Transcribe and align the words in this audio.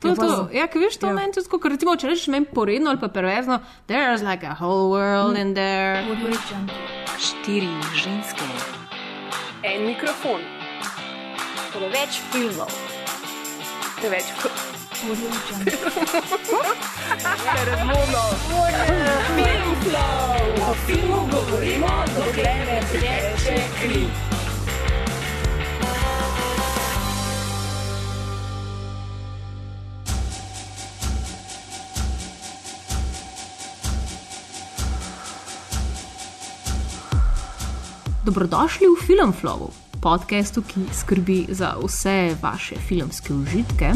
To, 0.00 0.08
Ja, 0.08 0.14
to. 0.14 0.48
Ja, 0.52 0.66
ki 0.66 0.78
veš, 0.80 0.96
to 0.96 1.06
Ja. 1.06 1.12
ja. 1.12 1.16
meni 1.16 1.32
tudi, 1.36 1.48
kot 1.52 1.64
recimo, 1.68 1.96
če 1.96 2.08
rečeš 2.08 2.28
meni 2.32 2.46
poredno 2.48 2.88
ali 2.90 3.00
pa 3.00 3.08
perverzno, 3.12 3.60
there's 3.86 4.22
like 4.24 4.42
a 4.46 4.54
whole 4.56 4.88
world 4.90 5.36
in 5.36 5.52
there. 5.54 6.00
Štiri 7.20 7.68
ženske, 7.94 8.40
En 9.62 9.84
mikrofon, 9.84 10.40
preveč 11.76 12.16
filmov, 12.32 12.72
preveč 14.00 14.24
o 20.64 20.74
filmu 20.86 21.28
govorimo, 21.30 21.88
dokler 22.16 22.66
ne 22.66 22.80
teče 22.92 23.56
kri. 23.80 24.29
Dobrodošli 38.20 38.84
v 38.84 39.00
Filmflowu, 39.00 39.72
podkastu, 40.00 40.60
ki 40.60 40.92
skrbi 40.92 41.46
za 41.48 41.72
vse 41.80 42.36
vaše 42.42 42.76
filmske 42.76 43.32
užitke. 43.32 43.92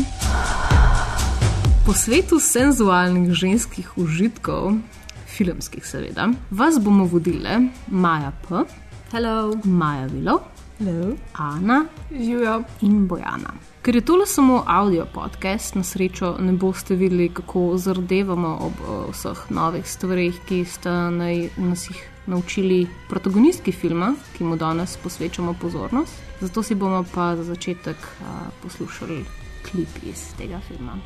Po 1.86 1.92
svetu 1.92 2.40
senzualnih 2.40 3.28
ženskih 3.36 3.98
užitkov, 4.00 4.80
filmskih 5.28 5.84
seveda, 5.84 6.30
vas 6.50 6.80
bomo 6.80 7.04
vodile 7.04 7.68
Maja 7.92 8.32
P., 8.48 8.64
Hello. 9.12 9.60
Maja 9.64 10.06
Vilo, 10.06 10.40
Hello. 10.78 11.12
Ana 11.36 11.84
živijo. 12.10 12.62
in 12.80 13.06
Bojana. 13.08 13.52
Ker 13.82 13.94
je 13.94 14.00
tole 14.00 14.26
samo 14.26 14.64
audio 14.66 15.06
podcast, 15.14 15.74
na 15.74 15.82
srečo 15.82 16.36
ne 16.40 16.52
boste 16.52 16.94
videli, 16.94 17.28
kako 17.28 17.76
zardevamo 17.76 18.58
ob 18.60 18.72
eh, 18.72 19.12
vseh 19.12 19.50
novih 19.50 19.84
stvarih, 19.84 20.40
ki 20.48 20.64
sta 20.64 21.10
naj, 21.10 21.50
nas 21.56 21.90
jih 21.90 22.13
naučili 22.25 22.87
protagonistki 23.09 23.71
filma, 23.71 24.13
ki 24.37 24.43
mu 24.43 24.55
danes 24.55 24.97
posvečamo 24.97 25.53
pozornost. 25.61 26.13
Zato 26.41 26.63
si 26.63 26.75
bomo 26.75 27.03
pa 27.13 27.35
za 27.35 27.43
začetek 27.43 27.97
a, 27.97 28.49
poslušali 28.63 29.25
klip 29.71 29.89
iz 30.03 30.33
tega 30.37 30.59
filma. 30.67 30.97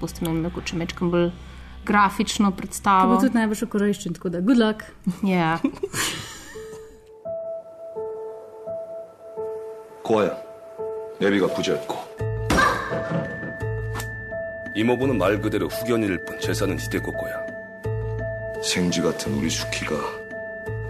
Boste 0.00 0.24
imeli 0.24 0.40
mogoče 0.40 0.76
mečkam 0.76 1.10
bolj 1.10 1.30
grafično 1.84 2.50
To 2.50 2.50
bo 2.50 2.56
predstavo. 2.56 3.20
tudi 3.20 3.34
najbolj 3.34 3.62
v 3.62 3.68
korejščini, 3.68 4.14
tako 4.14 4.28
da 4.28 4.40
good 4.40 4.58
luck. 4.58 4.82
Ja. 5.22 5.58
고아야, 10.02 10.36
애비가 11.22 11.46
부자였고 11.54 11.94
이모부는 14.74 15.16
말 15.16 15.40
그대로 15.40 15.68
후견일 15.68 16.24
뿐 16.24 16.40
재산은 16.40 16.76
이대고 16.80 17.12
거야. 17.12 17.40
생쥐 18.64 19.00
같은 19.00 19.32
우리 19.34 19.48
수키가 19.48 19.94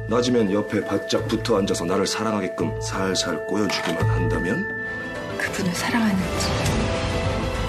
낮이면 0.07 0.51
옆에 0.53 0.81
바짝 0.85 1.27
붙어 1.27 1.57
앉아서 1.57 1.85
나를 1.85 2.07
사랑하게끔 2.07 2.81
살살 2.81 3.45
꼬여주기만 3.45 4.09
한다면 4.09 4.65
그분을 5.37 5.73
사랑하는지 5.73 6.47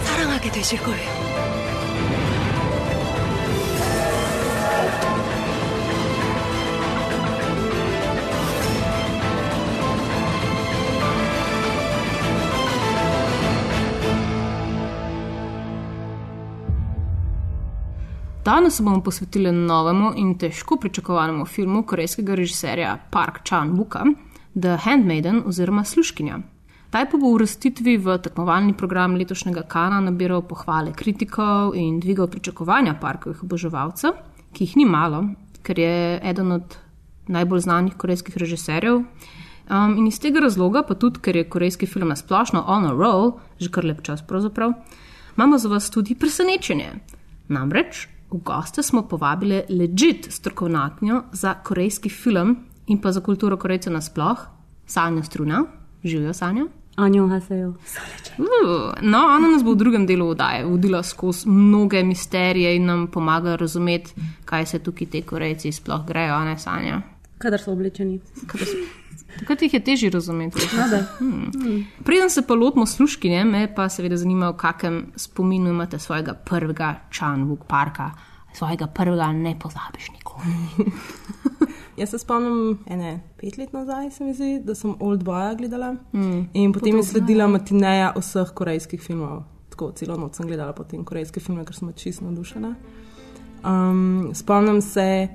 사랑하게 0.04 0.50
되실 0.52 0.78
거예요. 0.80 1.27
Danes 18.48 18.76
se 18.76 18.82
bomo 18.82 19.02
posvetili 19.04 19.52
novemu 19.52 20.12
in 20.16 20.30
težko 20.38 20.76
pričakovanemu 20.80 21.44
filmu 21.44 21.82
korejskega 21.82 22.34
režiserja 22.34 22.94
Park 23.10 23.42
Chan-wooka, 23.44 24.14
The 24.60 24.76
Handmaiden 24.84 25.42
oziroma 25.46 25.84
Sluškinja. 25.84 26.38
Ta 26.90 27.02
je 27.02 27.10
v 27.12 27.20
uvrstitvi 27.28 27.98
v 27.98 28.16
tekmovalni 28.24 28.72
program 28.72 29.18
letošnjega 29.20 29.66
Kana 29.68 30.00
nabiral 30.00 30.42
pohvale 30.48 30.96
kritikov 30.96 31.76
in 31.76 32.00
dvigal 32.00 32.30
pričakovanja 32.32 32.96
parkovih 33.00 33.44
oboževalcev, 33.44 34.16
ki 34.52 34.64
jih 34.64 34.76
ni 34.76 34.88
malo, 34.88 35.24
ker 35.62 35.78
je 35.78 36.20
eden 36.24 36.52
od 36.52 36.80
najbolj 37.28 37.66
znanih 37.68 38.00
korejskih 38.00 38.36
režiserjev. 38.36 39.02
Um, 39.04 39.98
in 39.98 40.06
iz 40.06 40.20
tega 40.20 40.40
razloga, 40.40 40.86
pa 40.88 40.94
tudi 40.94 41.20
ker 41.20 41.36
je 41.36 41.50
korejski 41.50 41.86
film 41.86 42.08
nasplošno 42.08 42.64
on 42.66 42.88
a 42.88 42.96
roll, 42.96 43.40
že 43.60 43.68
kar 43.68 43.84
lep 43.84 44.00
čas 44.02 44.24
pravzaprav, 44.24 44.72
imamo 45.36 45.58
za 45.58 45.68
vas 45.68 45.90
tudi 45.90 46.14
presenečenje. 46.14 46.94
Namreč 47.48 48.08
v 48.30 48.40
goste 48.44 48.82
smo 48.82 49.02
povabili 49.08 49.62
legit 49.68 50.26
strokovnjakinjo 50.30 51.22
za 51.32 51.54
korejski 51.54 52.08
film 52.08 52.56
in 52.86 53.00
pa 53.00 53.12
za 53.12 53.20
kulturo 53.20 53.56
Korejcev 53.56 53.92
nasploh, 53.92 54.38
Sanja 54.86 55.22
Struna. 55.22 55.64
Živijo 56.04 56.32
Sanja. 56.32 56.66
Anjo 56.96 57.28
Hasejo. 57.28 57.74
No, 59.02 59.18
ona 59.18 59.48
nas 59.48 59.64
bo 59.64 59.72
v 59.72 59.76
drugem 59.76 60.06
delu 60.06 60.28
oddaje 60.28 60.64
vodila 60.64 61.02
skozi 61.02 61.48
mnoge 61.48 62.02
misterije 62.02 62.76
in 62.76 62.86
nam 62.86 63.06
pomaga 63.06 63.56
razumeti, 63.56 64.14
kaj 64.44 64.66
se 64.66 64.78
tukaj 64.78 65.06
te 65.06 65.22
Korejci 65.22 65.72
sploh 65.72 66.06
grejo, 66.06 66.34
a 66.34 66.44
ne 66.44 66.58
Sanja. 66.58 67.00
Kadar 67.38 67.60
so 67.60 67.72
oblečeni. 67.72 68.20
Takrat 69.38 69.62
jih 69.62 69.74
je 69.74 69.80
težje 69.84 70.10
razumeti. 70.10 70.58
No, 70.76 70.88
da. 70.90 71.04
Preden 72.04 72.30
se 72.30 72.42
pa 72.46 72.54
lotimo 72.54 72.86
sluškinje, 72.86 73.44
me 73.44 73.74
pa 73.74 73.88
seveda 73.88 74.16
zanima, 74.16 74.50
v 74.50 74.56
kakem 74.56 75.06
spominu 75.16 75.70
imate 75.70 75.98
svojega 75.98 76.34
prvega 76.34 76.94
Čanvuk 77.10 77.64
parka, 77.66 78.10
svojega 78.54 78.86
prvega 78.86 79.32
ne 79.32 79.58
pozabiš 79.58 80.10
nikoli. 80.10 80.54
Jaz 81.98 82.10
se 82.10 82.18
spomnim, 82.18 82.78
ene 82.86 83.20
pet 83.40 83.58
let 83.58 83.72
nazaj, 83.72 84.10
se 84.10 84.24
mi 84.24 84.34
zdi, 84.34 84.60
da 84.64 84.74
sem 84.74 84.94
Old 85.00 85.24
Boya 85.24 85.54
gledala. 85.54 85.96
Mm, 86.12 86.44
in 86.54 86.72
potem 86.72 86.96
je 86.96 87.02
sledila 87.02 87.48
matineja 87.50 88.12
vseh 88.16 88.52
korejskih 88.54 89.02
filmov. 89.02 89.42
Tako 89.74 89.90
celo 89.98 90.16
noč 90.16 90.38
sem 90.38 90.46
gledala 90.46 90.72
potem 90.72 91.02
korejske 91.04 91.40
filme, 91.40 91.64
ker 91.66 91.74
sem 91.74 91.90
čisto 91.98 92.24
navdušena. 92.24 92.74
Um, 93.66 94.30
spomnim 94.34 94.78
se, 94.82 95.28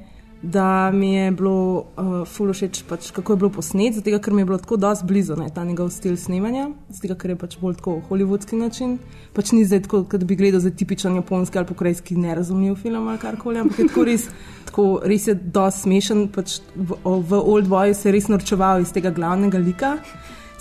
da 0.44 0.92
mi 0.92 1.14
je 1.14 1.31
bilo 1.31 1.86
uh, 1.98 2.28
ful 2.28 2.52
všeč, 2.52 2.81
pač, 2.90 3.12
kako 3.16 3.34
je 3.34 3.38
bilo 3.38 3.50
posnet, 3.56 3.96
zato 3.96 4.20
ker 4.20 4.34
mi 4.34 4.42
je 4.42 4.46
bilo 4.46 4.58
tako 4.59 4.76
dosti 4.78 5.08
blizu 5.08 5.38
ne, 5.40 5.48
ta 5.56 5.64
njegov 5.64 5.90
stil 5.96 6.18
snemanja, 6.20 6.68
zato 6.92 7.16
ker 7.16 7.31
je 7.31 7.38
pač 7.40 7.56
bolj 7.62 7.78
tako 7.80 7.96
holivudski 8.09 8.59
način. 8.59 8.98
Pač 9.34 9.54
ni 9.56 9.64
zdaj 9.64 9.86
tako, 9.88 10.04
kot 10.12 10.28
bi 10.28 10.36
gledal 10.36 10.59
za 10.59 10.70
tipičen 10.70 11.16
japonski 11.16 11.58
ali 11.58 11.76
korejski 11.80 12.20
nerazumljiv 12.20 12.76
film 12.84 13.08
ali 13.08 13.24
karkoli, 13.24 13.64
ampak 13.64 13.80
je 13.80 13.88
tako 13.88 14.04
res, 14.04 14.28
tako 14.68 14.88
res 15.04 15.28
je 15.31 15.36
dosti 15.36 15.88
smešen. 15.88 16.28
Pač 16.36 16.60
v, 16.75 17.00
v 17.06 17.40
Old 17.40 17.72
Boyu 17.72 17.96
se 17.96 18.10
je 18.10 18.18
res 18.18 18.28
norčeval 18.28 18.84
iz 18.84 18.92
tega 18.92 19.16
glavnega 19.16 19.64
lika. 19.64 19.98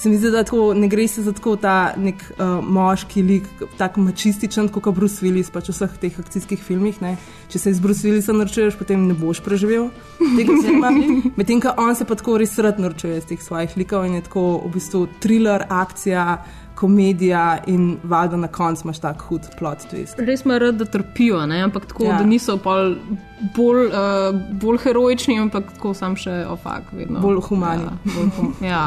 Se 0.02 0.10
mi 0.10 0.16
zdi, 0.18 0.32
da 0.34 0.40
tako, 0.42 0.72
ne 0.74 0.88
gre 0.90 1.04
se 1.08 1.22
za 1.22 1.30
tako 1.32 1.52
ta 1.62 1.92
nek 1.96 2.24
uh, 2.34 2.58
moški 2.66 3.22
lik, 3.22 3.44
tako 3.78 4.02
mačističen, 4.08 4.66
kot 4.74 4.86
je 4.90 4.92
Bruce 4.96 5.22
Willis 5.22 5.50
pač 5.54 5.68
v 5.70 5.76
vseh 5.76 5.92
teh 6.02 6.16
akcijskih 6.18 6.58
filmih. 6.58 6.98
Ne. 7.04 7.12
Če 7.52 7.60
se 7.62 7.70
iz 7.70 7.78
Bruce 7.80 8.02
Willisa 8.02 8.34
norčuješ, 8.34 8.74
potem 8.80 9.04
ne 9.06 9.14
boš 9.14 9.38
preživel 9.46 9.92
tega 10.18 10.56
filma. 10.58 10.90
Medtem 11.38 11.62
ko 11.62 11.76
on 11.78 11.94
se 11.94 12.08
pa 12.08 12.18
tako 12.18 12.34
res 12.42 12.56
rad 12.58 12.82
norčuje 12.82 13.20
iz 13.22 13.28
teh 13.30 13.38
svojih 13.38 13.76
likov 13.78 14.08
in 14.08 14.18
je 14.18 14.24
tako 14.26 14.44
v 14.64 14.72
bistvu 14.74 15.04
thriller, 15.22 15.68
akcija, 15.70 16.26
komedija 16.74 17.62
in 17.70 17.98
valjda 18.02 18.36
na 18.42 18.48
koncu 18.48 18.88
imaš 18.88 18.98
tak 19.06 19.22
hud 19.28 19.46
plot 19.58 19.86
twist. 19.92 20.18
Res 20.18 20.42
me 20.44 20.58
rad, 20.58 20.80
da 20.82 20.84
trpijo, 20.84 21.44
ne? 21.46 21.62
ampak 21.62 21.86
tako, 21.86 22.04
Ja. 22.10 22.18
da 22.18 22.26
niso 22.26 22.56
bolj, 22.58 23.86
uh, 23.86 24.34
bolj 24.60 24.78
heroični, 24.82 25.38
ampak 25.38 25.70
tako 25.76 25.94
sam 25.94 26.16
še 26.16 26.42
ofak. 26.50 26.90
Vedno. 26.92 27.20
Bolj 27.22 27.38
humani. 27.48 27.86
Ja, 27.86 28.14
bolj 28.16 28.30
hum 28.38 28.54
ja. 28.66 28.86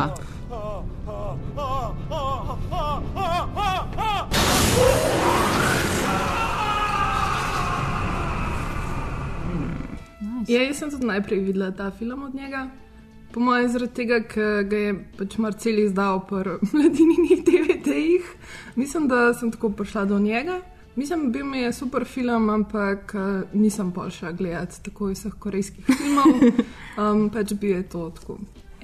Ja, 10.48 10.62
jaz 10.62 10.78
sem 10.78 10.92
tudi 10.92 11.06
najprej 11.06 11.40
videla 11.40 11.72
ta 11.72 11.92
film 11.92 12.24
od 12.24 12.36
njega. 12.36 12.68
Po 13.34 13.40
mojem, 13.40 13.70
zaradi 13.70 13.94
tega, 13.94 14.20
ker 14.24 14.64
ga 14.70 14.78
je 14.78 14.92
pač 15.18 15.38
Marcel 15.38 15.80
izdal 15.80 16.22
po 16.30 16.44
mladininih 16.74 17.42
DVD-jih. 17.48 18.28
Mislim, 18.76 19.08
da 19.08 19.34
sem 19.34 19.52
tako 19.52 19.70
prišla 19.70 20.06
do 20.06 20.20
njega. 20.20 20.60
Mislim, 20.96 21.32
bil 21.32 21.46
mi 21.46 21.60
je 21.60 21.74
super 21.74 22.06
film, 22.06 22.50
ampak 22.50 23.16
eh, 23.16 23.42
nisem 23.54 23.92
pa 23.92 24.10
šla 24.10 24.32
gledati 24.32 24.84
tako 24.84 25.10
vseh 25.12 25.34
korejskih 25.40 25.86
filmov. 25.86 26.36
Um, 26.96 27.26
pač 27.30 27.52
bil 27.60 27.74
je 27.76 27.84
to 27.92 28.06
tako 28.16 28.38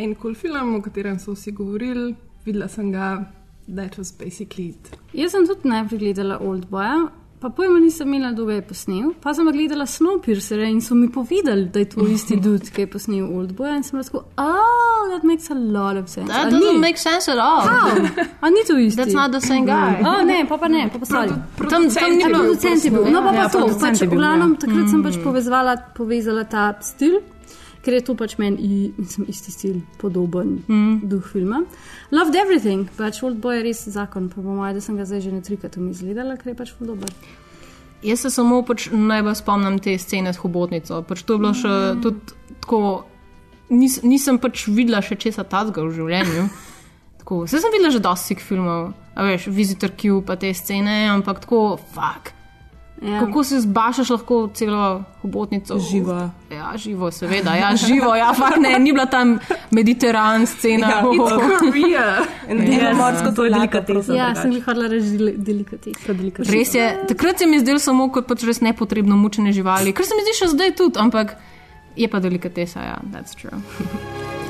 en 0.03 0.15
kul 0.15 0.33
cool 0.33 0.35
film, 0.35 0.75
o 0.75 0.81
katerem 0.81 1.19
so 1.19 1.35
vsi 1.35 1.51
govorili, 1.51 2.15
videla 2.45 2.67
sem 2.67 2.91
ga, 2.91 3.25
that 3.69 3.97
was 3.97 4.11
basically 4.13 4.69
it. 4.69 4.91
Jaz 5.13 5.31
sem 5.31 5.45
tudi 5.45 5.67
najprej 5.67 5.99
gledala 5.99 6.39
Old 6.41 6.67
Boya, 6.67 7.09
Pa 7.41 7.49
pojma 7.49 7.79
nisem 7.81 8.05
imela, 8.05 8.27
kdo 8.31 8.45
ga 8.45 8.53
je 8.53 8.61
posnel. 8.61 9.05
Pa 9.17 9.31
sem 9.33 9.41
pa 9.41 9.51
gledala 9.51 9.87
Snowpiercer 9.89 10.59
in 10.61 10.77
so 10.79 10.93
mi 10.93 11.07
povedali, 11.09 11.65
da 11.65 11.79
je 11.79 11.87
to 11.89 12.05
isti 12.05 12.35
dude, 12.43 12.69
ki 12.69 12.81
je 12.81 12.87
posnel 12.87 13.25
Oldboy. 13.27 13.71
In 13.73 13.83
sem 13.83 13.97
tako, 13.97 14.19
oh, 14.37 15.09
that 15.09 15.23
makes 15.23 15.49
a 15.49 15.55
lot 15.55 15.97
of 15.97 16.05
sense. 16.07 16.29
That 16.29 16.47
A 16.47 16.51
doesn't 16.51 16.73
ni? 16.73 16.77
make 16.79 16.99
sense 16.99 17.27
at 17.27 17.39
all. 17.39 17.61
How? 17.61 17.97
A 18.41 18.49
ni 18.51 18.61
to 18.63 18.77
isti? 18.77 18.93
That's 18.95 19.15
not 19.15 19.31
the 19.31 19.41
same 19.41 19.65
guy. 19.65 20.03
Oh, 20.05 20.21
ne, 20.21 20.45
pa 20.45 20.57
pa 20.57 20.67
ne, 20.67 20.85
pa 20.93 20.99
pa 20.99 21.05
sorry. 21.05 21.33
Tam, 21.65 21.89
tam 21.89 22.11
ni 22.13 22.21
Ja, 22.21 22.27
bilo. 22.29 22.37
producent 22.45 22.85
je 22.85 22.91
bil. 22.91 23.09
No, 23.09 23.23
pa, 23.25 23.33
Ja, 23.33 23.41
pa 23.41 23.49
to. 23.49 23.57
producent 23.57 23.97
Pač, 23.97 24.05
v 24.05 24.13
glavnem, 24.13 24.51
ja. 24.53 24.59
takrat 24.61 24.85
sem 24.93 25.01
pač 25.03 25.17
povezala, 25.25 25.73
povezala 25.97 26.43
ta 26.45 26.77
stil, 26.85 27.23
ker 27.81 27.93
je 27.97 28.01
to 28.05 28.15
pač 28.15 28.37
meni 28.37 28.57
i- 28.61 28.91
mislim, 28.97 29.25
isti 29.29 29.51
stil, 29.51 29.81
podoben 29.97 30.59
mm. 30.67 31.07
duh 31.09 31.23
filma. 31.33 31.63
Loved 32.11 32.35
everything, 32.35 32.87
pač 32.97 33.23
Old 33.23 33.41
Boy 33.41 33.57
je 33.59 33.63
res 33.63 33.85
zakon, 33.89 34.29
pa 34.29 34.41
po 34.41 34.55
mojem, 34.55 34.75
da 34.77 34.81
sem 34.81 34.97
ga 34.97 35.05
zdaj 35.05 35.21
že 35.21 35.31
ne 35.31 35.41
trikrat 35.41 35.77
umizgledala, 35.77 36.37
ker 36.37 36.53
je 36.53 36.57
pač 36.57 36.73
ful 36.77 36.87
dober. 36.87 37.09
Jaz 38.03 38.23
se 38.25 38.29
samo 38.33 38.63
pač 38.65 38.89
najbolj 38.91 39.35
spomnim 39.37 39.79
te 39.79 39.97
scene 40.01 40.33
s 40.33 40.41
hobotnico. 40.41 41.03
Pač 41.05 41.21
to 41.21 41.37
je 41.37 41.39
bilo 41.39 41.53
še 41.53 41.73
tudi 42.01 42.19
tako. 42.61 43.05
Nis, 43.71 44.01
nisem 44.03 44.35
pač 44.41 44.65
videla 44.67 44.99
še 45.05 45.15
česa 45.15 45.45
tazga 45.47 45.85
v 45.85 45.93
življenju. 45.95 46.49
Tako, 47.21 47.43
vse 47.45 47.61
sem 47.61 47.71
videla 47.71 47.91
že 47.93 48.01
dosti 48.01 48.35
filmov, 48.41 48.93
a 49.15 49.23
veš, 49.23 49.45
Visitor 49.53 49.93
Q 49.93 50.23
pa 50.25 50.35
te 50.41 50.49
scene, 50.57 51.05
ampak 51.13 51.45
tako, 51.45 51.77
fuck. 51.93 52.33
Ja. 53.01 53.19
Kako 53.19 53.43
si 53.43 53.59
zbašaš 53.59 54.09
lahko 54.09 54.49
celo 54.53 55.03
hobotnico? 55.21 55.79
Živo. 55.79 56.29
Ja, 56.51 56.73
živo, 56.77 57.11
seveda, 57.11 57.55
ja, 57.55 57.75
živo, 57.87 58.15
ja, 58.15 58.33
fakt 58.33 58.61
ne, 58.61 58.79
ni 58.79 58.93
bila 58.93 59.05
tam 59.05 59.39
mediteran 59.71 60.45
scena. 60.45 60.87
Ja, 60.87 61.01
Korea. 61.59 62.17
In 62.49 62.57
yes, 62.57 62.97
morsko 62.97 63.31
to 63.35 63.45
je 63.45 63.51
delikatesa. 63.51 64.13
Ja, 64.13 64.35
sem 64.35 64.51
jih 64.51 64.65
hodila 64.65 64.87
reči 64.87 65.33
delikatesa. 65.37 66.13
delikatesa. 66.13 66.53
Res 66.53 66.75
je, 66.75 66.91
takrat 67.07 67.39
se 67.39 67.45
mi 67.45 67.57
je 67.57 67.65
zdelo 67.65 67.79
samo 67.79 68.11
kot 68.11 68.27
pač 68.29 68.45
res 68.45 68.61
nepotrebno 68.61 69.17
mučenje 69.17 69.53
živali, 69.57 69.93
kar 69.97 70.05
se 70.05 70.13
mi 70.15 70.27
zdi 70.27 70.37
še 70.43 70.51
zdaj 70.53 70.75
tudi, 70.77 71.01
ampak 71.01 71.35
je 71.95 72.07
pa 72.07 72.21
delikatesa, 72.21 72.85
ja, 72.85 73.01
that's 73.09 73.33
true. 73.33 73.57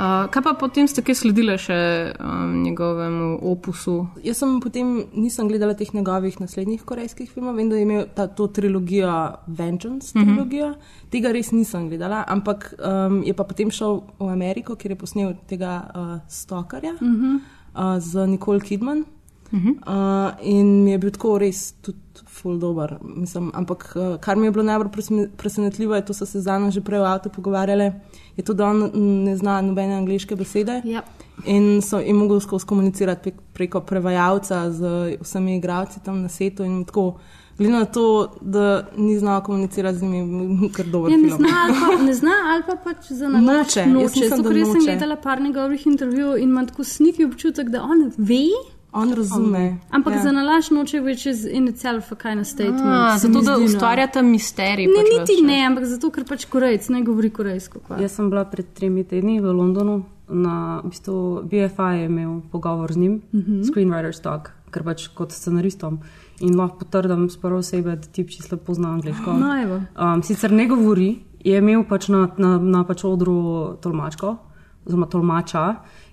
Uh, 0.00 0.30
kaj 0.32 0.42
pa 0.42 0.52
potem 0.56 0.86
ste 0.88 1.02
kaj 1.04 1.12
sledili 1.18 1.52
še 1.60 1.76
um, 2.16 2.54
njegovemu 2.64 3.34
opusu? 3.50 4.06
Jaz 4.24 4.38
sem 4.40 4.54
potem 4.64 4.94
nisem 5.12 5.50
gledala 5.50 5.74
teh 5.76 5.90
njegovih 5.92 6.38
naslednjih 6.40 6.86
korejskih 6.88 7.28
filmov, 7.28 7.58
vem, 7.58 7.68
da 7.68 7.76
je 7.76 7.84
imel 7.84 8.06
ta, 8.16 8.24
to 8.24 8.46
trilogijo 8.48 9.12
Vengeance, 9.44 10.14
trilogijo. 10.16 10.70
Mm 10.70 10.78
-hmm. 10.80 11.10
Tega 11.12 11.32
res 11.36 11.52
nisem 11.52 11.90
gledala, 11.92 12.24
ampak 12.28 12.72
um, 12.80 13.20
je 13.28 13.34
pa 13.36 13.44
potem 13.44 13.70
šel 13.70 14.00
v 14.18 14.32
Ameriko, 14.32 14.74
kjer 14.74 14.92
je 14.92 14.98
posnel 14.98 15.34
tega 15.46 15.84
uh, 15.92 16.18
Stokarja 16.28 16.92
mm 16.92 17.16
-hmm. 17.16 17.36
uh, 17.76 18.00
z 18.00 18.26
Nicole 18.26 18.60
Kidman. 18.60 19.04
Uh 19.52 19.60
-huh. 19.60 19.74
uh, 19.86 20.32
in 20.40 20.84
mi 20.84 20.90
je 20.90 20.98
bil 20.98 21.10
tako 21.10 21.38
res 21.38 21.72
tudi 21.72 21.98
full 22.42 22.58
dober. 22.58 22.96
Mislim, 23.02 23.50
ampak 23.54 23.92
uh, 23.96 24.16
kar 24.20 24.36
mi 24.36 24.46
je 24.46 24.50
bilo 24.50 24.64
najbolj 24.64 24.88
presenetljivo, 25.36 25.94
je 25.94 26.04
to, 26.04 26.14
so 26.14 26.26
se 26.26 26.40
z 26.40 26.48
Ano 26.48 26.70
že 26.70 26.80
prej 26.80 27.00
v 27.00 27.04
avtu 27.04 27.30
pogovarjali, 27.30 27.92
je 28.36 28.44
to, 28.44 28.54
da 28.54 28.66
on 28.66 28.90
ne 29.24 29.36
zna 29.36 29.60
nobene 29.60 29.94
angliške 29.94 30.36
besede. 30.36 30.80
Ja. 30.84 31.02
In 31.44 31.82
so 31.82 31.98
jim 31.98 32.16
mogli 32.16 32.40
skozi 32.40 32.66
komunicirati 32.66 33.22
prek, 33.22 33.34
preko 33.52 33.80
prevajalca 33.80 34.70
z 34.70 35.16
vsemi 35.20 35.56
igravci 35.56 36.00
tam 36.04 36.22
na 36.22 36.28
svetu. 36.28 36.64
In 36.64 36.84
tako, 36.84 37.18
glede 37.58 37.72
na 37.72 37.84
to, 37.84 38.32
da 38.40 38.86
ni 38.96 39.18
znal 39.18 39.42
komunicirati 39.42 39.98
z 39.98 40.02
njimi, 40.02 40.70
kar 40.76 40.86
dober 40.86 41.12
Ja, 41.12 41.18
ne 41.18 41.28
zna, 41.28 41.48
pa, 41.80 42.02
ne 42.04 42.14
zna, 42.14 42.36
ali 42.52 42.62
pa 42.66 42.76
pač 42.84 43.12
za 43.12 43.28
nalašč 43.28 43.76
Noče, 43.76 43.80
jaz 43.80 43.88
noče. 43.88 44.04
mislim, 44.04 44.28
Zato, 44.28 44.48
ker 44.48 44.56
jaz 44.56 44.68
sem 44.72 44.84
gledala 44.84 45.16
par 45.16 45.40
njegovih 45.40 45.86
intervjujev 45.86 46.36
in 46.36 46.48
imam 46.48 46.66
tako 46.66 46.84
sniki 46.84 47.24
občutek, 47.24 47.68
da 47.68 47.82
on 47.82 48.12
ve, 48.16 48.44
On 48.92 49.12
razume. 49.14 49.78
ampak 49.90 50.14
ja. 50.14 50.22
za 50.22 50.32
nalašč 50.32 50.70
noče, 50.70 51.00
which 51.00 51.26
is 51.26 51.44
in 51.44 51.68
itself 51.68 52.12
a 52.12 52.16
kind 52.16 52.40
of 52.40 52.46
statement. 52.46 52.80
A, 52.82 53.18
zato, 53.18 53.40
da 53.40 53.56
no. 53.56 53.64
ustvarjata 53.64 54.22
misterij. 54.22 54.86
Ne, 54.86 54.92
pač 54.94 55.06
niti 55.10 55.32
ves 55.32 55.38
čas. 55.38 55.46
ne, 55.46 55.66
ampak 55.66 55.84
zato, 55.84 56.10
ker 56.10 56.24
pač 56.24 56.44
korejc 56.44 56.88
ne 56.88 57.02
govori 57.02 57.30
korejsko. 57.30 57.78
kva. 57.80 58.00
Jaz 58.00 58.12
sem 58.12 58.30
bila 58.30 58.44
pred 58.44 58.66
tremi 58.74 59.04
tedni 59.04 59.40
v 59.40 59.46
Londonu, 59.46 60.02
na 60.28 60.80
v 60.84 60.88
bistvu 60.88 61.16
BFI 61.44 61.92
je 61.96 62.04
imel 62.06 62.40
pogovor 62.50 62.92
z 62.92 62.96
njim, 62.96 63.22
uh 63.24 63.34
Mhm. 63.34 63.52
-huh. 63.52 63.64
Screenwriter's 63.64 64.20
Talk, 64.20 64.50
ker 64.70 64.82
pač 64.82 65.08
kot 65.08 65.32
scenaristom. 65.32 65.98
In 66.40 66.56
lahko 66.56 66.78
potrdim 66.78 67.30
z 67.30 67.36
prve 67.36 67.56
osebe, 67.56 67.90
da 67.90 68.02
ti 68.02 68.24
čisto 68.24 68.56
pozna 68.56 68.88
angliško. 68.88 69.32
No, 69.32 69.62
evo. 69.62 69.80
Um, 69.96 70.22
sicer 70.22 70.50
ne 70.52 70.66
govori, 70.66 71.18
je 71.44 71.58
imel 71.58 71.84
pač 71.84 72.08
na, 72.08 72.28
na, 72.38 72.58
na 72.58 72.84
pač 72.84 73.04
odru 73.04 73.76
tolmačko, 73.80 74.36
oziroma 74.86 75.06
tolmača, 75.06 75.64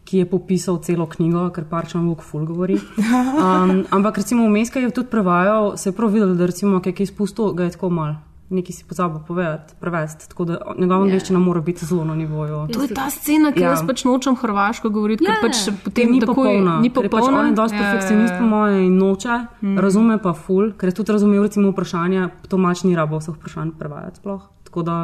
ki 0.07 0.17
je 0.17 0.25
popisal 0.29 0.77
celo 0.83 1.05
knjigo, 1.05 1.49
ker 1.51 1.65
parčan 1.67 2.05
vuk 2.07 2.21
ful 2.23 2.45
govori. 2.47 2.77
Um, 2.77 3.83
ampak 3.91 4.17
recimo 4.23 4.45
vmes, 4.47 4.71
ki 4.71 4.79
je 4.85 4.91
tudi 4.95 5.11
prevajal, 5.11 5.75
se 5.77 5.89
je 5.89 5.95
prav 5.95 6.13
videl, 6.15 6.31
da 6.35 6.45
recimo, 6.47 6.79
kaj 6.79 6.93
je 6.97 7.03
izpustil, 7.09 7.51
ga 7.53 7.67
je 7.67 7.75
tako 7.75 7.89
mal. 7.89 8.15
Nekaj 8.49 8.71
si 8.71 8.85
pozabil 8.87 9.19
povedati, 9.27 9.73
prevesti, 9.79 10.29
tako 10.31 10.45
da 10.47 10.57
njegova 10.79 11.01
angliščina 11.03 11.39
mora 11.39 11.59
biti 11.61 11.83
zelo 11.85 12.05
na 12.07 12.15
nivoju. 12.15 12.61
To 12.71 12.85
je 12.85 12.93
ta 12.95 13.09
scena, 13.11 13.51
ki 13.51 13.59
Ja. 13.59 13.65
ja. 13.65 13.69
jaz 13.75 13.83
pač 13.87 14.05
nočem 14.07 14.37
hrvaško 14.39 14.89
govoriti, 14.89 15.25
Ja, 15.27 15.33
ker 15.35 15.49
pač 15.49 15.67
ja. 15.67 15.73
potem 15.83 16.11
ni 16.15 16.21
takoj 16.23 16.35
popolna. 16.35 16.77
Ni 16.79 16.87
je 16.87 16.93
popolna. 16.93 17.25
Pač 17.27 17.39
on 17.41 17.45
je 17.49 17.55
dosti 17.57 17.75
Ja, 17.75 17.81
ja, 17.81 17.91
perfekcionist, 17.91 18.33
ja. 18.33 18.39
po 18.39 18.45
mojem, 18.47 18.83
in 18.85 18.95
noče, 18.97 19.35
mm. 19.61 19.77
razume 19.83 20.15
pa 20.23 20.31
ful, 20.33 20.71
ker 20.79 20.87
je 20.87 20.95
tudi 20.95 21.11
razumel 21.11 21.43
recimo 21.43 21.73
vprašanja, 21.75 22.29
Tomač 22.47 22.85
ni 22.87 22.95
rabo 22.95 23.19
vseh 23.19 23.35
vprašanj 23.35 23.75
prevajati 23.75 24.23
sploh. 24.23 24.47
Tako 24.63 24.83
da, 24.87 24.95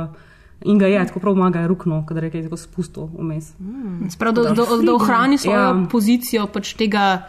in 0.66 0.78
ga 0.80 0.88
je, 0.88 1.06
tako 1.08 1.20
prav 1.20 1.36
maga 1.36 1.60
je 1.60 1.68
rukno, 1.68 2.06
kadar 2.08 2.24
je 2.24 2.32
kaj 2.32 2.44
tako 2.44 2.58
spustil 2.58 3.10
vmes. 3.20 3.54
Sprav, 4.10 4.34
da, 4.34 4.44
da, 4.44 4.66
da 4.86 4.94
ohrani 4.96 5.38
svojo 5.38 5.60
Ja. 5.60 5.86
pozicijo, 5.92 6.48
pač 6.48 6.74
tega, 6.74 7.24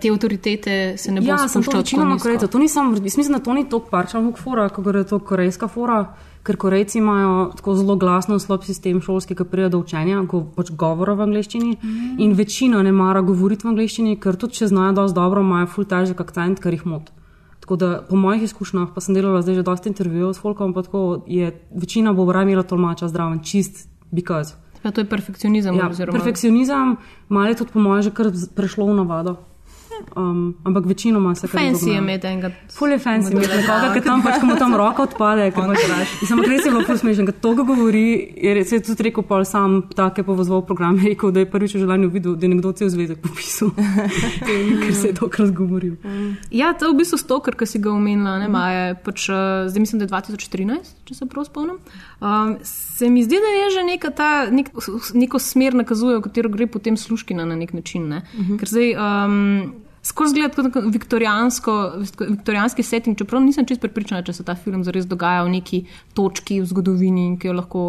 te 0.00 0.10
avtoritete 0.10 0.96
se 0.96 1.12
ne 1.12 1.20
bo 1.20 1.26
Ja, 1.26 1.38
spuščal 1.48 1.80
večinoma 1.80 2.16
tako 2.16 2.22
korejcev. 2.22 2.46
nizko. 2.46 2.52
To 2.52 2.58
nisem, 2.58 2.92
mislim, 3.02 3.32
da 3.32 3.38
to 3.38 3.52
ni 3.54 3.64
tako 3.64 3.88
parčan 3.90 4.24
huk 4.24 4.38
fora, 4.38 4.68
kot 4.68 4.86
je 4.94 5.04
to 5.04 5.18
korejska 5.18 5.68
fora, 5.68 6.14
ker 6.42 6.56
korejci 6.56 6.98
imajo 6.98 7.50
tako 7.56 7.74
zelo 7.74 7.96
glasno 7.96 8.38
slab 8.38 8.62
sistem 8.64 9.00
šolski, 9.00 9.34
ki 9.34 9.44
pride 9.44 9.68
do 9.68 9.78
učenja, 9.78 10.22
ko 10.28 10.44
pač 10.56 10.70
govora 10.70 11.14
v 11.14 11.26
angleščini 11.26 11.76
mm. 11.82 12.14
in 12.18 12.32
večina 12.32 12.82
ne 12.82 12.92
mara 12.92 13.20
govoriti 13.20 13.66
v 13.66 13.70
angleščini, 13.74 14.16
ker 14.20 14.36
tudi 14.36 14.54
če 14.54 14.66
znajo 14.68 14.92
dosti 14.92 15.14
dobro, 15.14 15.40
imajo 15.40 15.66
full 15.66 15.84
težek 15.86 16.20
akcent, 16.20 16.60
ker 16.60 16.72
jih 16.72 16.86
mot. 16.86 17.10
Tako 17.68 17.76
da 17.76 18.00
po 18.08 18.16
mojih 18.16 18.42
izkušnjah, 18.42 18.88
pa 18.94 19.00
sem 19.04 19.12
delala 19.14 19.42
zdaj 19.44 19.58
že 19.60 19.62
dosti 19.62 19.90
intervjujev 19.92 20.30
s 20.32 20.40
Folkom, 20.40 20.72
pa 20.72 20.80
tako 20.82 21.24
je 21.28 21.50
večina 21.76 22.14
bo 22.16 22.24
raje 22.32 22.46
imela 22.48 22.62
tolmača 22.64 23.08
zdraven, 23.08 23.42
čist 23.44 23.88
because. 24.10 24.54
Ja, 24.84 24.90
to 24.90 25.00
je 25.00 25.04
perfekcionizem. 25.04 25.76
Ja, 25.76 25.90
oziroma- 25.90 26.16
perfekcionizem, 26.16 26.96
malo 27.28 27.52
je 27.52 27.56
tudi 27.60 27.70
po 27.72 27.80
mojem 27.84 28.02
že 28.02 28.10
kar 28.10 28.32
prešlo 28.56 28.86
v 28.86 28.94
navado. 28.96 29.36
Um, 30.16 30.54
ampak 30.64 30.86
večinoma 30.86 31.34
se 31.34 31.48
kar 31.48 31.60
Fancy 31.60 31.88
je 31.90 31.98
imeti 31.98 32.26
enega. 32.26 32.50
Ful 32.72 32.88
je 32.88 32.98
fancy, 32.98 33.32
imeti 33.32 33.48
nekoga, 33.56 33.92
ki 33.94 34.00
tam 34.00 34.22
pač, 34.22 34.40
ko 34.40 34.46
mu 34.46 34.56
tam 34.56 34.74
roka 34.74 35.02
odpade. 35.02 35.50
ker 35.54 35.62
pač- 35.62 36.20
Mislim, 36.22 36.40
res 36.40 36.64
je 36.64 36.70
bilo 36.70 36.82
ful 36.84 36.96
smešen, 36.98 37.26
ker 37.26 37.34
to, 37.40 37.54
govori, 37.54 38.34
je 38.36 38.54
res 38.54 38.72
je 38.72 38.80
tudi 38.80 39.02
rekel, 39.02 39.22
pol 39.22 39.44
sam 39.44 39.82
take 39.94 40.22
povezval 40.22 40.62
program, 40.66 40.98
je 40.98 41.08
rekel, 41.08 41.30
da 41.30 41.40
je 41.40 41.46
prvič 41.50 41.74
v 41.74 41.78
življenju 41.78 42.10
videl, 42.10 42.34
da 42.36 42.46
je 42.46 42.54
nekdo 42.54 42.72
cel 42.72 42.88
zvezek 42.88 43.18
popisal, 43.22 43.70
ker 44.82 44.94
se 44.94 45.08
je 45.08 45.14
tokrat 45.14 45.50
govoril. 45.54 45.96
Ja, 46.50 46.72
to 46.72 46.86
je 46.86 46.92
v 46.92 46.96
bistvu 46.98 47.18
stoker, 47.18 47.54
ki 47.56 47.66
si 47.66 47.78
ga 47.78 47.90
omenila, 47.90 48.38
ne 48.38 48.48
Maja. 48.48 48.94
Pač, 48.94 49.28
uh, 49.28 49.68
zdaj 49.68 49.80
mislim, 49.80 49.98
da 49.98 50.04
je 50.04 50.12
2013, 50.36 50.94
če 51.04 51.14
se 51.14 51.26
prav 51.26 51.44
spomnim. 51.44 51.78
Um, 52.20 52.56
se 52.62 53.10
mi 53.10 53.22
zdi, 53.24 53.36
da 53.38 53.50
je 53.62 53.70
že 53.70 53.82
neka 53.84 54.10
ta, 54.10 54.30
nek, 54.50 54.70
neko 55.14 55.38
smer 55.38 55.74
nakazuje, 55.74 56.18
v 56.18 56.22
katero 56.22 56.48
gre 56.48 56.66
potem 56.66 56.96
sluškina 56.96 57.44
na 57.44 57.56
nek 57.56 57.72
način. 57.72 58.08
Ne? 58.08 58.22
Uh 58.34 58.40
-huh. 58.40 58.58
Ker 58.58 58.68
zdaj. 58.68 58.94
Um, 58.96 59.77
Skozi 60.08 60.34
gled 60.40 60.54
kot 60.72 60.84
viktorijansko, 60.92 61.72
viktorijanski 62.28 62.82
setting, 62.82 63.18
čeprav 63.18 63.42
nisem 63.44 63.66
čest 63.68 63.82
prepričana, 63.82 64.22
če 64.24 64.38
se 64.38 64.44
ta 64.46 64.54
film 64.56 64.84
zares 64.86 65.04
dogaja 65.06 65.42
v 65.44 65.58
neki 65.58 65.82
točki 66.16 66.62
v 66.62 66.68
zgodovini, 66.70 67.26
ki 67.40 67.50
jo 67.50 67.56
lahko 67.58 67.82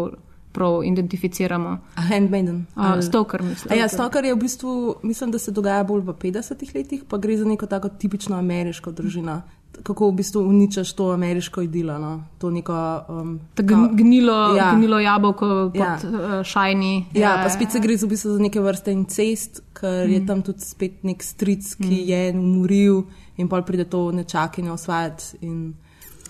prav 0.52 0.84
identificiramo. 0.84 1.78
A 1.94 2.02
Handmaiden. 2.02 2.66
Uh, 2.76 3.00
Stoker, 3.00 3.42
mislim. 3.42 3.72
A 3.72 3.78
ja, 3.78 3.88
Stalker 3.88 4.24
je 4.24 4.34
v 4.34 4.38
bistvu, 4.38 4.74
mislim, 5.02 5.30
da 5.30 5.38
se 5.38 5.54
dogaja 5.54 5.84
bolj 5.84 6.02
v 6.10 6.16
50-ih 6.26 6.74
letih, 6.74 7.04
pa 7.08 7.18
gre 7.18 7.38
za 7.38 7.46
neko 7.48 7.66
tako 7.66 7.88
tipično 7.88 8.36
ameriško 8.36 8.92
družino. 8.92 9.40
Kako 9.82 10.10
v 10.10 10.12
bistvu 10.12 10.40
uničaš 10.44 10.92
to 10.92 11.10
ameriško 11.10 11.62
idilo, 11.62 11.98
no? 11.98 12.24
to 12.38 12.50
neko. 12.50 12.74
Um, 13.08 13.40
Ta 13.54 13.62
gn- 13.62 13.96
gnilo, 13.96 14.32
Ja. 14.32 14.56
ja. 14.56 14.74
gnilo 14.76 14.98
jabolko 14.98 15.70
pod 15.74 15.80
Ja. 15.80 15.98
ja. 16.02 16.38
uh, 16.38 16.44
šajni. 16.44 17.06
Ja, 17.14 17.40
pa 17.44 17.50
spet 17.50 17.72
se 17.72 17.80
gre 17.80 17.96
v 17.96 18.08
bistvu 18.08 18.36
za 18.36 18.42
neke 18.42 18.60
vrste 18.60 18.92
incest, 18.92 19.62
ker 19.72 20.08
mm. 20.08 20.12
je 20.12 20.26
tam 20.26 20.42
tudi 20.42 20.60
spet 20.60 21.04
nek 21.04 21.22
stric, 21.22 21.74
ki 21.74 21.96
mm. 21.96 22.08
je 22.08 22.32
umoril 22.36 23.02
in 23.36 23.48
pol 23.48 23.62
pride 23.62 23.84
to 23.84 24.10
nečakinjo 24.12 24.72
osvajati 24.76 25.40
in 25.40 25.72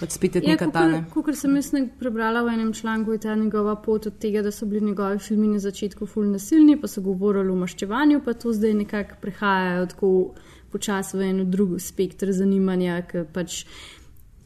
pač 0.00 0.16
spet 0.16 0.38
je 0.38 0.42
Ja, 0.44 0.54
neka 0.54 0.70
tane. 0.72 1.02
Kot 1.12 1.34
sem 1.36 1.56
jaz 1.58 1.70
prebrala 1.98 2.42
v 2.46 2.54
enem 2.54 2.72
članku, 2.72 3.12
je 3.12 3.18
ta 3.26 3.34
njegova 3.34 3.76
pot 3.76 4.06
od 4.06 4.16
tega, 4.18 4.42
da 4.42 4.50
so 4.50 4.66
bili 4.66 4.86
njegovi 4.86 5.18
filmi 5.18 5.48
na 5.48 5.58
začetku 5.58 6.06
ful 6.06 6.30
nasilni, 6.30 6.78
pa 6.80 6.88
so 6.88 7.02
govorili 7.04 7.52
o 7.52 7.58
maščevanju, 7.60 8.22
pa 8.24 8.32
to 8.32 8.52
zdaj 8.52 8.74
nekako 8.74 9.18
prehajajo 9.20 9.86
tako 9.86 10.12
počasi 10.72 11.16
v 11.16 11.30
eno 11.30 11.44
drugo 11.44 11.78
spektr 11.78 12.32
zanimanja, 12.32 13.02
ker 13.08 13.26
pač 13.32 13.64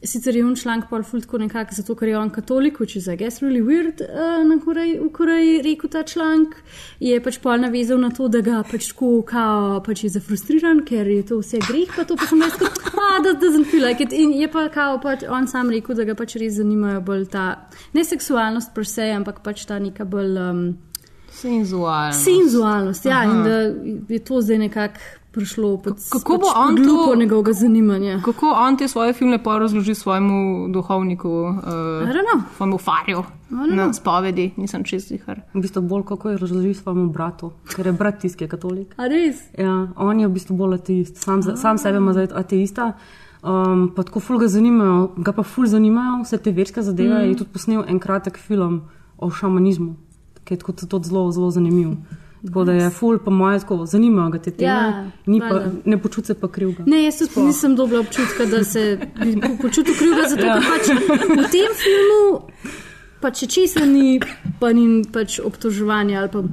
Sicer 0.05 0.35
je 0.35 0.45
on 0.45 0.55
članek 0.55 0.85
pol 0.89 1.03
ful 1.03 1.21
tako 1.21 1.37
nekako, 1.41 1.73
zato 1.73 1.95
ker 1.95 2.07
je 2.07 2.17
on 2.17 2.29
katolik, 2.29 2.77
which 2.79 2.95
is 2.97 3.07
I 3.07 3.15
guess 3.15 3.41
really 3.41 3.61
weird 3.61 4.01
uh, 4.01 4.43
na 4.45 4.59
Koreji, 4.65 4.99
v 4.99 5.09
Koreji 5.09 5.61
rekel 5.65 5.89
ta 5.89 6.03
članek, 6.03 6.55
je 6.99 7.17
pač 7.23 7.39
pol 7.41 7.57
navezal 7.63 7.97
na 7.97 8.11
to, 8.13 8.27
da 8.27 8.41
ga 8.45 8.61
pač 8.71 8.91
tako 8.91 9.23
kao 9.25 9.79
pač 9.85 10.03
je 10.03 10.09
zafrustriran, 10.09 10.83
ker 10.85 11.07
je 11.09 11.23
to 11.25 11.39
vse 11.41 11.57
greh, 11.63 11.89
pa 11.95 12.05
to 12.05 12.19
pa 12.19 12.27
sem 12.29 12.43
jaz 12.43 12.53
kot, 12.59 12.77
ah, 12.93 13.17
that 13.23 13.41
doesn't 13.41 13.65
feel 13.71 13.81
like 13.87 14.03
it. 14.03 14.13
In 14.13 14.35
je 14.35 14.51
pa 14.51 14.67
kao 14.69 14.99
pač 15.01 15.25
on 15.25 15.47
sam 15.47 15.73
rekel, 15.73 15.95
da 15.97 16.05
ga 16.05 16.13
pač 16.13 16.37
res 16.37 16.59
zanimajo 16.59 17.01
bolj 17.01 17.25
ta, 17.33 17.47
ne 17.93 18.05
seksualnost 18.05 18.75
per 18.75 18.85
se, 18.85 19.09
ampak 19.15 19.41
pač 19.41 19.65
ta 19.65 19.79
neka 19.79 20.05
bolj 20.05 20.37
um, 20.37 20.65
Senzualno. 21.35 22.13
senzualnost, 22.15 23.05
ja, 23.05 23.23
in 23.27 23.43
da 23.43 23.57
je 24.13 24.19
to 24.23 24.41
zdaj 24.41 24.57
nekako 24.57 24.99
prišlo 25.35 25.77
pod 25.77 25.99
Kako 26.09 26.33
bo 26.33 26.47
pač 26.47 26.55
on 26.57 26.75
pod 26.75 26.85
lupo 26.85 27.05
to- 27.05 27.15
njegovega 27.15 27.53
zanimanja. 27.53 28.21
Kako 28.21 28.45
on 28.57 28.77
te 28.77 28.87
svoje 28.87 29.13
filme 29.13 29.37
pa 29.39 29.57
razloži 29.57 29.95
svojemu 29.95 30.37
duhovniku, 30.69 31.27
I 31.27 31.51
uh, 32.01 32.07
don't 32.07 32.25
know. 32.25 32.41
svojemu 32.55 32.77
farju 32.79 33.23
na 33.49 33.93
spovedi, 33.93 34.51
nisem 34.57 34.83
čest 34.83 35.11
jihar. 35.11 35.41
V 35.53 35.61
bistvu 35.61 35.81
bolj 35.83 36.03
kako 36.03 36.29
je 36.29 36.37
razložil 36.37 36.73
svojemu 36.73 37.09
bratu, 37.09 37.51
ker 37.67 37.85
je 37.85 37.93
brat 37.93 38.19
tisti, 38.19 38.37
ki 38.37 38.43
je 38.43 38.49
katolik. 38.49 38.95
A 38.97 39.05
res? 39.05 39.35
Ja, 39.53 39.87
on 39.95 40.19
je 40.19 40.27
v 40.27 40.31
bistvu 40.31 40.55
bolj 40.55 40.75
ateist, 40.75 41.17
sam, 41.17 41.41
za- 41.41 41.55
sam 41.55 41.77
sebe 41.77 41.97
ima 41.97 42.13
zdaj 42.13 42.27
ateista. 42.33 42.93
Um, 43.43 43.91
pa 43.91 44.01
tako 44.01 44.19
ful 44.19 44.37
ga 44.37 44.47
zanimajo, 44.47 45.11
ga 45.17 45.31
pa 45.31 45.43
ful 45.43 45.65
zanimajo 45.65 46.23
vse 46.23 46.37
te 46.39 46.51
verske 46.51 46.81
zadeve. 46.81 47.13
Mm. 47.15 47.29
Je 47.29 47.35
tudi 47.35 47.49
posnel 47.51 47.83
en 47.85 47.99
kratek 47.99 48.37
film 48.39 48.81
o 49.17 49.29
šamanizmu, 49.29 49.93
ki 50.43 50.53
je 50.53 50.57
tako 50.57 50.71
tudi 50.73 51.05
zelo, 51.05 51.31
zelo 51.31 51.51
zanimiv. 51.51 51.93
Tako 52.45 52.63
da 52.63 52.71
je 52.73 52.89
ful, 52.91 53.17
po 53.17 53.31
mojem, 53.31 53.59
tako 53.59 53.85
zanimajo 53.85 54.29
ga 54.29 54.39
te 54.39 54.51
teme, 54.51 54.65
Ja, 54.65 55.05
Ni 55.25 55.39
pa, 55.39 55.61
ne 55.85 55.97
počuti 55.97 56.27
se 56.27 56.33
pa 56.35 56.47
krivga. 56.47 56.83
Ne, 56.85 57.03
jaz 57.03 57.17
tudi 57.19 57.45
nisem 57.47 57.75
dobila 57.75 57.99
občutka, 57.99 58.45
da 58.45 58.63
se 58.63 58.83
bi 59.15 59.35
po- 59.37 59.57
počutil 59.61 59.93
krivega, 59.95 60.29
zato 60.29 60.45
Ja. 60.45 60.59
ker 60.59 60.63
pač 60.63 60.87
v 61.29 61.49
tem 61.49 61.71
filmu 61.75 62.47
pač 63.21 63.39
če 63.39 63.47
česa 63.47 63.85
ni, 63.85 64.19
pa 64.59 64.69
ni 64.71 65.01
pač 65.03 65.39
obtoževanja 65.39 66.19
ali 66.19 66.29
pa 66.29 66.43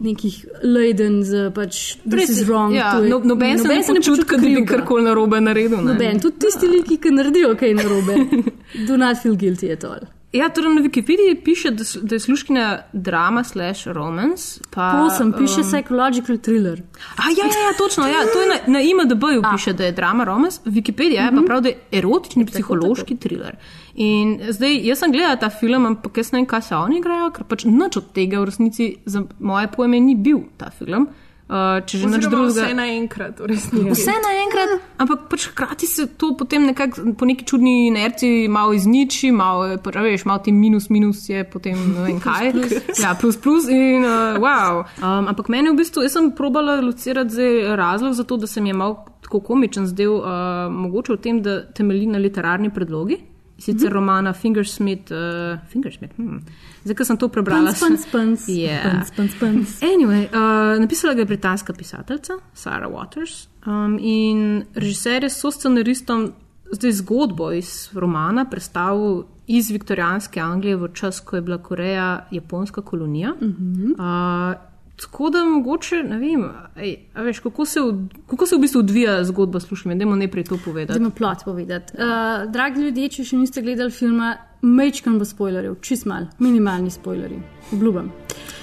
nekih 0.00 0.34
lejden 0.62 1.24
z 1.24 1.50
pač 1.50 1.96
is 2.06 2.44
wrong. 2.46 2.74
ja, 2.74 2.92
to 2.92 3.02
je- 3.04 3.10
no, 3.10 3.18
noben 3.24 3.58
se 3.58 3.66
ne 3.68 3.82
počuti, 3.88 4.24
da 4.30 4.36
bi 4.38 4.64
karkoli 4.66 5.02
narobe 5.02 5.40
naredil. 5.40 5.80
ne. 5.82 5.92
Noben, 5.92 6.20
tudi 6.20 6.38
tisti 6.38 6.68
liki, 6.68 6.96
ki 6.98 7.10
naredijo 7.10 7.56
kaj 7.56 7.74
narobe. 7.74 8.14
Do 8.88 8.96
not 8.96 9.16
feel 9.18 9.34
guilty 9.34 9.72
at 9.72 9.84
all. 9.84 10.06
Ja, 10.32 10.48
torej 10.48 10.74
na 10.74 10.80
Wikipediji 10.80 11.42
piše, 11.44 11.70
da, 11.70 11.84
da 12.02 12.14
je 12.14 12.20
sluškinja 12.20 12.82
drama 12.92 13.44
slash 13.44 13.86
romance. 13.86 14.60
Pa, 14.70 14.90
Prosim, 14.90 15.32
piše 15.32 15.60
um, 15.60 15.66
psychological 15.66 16.38
thriller. 16.38 16.82
A, 17.16 17.22
ja, 17.22 17.44
ja, 17.44 17.66
ja, 17.66 17.72
točno. 17.78 18.06
Ja, 18.06 18.20
to 18.32 18.40
je 18.40 18.48
na, 18.48 18.54
na 18.66 18.80
IMDB-ju 18.80 19.42
piše, 19.52 19.72
da 19.72 19.84
je 19.84 19.92
drama 19.92 20.24
romance, 20.24 20.60
Wikipedija 20.64 21.24
je 21.24 21.32
pa 21.36 21.42
prav, 21.46 21.60
da 21.60 21.68
je 21.68 21.78
erotični 21.92 22.46
psihološki 22.46 23.16
thriller. 23.16 23.56
In 23.94 24.38
zdaj, 24.48 24.86
jaz 24.86 24.98
sem 24.98 25.12
gledala 25.12 25.36
ta 25.36 25.50
film, 25.50 25.86
ampak 25.86 26.16
jaz 26.16 26.32
ne 26.32 26.38
vem, 26.38 26.46
kaj 26.46 26.62
se 26.62 26.76
oni 26.76 26.98
igrajo, 26.98 27.32
ker 27.34 27.44
pač 27.44 27.64
nič 27.66 27.96
od 27.96 28.12
tega 28.14 28.38
v 28.40 28.46
resnici 28.52 28.94
za 29.06 29.24
moje 29.38 29.66
pojme 29.74 30.00
ni 30.00 30.14
bil 30.14 30.44
ta 30.56 30.70
film. 30.70 31.08
Uh, 31.50 31.80
če 31.82 31.98
že 31.98 32.06
nič 32.06 32.26
drugega. 32.30 32.62
vse 32.62 32.74
naenkrat, 32.78 33.40
resnici. 33.42 33.90
Vse 33.90 34.12
naenkrat, 34.22 34.74
ampak 35.02 35.24
pač 35.32 35.48
hkrati 35.50 35.88
se 35.90 36.04
to 36.14 36.28
potem 36.38 36.68
nekako 36.68 37.10
po 37.18 37.26
neki 37.26 37.42
čudni 37.42 37.88
inerciji 37.88 38.46
malo 38.46 38.70
izniči, 38.70 39.32
malo, 39.34 39.66
veš, 39.82 40.22
malo 40.30 40.44
ti 40.46 40.54
minus, 40.54 40.86
minus 40.94 41.24
je 41.26 41.42
potem 41.42 41.74
ne 41.74 42.04
vem 42.06 42.20
kaj. 42.26 42.54
Ja, 43.02 43.16
plus, 43.18 43.34
plus 43.34 43.66
in 43.66 44.06
uh, 44.06 44.38
wow. 44.38 44.84
Um, 45.02 45.26
ampak 45.34 45.50
meni 45.50 45.74
v 45.74 45.80
bistvu, 45.82 46.06
jaz 46.06 46.14
sem 46.14 46.30
probala 46.38 46.78
locirati 46.78 47.34
zdaj 47.34 47.74
razlog 47.82 48.14
za 48.14 48.22
to, 48.22 48.38
da 48.38 48.46
se 48.46 48.62
mi 48.62 48.70
je 48.70 48.78
malo 48.78 49.00
tako 49.26 49.42
komičen 49.50 49.90
zdel, 49.90 50.22
uh, 50.22 50.70
mogoče 50.70 51.18
v 51.18 51.18
tem, 51.18 51.42
da 51.42 51.64
temelji 51.66 52.06
na 52.14 52.22
literarni 52.22 52.70
predlogi. 52.70 53.18
Sicer 53.60 53.92
romana 53.92 54.32
Fingersmith, 54.32 55.12
uh, 55.12 55.58
Fingersmith, 55.68 56.16
hm. 56.16 56.38
zdaj, 56.84 56.96
ko 56.96 57.04
sem 57.04 57.16
to 57.20 57.28
prebrala. 57.28 57.74
Spans, 57.76 58.06
spans, 58.08 58.48
Ja. 58.48 58.80
spans, 58.80 59.08
spans, 59.08 59.32
spans. 59.36 59.82
Anyway, 59.82 60.24
uh, 60.32 60.80
napisala 60.80 61.14
ga 61.14 61.20
je 61.20 61.26
britanska 61.26 61.72
pisateljica 61.72 62.40
Sarah 62.54 62.90
Waters 62.90 63.48
um, 63.66 63.98
in 64.00 64.64
režiser 64.74 65.22
je 65.22 65.30
so 65.30 65.50
scenaristom 65.50 66.32
zdaj 66.72 66.92
zgodbo 66.92 67.52
iz 67.52 67.90
romana 67.92 68.44
predstavil 68.44 69.24
iz 69.46 69.70
viktorijanske 69.70 70.40
Anglije 70.40 70.76
v 70.76 70.88
čas, 70.94 71.20
ko 71.20 71.36
je 71.36 71.42
bila 71.42 71.58
Koreja 71.58 72.26
japonska 72.30 72.82
kolonija. 72.82 73.32
Uh 73.40 73.48
-huh. 73.48 73.92
uh, 73.92 74.69
tako 75.00 75.30
da 75.30 75.44
mogoče, 75.44 76.02
ne 76.02 76.18
vem, 76.18 76.44
ej, 76.76 76.96
a 77.14 77.22
veš, 77.22 77.38
kako, 77.40 77.64
se, 77.64 77.80
v- 77.80 78.20
kako 78.28 78.46
se 78.46 78.56
v 78.56 78.60
bistvu 78.60 78.78
odvija 78.78 79.24
zgodba, 79.24 79.60
slušaj, 79.60 79.94
dajmo 79.94 80.16
najprej 80.16 80.44
to 80.44 80.58
povedati. 80.64 80.92
Zdaj 80.92 81.00
ima 81.00 81.10
plot 81.10 81.44
povedati. 81.44 81.92
Uh, 81.96 82.52
dragi 82.52 82.80
ljudje, 82.80 83.08
če 83.08 83.24
še 83.24 83.40
niste 83.40 83.62
gledali 83.62 83.90
filma, 83.90 84.34
mečkam 84.62 85.18
bo 85.18 85.24
spoilerjev, 85.24 85.78
čist 85.80 86.06
mal, 86.06 86.28
minimalni 86.38 86.90
spoilerji, 86.92 87.40
obljubim. 87.72 88.12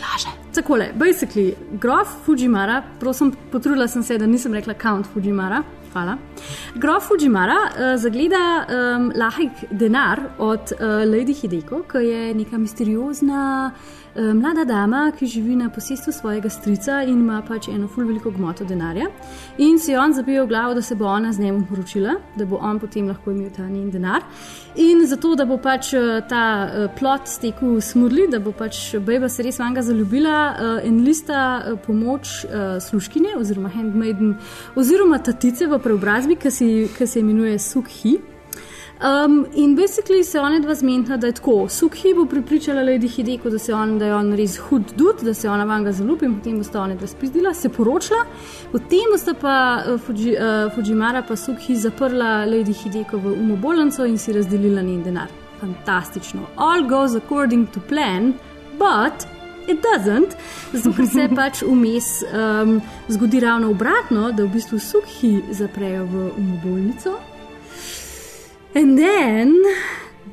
Laže. 0.04 0.36
Takole, 0.54 0.92
basically, 0.98 1.54
grof 1.82 2.14
Fujimara, 2.26 2.84
prosim, 3.00 3.34
potrudila 3.52 3.88
sem 3.88 4.04
se, 4.04 4.18
da 4.18 4.26
nisem 4.26 4.54
rekla 4.54 4.78
Count 4.82 5.10
Fujimara. 5.14 5.64
Hvala. 5.94 6.18
Grof 6.76 7.08
Fujimara 7.08 7.58
uh, 7.66 7.94
zagleda 7.98 8.42
um, 8.62 9.12
lahek 9.16 9.64
denar 9.72 10.22
od 10.38 10.74
uh, 10.76 11.02
Lady 11.10 11.34
Hideko, 11.34 11.82
ki 11.90 12.04
je 12.06 12.34
neka 12.38 12.58
misteriozna 12.62 13.72
uh, 13.72 13.97
mlada 14.18 14.66
dama, 14.66 15.12
ki 15.20 15.28
živi 15.28 15.56
na 15.56 15.70
posestvu 15.70 16.12
svojega 16.14 16.50
strica 16.50 17.02
in 17.04 17.20
ima 17.20 17.42
pač 17.48 17.68
eno 17.68 17.88
ful 17.88 18.06
veliko 18.08 18.32
gmoto 18.32 18.66
denarja. 18.66 19.08
In 19.58 19.80
si 19.80 19.96
on 19.96 20.14
zabije 20.14 20.44
v 20.44 20.48
glavo, 20.48 20.74
da 20.74 20.82
se 20.82 20.96
bo 20.96 21.06
ona 21.06 21.34
z 21.34 21.40
njim 21.40 21.66
poročila, 21.70 22.16
da 22.36 22.46
bo 22.46 22.58
on 22.62 22.80
potem 22.80 23.08
lahko 23.08 23.32
imel 23.32 23.50
ta 23.56 23.68
njen 23.68 23.92
denar. 23.92 24.24
In 24.76 25.06
zato, 25.08 25.36
da 25.36 25.46
bo 25.46 25.58
pač 25.58 25.94
eh, 25.94 26.22
ta 26.30 26.44
uh, 26.66 26.88
plot 27.00 27.28
stekel 27.28 27.82
smrli, 27.82 28.28
da 28.32 28.40
bo 28.40 28.52
pač 28.52 28.96
beba 29.00 29.30
se 29.30 29.44
res 29.44 29.60
vanga 29.60 29.82
zaljubila, 29.82 30.38
enlista 30.86 31.44
uh, 31.60 31.80
pomoč 31.86 32.46
sluškinje 32.82 33.36
oziroma 33.38 33.70
handmaiden 33.74 34.36
oziroma 34.76 35.20
tatice 35.24 35.68
v 35.68 35.80
preobrazbi, 35.84 36.38
ki 36.38 37.08
se 37.08 37.20
imenuje 37.20 37.60
Sukhi. 37.60 38.18
Um, 38.98 39.46
in 39.54 39.76
basically 39.76 40.24
se 40.24 40.40
ona 40.40 40.60
dva 40.60 40.76
zmenta, 40.76 41.18
da 41.18 41.28
je 41.28 41.34
tako. 41.34 41.70
Sukhi 41.70 42.14
bo 42.14 42.26
pripričala 42.26 42.82
Lady 42.82 43.08
Hideko, 43.08 43.50
da, 43.50 43.60
se 43.60 43.74
on, 43.74 44.00
da 44.00 44.06
je 44.06 44.16
on 44.16 44.34
res 44.34 44.58
hud 44.58 44.94
dud, 44.96 45.22
da 45.22 45.34
se 45.34 45.50
ona 45.50 45.64
vanga 45.64 45.92
zaljubi 45.92 46.26
in 46.26 46.40
potem 46.40 46.58
bosta 46.58 46.82
ona 46.82 46.96
dva 46.96 47.08
spizdila, 47.08 47.54
se 47.54 47.70
poročila, 47.70 48.24
potem 48.72 49.14
bosta 49.14 49.34
pa 49.34 49.84
uh, 49.86 50.02
Fuji, 50.02 50.34
uh, 50.34 50.74
Fujimara 50.74 51.22
pa 51.22 51.36
Sukhi 51.36 51.76
zaprla 51.76 52.46
Lady 52.46 52.74
Hideko 52.74 53.18
v 53.18 53.36
umobolnico 53.38 54.06
in 54.06 54.18
si 54.18 54.34
razdelila 54.34 54.82
njen 54.82 55.04
denar. 55.04 55.30
Fantastično. 55.60 56.42
All 56.56 56.90
goes 56.90 57.16
according 57.16 57.70
to 57.74 57.80
plan, 57.90 58.34
but. 58.80 59.28
It 59.68 59.84
doesn't, 59.84 60.32
zato 60.72 60.96
ker 60.96 61.08
se 61.12 61.26
pač 61.36 61.60
vmes 61.68 62.06
um, 62.24 62.78
zgodi 63.12 63.42
ravno 63.44 63.74
obratno, 63.76 64.30
da 64.32 64.46
v 64.46 64.54
bistvu 64.54 64.80
sukhi 64.80 65.42
zaprejo 65.52 66.06
v 66.08 66.30
umobolnico. 66.40 67.20
And 68.78 68.96
then 68.96 69.66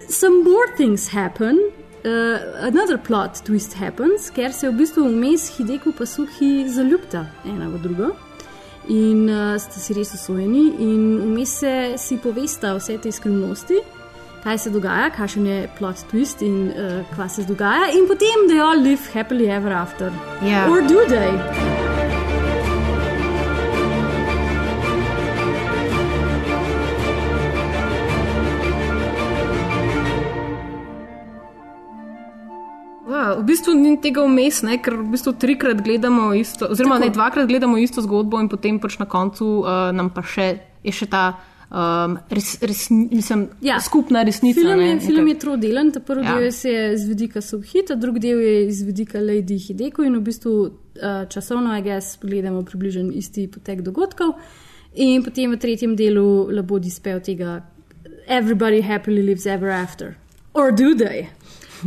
some 0.07 0.45
more 0.45 0.69
things 0.77 1.09
happen. 1.09 1.73
Uh, 2.05 2.39
another 2.61 2.99
plot 2.99 3.41
twist 3.43 3.73
happens, 3.73 4.29
ker 4.29 4.53
se 4.53 4.69
v 4.69 4.75
bistvu 4.83 5.07
vmes 5.09 5.47
Hideko 5.57 5.95
pa 5.97 6.05
Suhi 6.05 6.69
zaljubta 6.69 7.23
ena 7.49 7.71
v 7.73 7.81
drugo. 7.81 8.11
In 8.93 9.31
uh, 9.33 9.55
sta 9.57 9.81
si 9.81 9.97
res 9.97 10.13
usvojeni, 10.13 10.65
in 10.77 11.07
vmes 11.23 11.55
se 11.63 11.73
si 11.97 12.19
povesta 12.21 12.75
vse 12.77 12.99
te 13.01 13.13
skrivnosti, 13.17 13.81
kaj 14.45 14.61
se 14.67 14.75
dogaja, 14.75 15.09
kakšen 15.17 15.47
je 15.49 15.63
plot 15.79 16.05
twist 16.13 16.45
in 16.45 16.69
uh, 16.69 16.99
kva 17.15 17.31
se 17.33 17.47
dogaja, 17.49 17.95
in 17.97 18.05
potem 18.11 18.45
they 18.53 18.61
all 18.61 18.77
live 18.77 19.09
happily 19.15 19.49
ever 19.49 19.73
after. 19.73 20.13
Ja. 20.45 20.69
Or 20.69 20.85
do 20.85 21.09
they? 21.09 22.14
V 33.39 33.45
bistvu 33.49 33.75
ni 33.75 33.97
tega 34.01 34.23
vmes, 34.27 34.63
ne, 34.63 34.79
ker 34.83 34.97
v 34.99 35.09
bistvu 35.15 35.33
trikrat 35.41 35.83
gledamo 35.85 36.33
isto, 36.35 36.69
oziroma 36.71 36.99
ne, 36.99 37.11
dvakrat 37.11 37.49
gledamo 37.49 37.79
isto 37.79 38.03
zgodbo 38.03 38.41
in 38.41 38.49
potem 38.49 38.79
pač 38.81 38.99
na 38.99 39.07
koncu 39.07 39.61
uh, 39.63 39.91
nam 39.93 40.11
pa 40.15 40.23
še, 40.23 40.49
je 40.85 40.93
še 40.93 41.07
ta 41.11 41.25
um, 41.71 42.19
res, 42.31 42.59
res, 42.63 42.89
mislim, 42.91 43.49
Ja. 43.61 43.81
skupna 43.81 44.23
resnica. 44.25 44.61
Film 44.61 44.79
ne, 44.79 45.01
film 45.01 45.29
je 45.29 45.39
trodelen, 45.39 45.93
ta 45.93 46.01
prvi 46.01 46.25
Ja. 46.25 46.35
del 46.35 46.51
je 46.51 46.97
z 46.99 47.09
vidika 47.09 47.41
Subhita, 47.43 47.95
drugi 47.95 48.21
del 48.21 48.41
je 48.41 48.67
iz 48.69 48.83
vidika 48.83 49.19
Lady 49.19 49.59
Hideko 49.59 50.05
in 50.05 50.17
v 50.17 50.23
bistvu 50.23 50.53
uh, 50.61 51.29
časovno, 51.29 51.71
a 51.71 51.79
jaz 51.79 52.17
gledamo 52.23 52.63
približno 52.63 53.13
isti 53.13 53.49
potek 53.49 53.83
dogodkov. 53.83 54.35
In 54.95 55.25
potem 55.25 55.51
v 55.51 55.59
tretjem 55.59 55.97
delu 55.97 56.47
Labodi 56.55 56.91
spev 56.91 57.21
tega 57.27 57.63
Everybody 58.29 58.81
happily 58.81 59.23
lives 59.23 59.45
ever 59.47 59.69
after. 59.71 60.17
Or 60.55 60.71
do 60.71 60.95
they? 60.95 61.29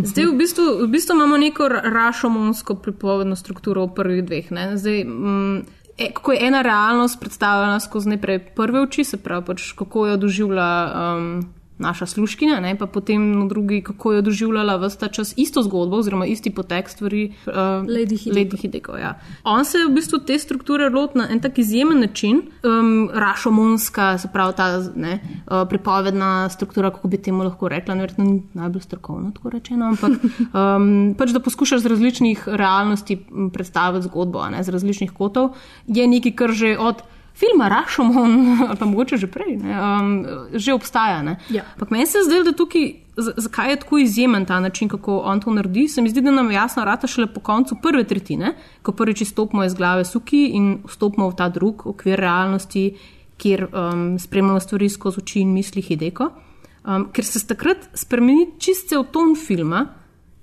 Zdaj, 0.04 0.25
v 0.25 0.36
bistvu, 0.38 0.63
v 0.86 0.88
bistvu 0.88 1.16
imamo 1.16 1.38
neko 1.38 1.68
rašomonsko 1.70 2.75
pripovedno 2.75 3.36
strukturo 3.36 3.86
v 3.86 3.94
prvih 3.94 4.25
dveh. 4.25 4.51
ne. 4.51 4.77
Zdaj, 4.77 5.04
mm, 5.04 5.58
e, 5.98 6.12
kako 6.13 6.32
je 6.32 6.48
ena 6.48 6.62
realnost 6.62 7.20
predstavljena 7.20 7.80
skozi 7.80 8.10
najprej 8.10 8.39
prve 8.56 8.82
oči, 8.82 9.04
se 9.04 9.18
pravi, 9.18 9.46
pač, 9.46 9.72
kako 9.74 10.08
jo 10.08 10.18
doživlja 10.18 10.70
um, 10.86 11.46
naša 11.77 12.05
sluškinja, 12.05 12.60
ne, 12.60 12.75
pa 12.77 12.86
potem 12.86 13.39
na 13.39 13.46
drugi, 13.48 13.81
kako 13.81 14.13
je 14.13 14.22
doživljala 14.22 14.77
vse 14.77 14.98
ta 14.98 15.07
čas 15.07 15.34
isto 15.38 15.62
zgodbo, 15.63 15.98
oziroma 15.98 16.25
isti 16.25 16.50
potek 16.50 16.89
stvari. 16.89 17.34
Uh, 17.46 17.53
Lady 17.88 18.17
Hideko. 18.17 18.39
Lady 18.39 18.62
Hideko 18.62 18.98
ja. 18.98 19.19
On 19.43 19.65
se 19.65 19.77
je 19.77 19.88
v 19.88 19.93
bistvu 19.93 20.19
te 20.19 20.39
strukture 20.39 20.89
lotil 20.89 21.22
na 21.22 21.27
en 21.31 21.39
tak 21.39 21.57
izjemen 21.57 22.00
način, 22.00 22.41
um, 22.63 23.10
rašomonska, 23.13 24.17
se 24.17 24.29
pravi 24.34 24.53
ta 24.57 24.67
ne, 24.96 25.19
uh, 25.46 25.67
pripovedna 25.69 26.50
struktura, 26.50 26.91
kako 26.91 27.07
bi 27.07 27.22
temu 27.22 27.43
lahko 27.43 27.69
rekla, 27.69 27.96
verjetno 27.96 28.24
ni 28.24 28.41
najbolj 28.53 28.81
strokovno 28.81 29.31
tako 29.31 29.50
rečeno, 29.50 29.86
ampak 29.86 30.12
um, 30.17 31.15
pač 31.17 31.36
da 31.36 31.39
poskušaš 31.39 31.81
z 31.81 31.93
različnih 31.93 32.48
realnosti 32.48 33.19
predstaviti 33.53 34.07
zgodbo, 34.07 34.50
ne, 34.50 34.63
z 34.63 34.69
različnih 34.69 35.12
kotov, 35.12 35.53
je 35.88 36.07
nekaj, 36.07 36.36
kar 36.36 36.51
že 36.51 36.77
od 36.77 37.05
filma 37.38 37.67
Rašomon, 37.70 38.63
ali 38.67 38.77
pa 38.79 38.86
mogoče 38.86 39.17
že 39.17 39.27
prej, 39.27 39.58
ne, 39.62 39.74
um, 39.82 40.25
že 40.53 40.74
obstaja. 40.74 41.22
ne. 41.22 41.38
Ja. 41.50 41.63
Ampak 41.74 41.91
meni 41.94 42.06
se 42.06 42.24
zdi, 42.25 42.41
da 42.46 42.53
tukaj, 42.58 42.88
zakaj 43.17 43.70
je 43.70 43.79
tako 43.84 43.98
izjemen 43.98 44.46
ta 44.46 44.60
način, 44.60 44.89
kako 44.89 45.17
on 45.17 45.41
to 45.41 45.53
naredi, 45.53 45.88
se 45.88 46.01
mi 46.01 46.10
zdi, 46.10 46.22
da 46.22 46.32
nam 46.32 46.51
jasno 46.51 46.86
rata 46.86 47.08
šele 47.08 47.27
po 47.34 47.39
koncu 47.39 47.77
prve 47.82 48.03
tretjine, 48.03 48.56
ko 48.82 48.91
prvič 48.91 49.22
izstopimo 49.22 49.63
iz 49.63 49.74
glave 49.74 50.06
suki 50.06 50.48
in 50.58 50.79
vstopimo 50.88 51.29
v 51.29 51.36
ta 51.36 51.50
drug 51.50 51.88
okvir 51.88 52.20
realnosti, 52.20 52.89
kjer 53.38 53.67
um, 53.67 54.20
spremljamo 54.20 54.60
stvari 54.60 54.89
skozi 54.89 55.22
oči 55.22 55.41
in 55.46 55.53
misli 55.53 55.82
Hideko. 55.82 56.32
Um, 56.88 57.10
ker 57.13 57.25
se 57.25 57.44
takrat 57.48 57.89
spremeni 57.94 58.48
čist 58.60 58.89
cel 58.89 59.03
ton 59.12 59.36
filma, 59.36 59.86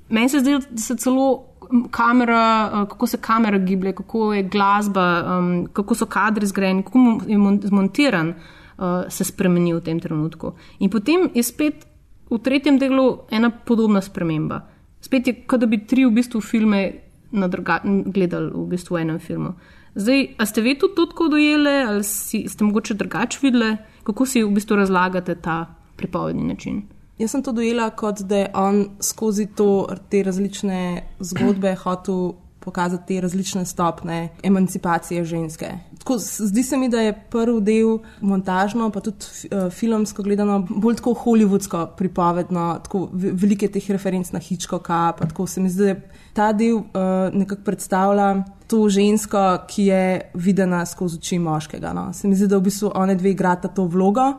meni 0.08 0.28
se 0.28 0.42
zdi, 0.44 0.58
da 0.70 0.80
se 0.80 0.96
celo 1.00 1.53
kamera, 1.90 2.70
uh, 2.72 2.88
kako 2.88 3.06
se 3.06 3.18
kamera 3.18 3.58
giblje, 3.58 3.92
kako 3.92 4.32
je 4.32 4.42
glasba, 4.42 5.38
um, 5.38 5.66
kako 5.72 5.94
so 5.94 6.06
kadri 6.06 6.46
zgrajeni, 6.46 6.82
kako 6.82 6.98
je 7.26 7.38
mon- 7.38 7.60
zmontiran, 7.64 8.28
uh, 8.28 8.84
se 9.08 9.24
spremeni 9.24 9.74
v 9.74 9.80
tem 9.80 10.00
trenutku. 10.00 10.52
In 10.78 10.90
potem 10.90 11.30
je 11.34 11.42
spet 11.42 11.86
v 12.30 12.38
tretjem 12.38 12.78
delu 12.78 13.18
ena 13.30 13.50
podobna 13.50 14.00
sprememba. 14.00 14.60
Spet 15.00 15.26
je, 15.26 15.34
kot 15.46 15.60
da 15.60 15.66
bi 15.66 15.84
tri 15.86 16.04
v 16.04 16.14
bistvu 16.14 16.40
filme 16.40 16.92
druga, 17.32 17.80
gledali 17.84 18.50
v 18.54 18.66
bistvu 18.70 18.96
v 18.96 19.00
enem 19.00 19.18
filmu. 19.18 19.54
Zdaj, 19.94 20.34
a 20.38 20.46
ste 20.46 20.62
vi 20.62 20.78
tudi 20.78 20.94
to 20.94 21.06
tako 21.06 21.28
dojeli, 21.28 21.74
ali 21.86 22.04
si, 22.04 22.48
ste 22.48 22.64
mogoče 22.64 22.94
drugače 22.94 23.38
videli, 23.42 23.76
kako 24.02 24.26
si 24.26 24.42
v 24.42 24.50
bistvu 24.50 24.76
razlagate 24.76 25.34
ta 25.34 25.66
pripovedni 25.96 26.44
način? 26.44 26.82
Jaz 27.18 27.30
sem 27.30 27.42
to 27.42 27.52
dojela 27.52 27.90
kot 27.90 28.20
da 28.26 28.36
je 28.36 28.48
on 28.54 28.86
skozi 29.00 29.46
to, 29.46 29.86
te 30.10 30.22
različne 30.22 31.02
zgodbe 31.20 31.74
hotel 31.74 32.32
pokazati 32.64 33.06
te 33.06 33.20
različne 33.20 33.64
stopne 33.64 34.28
emancipacije 34.42 35.24
ženske. 35.24 35.66
Tako, 35.98 36.16
zdi 36.18 36.62
se 36.62 36.76
mi, 36.76 36.88
da 36.88 37.00
je 37.00 37.12
prvi 37.30 37.60
del 37.60 37.98
montažno, 38.20 38.90
pa 38.90 39.00
tudi 39.00 39.48
uh, 39.50 39.70
filmsko 39.72 40.22
gledano, 40.22 40.58
bolj 40.68 40.96
tako 40.96 41.14
hollywoodsko 41.24 41.86
pripovedno, 41.96 42.64
tako 42.84 43.08
ve- 43.12 43.32
velike 43.32 43.68
teh 43.68 43.90
referenc 43.90 44.32
na 44.32 44.40
Hitchcocka. 44.40 45.12
pa 45.18 45.26
Tako 45.26 45.46
se 45.46 45.60
mi 45.60 45.70
zdi, 45.70 45.84
da 45.84 45.94
ta 46.32 46.52
del 46.52 46.76
uh, 46.76 46.84
nekako 47.32 47.62
predstavlja 47.64 48.44
to 48.66 48.88
žensko, 48.88 49.44
ki 49.68 49.84
je 49.84 50.30
videna 50.34 50.86
skozi 50.86 51.20
oči 51.20 51.38
moškega. 51.38 51.92
No. 51.92 52.12
Se 52.12 52.28
mi 52.28 52.36
zdi, 52.36 52.48
da 52.48 52.58
v 52.58 52.68
bistvu 52.68 52.92
one 52.94 53.14
dve 53.14 53.30
igrata 53.30 53.68
to 53.68 53.84
vlogo 53.84 54.32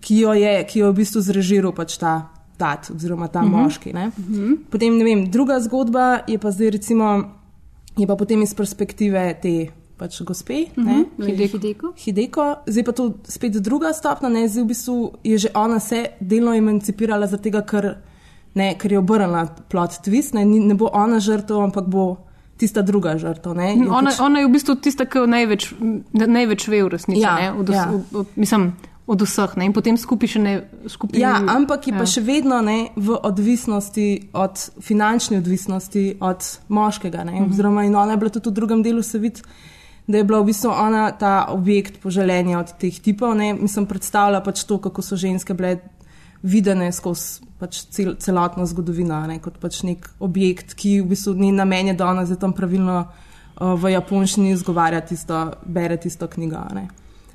ki 0.00 0.18
jo 0.18 0.32
je, 0.32 0.64
ki 0.64 0.78
jo 0.78 0.86
je 0.86 0.92
v 0.92 0.96
bistvu 0.96 1.20
zrežiral 1.20 1.72
pač 1.72 1.98
ta 1.98 2.30
tat, 2.56 2.90
oziroma 2.94 3.28
ta 3.28 3.40
uh 3.40 3.46
-huh. 3.46 3.62
moški. 3.62 3.92
Ne? 3.92 4.06
Uh 4.06 4.24
-huh. 4.24 4.58
Potem, 4.70 4.96
ne 4.98 5.04
vem, 5.04 5.30
druga 5.30 5.60
zgodba 5.60 6.20
je 6.26 6.38
pa 6.38 6.50
zdaj, 6.50 6.70
recimo, 6.70 7.24
je 7.96 8.06
pa 8.06 8.16
potem 8.16 8.42
iz 8.42 8.54
perspektive 8.54 9.34
te 9.42 9.66
pač 9.96 10.22
gospe, 10.22 10.54
uh 10.76 10.84
-huh. 10.84 11.04
Lady 11.18 11.46
Hideko. 11.46 11.92
Hideko, 12.04 12.56
zdaj 12.66 12.84
pa 12.84 12.92
to 12.92 13.12
spet 13.24 13.52
druga 13.52 13.92
stopna, 13.92 14.28
ne, 14.28 14.48
zdaj 14.48 14.64
v 14.64 14.66
bistvu 14.66 15.12
je 15.24 15.38
že 15.38 15.48
ona 15.54 15.80
se 15.80 16.06
delno 16.20 16.54
emancipirala, 16.54 17.26
zaradi 17.26 17.42
tega, 17.42 17.62
ker, 17.62 17.96
ne, 18.54 18.74
ker 18.78 18.92
je 18.92 18.98
obrnila 18.98 19.46
plot 19.68 19.90
twist, 19.90 20.34
ne, 20.34 20.44
ne 20.44 20.74
bo 20.74 20.90
ona 20.92 21.20
žrtev, 21.20 21.56
ampak 21.60 21.86
bo 21.86 22.16
tista 22.56 22.82
druga 22.82 23.18
žrtev. 23.18 23.54
ne, 23.54 23.72
Ona, 23.88 24.10
pač- 24.10 24.20
ona 24.20 24.38
je 24.38 24.46
v 24.46 24.50
bistvu 24.50 24.74
tista, 24.74 25.04
ki 25.04 25.18
največ, 25.26 25.74
največ 26.12 26.68
ve 26.68 26.82
v 26.82 26.88
resnici. 26.88 27.20
Ja, 27.20 27.36
ne, 27.40 27.60
od, 27.60 27.68
vs, 27.68 27.74
ja. 27.74 27.90
od, 27.94 28.02
od, 28.14 28.26
mislim, 28.36 28.72
od 29.12 29.22
vseh. 29.22 29.52
Ne, 29.56 29.66
in 29.66 29.72
potem 29.72 29.96
skupaj 29.96 30.28
še 30.28 30.40
ne. 30.40 30.52
Skupaj, 30.86 31.20
Ja, 31.20 31.36
ampak 31.46 31.86
je 31.86 31.92
ja. 31.92 31.98
pa 31.98 32.06
še 32.06 32.22
vedno 32.22 32.60
ne, 32.60 32.76
v 32.96 33.18
odvisnosti 33.20 34.06
od 34.32 34.56
finančne 34.80 35.38
odvisnosti 35.38 36.16
od 36.18 36.40
moškega. 36.68 37.24
Ne, 37.24 37.40
Mhm. 37.40 37.50
oziroma, 37.50 37.84
in 37.84 37.94
ona 37.94 38.12
je 38.12 38.18
bila 38.18 38.30
tudi 38.30 38.48
v 38.48 38.54
drugem 38.54 38.82
delu 38.82 39.02
se 39.02 39.18
vidi, 39.18 39.42
da 40.04 40.18
je 40.18 40.24
bila 40.24 40.40
v 40.40 40.46
bistvu 40.46 40.70
ona 40.70 41.12
ta 41.12 41.46
objekt 41.48 42.00
poželenja 42.00 42.58
od 42.58 42.72
teh 42.74 42.98
tipov. 42.98 43.34
Ne, 43.34 43.52
mislim, 43.54 43.86
predstavlja 43.86 44.40
pač 44.40 44.64
to, 44.64 44.78
kako 44.78 45.02
so 45.02 45.16
ženske 45.16 45.54
bile 45.54 45.76
videne 46.42 46.90
skozi 46.90 47.38
pač 47.56 47.84
cel, 47.86 48.16
celotno 48.16 48.66
zgodovino, 48.66 49.20
ne, 49.22 49.38
kot 49.38 49.58
pač 49.58 49.82
nek 49.82 50.08
objekt, 50.18 50.74
ki 50.74 51.00
v 51.00 51.06
bistvu 51.06 51.34
ni 51.34 51.52
namen 51.52 51.86
je, 51.86 51.94
da 51.94 52.08
ona 52.08 52.24
zdaj 52.26 52.40
tam 52.40 52.52
pravilno 52.52 52.96
uh, 52.98 53.74
v 53.76 53.92
japonščini 53.92 54.50
izgovarja 54.50 55.00
tisto, 55.00 55.38
bere 55.64 55.96
tisto 55.96 56.26
knjigo. 56.26 56.64
Ne. 56.74 56.88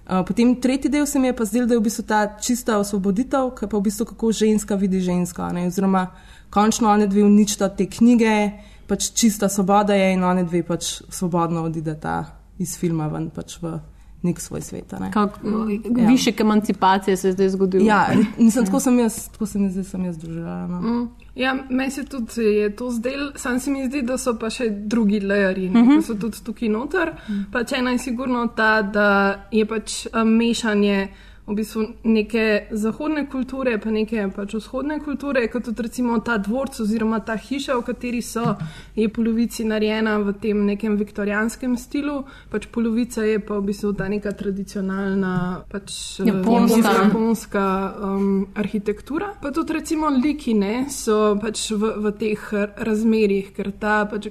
Uh, 0.09 0.23
potem 0.27 0.55
tretji 0.61 0.89
del 0.91 1.05
se 1.05 1.19
mi 1.19 1.27
je 1.27 1.35
pa 1.35 1.45
zdel, 1.45 1.65
da 1.67 1.73
je 1.73 1.79
v 1.79 1.83
bistvu 1.83 2.03
ta 2.07 2.37
čista 2.39 2.77
osvoboditev, 2.79 3.49
ki 3.59 3.67
pa 3.67 3.77
v 3.77 3.81
bistvu 3.81 4.05
kako 4.05 4.31
ženska 4.31 4.75
vidi 4.75 5.01
žensko. 5.03 5.41
a 5.41 5.51
Ne? 5.51 5.67
Oziroma, 5.67 6.07
končno 6.49 6.89
one 6.89 7.07
dve 7.07 7.23
uničita 7.23 7.67
te 7.75 7.85
knjige, 7.85 8.51
pač 8.87 9.11
čista 9.11 9.49
svoboda 9.49 9.93
je 9.93 10.13
in 10.13 10.23
one 10.23 10.43
dve 10.43 10.63
pač 10.63 11.01
svobodno 11.09 11.63
odideta 11.67 12.25
iz 12.59 12.77
filma 12.79 13.07
ven 13.07 13.29
pač 13.29 13.59
v 13.61 13.79
nek 14.23 14.39
svoj 14.41 14.61
svet. 14.61 14.91
ne. 14.99 15.11
Kak, 15.11 15.39
Ja. 15.43 16.07
Višek 16.07 16.39
emancipacije 16.39 17.17
se 17.17 17.27
je 17.27 17.33
zdaj 17.33 17.49
zgodil. 17.49 17.85
Ja, 17.85 18.07
mislim, 18.37 18.65
tako 18.65 18.79
sem 18.79 18.99
jaz, 18.99 19.27
tako 19.29 19.45
se 19.45 19.59
mi 19.59 19.69
zdaj 19.71 19.83
sem 19.83 20.05
jaz 20.05 20.17
doživela. 20.17 20.67
No. 20.67 20.81
Mm. 20.81 21.09
Ja, 21.37 21.53
meni 21.69 21.91
se 21.91 22.03
tudi 22.05 22.41
je 22.41 22.75
to 22.75 22.89
zdelo, 22.91 23.31
sam 23.35 23.59
se 23.59 23.71
mi 23.71 23.85
zdi, 23.85 24.01
da 24.01 24.17
so 24.17 24.33
pa 24.39 24.49
še 24.49 24.69
drugi 24.69 25.19
layeri, 25.19 25.67
uh 25.67 25.73
-huh. 25.73 25.97
ki 25.97 26.05
so 26.05 26.15
tudi 26.15 26.43
tukaj 26.43 26.69
noter. 26.69 27.09
Uh 27.09 27.35
-huh. 27.35 27.43
Pač 27.51 27.71
ena 27.71 27.91
je 27.91 27.97
sigurno 27.97 28.47
ta, 28.47 28.81
da 28.81 29.35
je 29.51 29.65
pač 29.65 30.07
um, 30.13 30.29
mešanje 30.37 31.07
v 31.47 31.55
bistvu 31.55 31.83
neke 32.03 32.67
zahodne 32.71 33.23
kulture, 33.31 33.77
pa 33.79 33.91
neke 33.91 34.25
pač 34.35 34.57
vzhodne 34.57 34.99
kulture, 34.99 35.45
kot 35.47 35.63
tudi 35.69 35.85
recimo 35.85 36.19
ta 36.19 36.35
dvorc 36.43 36.81
oziroma 36.83 37.21
ta 37.23 37.37
hiša, 37.39 37.77
v 37.79 37.85
kateri 37.87 38.21
so, 38.21 38.57
je 38.95 39.07
polovici 39.07 39.63
narejena 39.63 40.17
v 40.27 40.33
tem 40.41 40.65
nekem 40.67 40.97
viktorijanskem 40.99 41.77
stilu, 41.79 42.17
pač 42.51 42.67
polovica 42.67 43.23
je 43.23 43.39
pa 43.39 43.61
v 43.61 43.69
bistvu 43.69 43.93
ta 43.95 44.09
neka 44.11 44.33
tradicionalna 44.35 45.63
pač, 45.71 46.19
eh, 46.19 46.27
Japonska. 46.27 46.93
japonska 46.99 47.65
um, 47.95 48.47
arhitektura. 48.55 49.31
Pa 49.41 49.51
tudi 49.55 49.79
recimo 49.79 50.11
liki 50.11 50.53
ne, 50.53 50.89
so 50.91 51.37
pač 51.39 51.71
v, 51.71 51.95
v 51.95 52.11
teh 52.19 52.43
razmerih, 52.75 53.55
ker 53.55 53.71
ta 53.71 54.03
pač, 54.03 54.27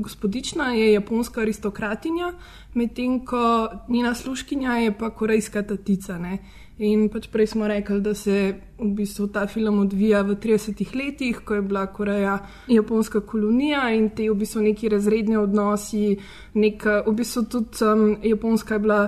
gospodična 0.00 0.72
je 0.72 0.92
japonska 0.92 1.40
aristokratinja, 1.40 2.32
medtem 2.74 3.24
ko 3.26 3.68
njena 3.88 4.14
sluškinja 4.14 4.72
je 4.72 4.98
pa 4.98 5.10
korejska 5.10 5.62
tatica. 5.62 6.18
Ne. 6.18 6.38
In 6.78 7.08
pač 7.12 7.28
prej 7.30 7.46
smo 7.52 7.68
rekli, 7.68 8.00
da 8.00 8.14
se 8.14 8.54
v 8.78 8.88
bistvu 8.96 9.28
ta 9.30 9.44
film 9.46 9.78
odvija 9.78 10.22
v 10.26 10.34
30-ih 10.40 10.94
letih, 10.96 11.42
ko 11.44 11.54
je 11.54 11.62
bila 11.62 11.86
Koreja 11.86 12.38
japonska 12.66 13.20
kolonija 13.20 13.90
in 13.94 14.08
te 14.10 14.30
v 14.30 14.34
bistvu 14.40 14.62
neki 14.62 14.88
razredni 14.88 15.36
odnosi, 15.36 16.16
neka, 16.54 17.02
v 17.06 17.14
bistvu 17.20 17.44
tudi 17.44 17.84
um, 17.84 18.16
Japonska 18.22 18.74
je 18.74 18.80
bila 18.80 19.02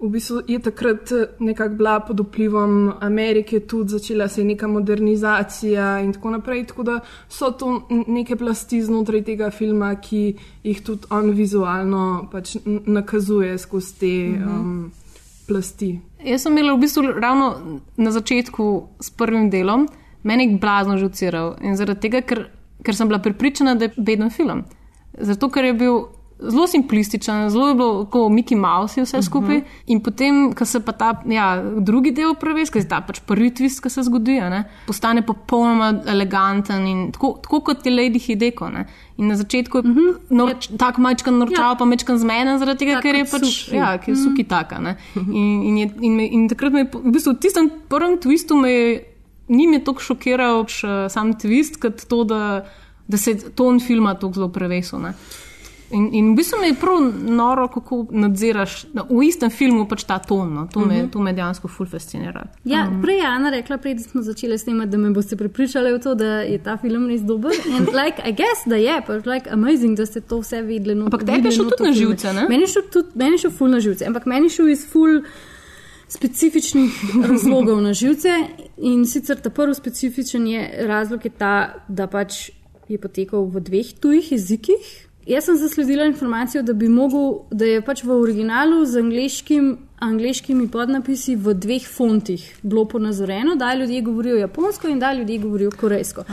v 0.00 0.08
bistvu 0.10 0.42
je 0.48 0.58
takrat 0.58 1.12
eh, 1.12 1.26
nekako 1.38 1.74
bila 1.74 2.00
pod 2.00 2.20
vplivom 2.20 2.92
Amerike, 3.00 3.60
tudi 3.60 3.88
začela 3.88 4.28
se 4.28 4.40
je 4.40 4.44
neka 4.44 4.68
modernizacija 4.68 6.00
in 6.00 6.12
tako 6.12 6.30
naprej. 6.30 6.66
Tako 6.66 6.82
da 6.82 7.00
so 7.28 7.50
to 7.50 7.88
neke 8.06 8.36
plasti 8.36 8.82
znotraj 8.82 9.24
tega 9.24 9.50
filma, 9.50 9.94
ki 9.94 10.36
jih 10.62 10.82
tudi 10.82 11.06
on 11.10 11.30
vizualno 11.30 12.28
pač 12.32 12.56
nakazuje 12.86 13.58
skozi 13.58 13.94
te 14.00 14.12
um, 14.38 14.92
plasti. 15.46 15.98
Jaz 16.24 16.42
sem 16.42 16.52
imela 16.52 16.74
v 16.74 16.80
bistvu 16.80 17.02
ravno 17.12 17.80
na 17.96 18.10
začetku 18.10 18.88
s 19.00 19.10
prvim 19.10 19.50
delom, 19.50 19.88
meni 20.22 20.48
je 20.48 20.58
blazno 20.58 20.98
žuciral 20.98 21.56
in 21.62 21.76
zaradi 21.76 22.08
tega, 22.08 22.20
ker, 22.20 22.46
ker 22.82 22.96
sem 22.96 23.08
bila 23.08 23.20
prepričana, 23.22 23.74
da 23.74 23.84
je 23.84 23.94
beden 23.96 24.30
film. 24.30 24.64
Zato, 25.18 25.48
ker 25.48 25.64
je 25.64 25.74
bil 25.78 26.00
zelo 26.38 26.66
simplističen, 26.66 27.50
zelo 27.50 27.68
je 27.68 27.74
bilo 27.74 28.04
kot 28.10 28.32
Mickey 28.32 28.56
Mouse 28.56 29.02
vse 29.02 29.22
skupaj. 29.22 29.56
Uh 29.56 29.62
-huh. 29.62 29.82
In 29.86 30.00
potem, 30.00 30.52
ko 30.52 30.64
se 30.64 30.80
pa 30.80 30.92
ta 30.92 31.22
ja, 31.26 31.62
drugi 31.76 32.10
del 32.10 32.34
preves, 32.34 32.70
ki 32.70 32.78
je 32.78 32.88
ta 32.88 33.00
pač 33.00 33.20
prvi 33.20 33.50
twist, 33.50 33.82
ki 33.82 33.90
se 33.90 34.02
zgodi, 34.02 34.40
ne, 34.40 34.64
postane 34.86 35.22
popolnoma 35.22 36.02
eleganten 36.06 36.86
in 36.86 37.12
tako, 37.12 37.38
tako 37.42 37.60
kot 37.60 37.86
je 37.86 37.92
Lady 37.92 38.18
Hideko. 38.26 38.68
Ne. 38.68 38.86
In 39.16 39.26
na 39.26 39.36
začetku 39.36 39.78
je 39.78 39.90
uh 39.90 39.96
-huh. 39.96 40.16
norč, 40.30 40.68
tako 40.78 41.00
majčkan 41.00 41.38
norčal, 41.38 41.72
ja. 41.72 41.74
pa 41.78 41.84
majčkan 41.84 42.18
zmeden, 42.18 42.58
zaradi 42.58 42.78
tega, 42.78 42.92
Tak 42.92 43.02
ker 43.02 43.14
je 43.14 43.24
pač, 43.24 43.64
Suki. 43.64 43.76
ja, 43.76 43.98
ki 43.98 44.10
je 44.10 44.16
suki 44.16 44.44
taka. 44.44 44.78
ne. 44.78 44.96
In, 45.32 45.62
in, 45.62 45.78
je, 45.78 45.90
in, 46.00 46.16
me, 46.16 46.26
in 46.26 46.48
takrat 46.48 46.72
me 46.72 46.78
je, 46.78 46.88
v 46.92 47.12
bistvu 47.12 47.32
v 47.32 47.38
tistem 47.38 47.70
prvem 47.88 48.18
twistu 48.18 48.56
me 48.56 48.70
je, 48.70 49.04
ni 49.48 49.66
me 49.66 49.84
toliko 49.84 50.02
šokiral 50.02 50.66
še 50.66 51.08
sam 51.08 51.32
twist, 51.32 51.80
kot 51.80 52.08
to, 52.08 52.24
da, 52.24 52.64
da 53.08 53.16
se 53.16 53.34
ton 53.54 53.80
filma 53.80 54.14
tako 54.14 54.32
zelo 54.32 54.48
prevesil. 54.48 54.98
ne. 54.98 55.14
In, 55.90 56.08
in 56.14 56.32
v 56.32 56.36
bistvu 56.36 56.58
mi 56.60 56.66
je 56.66 56.74
prav 56.80 57.12
noro, 57.28 57.68
kako 57.68 58.06
nadziraš 58.10 58.86
no, 58.92 59.04
v 59.10 59.26
istem 59.28 59.50
filmu 59.50 59.84
pač 59.88 60.04
ta 60.08 60.18
ton. 60.18 60.48
No. 60.54 60.64
To, 60.72 60.80
me, 60.88 61.04
to 61.12 61.20
me 61.20 61.34
dejansko 61.36 61.68
ful 61.68 61.86
fascinira. 61.86 62.46
Ja, 62.64 62.86
prej 63.02 63.20
je 63.20 63.26
Ana 63.28 63.52
rekla, 63.52 63.78
prej 63.78 63.98
da 64.00 64.06
smo 64.06 64.22
začeli 64.24 64.58
snemati, 64.58 64.90
da 64.90 64.98
me 64.98 65.12
boste 65.14 65.36
prepričali 65.36 65.92
v 65.92 66.00
to, 66.02 66.14
da 66.18 66.40
je 66.48 66.58
ta 66.58 66.76
film 66.80 67.06
res 67.12 67.22
dober. 67.22 67.52
In, 67.68 67.88
like, 67.92 68.24
I 68.24 68.32
guess, 68.32 68.64
da 68.66 68.80
je, 68.80 68.96
pač, 69.06 69.28
like, 69.28 69.50
amazing, 69.52 69.96
da 69.98 70.06
ste 70.08 70.24
to 70.24 70.40
vse 70.40 70.62
videli. 70.64 70.96
No, 70.98 71.12
Ampak 71.12 71.26
tebi 71.28 71.52
je 71.52 71.58
šel 71.60 71.70
tudi 71.74 71.88
na 71.88 71.92
živce, 71.92 72.32
ne? 72.32 72.48
Meni 72.48 72.64
je 72.64 72.72
šel 72.78 72.88
tudi, 72.92 73.18
meni 73.20 73.38
je 73.38 73.44
šel 73.44 73.54
ful 73.58 73.76
na 73.76 73.82
živce, 73.84 74.08
ampak 74.08 74.26
meni 74.30 74.48
je 74.48 74.56
šel 74.56 74.72
iz 74.72 74.88
ful 74.88 75.20
specifičnih 76.08 77.00
razlogov 77.28 77.80
na 77.84 77.92
živce. 77.92 78.34
In 78.76 79.04
sicer 79.06 79.40
ta 79.40 79.50
prvi 79.50 79.74
specifičen 79.74 80.46
je 80.46 80.86
razlog 80.88 81.24
je 81.24 81.30
ta, 81.30 81.56
da 81.88 82.08
pač 82.08 82.48
je 82.88 83.00
potekal 83.00 83.44
v 83.48 83.60
dveh 83.64 83.92
tujih 84.00 84.32
jezikih. 84.32 84.94
Jaz 85.26 85.44
sem 85.44 85.56
zasledila 85.56 86.04
informacijo, 86.04 86.62
da 86.62 86.72
bi 86.72 86.88
mogel, 86.88 87.32
da 87.50 87.64
je 87.64 87.80
pač 87.80 88.02
v 88.04 88.12
originalu 88.12 88.84
z 88.84 89.00
angliškim, 89.00 89.70
angliškimi 90.04 90.66
podnapisi 90.68 91.36
v 91.36 91.54
dveh 91.56 91.86
fontih 91.88 92.44
bilo 92.62 92.84
ponazorjeno, 92.84 93.54
da 93.56 93.74
ljudje 93.74 94.02
govorijo 94.02 94.36
japonsko 94.36 94.88
in 94.88 94.98
da 94.98 95.14
ljudje 95.14 95.38
govorijo 95.38 95.70
korejsko. 95.80 96.24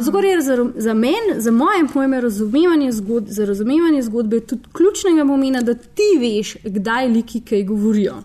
Zato 0.00 0.20
je 0.20 0.40
za, 0.40 0.56
za 0.76 0.94
meni, 0.94 1.36
za 1.36 1.50
moje 1.50 1.86
pojme, 1.92 2.20
razumevanje, 2.20 2.92
zgod, 2.92 3.28
za 3.28 3.44
razumevanje 3.44 4.02
zgodbe 4.02 4.40
tudi 4.40 4.62
ključnega 4.72 5.26
pomena, 5.26 5.62
da 5.62 5.74
ti 5.74 6.10
veš, 6.20 6.56
kdaj 6.64 7.08
liki 7.08 7.40
kaj 7.40 7.64
govorijo. 7.64 8.22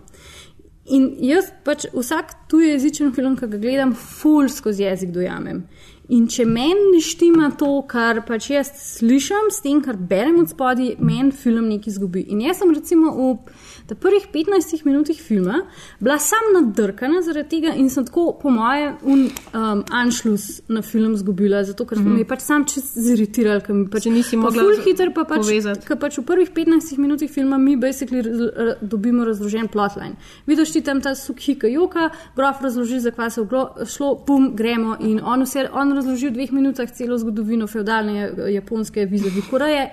In 0.86 1.08
jaz 1.18 1.48
pač 1.64 1.86
vsak 1.94 2.34
tujezičen 2.50 3.12
film, 3.14 3.34
ki 3.38 3.46
ga 3.50 3.58
gledam, 3.58 3.94
ful 3.94 4.48
skozi 4.48 4.82
jezik 4.86 5.10
dojamem. 5.14 5.64
In 6.08 6.28
če 6.30 6.44
meni 6.46 6.92
ne 6.92 7.00
štima 7.02 7.50
to, 7.58 7.70
kar 7.90 8.20
pač 8.26 8.50
jaz 8.52 8.70
slišim, 8.78 9.50
s 9.50 9.62
tem, 9.64 9.80
kar 9.82 9.96
berem 9.98 10.38
od 10.38 10.52
spodaj, 10.52 10.92
meni 11.02 11.32
film 11.34 11.66
nekaj 11.72 11.90
izgubi. 11.96 12.22
In 12.30 12.44
jaz 12.44 12.60
sem 12.62 12.70
recimo 12.74 13.10
v 13.16 13.94
prvih 13.94 14.28
15 14.32 14.84
minutah 14.86 15.16
filma 15.18 15.62
bila 16.00 16.18
sam 16.18 16.52
nadrkana 16.54 17.22
zaradi 17.22 17.48
tega 17.48 17.74
in 17.74 17.90
sem 17.90 18.06
tako, 18.06 18.32
po 18.42 18.50
moje, 18.50 18.92
un 19.02 19.26
um, 19.26 19.82
anšlus 19.90 20.60
na 20.68 20.82
film 20.82 21.14
izgubila, 21.14 21.64
zato 21.64 21.86
ker 21.86 21.98
mm 21.98 22.04
-hmm. 22.04 22.12
me 22.12 22.18
je 22.18 22.24
pač 22.24 22.40
sam 22.40 22.64
čez 22.64 22.84
ziritiral, 22.94 23.60
ker 23.60 23.74
mi 23.74 23.88
pač 23.90 24.02
Če 24.02 24.10
nisi 24.10 24.36
mogla 24.36 24.62
ful 24.62 24.82
hiter 24.84 25.12
pa 25.14 25.24
pač, 25.24 25.46
ker 25.86 25.98
pač 25.98 26.18
v 26.18 26.22
prvih 26.22 26.50
15 26.50 26.98
minutah 26.98 27.28
filma 27.30 27.58
mi 27.58 27.76
basically 27.76 28.22
raz- 28.22 28.52
ra- 28.56 28.76
dobimo 28.82 29.24
razložen 29.24 29.68
plotline. 29.68 30.16
Vidiš 30.46 30.72
ti 30.72 30.80
tam 30.80 31.00
ta 31.00 31.14
sukhika 31.14 31.66
joka, 31.66 32.10
grof 32.36 32.62
razloži, 32.62 33.00
zakaj 33.00 33.30
se 33.30 33.40
je 33.40 33.86
šlo, 33.86 34.14
pum, 34.26 34.56
gremo 34.56 34.96
in 35.00 35.20
on, 35.24 35.42
vse, 35.42 35.68
on 35.72 35.95
razloži 35.96 36.28
v 36.28 36.32
dveh 36.32 36.52
minutah 36.52 36.90
celo 36.90 37.18
zgodovino 37.18 37.66
feudalne 37.66 38.14
ja- 38.16 38.48
japonske 38.50 39.06
vizavi 39.06 39.42
Koreje. 39.50 39.90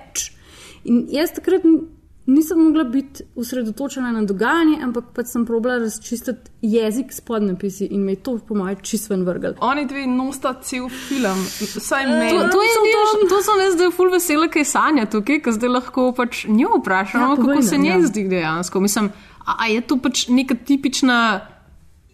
In 0.84 1.06
jaz 1.10 1.32
takrat 1.32 1.62
nisem 2.26 2.58
mogla 2.58 2.84
biti 2.84 3.24
osredotočena 3.36 4.10
na 4.10 4.22
dogajanje, 4.22 4.78
ampak 4.82 5.04
pač 5.12 5.26
sem 5.26 5.44
probala 5.44 5.78
razčistiti 5.78 6.38
jezik 6.62 7.12
s 7.12 7.20
podnapisi 7.20 7.84
in 7.86 8.00
me 8.00 8.12
je 8.12 8.16
to, 8.18 8.38
po 8.38 8.54
mojem, 8.54 8.78
čistven 8.82 9.24
vrgel. 9.24 9.52
Oni 9.60 9.84
dve 9.86 10.06
nosta 10.06 10.54
cel 10.62 10.86
film, 10.88 11.36
vsaj 11.60 12.04
To, 12.04 12.10
meni. 12.10 12.30
to, 12.30 12.62
je, 12.62 12.72
to, 13.12 13.28
to 13.28 13.42
sem 13.42 13.60
jaz 13.60 13.74
zdaj 13.74 13.90
ful 13.90 14.08
vesela, 14.10 14.48
kaj 14.48 14.64
sanja 14.66 15.04
tukaj, 15.06 15.40
ker 15.40 15.52
zdaj 15.52 15.68
lahko 15.70 16.12
pač 16.12 16.46
njo 16.46 16.78
vprašamo, 16.78 17.24
Ja, 17.24 17.30
ja, 17.30 17.36
kako 17.44 17.62
se 17.62 17.78
njej 17.78 17.92
ja. 17.94 18.06
zdi 18.06 18.24
dejansko. 18.26 18.80
Mislim, 18.80 19.10
a, 19.40 19.56
a 19.58 19.66
je 19.66 19.80
to 19.82 19.96
pač 19.98 20.28
neka 20.28 20.54
tipična 20.56 21.18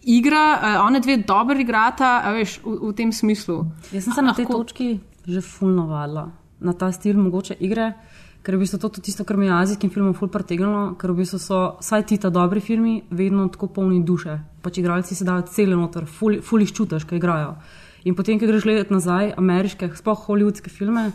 igra, 0.03 0.59
a 0.61 0.83
one 0.85 0.99
dve 0.99 1.17
dobro 1.17 1.59
igrata, 1.59 2.19
veš, 2.33 2.59
v, 2.63 2.77
v 2.89 2.93
tem 2.97 3.11
smislu. 3.13 3.65
Jaz 3.91 4.09
sem 4.09 4.13
se 4.13 4.21
na 4.21 4.33
tej 4.33 4.49
točki 4.49 4.99
že 5.21 5.37
fulno 5.41 5.85
vadila 5.85 6.31
na 6.61 6.73
ta 6.73 6.91
stil 6.91 7.17
mogoče 7.17 7.57
igre, 7.59 7.93
ker 8.41 8.53
je 8.53 8.57
v 8.57 8.63
bistvu 8.63 8.79
to 8.79 8.89
tudi 8.89 9.09
tisto, 9.09 9.25
kar 9.25 9.37
mi 9.37 9.47
je 9.49 9.53
azijskim 9.53 9.89
filmom 9.89 10.13
ful 10.17 10.29
pretegnilo, 10.29 10.93
ker 11.01 11.13
v 11.13 11.21
bistvu 11.21 11.39
so 11.41 11.59
vsaj 11.81 12.05
ti 12.09 12.17
ta 12.21 12.29
dobri 12.29 12.61
filmi 12.61 13.01
vedno 13.09 13.47
tako 13.49 13.71
polni 13.73 14.01
duše. 14.05 14.37
Pač 14.61 14.77
igralci 14.77 15.17
se 15.17 15.25
dajo 15.25 15.45
cele 15.49 15.77
noter, 15.77 16.05
ful, 16.05 16.39
ful 16.45 16.61
jih 16.61 16.73
čutiš, 16.73 17.05
kaj 17.09 17.21
igrajo. 17.21 17.55
In 18.05 18.17
potem, 18.17 18.39
ko 18.41 18.49
greš 18.49 18.65
gledati 18.65 18.93
nazaj 18.93 19.33
ameriške, 19.37 19.91
sploh 19.97 20.25
hollywoodske 20.25 20.73
filme, 20.73 21.11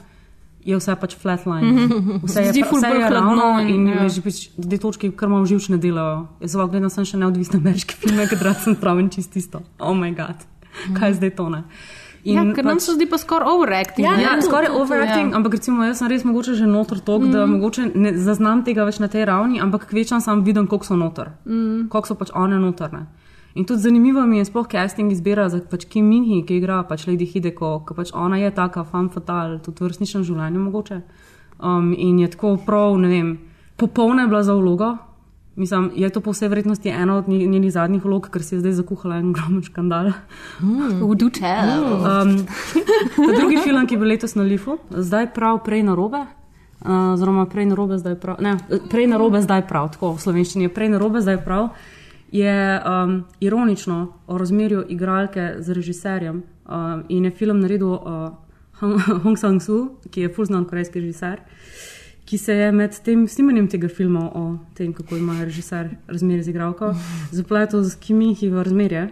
je 0.67 0.77
vse 0.77 0.97
pač 0.99 1.15
flatline. 1.15 1.87
Vse 2.27 2.43
je, 2.43 2.53
pa- 2.63 2.71
vse 2.75 2.91
je 2.91 3.11
ravno 3.11 3.61
in- 3.63 3.69
in 3.69 3.87
ja. 3.89 4.03
ja. 4.03 4.09
že 4.11 4.21
pač 4.25 4.37
do 4.59 4.67
te 4.69 4.79
točke, 4.83 5.11
kar 5.15 5.31
imam 5.31 5.47
živčne 5.47 5.79
delajo. 5.79 6.27
Jaz 6.43 6.57
zelo 6.57 6.67
gledam 6.67 6.91
sem 6.91 7.07
še 7.07 7.21
neodvisne 7.23 7.61
ameriške 7.63 7.95
filme, 8.03 8.27
ker 8.27 8.43
rad 8.43 8.59
sem 8.59 8.75
pravim 8.75 9.07
čisto 9.11 9.39
isto. 9.39 9.63
Oh 9.79 9.95
moj 9.95 10.11
bog, 10.19 10.43
kaj 10.99 11.17
zdaj 11.23 11.33
to 11.39 11.49
ne. 11.55 11.63
Ja, 12.27 12.43
ker 12.55 12.67
nam 12.67 12.81
se 12.83 12.97
zdi 12.97 13.07
pa 13.07 13.19
skoraj 13.23 13.47
overacting. 13.55 14.03
Ja? 14.03 14.17
Ja, 14.19 14.33
skoraj 14.43 14.73
to, 14.75 14.81
overacting, 14.83 15.31
ja. 15.31 15.37
ampak 15.39 15.55
recimo 15.61 15.85
jaz 15.87 16.03
sem 16.03 16.11
res 16.11 16.25
mogoče 16.27 16.57
že 16.59 16.67
noter 16.67 16.99
tok, 16.99 17.23
mm. 17.23 17.31
da 17.31 17.47
mogoče 17.47 17.85
ne 17.95 18.11
zaznam 18.19 18.65
tega 18.67 18.83
več 18.89 18.99
na 18.99 19.07
tej 19.07 19.29
ravni, 19.31 19.61
ampak 19.63 19.87
kvečam 19.93 20.19
sam 20.21 20.43
vidim, 20.43 20.67
koliko 20.67 20.89
so 20.91 20.99
noter, 20.99 21.31
mm. 21.47 21.87
koliko 21.93 22.11
so 22.11 22.19
pač 22.19 22.35
one 22.35 22.59
notrne. 22.59 23.07
In 23.57 23.65
tudi 23.65 23.81
zanimivo 23.81 24.27
mi 24.27 24.39
je 24.39 24.45
sploh 24.45 24.67
casting 24.69 25.13
izbira 25.13 25.49
za 25.49 25.63
pač 25.71 25.87
Kim 25.89 26.05
Minhi, 26.05 26.43
ki 26.45 26.59
igra 26.61 26.83
pač 26.85 27.07
Lady 27.09 27.25
Hideko, 27.25 27.79
ker 27.89 27.97
pač 27.97 28.13
ona 28.13 28.37
je 28.37 28.51
taka 28.53 28.85
fan 28.85 29.09
fatal, 29.09 29.57
tudi 29.65 29.81
v 29.81 29.89
resničnem 29.89 30.27
življenju 30.29 30.61
mogoče. 30.61 30.99
Um, 31.65 31.95
in 31.97 32.19
je 32.21 32.29
tako 32.35 32.59
prav, 32.61 32.99
ne 33.01 33.09
vem, 33.09 33.31
popolna 33.81 34.27
je 34.27 34.29
bila 34.29 34.43
za 34.45 34.59
vlogo. 34.59 34.91
Mislim, 35.57 35.89
je 35.97 36.11
to 36.13 36.21
po 36.21 36.35
vsej 36.37 36.53
verjetnosti 36.53 36.93
ena 36.93 37.17
od 37.17 37.33
nje- 37.33 37.49
njenih 37.49 37.73
zadnjih 37.73 38.05
vlog, 38.05 38.29
ker 38.29 38.45
se 38.45 38.57
je 38.57 38.61
zdaj 38.61 38.77
zakuhala 38.83 39.17
en 39.17 39.31
ogromen 39.33 39.63
škandal. 39.65 40.13
Do 40.61 41.31
tell. 41.33 41.97
Um, 42.05 42.37
drugi 43.41 43.65
film, 43.65 43.87
ki 43.87 43.97
je 43.97 43.99
bil 43.99 44.09
letos 44.09 44.37
na 44.37 44.45
Lifu, 44.45 44.77
zdaj 44.91 45.33
prav, 45.33 45.63
prej 45.65 45.83
na 45.83 45.97
robe. 45.97 46.27
Uh, 46.85 47.17
oziroma, 47.17 47.49
prej 47.49 47.73
na 47.73 47.75
robe, 47.75 47.97
zdaj 47.97 48.21
prav. 48.21 48.37
Ne, 48.45 48.59
prej 48.93 49.09
na 49.09 49.17
robe, 49.17 49.41
zdaj 49.41 49.65
prav, 49.65 49.95
tako 49.97 50.13
v 50.13 50.21
slovenščini 50.21 50.69
je 50.69 50.75
prej 50.77 50.93
na 50.93 51.01
robe, 51.01 51.25
zdaj 51.25 51.41
prav. 51.41 51.71
Je 52.37 52.55
um, 52.81 53.25
ironično 53.41 53.99
o 54.27 54.39
razmerju 54.39 54.85
igralke 54.89 55.55
z 55.59 55.73
režiserjem 55.73 56.43
um, 56.69 57.05
in 57.09 57.25
je 57.25 57.31
film 57.31 57.61
naredil 57.61 57.89
uh, 57.95 58.29
Hong, 59.25 59.39
Sang-soo, 59.41 59.87
ki 60.11 60.27
je 60.27 60.33
fulznan 60.35 60.65
korejski 60.69 61.01
režiser, 61.01 61.41
ki 62.29 62.39
se 62.39 62.53
je 62.59 62.73
med 62.73 62.97
tem 63.05 63.23
snemanjem 63.29 63.69
tega 63.73 63.89
filma 63.89 64.27
o 64.35 64.43
tem, 64.77 64.93
kako 64.93 65.17
ima 65.17 65.39
režiser 65.45 65.95
razmerje 66.09 66.43
z 66.43 66.53
igralko, 66.53 66.91
zapletel 67.33 67.83
z 67.87 67.97
Kiminhi 68.03 68.51
v 68.53 68.65
razmerje 68.67 69.07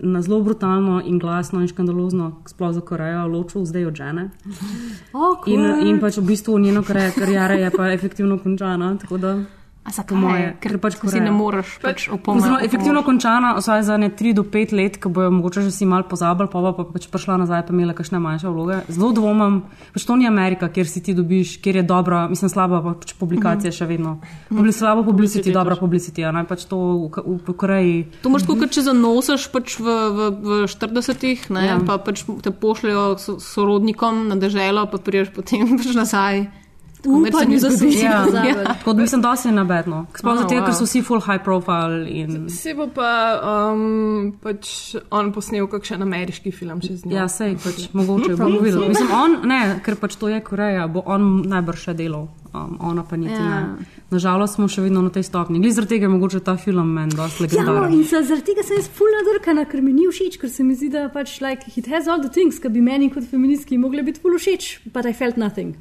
na 0.00 0.22
zelo 0.22 0.40
brutalno 0.42 1.00
in 1.04 1.18
glasno 1.18 1.60
in 1.60 1.68
škandalozno, 1.68 2.42
sploh 2.48 2.72
za 2.72 2.80
Korejo, 2.80 3.26
ločil 3.28 3.64
zdaj 3.64 3.86
od 3.86 3.94
žene. 3.94 4.28
Oh, 5.12 5.36
cool. 5.44 5.54
In, 5.56 5.86
in 5.86 6.00
pač 6.00 6.16
v 6.16 6.24
bistvu 6.28 6.58
njeno 6.58 6.82
kare- 6.82 7.12
karijera 7.16 7.54
je 7.54 7.70
pa 7.70 7.88
efektivno 7.92 8.38
končana. 8.38 8.96
tako 9.00 9.18
da- 9.18 9.59
zakaj? 9.88 10.12
po 10.12 10.14
moje, 10.20 10.56
ker 10.60 10.70
ker 10.70 10.78
pač 10.78 10.96
pač 11.00 11.10
si 11.16 11.20
ne 11.20 11.32
moreš 11.32 11.78
pač 11.80 12.08
opomniti. 12.12 12.44
Oziroma, 12.44 12.60
efektivno 12.62 13.00
končana, 13.02 13.54
vsaj 13.56 13.82
za 13.88 13.96
ne 13.96 14.10
3 14.12 14.34
do 14.36 14.44
5 14.44 14.74
let, 14.76 14.98
ko 15.00 15.08
bojo 15.08 15.30
mogoče 15.32 15.64
že 15.64 15.72
si 15.72 15.88
mal 15.88 16.04
pozabili, 16.04 16.46
pa 16.52 16.60
bo 16.60 16.72
pa 16.76 16.84
pač 16.84 17.08
prišla 17.08 17.40
nazaj, 17.40 17.64
pa 17.66 17.72
imela 17.72 17.96
kakšne 17.96 18.20
manjše 18.20 18.52
vloge. 18.52 18.84
Zelo 18.92 19.10
dvomim, 19.16 19.64
pač 19.96 20.04
to 20.04 20.16
ni 20.20 20.28
Amerika, 20.28 20.68
kjer 20.68 20.86
si 20.86 21.00
ti 21.00 21.16
dobiš, 21.16 21.56
kjer 21.64 21.80
je 21.80 21.84
dobra, 21.88 22.28
mislim, 22.28 22.52
slaba 22.52 22.82
pa 22.84 22.94
pač 23.00 23.16
publikacija 23.16 23.72
še 23.72 23.88
vedno. 23.88 24.20
Publi, 24.52 24.70
slaba 24.72 25.02
publicity, 25.02 25.48
dobra 25.50 25.80
publicity, 25.80 26.22
a 26.22 26.30
ne 26.30 26.44
pač 26.44 26.68
to 26.68 27.08
v, 27.08 27.10
v, 27.10 27.40
v 27.48 27.56
Koreji. 27.56 27.98
To 28.22 28.28
moš 28.30 28.44
tako, 28.46 28.60
kot 28.60 28.76
če 28.76 28.84
zanosiš 28.84 29.48
pač 29.50 29.80
v, 29.80 29.88
v, 29.88 30.20
v 30.38 30.50
40-ih, 30.68 31.48
ne, 31.56 31.66
Ja. 31.70 31.78
pa 31.80 31.98
pač 32.02 32.24
te 32.42 32.50
pošljajo 32.50 33.18
so, 33.18 33.38
sorodnikom 33.38 34.26
na 34.28 34.36
deželo, 34.36 34.86
pa 34.90 34.98
priješ 34.98 35.30
potem 35.34 35.78
pač 35.78 35.94
nazaj. 35.96 36.59
Da 37.02 37.70
zgodi. 37.70 37.92
si 37.92 38.02
Ja, 38.04 38.22
pozabil. 38.26 38.54
tako 38.64 38.92
da 38.92 39.02
mislim, 39.02 39.20
da 39.22 39.36
se 39.36 39.48
je 39.48 39.52
nabedno. 39.52 40.06
Sploh 40.16 40.36
zato, 40.36 40.48
ker 40.48 40.62
wow. 40.62 40.78
so 40.78 40.84
vsi 40.84 41.02
full 41.02 41.20
high 41.20 41.42
profile 41.44 42.04
in. 42.10 42.48
Se 42.50 42.74
bo 42.74 42.86
pa 42.86 43.40
um, 43.72 44.32
pač 44.42 44.94
on 45.10 45.32
posnel 45.32 45.66
kakšen 45.66 46.02
ameriški 46.02 46.52
film 46.52 46.80
še 46.82 46.96
z 46.96 47.04
njim. 47.06 47.16
Ja, 47.16 47.28
sej, 47.28 47.56
pač 47.56 47.88
mogoče 47.92 48.36
bomo 48.36 48.60
videli. 48.60 48.88
Mislim, 48.88 49.10
on, 49.12 49.38
ne, 49.48 49.80
ker 49.84 49.96
pač 49.96 50.16
to 50.16 50.28
je 50.28 50.40
Koreja, 50.40 50.86
bo 50.88 51.02
on 51.06 51.42
najbrž 51.48 51.86
še 51.88 51.94
delal, 51.94 52.28
um, 52.52 52.76
ona 52.80 53.02
pa 53.02 53.16
niti 53.16 53.32
Ja. 53.32 53.48
ja. 53.48 53.60
ne. 53.78 53.88
Nažalost 54.10 54.58
smo 54.58 54.66
še 54.68 54.82
vedno 54.82 55.00
na 55.02 55.10
tej 55.10 55.22
stopni. 55.22 55.60
Glede 55.62 55.74
zaradi 55.76 55.94
tega 55.94 56.08
je 56.08 56.12
mogoče 56.12 56.40
ta 56.42 56.56
film 56.58 56.88
meni 56.92 57.14
dosti 57.14 57.46
Ja, 57.46 57.62
no, 57.62 57.72
legendaren. 57.78 57.94
in 57.94 58.04
se, 58.04 58.22
zaradi 58.26 58.44
tega 58.50 58.62
sem 58.66 58.76
jaz 58.76 58.88
fulna 58.90 59.20
drkana, 59.28 59.64
ker 59.70 59.80
mi 59.80 59.92
ni 59.94 60.08
všeč, 60.10 60.36
ker 60.42 60.50
se 60.50 60.64
mi 60.66 60.74
zdi, 60.74 60.90
da 60.90 61.08
pač 61.08 61.38
like, 61.40 61.70
it 61.78 61.86
has 61.86 62.08
all 62.10 62.20
the 62.20 62.28
things, 62.28 62.58
ki 62.58 62.68
bi 62.68 62.82
meni 62.82 63.08
kot 63.10 63.24
feministki 63.30 63.78
mogli 63.78 64.02
biti 64.02 64.20
ful 64.20 64.34
všeč, 64.36 64.80
but 64.92 65.06
I 65.06 65.12
felt 65.14 65.36
nothing. 65.38 65.76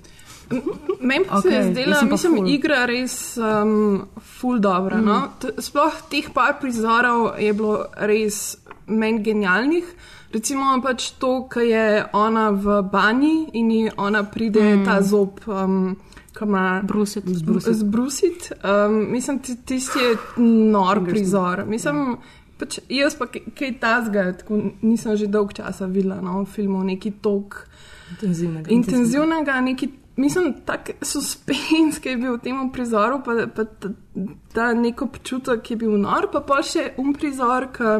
Meni 1.01 1.25
pa 1.29 1.35
okay, 1.37 1.41
se 1.41 1.55
je 1.55 1.63
zdela, 1.71 2.01
mislim, 2.01 2.35
ful. 2.35 2.49
igra 2.49 2.85
res 2.85 3.37
um, 3.37 4.01
full 4.39 4.59
dobra. 4.59 4.97
Mm. 4.97 5.05
No? 5.05 5.19
T- 5.39 5.53
Sploh 5.61 5.93
teh 6.09 6.29
par 6.33 6.57
prizorov 6.61 7.39
je 7.39 7.53
bilo 7.53 7.85
res 7.97 8.57
meni 8.87 9.21
genialnih. 9.23 9.85
Recimo 10.33 10.75
pač 10.83 11.11
to, 11.21 11.47
kar 11.49 11.63
je 11.63 12.05
ona 12.13 12.49
v 12.49 12.81
banji 12.91 13.49
in 13.53 13.71
ji 13.71 13.91
ona 13.97 14.23
pride 14.23 14.61
mm. 14.75 14.85
ta 14.85 15.01
zob, 15.01 15.39
um, 15.47 15.95
ki 16.33 16.45
ima 16.45 16.81
Brusit. 16.83 17.23
zbrusit. 17.73 18.51
Um, 18.63 19.11
mislim, 19.11 19.39
ti- 19.39 19.57
tisti 19.65 19.99
je 19.99 20.17
nor 20.71 21.01
prizor. 21.05 21.65
Mislim, 21.65 22.17
pač 22.59 22.79
jaz 22.89 23.15
pa 23.15 23.25
kaj, 23.29 23.79
tazga, 23.79 24.33
tako 24.37 24.61
nisem 24.81 25.15
že 25.17 25.27
dolg 25.27 25.53
časa 25.53 25.85
videla 25.85 26.21
no, 26.21 26.43
v 26.43 26.45
filmu, 26.45 26.83
neki 26.83 27.11
tok 27.21 27.65
Intenzivnega. 28.11 28.69
intenzivnega, 28.73 29.61
neki 29.61 29.89
mislim, 30.19 30.53
tak 30.65 30.91
suspens, 31.01 31.99
ki 31.99 32.09
je 32.09 32.17
bil 32.17 32.33
v 32.33 32.41
tem 32.41 32.69
prizoru, 32.69 33.21
pa, 33.23 33.31
pa 33.47 33.63
ta, 33.65 33.89
ta 34.53 34.73
neko 34.73 35.05
občutek, 35.05 35.61
ki 35.61 35.73
je 35.73 35.77
bil 35.77 35.97
nor, 35.97 36.27
pa 36.29 36.41
pa 36.41 36.61
še 36.61 36.91
um 36.97 37.13
prizor, 37.13 37.69
ki 37.71 37.91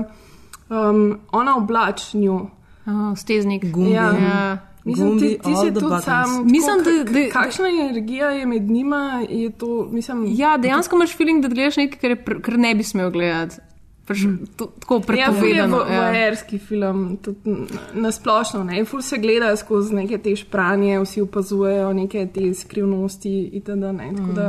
um, 0.69 1.03
ona 1.31 1.55
oblač 1.55 2.13
njo. 2.13 2.49
Oh, 2.85 3.13
steznik. 3.15 3.65
Gumbi. 3.67 3.91
Ja. 3.91 4.09
Ja. 4.13 4.41
Mislim, 4.85 5.19
ti, 5.19 5.25
Gumbi, 5.25 5.29
ti 5.39 5.51
all 5.51 5.55
si 5.57 5.67
tudi 5.67 5.81
buttons. 5.81 6.03
sam. 6.03 6.35
Mislim, 6.45 6.77
tako, 6.79 6.89
da- 6.89 7.03
da- 7.05 7.19
ka- 7.21 7.41
kakšna 7.41 7.67
energija 7.69 8.29
je 8.31 8.45
med 8.45 8.63
njima, 8.63 9.01
je 9.29 9.49
to, 9.51 9.67
mislim, 9.91 10.23
Ja, 10.29 10.57
dejansko 10.57 10.95
imaš 10.95 11.17
feeling, 11.17 11.41
da 11.41 11.49
gledaš 11.49 11.77
nekaj, 11.77 11.99
kar, 11.99 12.09
je 12.09 12.17
pr- 12.17 12.41
kar 12.41 12.57
ne 12.57 12.75
bi 12.75 12.83
smel 12.83 13.11
gledati. 13.11 13.59
Pač, 14.09 14.17
to, 14.55 14.65
tako 14.79 14.95
Ja, 14.95 15.01
ful 15.01 15.15
je 15.45 15.53
prepovedano. 15.53 15.77
vo- 15.77 15.85
Ja, 15.85 16.09
film, 16.59 17.17
tudi 17.17 17.39
n- 17.45 17.67
na? 18.63 18.83
Ful 18.83 19.01
se 19.01 19.17
gleda 19.17 19.55
skozi 19.55 19.95
neke 19.95 20.17
te 20.17 20.35
špranje, 20.35 20.99
vsi 20.99 21.21
opazujejo 21.21 21.93
neke 21.93 22.25
te 22.27 22.53
skrivnosti 22.55 23.29
itd. 23.53 23.69
Ne? 23.93 24.09
Tako 24.15 24.31
da 24.33 24.47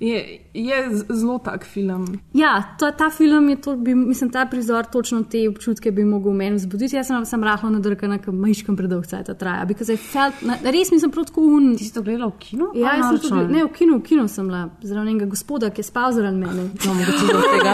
je, 0.00 0.40
je 0.54 0.76
zelo 1.08 1.38
tak 1.38 1.64
film. 1.64 2.20
Ja, 2.32 2.74
to, 2.78 2.90
ta 2.90 3.10
film 3.10 3.48
je, 3.48 3.56
to, 3.56 3.76
bi, 3.76 3.94
mislim, 3.94 4.30
ta 4.30 4.46
prizor 4.46 4.84
točno 4.92 5.22
te 5.22 5.48
občutke 5.48 5.92
bi 5.92 6.04
mogel 6.04 6.32
v 6.32 6.36
meni 6.36 6.56
vzbuditi. 6.56 6.96
Jaz 6.96 7.06
sem, 7.06 7.24
sem 7.26 7.44
rahlo 7.44 7.70
nadrkana, 7.70 8.18
ker 8.18 8.32
majškem 8.32 8.76
predolg 8.76 9.06
cajt 9.06 9.30
traja. 9.38 9.64
Because 9.68 9.92
I 9.92 9.96
felt, 9.96 10.40
na, 10.42 10.56
res 10.64 10.90
mislim, 10.92 11.12
prav 11.12 11.28
tako 11.28 11.40
un. 11.40 11.74
Ti 11.76 11.84
si 11.84 11.94
to 11.94 12.02
gledala 12.02 12.30
v 12.30 12.38
kinu? 12.40 12.70
Ja, 12.74 12.96
jaz 12.96 13.10
sem 13.10 13.18
na 13.18 13.22
tudi, 13.26 13.52
ne, 13.52 13.64
v 13.64 13.72
kinu, 13.76 13.98
v 13.98 14.02
kinu 14.08 14.24
sem 14.28 14.48
bila, 14.48 14.62
zraven 14.82 15.12
enega 15.12 15.28
gospoda, 15.28 15.70
ki 15.70 15.84
je 15.84 15.88
spal 15.90 16.16
zraven 16.16 16.40
mene. 16.40 16.68
No, 16.90 16.94
mogoče 16.96 17.26
zaradi 17.26 17.50
tega. 17.52 17.72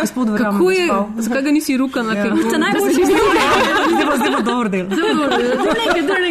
Gospod, 0.00 0.30
verjamem, 0.34 0.58
Kako 0.58 0.70
je, 0.70 0.86
zakaj 1.22 1.42
ga 1.42 1.50
nisi 1.54 1.76
rukala? 1.78 2.14
Ja. 2.14 2.24
Ja. 2.26 2.50
To 2.50 2.58
najboljši 2.58 3.00
je 3.00 3.06
bil, 3.06 3.28
Zdaj 3.94 4.06
pa 4.10 4.16
zdaj 4.16 4.32
pa 4.34 4.42
dober 4.42 4.68
del. 4.74 4.86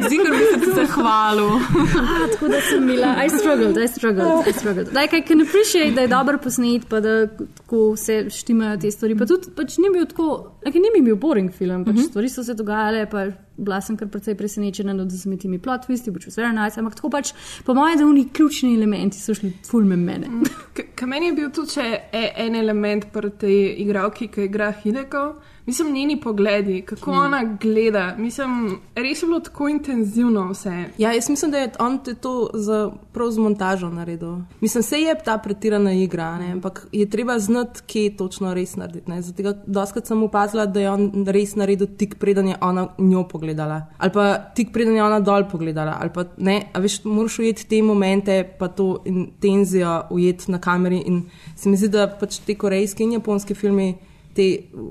Zigar 0.10 0.32
bi 0.36 0.44
se 0.52 0.60
ti 0.60 0.70
zahvalil. 0.76 1.50
Ah, 2.04 2.28
tako 2.32 2.48
da 2.48 2.60
sem 2.70 2.86
bila, 2.88 3.16
I 3.26 3.30
struggled, 3.30 3.78
I 3.78 3.88
struggled, 3.88 4.48
I 4.48 4.54
struggled. 4.54 4.88
Like, 4.94 5.13
I 5.14 5.22
can 5.22 5.42
appreciate, 5.42 5.92
da 5.96 6.02
je 6.02 6.08
dobro 6.08 6.38
posnet, 6.38 6.88
pa 6.90 7.00
da 7.00 7.28
tako 7.28 7.96
se 7.98 8.30
štimajo 8.30 8.78
te 8.78 8.92
stvari. 8.92 9.18
Pa 9.18 9.26
tudi 9.26 9.52
pač 9.56 9.78
ni 9.78 9.92
bil 9.94 10.06
tako, 10.10 10.28
like, 10.66 10.80
ni 10.80 10.90
mi 10.96 11.02
bil 11.06 11.16
boring 11.16 11.52
film, 11.54 11.86
pač 11.86 12.00
stvari 12.08 12.30
so 12.30 12.44
se 12.44 12.56
dogajale, 12.58 13.06
pa 13.12 13.28
bila 13.58 13.82
sem 13.82 13.98
kar 13.98 14.10
precej 14.10 14.36
presenečena 14.36 14.94
nad 14.94 15.12
vsemi 15.12 15.38
temi 15.38 15.60
plot 15.62 15.86
twisti, 15.86 16.10
which 16.10 16.26
was 16.26 16.38
very 16.38 16.54
nice, 16.56 16.80
ampak 16.82 16.96
tako 16.96 17.12
pač, 17.14 17.34
po 17.66 17.76
mojem, 17.78 18.00
da 18.02 18.08
oni 18.10 18.26
ključni 18.34 18.74
elementi 18.76 19.22
so 19.22 19.36
šli 19.38 19.54
fulme 19.70 19.96
mene. 19.96 20.32
Ker 20.74 21.08
meni 21.08 21.30
je 21.30 21.38
bil 21.38 21.52
tudi 21.54 21.78
še 21.78 21.88
e- 22.12 22.32
en 22.48 22.56
element 22.56 23.12
pri 23.14 23.30
tej 23.30 23.60
igralki, 23.86 24.32
ki 24.34 24.50
igra 24.50 24.72
Hideko. 24.84 25.28
Mislim, 25.66 25.94
njeni 25.94 26.22
pogledi, 26.22 26.82
kako 26.82 27.12
ona 27.12 27.58
gleda. 27.62 28.16
Mislim, 28.18 28.80
res 28.96 29.24
je 29.24 29.28
bilo 29.28 29.40
tako 29.40 29.70
intenzivno 29.70 30.50
vse. 30.50 30.86
Ja, 30.98 31.12
jaz 31.14 31.30
mislim, 31.30 31.52
da 31.52 31.58
je 31.58 31.72
on 31.80 31.98
te 32.04 32.14
to 32.14 32.50
za, 32.54 32.92
prav 33.12 33.32
z 33.32 33.40
montažo 33.40 33.90
naredil. 33.90 34.36
Mislim, 34.62 34.84
se 34.84 35.00
je 35.00 35.16
ta 35.26 35.38
pretirana 35.38 35.94
igra, 35.94 36.38
ne? 36.38 36.52
ampak 36.52 36.88
je 36.92 37.10
treba 37.10 37.40
znati, 37.40 37.82
kje 37.88 38.18
točno 38.18 38.54
res 38.54 38.76
narediti. 38.76 39.12
ne. 39.12 39.22
Zato, 39.22 39.54
doskrat 39.66 40.08
sem 40.08 40.24
opazila, 40.24 40.66
da 40.66 40.80
je 40.80 40.92
on 40.92 41.26
res 41.28 41.56
naredil 41.56 41.88
tik 41.98 42.16
preden 42.20 42.48
je 42.48 42.56
ona 42.62 42.88
njo 42.98 43.24
pogledala. 43.28 43.82
Ali 43.98 44.12
pa 44.12 44.38
tik 44.56 44.74
preden 44.74 44.96
je 44.96 45.04
ona 45.04 45.20
dol 45.20 45.44
pogledala. 45.52 45.98
Ali 46.02 46.10
pa 46.14 46.26
ne, 46.38 46.62
a 46.74 46.80
veš, 46.80 47.04
moraš 47.04 47.40
ujeti 47.40 47.68
te 47.68 47.82
momente, 47.82 48.44
pa 48.60 48.68
to 48.68 49.02
intenzijo 49.06 50.02
ujeti 50.10 50.52
na 50.52 50.60
kameri. 50.60 51.04
In 51.06 51.24
se 51.56 51.70
mi 51.70 51.78
zdi, 51.78 51.88
da 51.88 52.08
pač 52.20 52.40
te 52.46 52.56
korejske 52.56 53.04
in 53.04 53.12
japonske 53.12 53.56
filme 53.56 53.94
te 54.36 54.48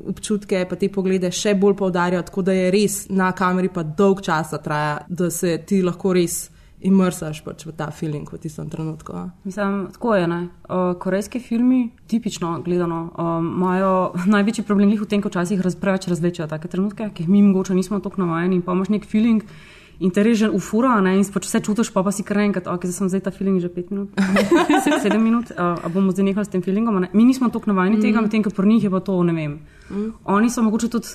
občutke, 0.09 0.65
pa 0.69 0.79
te 0.79 0.89
poglede 0.93 1.31
še 1.35 1.55
bolj 1.59 1.77
poudarjajo, 1.79 2.23
tako 2.29 2.47
da 2.47 2.57
je 2.57 2.71
res 2.75 3.03
na 3.11 3.33
kameri 3.37 3.69
pa 3.73 3.83
dolg 3.83 4.23
časa 4.23 4.63
traja, 4.63 5.01
da 5.09 5.31
se 5.31 5.59
ti 5.67 5.83
lahko 5.83 6.15
res 6.17 6.49
imrsaš 6.83 7.43
pač 7.47 7.65
v 7.67 7.75
ta 7.79 7.89
feeling 7.95 8.27
v 8.27 8.39
tistem 8.43 8.69
trenutku. 8.71 9.15
a. 9.15 9.31
Mislim, 9.47 9.87
tako 9.95 10.15
je. 10.19 10.27
Ne? 10.27 10.41
Uh, 10.67 10.95
korejski 10.99 11.41
filmi, 11.41 11.91
tipično 12.11 12.61
gledano, 12.65 13.11
um, 13.15 13.53
imajo 13.57 13.93
največji 14.35 14.67
problem 14.67 14.91
v 14.99 15.07
tem, 15.07 15.23
ko 15.23 15.31
včasih 15.31 15.63
raz, 15.63 15.79
preveč 15.79 16.09
razvlečejo 16.11 16.49
take 16.51 16.69
trenutke, 16.69 17.11
ki 17.15 17.25
jih 17.25 17.31
mi 17.31 17.43
mogoče 17.43 17.75
nismo 17.75 18.01
tako 18.03 18.27
navajeni. 18.27 18.59
in 18.59 18.63
Pa 18.63 18.75
imaš 18.75 18.91
nek 18.91 19.07
feeling 19.07 19.47
in 20.01 20.11
te 20.11 20.23
reže 20.23 20.51
ufura, 20.51 21.01
ne? 21.01 21.17
in 21.19 21.25
pač 21.25 21.47
vse 21.47 21.61
čutiš, 21.61 21.93
pa, 21.93 22.03
pa 22.03 22.13
si 22.13 22.25
kar 22.27 22.41
enkrat, 22.43 22.67
ok, 22.67 22.87
zdaj 22.89 22.97
sem 22.97 23.11
zdaj 23.13 23.23
ta 23.29 23.33
feeling 23.35 23.61
že 23.61 23.69
pet 23.69 23.91
minut, 23.91 24.11
Se- 24.85 24.99
sedem 25.03 25.23
minut, 25.23 25.53
uh, 25.53 25.77
a 25.79 25.89
bomo 25.93 26.15
zdaj 26.15 26.25
nehali 26.25 26.47
s 26.47 26.53
tem 26.53 26.63
feelingom. 26.63 26.97
a 26.97 27.01
Ne? 27.07 27.11
Mi 27.13 27.25
nismo 27.25 27.51
tako 27.51 27.73
navajeni 27.73 27.99
mm. 27.99 28.03
tega, 28.03 28.21
medtem 28.21 28.43
ko 28.43 28.51
pri 28.51 28.67
njih 28.69 28.85
je 28.85 28.91
pa 28.91 29.01
to, 29.01 29.23
ne 29.23 29.33
vem. 29.33 29.61
Mm. 29.91 30.11
Oni 30.25 30.51
so 30.51 30.63
mogoče 30.63 30.89
tudi. 30.89 31.09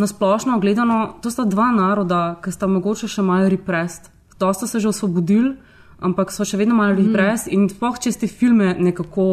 Na 0.00 0.06
splošno 0.06 0.56
gledano, 0.60 1.18
to 1.20 1.28
sta 1.28 1.44
dva 1.44 1.68
naroda, 1.76 2.38
ki 2.40 2.52
sta 2.54 2.64
mogoče 2.70 3.08
še 3.10 3.20
malo 3.22 3.50
repressed. 3.52 4.08
Dosta 4.40 4.64
se 4.66 4.80
že 4.80 4.88
osvobodili, 4.88 5.58
ampak 6.00 6.32
so 6.32 6.46
še 6.48 6.56
vedno 6.56 6.74
malo 6.78 6.96
repressed 6.96 7.52
in 7.52 7.68
sploh 7.68 7.98
čez 8.00 8.16
te 8.16 8.26
filme 8.30 8.72
nekako 8.78 9.26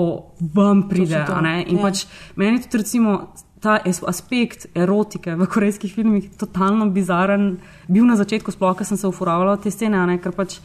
vam 0.53 0.87
pride. 0.89 1.23
a 1.23 1.39
ne? 1.41 1.63
In 1.71 1.79
ja. 1.79 1.87
pač 1.87 2.03
meni 2.35 2.59
tudi 2.59 2.83
recimo 2.83 3.31
ta 3.61 3.79
aspekt 4.07 4.67
erotike 4.75 5.35
v 5.35 5.47
korejskih 5.49 5.93
filmih 5.93 6.29
totalno 6.37 6.89
bizaren, 6.93 7.57
bil 7.87 8.05
na 8.05 8.17
začetku 8.19 8.53
sploh, 8.53 8.75
ker 8.77 8.85
sem 8.85 8.97
se 8.97 9.07
ufuravala 9.09 9.57
te 9.57 9.71
scene, 9.73 9.97
ne? 10.05 10.19
ker 10.21 10.35
pač 10.35 10.59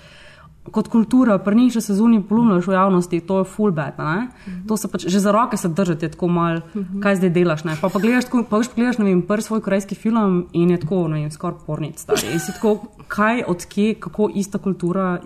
kot 0.63 0.89
kultura, 0.89 1.39
pri 1.39 1.57
njih 1.57 1.73
še 1.73 1.81
sezoni 1.81 2.21
polumljaš 2.23 2.67
v 2.67 2.73
javnosti, 2.73 3.21
to 3.21 3.39
je 3.39 3.45
full 3.47 3.73
bad. 3.73 3.95
a 3.99 4.05
Ne? 4.05 4.29
To 4.69 4.77
se 4.77 4.89
pač, 4.89 5.07
že 5.07 5.19
za 5.19 5.33
roke 5.33 5.57
se 5.57 5.69
držati, 5.69 6.05
je 6.05 6.11
tako 6.11 6.29
mal, 6.29 6.61
kaj 7.03 7.17
zdaj 7.17 7.31
delaš. 7.31 7.65
Ne? 7.65 7.75
Pa, 7.81 7.89
pa 7.89 7.99
gledaš, 7.99 8.25
tako, 8.25 8.45
pa 8.45 8.59
veš, 8.59 8.69
pogledaš, 8.69 8.99
ne 8.99 9.05
vem, 9.05 9.23
prvi 9.23 9.43
svoj 9.43 9.61
korejski 9.61 9.95
film 9.95 10.47
in 10.53 10.71
je 10.71 10.79
tako, 10.79 11.09
ne 11.09 11.21
vem, 11.21 11.31
skoraj 11.31 11.59
pornic. 11.67 11.99
stari. 11.99 12.31
In 12.33 12.39
si 12.39 12.53
tako, 12.53 12.77
kaj, 13.09 13.43
odkje, 13.45 13.95
kako 13.97 14.31
ista 14.35 14.59
kultura, 14.59 15.19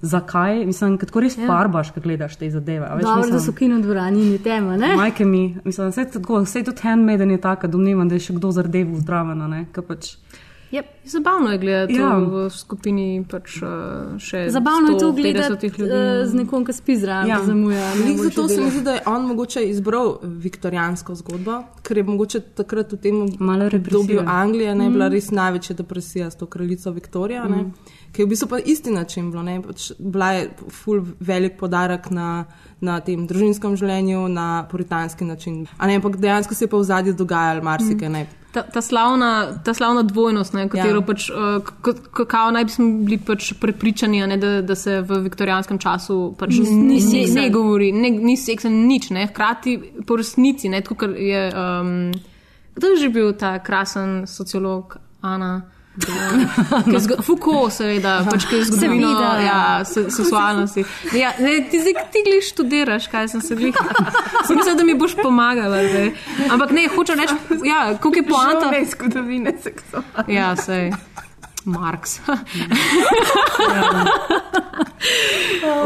zakaj, 0.00 0.64
mislim, 0.66 0.98
kad 0.98 1.08
tako 1.08 1.20
res 1.20 1.36
farbaš, 1.36 1.90
ko 1.90 2.00
gledaš 2.00 2.36
te 2.36 2.50
zadeve. 2.50 2.86
a 2.86 2.94
veš, 2.94 3.02
Dobro, 3.02 3.16
mislim- 3.16 3.32
da 3.32 3.40
so 3.40 3.52
kino 3.52 3.80
dvorani 3.80 4.22
in 4.22 4.32
je 4.32 4.38
tema, 4.38 4.76
ne? 4.76 4.96
Majke 4.96 5.24
mi, 5.24 5.56
mislim, 5.64 5.88
vse, 5.88 6.04
tako, 6.04 6.40
vse 6.40 6.62
tudi 6.64 6.80
handmaiden 6.82 7.30
je 7.30 7.40
taka, 7.40 7.66
domnevam, 7.66 8.08
da 8.08 8.14
je 8.14 8.20
še 8.20 8.32
kdo 8.32 8.50
zardev 8.50 8.94
zdraven. 8.94 9.38
ne, 9.40 9.66
ker 9.72 9.82
Pač, 9.82 10.16
Yep. 10.72 10.84
Zabavno 11.04 11.50
je 11.52 11.58
gledati 11.58 11.94
Ja. 11.94 12.18
v 12.18 12.50
skupini 12.50 13.24
pač, 13.30 13.56
uh, 13.62 14.18
še 14.18 14.44
Zabavno 14.50 14.92
je 14.92 14.98
to 14.98 15.12
150 15.12 15.32
gledati 15.32 15.66
uh, 15.66 16.26
z 16.30 16.34
nekom, 16.34 16.64
ki 16.64 16.72
spi 16.72 16.96
zraven, 16.96 17.28
Ja. 17.28 17.38
ja. 17.38 17.44
zamuja. 17.44 17.88
Zato 18.16 18.48
se 18.48 18.60
mi 18.60 18.70
zdi, 18.70 18.82
da 18.84 18.92
je 18.92 19.02
on 19.06 19.26
mogoče 19.26 19.64
izbral 19.66 20.18
viktorijansko 20.22 21.14
zgodbo, 21.14 21.62
ker 21.82 21.98
je 21.98 22.04
mogoče 22.04 22.40
takrat 22.40 22.92
v 22.92 22.96
tem 23.02 23.22
obdobju 23.22 24.22
Anglije 24.26 24.74
ne, 24.74 24.90
bila 24.90 25.08
res 25.08 25.30
največja 25.30 25.76
depresija 25.76 26.30
s 26.30 26.38
to 26.38 26.46
kraljico 26.46 26.90
Viktorijo, 26.94 27.48
mm. 27.48 27.72
ki 28.12 28.22
je 28.22 28.26
v 28.26 28.30
bistvu 28.30 28.48
pa 28.48 28.58
isti 28.58 28.94
način 28.94 29.30
bilo. 29.30 29.42
Ne, 29.42 29.58
pač 29.62 29.90
bila 29.98 30.32
je 30.38 30.50
ful 30.70 31.02
velik 31.20 31.58
podarek 31.58 32.10
na, 32.14 32.44
na 32.80 33.00
tem 33.00 33.26
družinskem 33.26 33.74
življenju, 33.76 34.28
na 34.28 34.66
puritanski 34.70 35.24
način. 35.24 35.64
A 35.78 35.90
ne, 35.90 35.98
ampak 35.98 36.20
dejansko 36.22 36.54
se 36.54 36.64
je 36.64 36.70
pa 36.70 36.78
v 36.78 36.86
zadnji 36.86 37.16
dogajalo 37.18 37.66
marsikaj. 37.66 38.08
Mm. 38.08 38.39
Ta, 38.52 38.62
ta, 38.62 38.80
slavna, 38.82 39.46
ta 39.64 39.74
slavna 39.74 40.02
dvojnost, 40.02 40.54
ne, 40.54 40.64
katero 40.68 40.98
Ja. 40.98 41.06
pač, 41.06 41.28
uh, 41.30 41.62
kako 42.12 42.50
naj 42.50 42.64
bi 42.64 42.70
smo 42.70 42.86
bili 43.06 43.18
pač 43.18 43.52
prepričani, 43.60 44.22
a 44.22 44.26
ne, 44.26 44.36
da, 44.36 44.62
da 44.62 44.74
se 44.74 45.00
v 45.00 45.20
viktorijanskem 45.22 45.78
času 45.78 46.34
pač 46.38 46.58
ni, 46.58 46.98
ni, 46.98 47.26
ne 47.34 47.50
govori, 47.50 47.92
ne, 47.92 48.10
ni 48.10 48.36
seksa, 48.36 48.68
nič, 48.68 49.10
ne, 49.10 49.28
hkrati 49.30 49.76
po 50.06 50.16
resnici, 50.18 50.68
ne, 50.68 50.80
tako 50.82 50.94
kot 51.04 51.14
je. 51.14 51.44
Um, 51.54 52.10
kdo 52.74 52.86
je 52.86 52.96
že 52.96 53.08
bil 53.08 53.32
ta 53.38 53.58
krasen 53.58 54.26
sociolog 54.26 54.96
Ana? 55.20 55.62
Foucault, 57.22 57.72
seveda, 57.74 58.20
pač, 58.30 58.46
ki 58.48 58.60
je 58.60 58.64
zgodovino 58.70 59.12
Seveda. 59.14 59.30
ja, 59.44 59.84
se, 59.84 60.04
seksualnosti. 60.10 60.84
Ja, 61.16 61.32
ne, 61.38 61.58
ti 61.70 61.80
zdaj 61.80 62.06
ti 62.12 62.24
glih 62.26 62.44
študiraš, 62.44 63.08
kaj 63.12 63.28
sem 63.34 63.40
se 63.40 63.56
glih. 63.56 63.76
Sem 64.46 64.56
mislila, 64.56 64.76
da 64.78 64.84
mi 64.84 64.94
boš 64.94 65.16
pomagala. 65.22 65.82
Zdaj. 65.88 66.12
Ampak 66.50 66.70
ne, 66.76 66.88
hočem 66.94 67.20
reči, 67.20 67.34
ja, 67.64 67.96
koliko 68.00 68.18
je 68.18 68.28
poanta. 68.28 68.70
Ne 68.70 68.84
zgodovine 68.84 69.54
seksualnosti. 69.62 70.32
Ja, 70.32 70.56
sej. 70.56 70.92
Marks. 71.64 72.20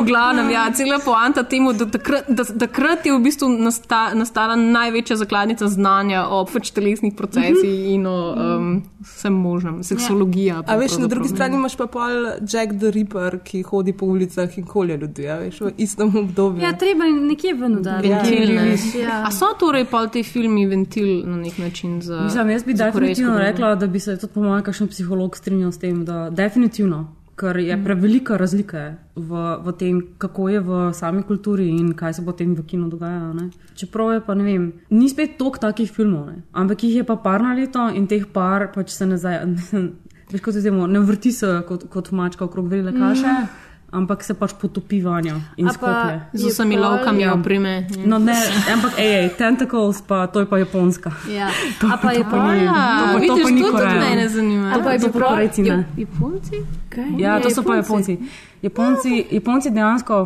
v 0.01 0.05
glavnem, 0.07 0.51
ja, 0.51 0.73
cela 0.75 0.99
poanta 0.99 1.43
temu, 1.43 1.73
da 1.73 1.87
takrat, 1.87 2.25
da, 2.29 2.45
takrat 2.45 3.07
je 3.07 3.13
v 3.15 3.21
bistvu 3.23 3.49
nasta, 3.49 4.15
nastala 4.15 4.57
največja 4.57 5.17
zakladnica 5.23 5.69
znanja 5.71 6.27
o 6.31 6.43
pač 6.49 6.71
telesnih 6.75 7.15
procesih 7.17 7.95
in 7.95 8.07
o 8.07 8.17
um, 8.33 8.83
vsem 9.05 9.35
možnem, 9.35 9.83
seksologija. 9.87 10.63
A 10.67 10.77
veš, 10.81 10.99
na 11.03 11.07
drugi 11.11 11.29
strani 11.31 11.59
imaš 11.59 11.77
pa 11.79 11.87
pol 11.87 12.31
Jack 12.41 12.75
the 12.81 12.91
Ripper, 12.95 13.39
ki 13.45 13.63
hodi 13.69 13.95
po 13.97 14.07
ulicah 14.11 14.59
in 14.59 14.67
kolje 14.67 14.97
ljudi, 14.97 15.29
a 15.29 15.39
veš, 15.43 15.61
v 15.61 15.73
istem 15.87 16.11
obdobju. 16.25 16.65
Ja, 16.65 16.73
treba 16.79 17.09
je 17.09 17.13
nekje 17.13 17.55
ven 17.59 17.79
udariti. 17.79 18.15
Ventil, 18.15 18.55
ne. 18.55 18.77
Ja. 19.03 19.23
A 19.29 19.33
so 19.35 19.53
torej 19.61 19.87
pa 19.91 20.07
ti 20.13 20.25
filmi 20.27 20.67
ventil 20.67 21.23
na 21.29 21.37
nek 21.37 21.59
način 21.59 22.01
za. 22.03 22.25
Mislim, 22.25 22.51
jaz 22.51 22.65
bi 22.65 22.75
definitivno 22.75 23.39
rekla, 23.39 23.75
da 23.75 23.87
bi 23.87 24.01
se 24.01 24.17
tudi 24.19 24.33
po 24.33 24.43
mojem 24.43 24.65
kakšen 24.65 24.89
psiholog 24.89 25.37
strinjal 25.37 25.64
s 25.73 25.79
tem, 25.79 26.05
da 26.05 26.31
definitivno, 26.31 27.07
ker 27.37 27.59
je 27.59 27.77
prevelika 27.85 28.37
razlika 28.39 28.85
v, 29.17 29.43
v 29.65 29.73
tem, 29.79 30.01
kako 30.19 30.49
je 30.49 30.61
v 30.61 30.93
sami 30.95 31.23
kulturi 31.23 31.69
in 31.69 31.93
kaj 31.99 32.15
se 32.15 32.25
potem 32.25 32.55
v 32.55 32.63
kinu 32.67 32.89
dogaja. 32.89 33.33
Ne? 33.35 33.51
Čeprav 33.75 34.13
je 34.15 34.21
pa 34.27 34.35
ne 34.35 34.45
vem, 34.45 34.73
ni 34.91 35.09
spet 35.11 35.37
toliko 35.39 35.59
takih 35.59 35.91
filmov, 35.91 36.27
ne? 36.31 36.43
ampak 36.53 36.85
jih 36.85 37.03
je 37.03 37.05
pa 37.05 37.17
par 37.17 37.43
na 37.43 37.55
leto 37.55 37.89
in 37.91 38.07
teh 38.07 38.27
par 38.27 38.71
pač 38.75 38.95
se 38.95 39.07
ne 39.07 39.19
zdaj. 39.19 39.45
Veš, 40.33 40.41
kot 40.41 40.55
se 40.57 40.63
temu, 40.65 40.87
ne 40.89 41.03
vrti 41.05 41.33
se 41.33 41.49
kot, 41.69 41.85
kot 41.93 42.11
mačka 42.11 42.47
okrog 42.47 42.71
vrele 42.71 42.95
kaše. 42.97 43.35
Ampak 43.95 44.21
se 44.21 44.35
pač 44.35 44.53
potopi 44.53 44.99
vanjo 45.01 45.39
in 45.57 45.69
A 45.69 45.73
skoplje. 45.73 46.21
Z 46.35 46.47
vsemi 46.47 46.77
lovkami 46.77 47.23
Ja. 47.23 47.33
oprime. 47.33 47.87
No, 48.03 48.19
ne, 48.19 48.35
ampak 48.69 48.99
ej, 48.99 49.15
ej, 49.17 49.29
tentacles, 49.31 50.03
pa 50.03 50.27
to 50.27 50.41
je 50.41 50.47
pa 50.47 50.59
japonska. 50.59 51.13
Ja. 51.29 51.49
A 51.87 51.97
pa 51.97 52.13
je 52.13 52.25
pa 52.25 52.31
pa 52.33 52.53
ni. 52.53 52.65
Ja, 52.65 52.75
To 52.99 53.05
pa- 53.07 53.13
to 53.13 53.19
vidiš, 53.21 53.45
pa 53.45 53.51
ni 53.51 53.63
to 53.63 53.71
tudi 53.71 53.99
mene 54.01 54.29
zanima. 54.29 54.67
A 54.69 54.79
pa 54.81 54.91
je 54.91 54.99
To 54.99 55.09
pa 55.09 55.19
Korejci 55.21 55.63
ne. 55.63 55.85
Japonci? 55.97 56.57
Ja, 57.17 57.39
to 57.39 57.49
so 57.49 57.63
pa 57.63 57.75
Japonci. 57.77 58.19
Japonci. 58.63 58.63
Japonci, 58.63 59.11
Japonci 59.31 59.71
dejansko, 59.71 60.17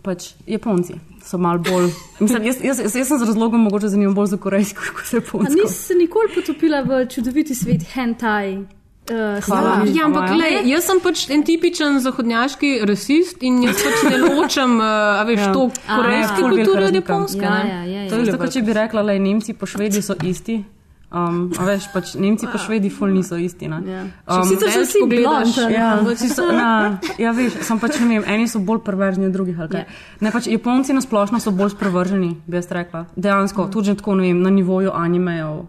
pač 0.00 0.34
Japonci 0.46 0.94
so 1.20 1.38
malo 1.38 1.58
bolj. 1.60 1.88
Mislim, 2.20 2.44
jaz, 2.44 2.56
jaz, 2.60 2.78
jaz, 2.78 2.94
jaz 2.94 3.08
sem 3.08 3.18
z 3.18 3.24
razlogom 3.24 3.60
mogoče 3.62 3.88
zanimiv 3.88 4.12
bolj 4.12 4.26
za 4.26 4.36
korejsko 4.36 4.82
kot 4.94 5.06
za 5.06 5.16
A 5.16 5.20
japonsko. 5.20 5.54
nisi 5.54 5.74
se 5.82 5.94
nikoli 5.94 6.28
potopila 6.34 6.82
v 6.82 7.06
čudoviti 7.06 7.54
svet 7.54 7.82
hentai? 7.88 8.64
Uh, 9.04 9.36
Hvala. 9.44 9.84
Ja, 9.86 10.04
ampak 10.04 10.22
Hvala. 10.22 10.34
glej, 10.34 10.64
jaz 10.64 10.84
sem 10.84 10.96
pač 10.98 11.28
en 11.28 11.42
tipičen 11.44 12.00
zahodnjaški 12.00 12.80
rasist 12.82 13.42
in 13.42 13.62
jaz 13.62 13.76
pač 13.76 14.04
ne 14.08 14.16
ločem, 14.18 14.78
uh, 14.78 15.20
a 15.20 15.22
veš, 15.24 15.40
Ja. 15.40 15.52
to 15.52 15.68
korejske 15.68 16.40
velika 16.40 16.64
kulture 16.64 16.86
od 16.86 16.94
japonske. 16.94 17.42
Ja, 17.42 17.50
ne. 17.58 17.68
ja, 17.68 18.00
ja, 18.00 18.08
To 18.08 18.16
ja. 18.16 18.22
je 18.22 18.32
tako, 18.32 18.46
če 18.48 18.62
bi 18.62 18.72
rekla, 18.72 19.02
da 19.02 19.18
Nemci 19.18 19.52
pa 19.52 19.66
Švedi 19.66 20.00
so 20.00 20.16
isti. 20.22 20.64
Um, 21.12 21.52
a 21.54 21.62
veš, 21.62 21.92
pač 21.92 22.14
Nemci 22.16 22.48
pa 22.48 22.58
Švedi 22.58 22.88
ful 22.90 23.12
niso 23.12 23.36
isti. 23.36 23.68
ne. 23.68 23.78
Ja. 23.86 24.02
Um, 24.26 24.44
Sicer 24.44 24.72
so 24.72 24.80
vsi 24.82 24.98
pogledaš, 25.00 25.52
blond, 25.54 25.70
Ja, 25.70 25.90
so, 26.26 26.48
na, 26.60 26.98
ja, 27.18 27.30
veš, 27.30 27.60
sem 27.60 27.78
pač 27.78 28.00
ne 28.00 28.08
vem, 28.08 28.24
eni 28.26 28.48
so 28.48 28.58
bolj 28.58 28.80
perverzni 28.80 29.26
od 29.26 29.32
drugih. 29.32 29.60
Ja. 29.70 29.84
Ne, 30.20 30.32
pač 30.32 30.48
Japonci 30.48 30.92
na 30.92 31.00
splošno 31.00 31.38
so 31.38 31.52
bolj 31.52 31.76
sprevrženi, 31.76 32.40
bi 32.46 32.56
jaz 32.56 32.66
rekla. 32.72 33.04
Dejansko, 33.14 33.68
tudi 33.68 33.92
že 33.92 34.00
tako, 34.00 34.16
ne 34.16 34.32
vem, 34.32 34.40
na 34.42 34.50
nivoju 34.50 34.90
animejev. 34.90 35.68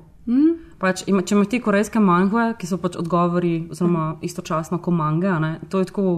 Pač, 0.80 1.06
ima, 1.08 1.24
če 1.24 1.38
imaš 1.38 1.52
te 1.54 1.60
korejske 1.64 2.02
mangue, 2.04 2.50
ki 2.60 2.68
so 2.68 2.78
pač 2.82 2.98
odgovori, 3.00 3.68
oziroma 3.72 4.18
istočasno 4.26 4.82
kot 4.84 4.96
mange, 4.96 5.32
ne, 5.40 5.52
to 5.72 5.80
je 5.80 5.88
tako, 5.92 6.16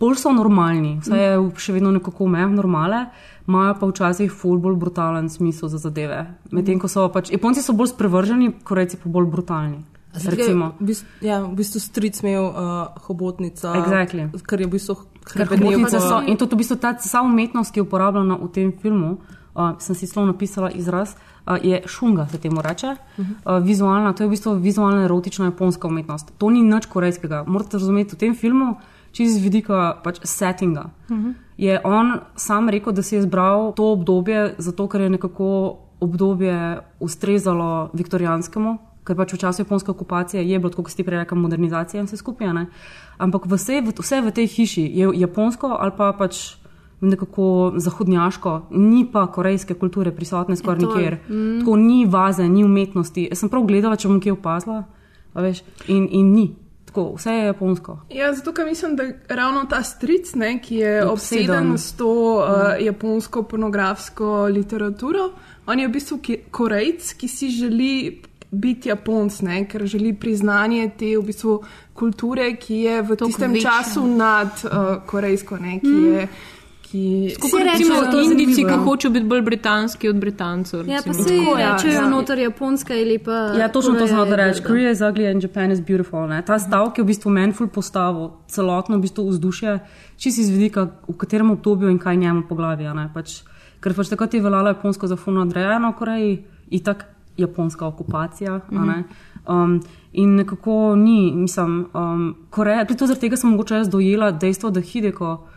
bolj 0.00 0.18
so 0.20 0.32
normalni, 0.34 0.96
vse 1.04 1.20
je 1.20 1.36
še 1.62 1.76
vedno 1.76 1.92
nekako 1.94 2.26
mev 2.28 2.50
normale, 2.52 3.06
imajo 3.46 3.76
pa 3.80 3.90
včasih 3.92 4.32
ful 4.34 4.58
bolj 4.62 4.74
brutalen 4.80 5.30
smisel 5.30 5.70
za 5.72 5.78
zadeve. 5.78 6.24
Medtem 6.50 6.82
ko 6.82 6.90
so 6.90 7.06
pač, 7.14 7.30
Japonci 7.30 7.62
so 7.62 7.76
bolj 7.78 7.94
sprevrženi, 7.94 8.56
Korejci 8.66 8.98
pa 9.02 9.12
bolj 9.12 9.30
brutalni. 9.32 9.84
Recimo. 10.16 10.72
V 10.80 10.88
bistvu, 10.88 11.08
ja, 11.20 11.42
v 11.44 11.52
bistvu 11.52 11.80
stric 11.80 12.22
imel 12.24 12.48
uh, 12.48 12.88
hobotnica, 13.04 13.74
Exactly. 13.76 14.32
kar 14.48 14.60
je 14.60 14.66
v 14.66 14.72
bistvu 14.72 14.96
so 16.00 16.22
in 16.24 16.38
tudi 16.40 16.56
v 16.56 16.58
bistvu 16.64 16.76
ta 16.80 16.96
vsa 16.96 17.20
umetnost, 17.20 17.74
ki 17.74 17.82
je 17.82 17.84
uporabljena 17.84 18.38
v 18.40 18.48
tem 18.48 18.72
filmu, 18.72 19.18
uh, 19.56 19.80
sem 19.80 19.94
si 19.94 20.06
slovno 20.06 20.32
napisala 20.32 20.70
izraz, 20.70 21.16
uh, 21.46 21.56
je 21.62 21.82
šunga, 21.86 22.28
se 22.28 22.38
temu 22.38 22.62
reče. 22.62 22.96
Uh, 23.16 23.24
vizualna, 23.64 24.12
to 24.12 24.22
je 24.22 24.28
v 24.28 24.30
bistvu 24.30 24.54
vizualna 24.54 25.04
erotična 25.04 25.44
japonska 25.44 25.88
umetnost. 25.88 26.32
To 26.38 26.50
ni 26.50 26.62
nič 26.62 26.86
korejskega. 26.86 27.44
Morate 27.46 27.80
razumeti 27.80 28.14
v 28.14 28.18
tem 28.18 28.34
filmu, 28.34 28.76
čez 29.16 29.40
vidika 29.40 29.96
pač 30.04 30.20
settinga. 30.24 30.90
Je 31.56 31.80
on 31.84 32.20
sam 32.36 32.68
rekel, 32.68 32.92
da 32.92 33.02
si 33.02 33.16
je 33.16 33.24
izbral 33.24 33.72
to 33.72 33.92
obdobje, 33.92 34.54
zato 34.58 34.88
ker 34.88 35.00
je 35.00 35.10
nekako 35.10 35.78
obdobje 36.00 36.82
ustrezalo 37.00 37.88
viktorijanskemu, 37.96 38.76
ker 39.06 39.16
pač 39.16 39.32
v 39.32 39.40
času 39.40 39.62
japonske 39.62 39.90
okupacije 39.90 40.42
je 40.44 40.58
bilo, 40.58 40.72
kot 40.74 40.90
ste 40.92 41.06
prej 41.06 41.22
rekli, 41.24 41.38
modernizacija 41.38 42.02
in 42.02 42.10
vse 42.10 42.18
skupaj. 42.20 42.52
ne. 42.52 42.66
Ampak 43.18 43.46
vse, 43.46 43.80
vse 43.80 44.20
v 44.20 44.32
tej 44.34 44.46
hiši 44.46 44.84
je 44.84 45.10
japonsko 45.14 45.72
ali 45.78 45.94
pa 45.96 46.12
pač 46.12 46.58
nekako 47.00 47.46
zahodnjaško, 47.76 48.52
ni 48.70 49.06
pa 49.06 49.26
korejske 49.26 49.74
kulture 49.74 50.10
prisotne 50.10 50.56
skoraj 50.56 50.80
To 50.80 50.90
je, 50.90 50.96
nikjer. 50.96 51.18
Mm. 51.28 51.58
Tako 51.60 51.76
ni 51.76 52.06
vaze, 52.06 52.48
ni 52.48 52.64
umetnosti. 52.64 53.28
Jaz 53.30 53.38
sem 53.38 53.48
prav 53.48 53.64
gledala, 53.64 53.96
če 53.96 54.08
bom 54.08 54.20
kje 54.20 54.32
opazila, 54.32 54.84
veš, 55.34 55.60
in, 55.88 56.08
in 56.10 56.32
ni. 56.32 56.46
Tako, 56.86 57.10
vse 57.14 57.30
je 57.30 57.44
japonsko. 57.44 57.98
Ja, 58.10 58.30
zato 58.32 58.52
ker 58.52 58.64
mislim, 58.64 58.94
da 58.96 59.04
ravno 59.28 59.64
ta 59.64 59.82
stric, 59.82 60.34
ne, 60.34 60.54
ki 60.58 60.74
je 60.76 61.04
Obseden. 61.04 61.44
obseden 61.44 61.78
s 61.78 61.92
to 61.92 62.08
uh, 62.34 62.44
japonsko 62.80 63.42
pornografsko 63.42 64.46
literaturo, 64.46 65.30
on 65.66 65.78
je 65.78 65.88
v 65.88 65.92
bistvu 65.92 66.18
ki- 66.18 66.38
korejc, 66.50 67.12
ki 67.12 67.28
si 67.28 67.50
želi 67.50 68.22
biti 68.50 68.88
japonc, 68.88 69.40
ne, 69.42 69.66
ker 69.66 69.84
želi 69.84 70.14
priznanje 70.14 70.90
te 70.96 71.12
v 71.12 71.22
bistvu 71.22 71.58
kulture, 71.92 72.56
ki 72.56 72.74
je 72.78 73.02
v 73.02 73.06
Toliko 73.08 73.26
tistem 73.26 73.52
večja. 73.52 73.70
času 73.72 74.06
nad 74.06 74.64
uh, 74.64 74.70
korejsko, 75.06 75.56
ne, 75.58 75.80
ki 75.80 75.96
je. 76.06 76.28
Ki, 76.96 77.36
Kot 77.40 77.50
Vsi 77.50 77.64
recimo 77.64 77.94
Indijci, 78.22 78.54
ki 78.54 78.62
zanimivo. 78.62 78.84
hočejo 78.84 79.10
biti 79.10 79.26
bolj 79.26 79.42
britanski 79.42 80.08
od 80.08 80.16
Britancev. 80.16 80.88
Ja, 80.88 81.00
pa 81.04 81.10
recimo. 81.10 81.28
se 81.28 81.36
Tako, 81.36 81.58
ja, 81.58 81.72
rečejo, 81.72 81.92
ja. 81.92 82.08
noter 82.08 82.38
Japonska 82.38 82.94
ali 82.94 83.18
pa. 83.18 83.32
Ja, 83.32 83.68
točno 83.68 83.94
to 83.94 84.06
hotel 84.14 84.36
reči. 84.36 84.62
Korea 84.62 84.90
is 84.90 85.00
ugly 85.00 85.30
and 85.30 85.42
Japan 85.42 85.72
is 85.72 85.80
beautiful. 85.80 86.28
Ne? 86.28 86.42
Ta 86.42 86.58
stavek 86.58 86.98
je 86.98 87.04
v 87.04 87.06
bistvu 87.06 87.30
meni 87.30 87.52
ful 87.52 87.68
postavil 87.68 88.30
celotno 88.48 88.96
v 88.96 89.00
bistvu 89.00 89.28
vzdušje, 89.28 89.78
čisi 90.16 90.40
iz 90.40 90.50
vidika, 90.50 90.88
v 91.08 91.16
katerem 91.16 91.50
obdobju 91.50 91.88
in 91.88 91.98
kaj 91.98 92.16
njemu 92.16 92.42
poglavja. 92.48 92.94
ne. 92.94 93.10
Pač, 93.14 93.42
ker 93.80 93.94
pač 93.94 94.08
takrat 94.08 94.34
je 94.34 94.40
veljalo 94.40 94.68
japonsko 94.68 95.06
za 95.06 95.16
fulno 95.16 95.42
odrejeno 95.42 95.90
v 95.90 95.98
Koreji, 95.98 96.44
itak 96.70 97.04
japonska 97.36 97.86
okupacija. 97.86 98.60
Mm 98.70 98.78
-hmm. 98.78 99.02
um, 99.48 99.80
in 100.12 100.34
nekako 100.34 100.96
ni, 100.96 101.32
mislim, 101.34 101.86
um, 101.94 102.36
Koreja, 102.50 102.84
tudi 102.84 102.98
zaradi 102.98 103.20
tega 103.20 103.36
sem 103.36 103.50
mogoče 103.50 103.74
jaz 103.74 103.88
dojela 103.88 104.30
dejstvo, 104.30 104.70
da 104.70 104.80
Hideko 104.80 105.48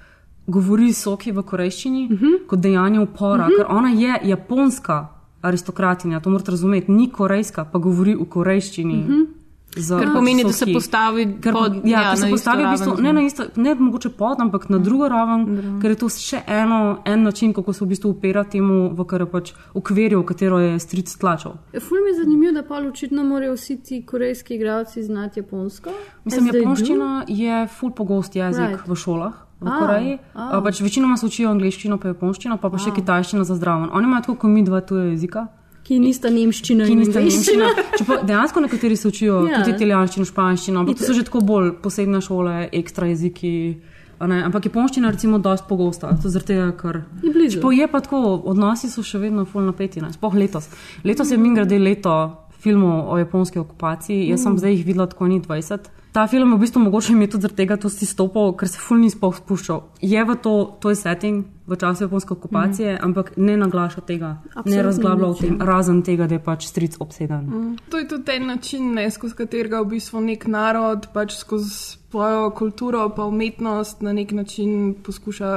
govori 0.49 0.93
soki 0.93 1.31
v 1.31 1.43
korejščini 1.43 2.07
uh 2.11 2.19
-huh. 2.19 2.45
kot 2.47 2.59
dejanje 2.59 2.99
upora, 2.99 3.45
uh 3.45 3.49
-huh. 3.49 3.57
ker 3.57 3.65
ona 3.69 3.89
je 3.89 4.19
japonska 4.23 5.07
aristokratinja, 5.41 6.19
to 6.19 6.29
morate 6.29 6.51
razumeti, 6.51 6.91
ni 6.91 7.09
korejska, 7.09 7.65
pa 7.65 7.79
govori 7.79 8.15
v 8.15 8.25
korejščini. 8.25 9.03
Uh 9.03 9.09
-huh. 9.09 9.27
Ker 9.75 10.09
pomeni, 10.13 10.43
da 10.43 10.51
se 10.51 10.65
postavi 10.73 11.37
Ker, 11.41 11.53
pod, 11.53 11.75
ja, 11.83 12.01
ja, 12.01 12.15
se 12.17 12.29
postavi 12.29 12.63
v 12.65 12.71
bistvu, 12.71 12.95
ne, 13.01 13.13
na 13.13 13.21
isto, 13.21 13.43
ne 13.55 13.75
mogoče 13.75 14.09
pod, 14.09 14.39
ampak 14.41 14.69
na 14.69 14.77
drugo 14.77 15.07
raven, 15.07 15.43
ker 15.81 15.91
je 15.91 15.97
to 16.01 16.09
še 16.09 16.41
eno, 16.47 17.01
en 17.05 17.23
način, 17.23 17.53
kako 17.53 17.73
se 17.73 17.85
v 17.85 17.87
bistvu 17.87 18.09
upira 18.09 18.43
temu, 18.43 18.89
v 18.97 19.05
kar 19.05 19.21
je 19.21 19.27
pač 19.29 19.51
okvirju, 19.73 20.23
v 20.23 20.25
katero 20.25 20.59
je 20.59 20.79
stric 20.79 21.13
tlačal. 21.21 21.59
Ful 21.79 22.01
mi 22.01 22.09
je 22.09 22.15
zanimivo, 22.23 22.53
da 22.53 22.63
pa 22.63 22.81
očitno 22.81 23.23
morajo 23.23 23.53
vsi 23.53 23.77
ti 23.83 24.01
korejski 24.05 24.55
igralci 24.55 25.03
znati 25.03 25.39
japonsko. 25.39 25.93
Mislim, 26.25 26.49
japonščina 26.49 27.11
je 27.27 27.67
ful 27.67 27.93
pogost 27.93 28.35
jezik 28.35 28.73
right. 28.73 28.87
v 28.87 28.95
šolah. 28.97 29.48
V 29.61 29.67
A, 29.67 29.79
Koreji. 29.79 30.17
a. 30.33 30.57
A, 30.57 30.61
pač 30.61 30.79
večinoma 30.81 31.17
se 31.17 31.25
učijo 31.25 31.49
angliščino, 31.51 31.97
pa 31.99 32.07
japonščino, 32.07 32.57
pa, 32.57 32.69
pa 32.69 32.77
še 32.77 32.91
kitajščino 32.91 33.43
za 33.43 33.55
zdraven. 33.55 33.89
Oni 33.91 34.07
imajo 34.07 34.21
tako 34.21 34.35
kot 34.35 34.49
mi 34.49 34.63
dva 34.63 34.79
tuje 34.81 35.09
jezika. 35.11 35.47
Ki 35.83 35.97
nista 35.99 36.29
nemščina 36.29 36.85
ki 36.85 36.95
nista 36.95 37.19
nemščina. 37.19 37.67
Čeprav 37.97 38.23
dejansko 38.23 38.59
nekateri 38.61 38.95
se 38.95 39.07
učijo 39.07 39.47
Ja. 39.47 39.59
tudi 39.63 39.75
italijanščino, 39.75 40.25
španščino, 40.25 40.79
ampak 40.79 40.97
to 40.97 41.03
so 41.03 41.13
že 41.13 41.23
tako 41.23 41.41
bolj 41.41 41.71
posebne 41.81 42.21
šole, 42.21 42.69
ekstra 42.71 43.07
jeziki. 43.09 43.81
a. 44.19 44.25
Ampak 44.45 44.65
japonščina 44.65 45.11
recimo 45.11 45.39
dosti 45.39 45.65
pogosta, 45.67 46.11
to 46.21 46.29
zaradi 46.29 46.47
tega, 46.47 46.71
ker 46.77 47.01
Je 47.23 47.31
blizu. 47.33 47.55
Čeprav 47.57 47.73
je 47.73 47.87
pa 47.87 47.99
tako, 47.99 48.41
odnosi 48.45 48.89
so 48.89 49.03
še 49.03 49.17
vedno 49.17 49.45
full 49.45 49.65
napeti, 49.65 50.01
ne. 50.01 50.13
sploh 50.13 50.35
letos. 50.35 50.69
Letos 51.03 51.31
je 51.31 51.37
min 51.37 51.55
grede 51.55 51.79
leto 51.79 52.35
filmov 52.59 53.09
o 53.11 53.17
japonski 53.17 53.59
okupaciji, 53.59 54.29
jaz 54.29 54.43
sem 54.43 54.57
zdaj 54.57 54.71
jih 54.71 54.85
videla 54.85 55.07
tako 55.07 55.27
ni 55.27 55.39
20. 55.41 55.87
Ta 56.11 56.27
film 56.27 56.51
je 56.51 56.57
v 56.57 56.59
bistvu 56.59 56.81
mogoče 56.81 57.13
mi 57.13 57.27
tudi 57.29 57.41
zaradi 57.41 57.57
tega 57.57 57.77
to 57.77 57.89
si 57.89 58.05
stopil, 58.05 58.55
ker 58.57 58.67
se 58.67 58.81
ful 58.81 58.97
ni 58.97 59.11
sploh 59.13 59.35
spuščal. 59.37 59.83
Je 60.01 60.23
v 60.25 60.35
to, 60.41 60.53
to 60.81 60.89
je 60.89 60.97
setting 60.97 61.45
v 61.69 61.77
času 61.77 62.07
japonske 62.07 62.33
okupacije, 62.33 62.95
mm. 62.95 63.05
ampak 63.05 63.31
ne 63.37 63.57
naglaša 63.57 64.01
tega, 64.01 64.41
ne 64.43 64.55
Absolutno 64.55 64.83
razglablja 64.87 65.27
o 65.27 65.37
tem, 65.37 65.53
ja. 65.59 65.65
razen 65.69 66.01
tega, 66.01 66.25
da 66.27 66.39
je 66.39 66.43
pač 66.43 66.65
stric 66.65 66.97
obseden. 66.99 67.45
Mm. 67.45 67.75
To 67.93 68.01
je 68.01 68.07
tudi 68.09 68.31
en 68.33 68.47
način, 68.49 68.89
ne, 68.97 69.05
skozi 69.11 69.37
katerega 69.37 69.83
v 69.85 69.91
bistvu 69.93 70.23
nek 70.25 70.47
narod 70.49 71.11
pač 71.13 71.37
skozi 71.37 71.69
svojo 72.09 72.49
kulturo 72.57 73.05
pa 73.13 73.29
umetnost 73.29 74.01
na 74.01 74.13
nek 74.13 74.31
način 74.31 74.95
poskuša 75.05 75.53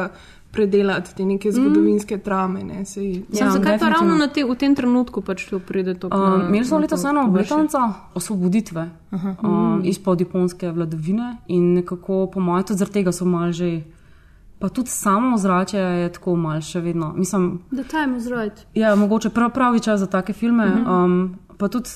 predelati 0.52 1.14
te 1.16 1.24
neke 1.24 1.52
zgodovinske 1.52 2.18
traume. 2.18 2.64
Ne, 2.64 2.84
sej, 2.84 3.22
Ja, 3.32 3.50
zakaj 3.50 3.78
pa 3.78 3.88
ravno 3.88 4.18
na 4.20 4.28
te, 4.28 4.44
v 4.44 4.54
tem 4.60 4.74
trenutku 4.76 5.22
pač 5.24 5.46
to 5.48 5.58
pride 5.58 5.94
to? 5.94 6.10
Um, 6.12 6.46
Imeli 6.48 6.64
smo 6.68 6.78
letos 6.78 7.04
eno 7.08 7.24
obletnico 7.24 7.80
osvoboditve 8.14 8.90
um, 9.12 9.80
izpod 9.84 10.20
japonske 10.20 10.70
vladavine 10.70 11.36
in 11.48 11.72
nekako, 11.80 12.26
po 12.34 12.40
mojem, 12.40 12.68
tudi 12.68 12.84
zaradi 12.84 13.00
tega 13.00 13.12
so 13.12 13.24
malo 13.24 13.52
že. 13.52 13.80
Pa 14.62 14.68
tudi 14.68 14.94
samo 14.94 15.34
ozračje 15.34 15.80
je 15.80 16.12
tako 16.14 16.36
malo 16.38 16.60
še 16.62 16.80
vedno. 16.80 17.08
Mislim, 17.16 17.58
The 17.72 17.82
time 17.82 18.14
was 18.14 18.28
right. 18.30 18.60
ja, 18.78 18.94
mogoče 18.94 19.32
prav, 19.34 19.50
pravi 19.50 19.80
čas 19.80 20.00
za 20.00 20.06
take 20.06 20.32
filme. 20.32 20.68
Um, 20.86 21.34
pa 21.58 21.66
tudi, 21.68 21.90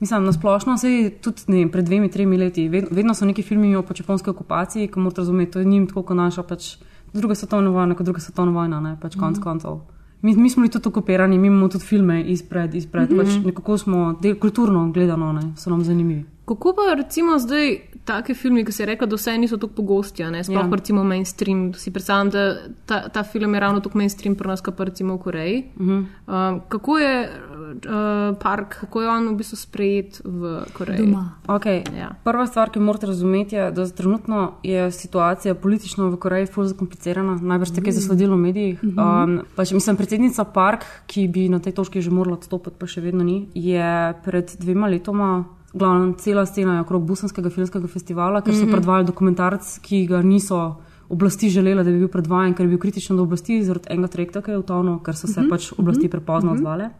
mislim, 0.00 0.24
na 0.24 0.32
splošno, 0.32 0.74
sej 0.82 1.12
tudi 1.22 1.46
ne, 1.46 1.60
vem, 1.60 1.70
pred 1.70 1.86
dvemi, 1.86 2.10
tremi 2.10 2.36
leti, 2.40 2.66
ved, 2.68 2.88
vedno 2.90 3.14
so 3.14 3.28
neki 3.28 3.42
filmi 3.46 3.70
o 3.76 3.84
pač 3.86 4.00
japonski 4.02 4.30
okupaciji, 4.30 4.88
ki 4.90 4.98
morate 4.98 5.22
razumeti, 5.22 5.52
to 5.52 5.62
je 5.62 5.70
njim 5.70 5.86
tako 5.86 6.02
kot 6.10 6.18
naša 6.18 6.42
pač 6.42 6.72
druga 7.12 7.34
svetovna 7.34 7.70
vojna, 7.70 7.94
kot 7.94 8.04
druga 8.04 8.20
svetovna 8.20 8.52
vojna, 8.52 8.80
ne, 8.80 8.96
pač 9.00 9.16
konc 9.16 9.38
koncev. 9.38 9.80
Mi, 10.22 10.36
mi 10.36 10.50
smo 10.50 10.62
bili 10.62 10.72
tudi 10.72 10.88
okupirani, 10.88 11.38
mi 11.38 11.46
imamo 11.46 11.68
tudi 11.68 11.84
filme 11.84 12.22
izpred, 12.22 12.74
izpred, 12.74 13.10
mm 13.10 13.16
-hmm. 13.16 13.24
pač 13.24 13.46
nekako 13.46 13.78
smo, 13.78 14.18
del, 14.22 14.38
kulturno 14.38 14.90
gledano, 14.92 15.32
ne, 15.32 15.52
so 15.56 15.70
nam 15.70 15.84
zanimivi. 15.84 16.24
Kako 16.48 16.72
pa 16.72 16.94
recimo 16.94 17.38
zdaj 17.38 17.76
take 18.04 18.34
filme, 18.34 18.64
ki 18.64 18.72
se 18.72 18.82
je 18.82 18.86
rekel, 18.86 19.08
da 19.08 19.16
vse 19.16 19.38
niso 19.38 19.56
tako 19.56 19.72
pogosti, 19.72 20.24
sploh 20.42 20.56
Ja. 20.56 20.64
ja. 20.64 20.76
recimo 20.76 21.04
mainstream. 21.04 21.74
Si 21.74 21.92
predstavljam, 21.92 22.30
da 22.30 22.56
ta, 22.86 23.08
ta 23.08 23.22
film 23.22 23.54
je 23.54 23.60
ravno 23.60 23.80
tako 23.80 23.98
mainstream 23.98 24.34
pri 24.34 24.48
nas, 24.48 24.60
kot 24.60 24.76
pa 24.76 24.84
recimo 24.84 25.14
v 25.14 25.18
Koreji. 25.18 25.64
Uh 25.76 25.86
-huh. 25.86 26.04
um, 26.26 26.60
kako 26.68 26.98
je 26.98 27.30
uh, 27.74 28.36
park, 28.40 28.76
kako 28.80 29.02
je 29.02 29.08
on 29.08 29.28
v 29.28 29.34
bistvu 29.38 29.56
sprejet 29.56 30.20
v 30.24 30.62
Koreji. 30.72 31.06
Doma. 31.06 31.24
Okay. 31.46 31.82
Ja. 31.96 32.10
Prva 32.24 32.46
stvar, 32.46 32.70
ki 32.70 32.80
morate 32.80 33.06
razumeti, 33.06 33.56
je, 33.56 33.70
da 33.72 33.88
trenutno 33.88 34.52
je 34.62 34.90
situacija 34.90 35.54
politično 35.54 36.10
v 36.10 36.16
Koreji 36.16 36.46
zelo 36.46 36.66
zakomplicirana. 36.72 37.38
Najbrž 37.42 37.74
ste 37.74 37.84
kaj 37.84 37.98
zasledili 38.00 38.32
v 38.32 38.40
medijih. 38.40 38.82
Um, 38.82 39.40
pač, 39.56 39.72
mislim, 39.76 39.96
predsednica 39.96 40.44
Park, 40.44 40.84
ki 41.06 41.28
bi 41.28 41.48
na 41.48 41.58
tej 41.58 41.76
točki 41.78 42.02
že 42.02 42.10
morala 42.10 42.38
odstopiti, 42.38 42.76
pa 42.78 42.86
še 42.86 43.04
vedno 43.04 43.24
ni, 43.24 43.48
je 43.54 44.14
pred 44.24 44.56
dvema 44.60 44.88
letoma. 44.88 45.44
Glavno, 45.68 46.14
cela 46.16 46.46
scena 46.48 46.78
je 46.78 46.84
okrog 46.86 47.04
Busanskega 47.04 47.50
filmskega 47.52 47.88
festivala, 47.92 48.40
ker 48.40 48.56
so 48.56 48.64
predvajali 48.70 49.04
dokumentarc, 49.10 49.66
ki 49.84 50.06
ga 50.08 50.22
niso 50.24 50.80
oblasti 51.08 51.50
želele, 51.52 51.84
da 51.84 51.90
bi 51.90 51.98
bil 51.98 52.08
predvajan, 52.08 52.54
ker 52.54 52.66
je 52.66 52.72
bil 52.72 52.80
kritičen 52.80 53.16
do 53.16 53.24
oblasti, 53.24 53.60
zaradi 53.64 53.92
enega 53.92 54.08
trajekta, 54.12 54.42
ki 54.44 54.54
je 54.54 54.62
utonil, 54.62 54.98
ker 55.04 55.16
so 55.16 55.28
se 55.28 55.44
pač 55.48 55.70
oblasti 55.76 56.08
prepozno 56.08 56.52
odzvale. 56.56 56.90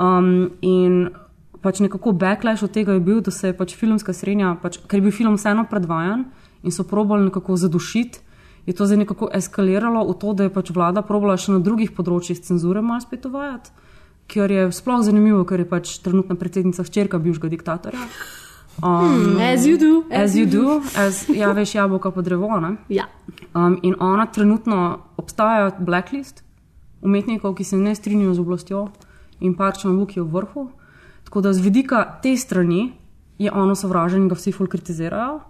Um, 0.00 0.50
in 0.60 1.10
pač 1.62 1.80
nekako 1.84 2.12
backlash 2.16 2.64
od 2.64 2.72
tega 2.74 2.96
je 2.96 3.00
bil, 3.00 3.20
da 3.20 3.30
se 3.30 3.52
je 3.52 3.56
pač 3.56 3.76
filmska 3.78 4.12
srednja, 4.12 4.56
pač, 4.62 4.80
ker 4.88 4.98
je 4.98 5.06
bil 5.06 5.14
film 5.14 5.36
vseeno 5.38 5.64
predvajan 5.70 6.26
in 6.62 6.74
so 6.74 6.84
probali 6.88 7.28
nekako 7.28 7.56
zadušiti, 7.56 8.20
je 8.66 8.74
to 8.74 8.86
zdaj 8.86 9.02
nekako 9.02 9.28
eskaliralo 9.34 10.04
v 10.06 10.14
to, 10.18 10.34
da 10.38 10.46
je 10.46 10.54
pač 10.54 10.70
vlada 10.74 11.02
probala 11.02 11.36
še 11.36 11.56
na 11.56 11.62
drugih 11.62 11.90
področjih 11.94 12.38
cenzure 12.42 12.82
malo 12.82 13.02
spet 13.02 13.26
uvajati, 13.26 13.74
kar 14.30 14.50
je 14.50 14.68
sploh 14.74 15.02
zanimivo, 15.02 15.42
ker 15.46 15.62
je 15.62 15.68
pač 15.68 15.96
trenutna 16.02 16.38
predsednica 16.38 16.86
hčerka 16.86 17.18
bivšega 17.22 17.50
diktatorja. 17.52 18.06
Um, 18.80 19.36
As 19.38 19.66
you 19.66 19.76
do. 19.76 20.04
As 20.10 20.34
you 20.34 20.46
do, 20.46 20.80
as, 20.96 21.28
ja, 21.28 21.52
veš, 21.52 21.74
jabolka 21.74 22.10
po 22.10 22.22
drevo. 22.22 22.48
Ne? 22.60 22.76
Ja. 22.88 23.04
Um, 23.52 23.76
in 23.82 23.98
ona 24.00 24.26
trenutno 24.26 25.02
obstaja 25.20 25.74
blacklist 25.78 26.40
umetnikov, 27.02 27.54
ki 27.58 27.66
se 27.66 27.76
ne 27.76 27.92
strinjajo 27.94 28.34
z 28.34 28.40
oblastjo, 28.40 28.86
in 29.42 29.54
parčan 29.58 29.98
Vuk 29.98 30.16
je 30.16 30.22
v 30.22 30.30
vrhu. 30.30 30.70
Tako 31.24 31.40
da 31.40 31.52
z 31.52 31.60
vidika 31.60 32.04
te 32.22 32.36
strani 32.36 32.92
je 33.38 33.52
ono 33.52 33.74
sovražen 33.74 34.22
in 34.22 34.28
ga 34.28 34.38
vsi 34.38 34.52
ful 34.52 34.70
kritizirajo. 34.70 35.40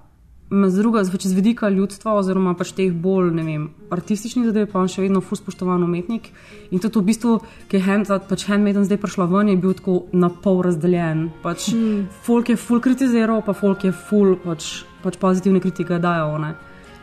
Z 0.52 0.76
druga, 0.76 1.00
pač 1.08 1.24
z 1.24 1.32
vidika 1.32 1.70
ljudstva, 1.72 2.12
oziroma 2.20 2.52
pač 2.52 2.74
teh 2.76 2.92
bolj 2.92 3.30
vem, 3.40 3.70
artističnih 3.88 4.50
zadev, 4.50 4.66
pa 4.68 4.82
on 4.82 4.90
še 4.92 5.00
vedno 5.00 5.22
ful 5.24 5.40
spoštovan 5.40 5.80
umetnik. 5.80 6.28
In 6.68 6.76
tudi 6.76 7.00
v 7.00 7.06
bistvu, 7.08 7.38
ki 7.72 7.80
je 7.80 7.84
hand, 7.86 8.12
pač 8.28 8.44
Handmaiden 8.50 8.84
zdaj 8.84 9.00
prišla 9.00 9.30
ven, 9.32 9.48
je 9.48 9.56
bil 9.56 9.72
tako 9.72 9.94
na 10.12 10.28
pol 10.28 10.60
razdeljen. 10.66 11.30
Pač 11.40 11.70
mm. 11.72 12.04
Folk 12.28 12.52
je 12.52 12.60
ful 12.60 12.84
kritiziral, 12.84 13.40
pa 13.40 13.56
folk 13.56 13.88
je 13.88 13.96
ful 13.96 14.36
pač, 14.44 14.84
pač 15.00 15.16
pozitivne 15.16 15.64
kritike 15.64 15.96
dajo. 15.96 16.36
Ne. 16.36 16.52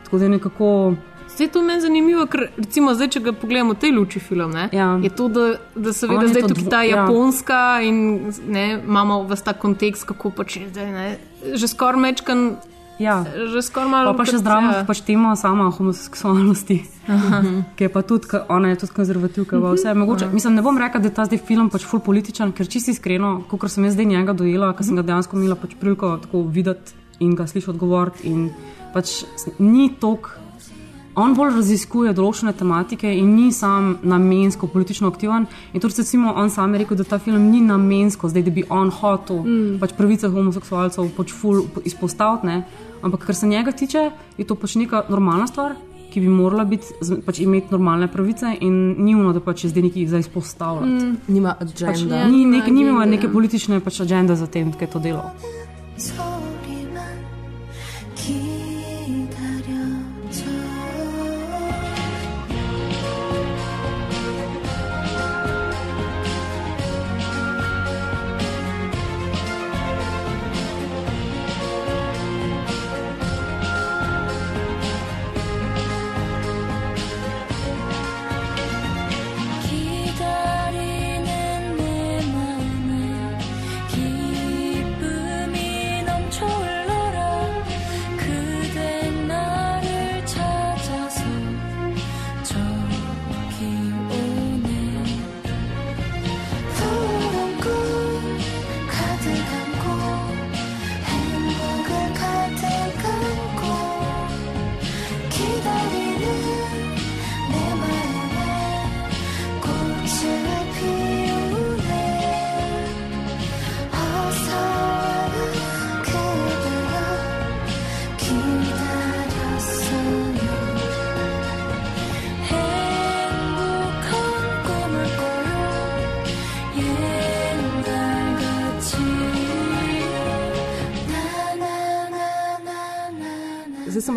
Tako 0.06 0.22
da 0.22 0.30
je 0.30 0.34
nekako. 0.38 0.70
Vse 1.40 1.48
to 1.48 1.62
meni 1.62 1.80
zanimivo, 1.80 2.26
ker 2.26 2.50
recimo 2.54 2.92
zdaj, 2.92 3.08
če 3.08 3.20
ga 3.22 3.32
pogledamo 3.32 3.72
v 3.72 3.78
tej 3.78 3.92
luči 3.92 4.20
film, 4.20 4.50
ne, 4.50 4.68
Ja. 4.70 4.98
je 4.98 5.08
to, 5.10 5.28
da, 5.28 5.44
da 5.74 5.90
seveda 5.90 6.18
On 6.18 6.22
je 6.22 6.28
zdaj 6.30 6.42
to 6.42 6.48
tukaj 6.50 6.62
dvo- 6.62 6.70
ta 6.70 6.80
ja. 6.82 6.96
japonska 6.98 7.60
in 7.80 7.96
ne, 8.46 8.64
imamo 8.78 9.22
vas 9.24 9.40
ta 9.40 9.52
kontekst, 9.54 10.04
kako 10.04 10.30
pač 10.32 10.56
je 10.58 10.68
zdaj, 10.68 10.90
ne, 10.90 11.06
že 11.54 11.64
skoraj 11.66 11.96
mečkan, 11.98 12.56
Ja. 12.98 13.24
že 13.24 13.62
skoraj 13.62 13.88
malo. 13.88 14.12
Pa, 14.12 14.18
pa 14.18 14.24
še 14.26 14.36
zdravo 14.36 14.66
ja. 14.70 14.84
pač 14.84 15.00
tema 15.00 15.32
sama 15.34 15.70
homoseksualnosti, 15.70 16.84
ki 17.76 17.82
je 17.82 17.88
pa 17.88 18.02
tudi, 18.02 18.28
ona 18.46 18.68
je 18.68 18.76
tudi 18.76 18.92
konzervativka. 18.92 19.56
pa 19.56 19.72
Vse, 19.72 19.88
je 19.88 19.94
mogoče, 19.96 20.28
mislim, 20.28 20.54
ne 20.54 20.62
bom 20.62 20.76
rekla, 20.76 21.00
da 21.00 21.08
je 21.08 21.14
ta 21.14 21.24
zdaj 21.24 21.40
film 21.40 21.70
pač 21.70 21.82
ful 21.82 22.00
političen, 22.00 22.52
ker 22.52 22.68
čisto 22.68 22.90
iskreno, 22.90 23.40
kot 23.48 23.64
sem 23.66 23.80
jaz 23.82 23.96
zdaj 23.96 24.04
njega 24.06 24.32
dojela, 24.34 24.76
ker 24.76 24.84
sem 24.84 24.92
ga 24.94 25.02
dejansko 25.02 25.32
imela 25.34 25.56
pač 25.56 25.72
priliko 25.74 26.18
tako 26.18 26.44
videti 26.44 26.92
in 27.18 27.32
ga 27.32 27.46
slišati 27.46 27.70
odgovoriti. 27.70 28.28
In 28.28 28.52
pač 28.92 29.24
ni 29.56 29.88
tok. 29.90 30.36
On 31.18 31.34
bolj 31.34 31.56
raziskuje 31.56 32.12
določene 32.14 32.52
tematike 32.54 33.10
in 33.10 33.32
ni 33.34 33.50
sam 33.52 33.96
namensko 34.06 34.68
politično 34.70 35.10
aktiven. 35.10 35.46
In 35.74 35.82
tudi, 35.82 35.98
recimo, 35.98 36.32
on 36.36 36.50
sam 36.50 36.74
je 36.74 36.84
rekel, 36.84 36.96
da 37.00 37.04
ta 37.04 37.18
film 37.18 37.50
ni 37.50 37.60
namensko, 37.66 38.30
zdaj, 38.30 38.46
da 38.46 38.54
bi 38.54 38.64
on 38.70 38.92
hotel 38.94 39.42
mm. 39.42 39.78
pač 39.82 39.94
pravice 39.98 40.30
homoseksualcev 40.30 41.10
pač 41.16 41.34
ful 41.34 41.64
izpostaviti. 41.84 42.46
ne. 42.46 42.64
Ampak, 43.02 43.26
kar 43.26 43.34
se 43.34 43.48
njega 43.48 43.72
tiče, 43.72 44.10
je 44.38 44.44
to 44.44 44.54
pač 44.54 44.76
neka 44.76 45.06
normalna 45.08 45.46
stvar, 45.48 45.74
ki 46.10 46.20
bi 46.20 46.28
morala 46.28 46.66
biti, 46.68 46.92
pač 47.26 47.40
imeti 47.40 47.72
normalne 47.72 48.08
pravice 48.10 48.52
in 48.60 48.96
ni 48.98 49.14
ono, 49.14 49.32
da 49.32 49.40
pač 49.40 49.64
je 49.64 49.70
zdaj 49.70 49.88
nekaj 49.88 50.06
za 50.10 50.18
izpostavljati. 50.18 51.04
Mm. 51.04 51.16
Nima 51.28 51.56
agenda. 51.58 52.22
Ja, 52.22 52.28
Ni, 52.28 52.44
nima 52.44 52.58
nek, 52.58 52.68
ni 52.70 52.84
imel 52.84 53.00
agende, 53.00 53.16
neke 53.16 53.32
politične 53.32 53.80
pač 53.80 54.02
agende 54.04 54.36
za 54.36 54.46
tem, 54.46 54.72
kaj 54.72 54.94
to 54.94 55.02
delo. 55.02 55.30
소 56.00 56.29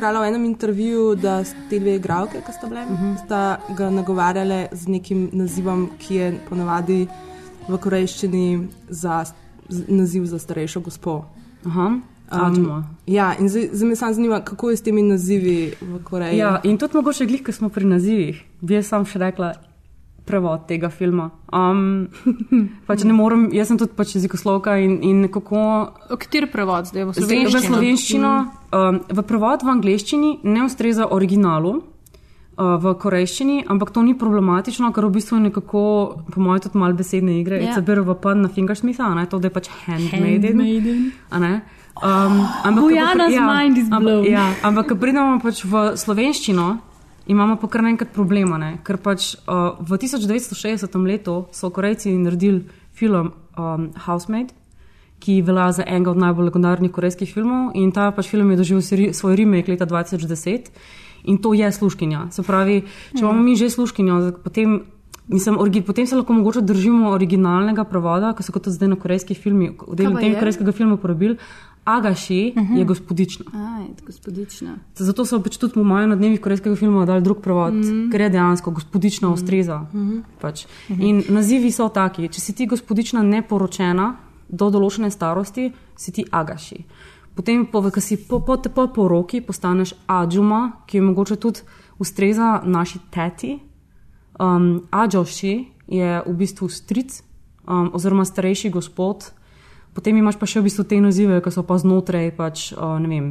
brala 0.03 0.19
v 0.19 0.27
enem 0.27 0.45
intervjuju, 0.45 1.15
da 1.15 1.43
te 1.69 1.79
dve 1.79 1.95
igralke, 1.95 2.41
ki 2.43 2.51
sta 2.51 2.67
bile, 2.67 2.81
uh 2.83 2.91
-huh. 2.91 3.25
sta 3.25 3.41
ga 3.69 3.89
nagovarjale 3.89 4.67
z 4.71 4.87
nekim 4.87 5.29
nazivom, 5.33 5.89
ki 5.97 6.15
je 6.15 6.39
ponavadi 6.49 7.07
v 7.69 7.77
korejščini 7.77 8.67
za 8.89 9.23
z- 9.69 9.83
naziv 9.87 10.25
za 10.25 10.39
starejšo 10.39 10.79
gospo. 10.79 11.25
Aha, 11.65 11.99
um, 12.31 12.83
Ja, 13.07 13.35
in 13.39 13.49
zdaj, 13.49 13.69
zdaj 13.73 13.89
me 13.89 13.95
samo 13.95 14.13
zanima, 14.13 14.41
kako 14.41 14.69
je 14.69 14.77
s 14.77 14.81
temi 14.81 15.01
nazivi 15.01 15.73
v 15.81 16.03
Koreji. 16.03 16.37
Ja, 16.37 16.59
in 16.63 16.77
tudi 16.77 16.97
mogoče 16.97 17.25
glih, 17.25 17.43
ko 17.43 17.51
smo 17.51 17.69
pri 17.69 17.85
nazivih, 17.85 18.43
bi 18.61 18.73
jaz 18.73 18.87
sam 18.87 19.05
še 19.05 19.19
rekla 19.19 19.53
prevod 20.25 20.67
tega 20.67 20.89
filma. 20.89 21.29
Um, 21.51 22.07
pač 22.87 23.03
ne 23.03 23.13
morem, 23.13 23.49
jaz 23.51 23.67
sem 23.71 23.77
tudi 23.77 23.91
pač 23.95 24.15
jezikoslovka 24.15 24.77
in, 24.79 24.99
in 25.03 25.21
nekako 25.27 25.63
O 26.09 26.17
kateri 26.19 26.47
prevod 26.47 26.87
zdaj 26.87 27.09
v 27.09 27.15
Zdaj, 27.17 27.23
v 27.23 27.51
slovenščini? 27.51 27.67
slovenščino, 27.67 28.31
um, 28.71 29.01
v 29.11 29.25
prevod 29.27 29.65
v 29.67 29.73
angleščini 29.75 30.31
ne 30.43 30.63
ustreza 30.63 31.09
originalu. 31.11 31.73
uh, 32.55 32.77
V 32.77 32.93
korejščini, 33.01 33.65
ampak 33.67 33.91
to 33.91 34.03
ni 34.05 34.13
problematično, 34.13 34.93
ker 34.93 35.09
v 35.09 35.17
bistvu 35.17 35.39
je 35.39 35.43
nekako, 35.49 35.81
po 36.29 36.37
mojem, 36.39 36.61
tudi 36.69 36.77
malo 36.77 36.93
besedne 36.93 37.39
igre. 37.41 37.57
Ja. 37.57 37.61
Yeah. 37.61 37.69
It's 37.73 37.81
a 37.81 37.85
bit 37.85 37.97
of 37.97 38.07
a 38.07 38.15
pun 38.15 38.41
na 38.45 38.47
fingersmitha, 38.47 39.09
ne 39.17 39.25
to, 39.25 39.39
da 39.41 39.49
je 39.49 39.53
pač 39.53 39.69
a 39.69 41.39
ne. 41.39 41.53
Um, 41.93 42.39
ampak, 42.65 42.81
ko 42.81 42.89
Bojana's 42.89 43.33
pri- 43.33 43.41
mind 43.41 43.77
is 43.77 43.89
blown. 43.89 44.25
Ampak, 44.25 44.29
ja, 44.29 44.45
ampak, 44.63 44.85
ko 44.89 44.95
pridemo 44.97 45.37
pač 45.41 45.61
v 45.65 45.97
slovenščino, 45.97 46.67
imamo 47.27 47.55
pa 47.55 47.67
kar 47.67 47.83
naenkrat 47.83 48.11
problema, 48.13 48.57
ne? 48.57 48.77
ker 48.83 48.97
pač 48.97 49.35
uh, 49.47 49.79
v 49.79 49.97
1960 50.01 50.97
letu 51.07 51.45
so 51.51 51.69
Korejci 51.69 52.11
naredili 52.17 52.65
film 52.93 53.31
um, 53.57 53.89
Housemaid, 54.05 54.53
ki 55.23 55.41
velja 55.41 55.71
za 55.71 55.83
enega 55.87 56.11
od 56.11 56.19
najbolj 56.19 56.49
legendarnih 56.51 56.91
korejskih 56.91 57.29
filmov 57.31 57.71
in 57.79 57.93
ta 57.95 58.09
pač 58.11 58.27
film 58.27 58.51
je 58.51 58.59
doživel 58.59 59.13
svoj 59.15 59.37
remake 59.39 59.71
leta 59.71 59.87
2010 59.87 60.67
in 61.31 61.37
to 61.39 61.53
je 61.55 61.71
sluškinja. 61.71 62.27
Se 62.35 62.43
pravi, 62.43 62.81
če 63.15 63.23
imamo 63.23 63.39
mi 63.39 63.55
že 63.55 63.69
sluškinjo, 63.69 64.43
potem. 64.43 64.83
Mislim, 65.23 65.55
origi, 65.55 65.79
potem 65.79 66.03
se 66.03 66.17
lahko 66.17 66.35
mogoče 66.35 66.59
držimo 66.67 67.13
originalnega 67.15 67.85
prevoda, 67.87 68.33
ki 68.35 68.43
so 68.43 68.51
kot 68.51 68.65
zdaj 68.67 68.89
na 68.91 68.97
korejskih 68.99 69.37
filmih, 69.39 69.77
v 69.79 69.95
tem 69.95 70.17
je? 70.19 70.33
korejskega 70.35 70.73
filma 70.75 70.97
uporabili, 70.97 71.37
Agashi 71.83 72.53
uh 72.55 72.63
-huh. 72.63 72.77
je 72.77 72.85
gospodična. 72.85 73.45
Aj, 73.53 73.85
gospodična. 74.05 74.75
Zato 74.95 75.25
so 75.25 75.39
pač 75.43 75.57
tudi 75.57 75.73
po 75.73 75.83
mojem 75.83 76.09
na 76.09 76.15
dnevih 76.15 76.41
korejskega 76.41 76.75
filma 76.75 77.05
dali 77.05 77.21
drug 77.21 77.41
prevod, 77.41 77.73
mm 77.73 77.81
-hmm. 77.81 78.11
ker 78.11 78.21
je 78.21 78.29
dejansko 78.29 78.71
gospodična 78.71 79.27
mm 79.27 79.31
-hmm. 79.31 79.43
ustreza. 79.43 79.77
Mm 79.93 80.09
-hmm. 80.09 80.21
pač. 80.41 80.65
mm 80.65 80.95
-hmm. 80.95 81.03
In 81.03 81.23
nazivi 81.29 81.71
so 81.71 81.89
taki. 81.89 82.27
Če 82.27 82.41
si 82.41 82.53
ti 82.53 82.65
gospodična 82.65 83.21
neporočena 83.21 84.15
do 84.49 84.69
določene 84.69 85.11
starosti, 85.11 85.71
si 85.97 86.11
ti 86.11 86.25
agaši. 86.31 86.83
Potem, 87.35 87.65
ko 87.65 87.99
si 87.99 88.17
po, 88.17 88.39
po, 88.39 88.57
po 88.57 88.87
poroki, 88.87 89.41
postaneš 89.41 89.93
adžuma, 90.05 90.71
ki 90.85 90.97
je 90.97 91.01
mogoče 91.01 91.35
tudi 91.35 91.59
ustreza 91.99 92.61
naši 92.65 92.99
teti. 93.09 93.59
Um, 94.39 94.83
Adžoši 94.91 95.65
je 95.87 96.21
v 96.25 96.33
bistvu 96.33 96.69
stric 96.69 97.23
um, 97.67 97.89
oziroma 97.93 98.25
starejši 98.25 98.69
gospod. 98.69 99.33
Potem 99.93 100.17
imaš 100.17 100.37
pa 100.41 100.49
še 100.49 100.61
v 100.61 100.69
bistvu 100.69 100.85
te 100.89 100.97
nazive, 101.01 101.39
ki 101.41 101.53
so 101.53 101.63
pa 101.65 101.77
znotraj, 101.77 102.33
pač, 102.37 102.71
uh, 102.73 102.97
ne 102.97 103.09
vem, 103.09 103.27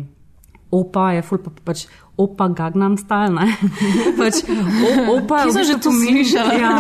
opa 0.73 1.13
je 1.13 1.23
ful, 1.27 1.39
pa, 1.43 1.53
pač 1.65 1.85
opa 2.17 2.49
Gagnam 2.49 2.97
style, 2.97 3.33
ne. 3.37 3.53
pač, 4.21 4.43
o, 4.49 5.19
opa 5.19 5.45
Kje 5.45 5.53
sem 5.53 5.65
že 5.69 5.77
to 5.85 5.93
slišala? 5.93 6.53
Ja, 6.57 6.73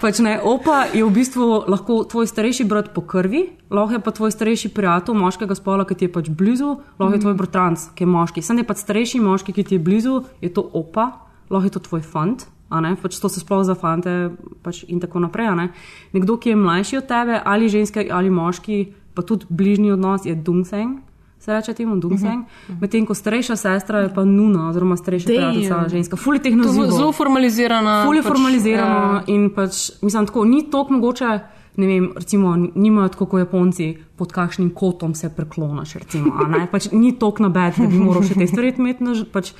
pač 0.00 0.20
ne, 0.24 0.38
opa 0.40 0.88
je 0.92 1.04
v 1.04 1.12
bistvu 1.12 1.68
lahko 1.68 2.02
tvoj 2.08 2.28
starejši 2.28 2.68
brat 2.68 2.92
po 2.96 3.04
krvi, 3.04 3.44
lahko 3.68 3.98
je 3.98 4.02
pa 4.04 4.12
tvoj 4.16 4.32
starejši 4.32 4.72
prijatelj 4.72 5.20
moškega 5.20 5.56
spola, 5.56 5.88
ki 5.88 5.96
ti 5.96 6.08
je 6.08 6.12
pač 6.12 6.30
blizu, 6.32 6.78
lahko 7.00 7.16
je 7.16 7.24
tvoj 7.24 7.36
bratranc, 7.36 7.88
ki 7.96 8.04
je 8.04 8.12
moški. 8.12 8.44
Sam 8.44 8.60
je 8.60 8.68
pač 8.68 8.84
starejši 8.84 9.20
moški, 9.24 9.56
ki 9.56 9.64
ti 9.64 9.76
je 9.76 9.84
blizu, 9.84 10.22
je 10.44 10.52
to 10.52 10.64
opa, 10.64 11.10
lahko 11.52 11.68
je 11.68 11.74
to 11.76 11.84
tvoj 11.84 12.04
fant. 12.04 12.48
pač 12.68 13.20
to 13.20 13.28
se 13.28 13.40
sploh 13.40 13.64
za 13.64 13.74
fante 13.74 14.30
pač 14.62 14.84
in 14.88 15.00
tako 15.00 15.20
naprej. 15.20 15.52
Ne. 15.56 15.68
Nekdo, 16.12 16.36
ki 16.36 16.52
je 16.52 16.56
mlajši 16.56 16.96
od 16.96 17.06
tebe, 17.08 17.40
ali 17.44 17.68
ženske 17.68 18.08
ali 18.12 18.30
moški, 18.30 18.97
pa 19.18 19.26
tudi 19.26 19.50
bližnji 19.50 19.90
odnos, 19.98 20.22
je 20.22 20.34
Dungseng, 20.34 21.00
se 21.42 21.54
reče 21.54 21.74
temu 21.74 21.96
Dungseng. 21.96 22.42
Uh 22.42 22.50
-huh. 22.68 22.80
Medtem 22.80 23.06
ko 23.06 23.14
starejša 23.14 23.56
sestra 23.56 23.98
je 23.98 24.14
pa 24.14 24.24
Nuna, 24.24 24.68
oziroma 24.68 24.96
starejša 24.96 25.26
prijateljica, 25.26 25.88
ženska. 25.88 26.16
To 26.16 26.34
je 26.44 26.56
nazivov. 26.56 26.90
zelo 26.90 27.12
formalizirana. 27.12 28.04
Ful 28.04 28.16
je 28.16 28.22
pač, 28.22 28.32
formalizirano 28.32 29.14
ja. 29.14 29.22
in 29.26 29.50
pač, 29.50 29.90
mislim, 30.02 30.26
tako 30.26 30.44
ni 30.44 30.70
toliko 30.70 30.92
mogoče. 30.92 31.40
Ne 31.76 31.86
vem, 31.86 32.12
recimo, 32.16 32.56
nimajo 32.74 33.08
tako 33.08 33.26
kot 33.26 33.38
Japonci, 33.38 33.98
pod 34.16 34.32
kakšnim 34.32 34.70
kotom 34.70 35.14
se 35.14 35.30
prekloniš. 35.36 35.94
Recimo, 35.94 36.32
pač, 36.72 36.90
ni 36.92 37.18
toliko 37.18 37.42
na 37.42 37.48
bed, 37.48 37.74
da 37.78 37.86
bi 37.86 37.98
moral 37.98 38.22
še 38.22 38.34
te 38.34 38.46
stvari 38.46 38.74
imeti. 38.78 39.04
Pač, 39.32 39.52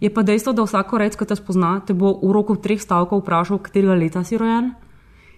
je 0.00 0.14
pa 0.14 0.22
dejstvo, 0.22 0.52
da 0.52 0.62
vsako 0.62 0.98
reč, 0.98 1.16
ki 1.16 1.24
te 1.24 1.36
spozna, 1.36 1.80
te 1.86 1.94
bo 1.94 2.20
v 2.22 2.32
roku 2.32 2.56
treh 2.56 2.80
stavkov 2.80 3.20
vprašal, 3.20 3.58
katerega 3.58 3.94
leta 3.94 4.24
si 4.24 4.36
rojen, 4.36 4.72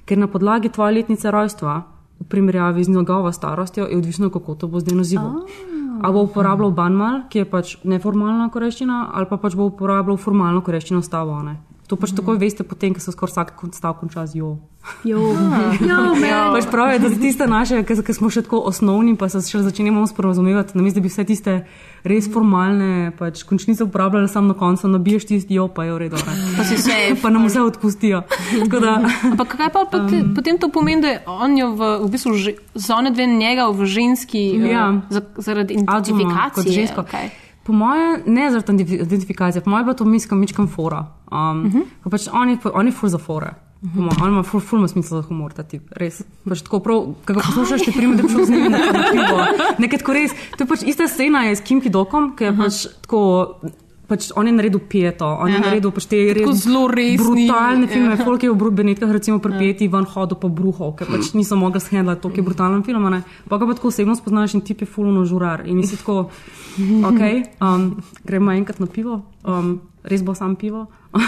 ker 0.07 0.18
na 0.18 0.26
podlagi 0.26 0.68
tvoje 0.68 0.95
letnice 0.95 1.31
rojstva, 1.31 1.83
v 2.21 2.25
primerjavi 2.25 2.85
z 2.85 2.89
njegovo 2.89 3.33
starostjo, 3.33 3.87
je 3.87 3.99
odvisno, 3.99 4.31
kako 4.31 4.55
to 4.55 4.69
bo 4.69 4.81
zdaj 4.81 4.97
nazival. 4.97 5.33
Ali 6.03 6.14
bo 6.14 6.23
uporabljal 6.23 6.71
banmal, 6.71 7.21
ki 7.29 7.39
je 7.39 7.51
pač 7.51 7.77
neformalna 7.85 8.51
koreščina, 8.55 9.09
ali 9.14 9.27
pa 9.31 9.37
pač 9.37 9.57
bo 9.59 9.66
uporabljal 9.66 10.16
formalno 10.16 10.61
koreščino 10.61 11.03
stavo. 11.03 11.43
Ne? 11.43 11.57
To 11.89 11.97
pač 11.97 12.12
takoj 12.12 12.36
veste, 12.36 12.64
potem, 12.68 12.93
ko 12.93 13.01
se 13.01 13.12
skoraj 13.14 13.32
vsak 13.32 13.49
stavek 13.72 14.03
konča 14.05 14.26
z 14.28 14.43
jo. 14.43 14.49
Jo, 15.05 15.20
jo, 15.91 16.01
man. 16.20 16.53
Pač 16.53 16.68
prav 16.70 16.93
je, 16.93 16.99
da 17.01 17.09
za 17.09 17.16
tiste 17.20 17.47
naše, 17.49 17.80
ki 17.84 18.12
smo 18.12 18.28
še 18.32 18.43
tako 18.45 18.61
osnovni, 18.68 19.16
pa 19.16 19.28
se 19.32 19.41
še 19.41 19.62
začenjamo 19.64 20.05
sporazumevati, 20.09 20.76
namesto 20.76 21.01
da 21.01 21.05
bi 21.05 21.09
vse 21.09 21.24
tiste 21.28 21.55
res 22.05 22.28
formalne 22.32 23.11
pač, 23.16 23.41
končnice 23.49 23.89
uporabljali, 23.89 24.28
samo 24.28 24.53
na 24.53 24.57
koncu 24.57 24.89
nabiješ 24.93 25.28
tisti 25.32 25.57
jo, 25.57 25.66
pa 25.72 25.89
je 25.89 25.97
v 25.97 25.99
redu. 26.05 26.20
Pa 26.20 26.62
vse. 26.68 27.01
Pa 27.24 27.32
nam 27.32 27.49
vse 27.49 27.64
odpustijo. 27.64 28.22
Da, 28.68 28.95
Ampak 29.32 29.57
kaj 29.57 29.72
pa 29.72 29.89
potem, 29.89 30.28
um, 30.28 30.36
potem 30.36 30.61
to 30.61 30.68
pomeni, 30.72 31.03
da 31.03 31.16
je 31.16 31.18
on 31.26 31.57
jo 31.57 31.72
v, 31.72 31.91
v 32.05 32.09
bistvu 32.12 32.36
že, 32.36 32.57
z 32.76 32.89
one 32.95 33.16
dve 33.16 33.26
njega 33.26 33.72
v 33.72 33.89
ženski 33.89 34.45
Ja. 34.61 34.93
uh, 34.93 35.09
za, 35.09 35.24
zaradi 35.41 35.80
identifikacije. 35.80 36.84
žensko. 36.84 37.09
Po 37.69 37.75
moje, 37.77 38.23
ne 38.27 38.51
zaradi 38.51 38.73
identifi- 38.73 39.03
identifikacije, 39.03 39.62
po 39.62 39.71
moje 39.71 39.81
je 39.81 39.85
bila 39.85 39.95
to 39.95 40.05
miska 40.05 40.35
mičkam 40.35 40.69
fora. 40.69 41.07
Um, 41.33 41.66
uh 41.66 41.73
-huh. 41.73 42.11
pač 42.11 42.29
on, 42.33 42.49
je, 42.51 42.59
on 42.75 42.87
je 42.87 42.93
ful 42.93 43.09
za 43.09 43.19
fore. 43.19 43.51
Uh 43.83 43.97
-huh. 43.97 44.23
On 44.23 44.29
ima 44.29 44.43
ful, 44.43 44.61
ful 44.61 44.79
ima 44.79 44.89
smisel 44.89 45.21
za 45.21 45.29
humor, 45.29 45.53
ta 45.53 45.62
tip, 45.62 45.83
res. 45.91 46.23
Pač 46.49 46.62
tako 46.62 46.81
prav, 46.81 46.97
ko 47.27 47.33
ga 47.35 47.41
poslušaš, 47.47 47.81
ti 47.83 47.93
prime, 47.93 48.16
da 48.16 48.23
bi 48.23 48.29
šel 48.29 48.45
z 48.45 48.51
njim 48.51 48.73
na 48.73 48.79
na 48.79 49.05
pivo. 49.12 49.45
Nekaj 49.79 49.99
tako 49.99 50.12
res. 50.12 50.31
To 50.57 50.64
je 50.64 50.69
pač 50.69 50.83
ista 50.83 51.09
scena 51.09 51.43
je 51.45 51.57
s 51.57 51.61
Kim 51.61 51.81
Kidokom, 51.81 52.37
ki 52.37 52.45
je 52.45 52.51
uh 52.51 52.57
-huh. 52.57 52.64
pač 52.64 52.87
tako. 53.01 53.55
Pač 54.09 54.31
on 54.33 54.47
je 54.49 54.53
naredil 54.57 54.81
pijeto, 54.81 55.27
on 55.29 55.51
je 55.53 55.59
Aha. 55.59 55.67
naredil 55.69 55.91
pač 55.93 56.07
te 56.09 56.17
res 56.33 56.63
zelo 56.65 56.87
resni, 56.89 57.19
brutalne 57.21 57.87
filme. 57.87 58.15
ja. 58.17 58.25
Folk 58.25 58.43
je 58.43 58.49
v 58.49 58.57
Bru- 58.57 58.73
Benetkah 58.73 59.11
recimo 59.13 59.37
pri 59.39 59.53
pijeti 59.59 59.89
van 59.89 60.07
hodu 60.09 60.33
pa 60.35 60.49
bruhov, 60.49 60.97
ker 60.97 61.07
pač 61.07 61.35
niso 61.37 61.57
mogli 61.61 61.77
shendlati, 61.81 62.23
to 62.23 62.33
je 62.33 62.41
brutalen 62.43 62.81
film. 62.83 63.05
ne. 63.11 63.21
Pa 63.49 63.59
ga 63.59 63.67
pa 63.69 63.75
tako 63.77 63.89
osebno 63.89 64.17
spoznaš 64.17 64.55
in 64.55 64.61
tip 64.65 64.81
je 64.81 64.87
fuluno 64.89 65.25
žurar. 65.29 65.61
In 65.69 65.77
nisi 65.77 66.01
tako, 66.01 66.31
ok, 67.05 67.21
um, 67.61 68.01
gremo 68.25 68.51
enkrat 68.57 68.81
na 68.81 68.87
pivo, 68.87 69.21
um, 69.45 69.81
res 70.05 70.23
bo 70.25 70.33
sam 70.35 70.57
pivo. 70.57 70.87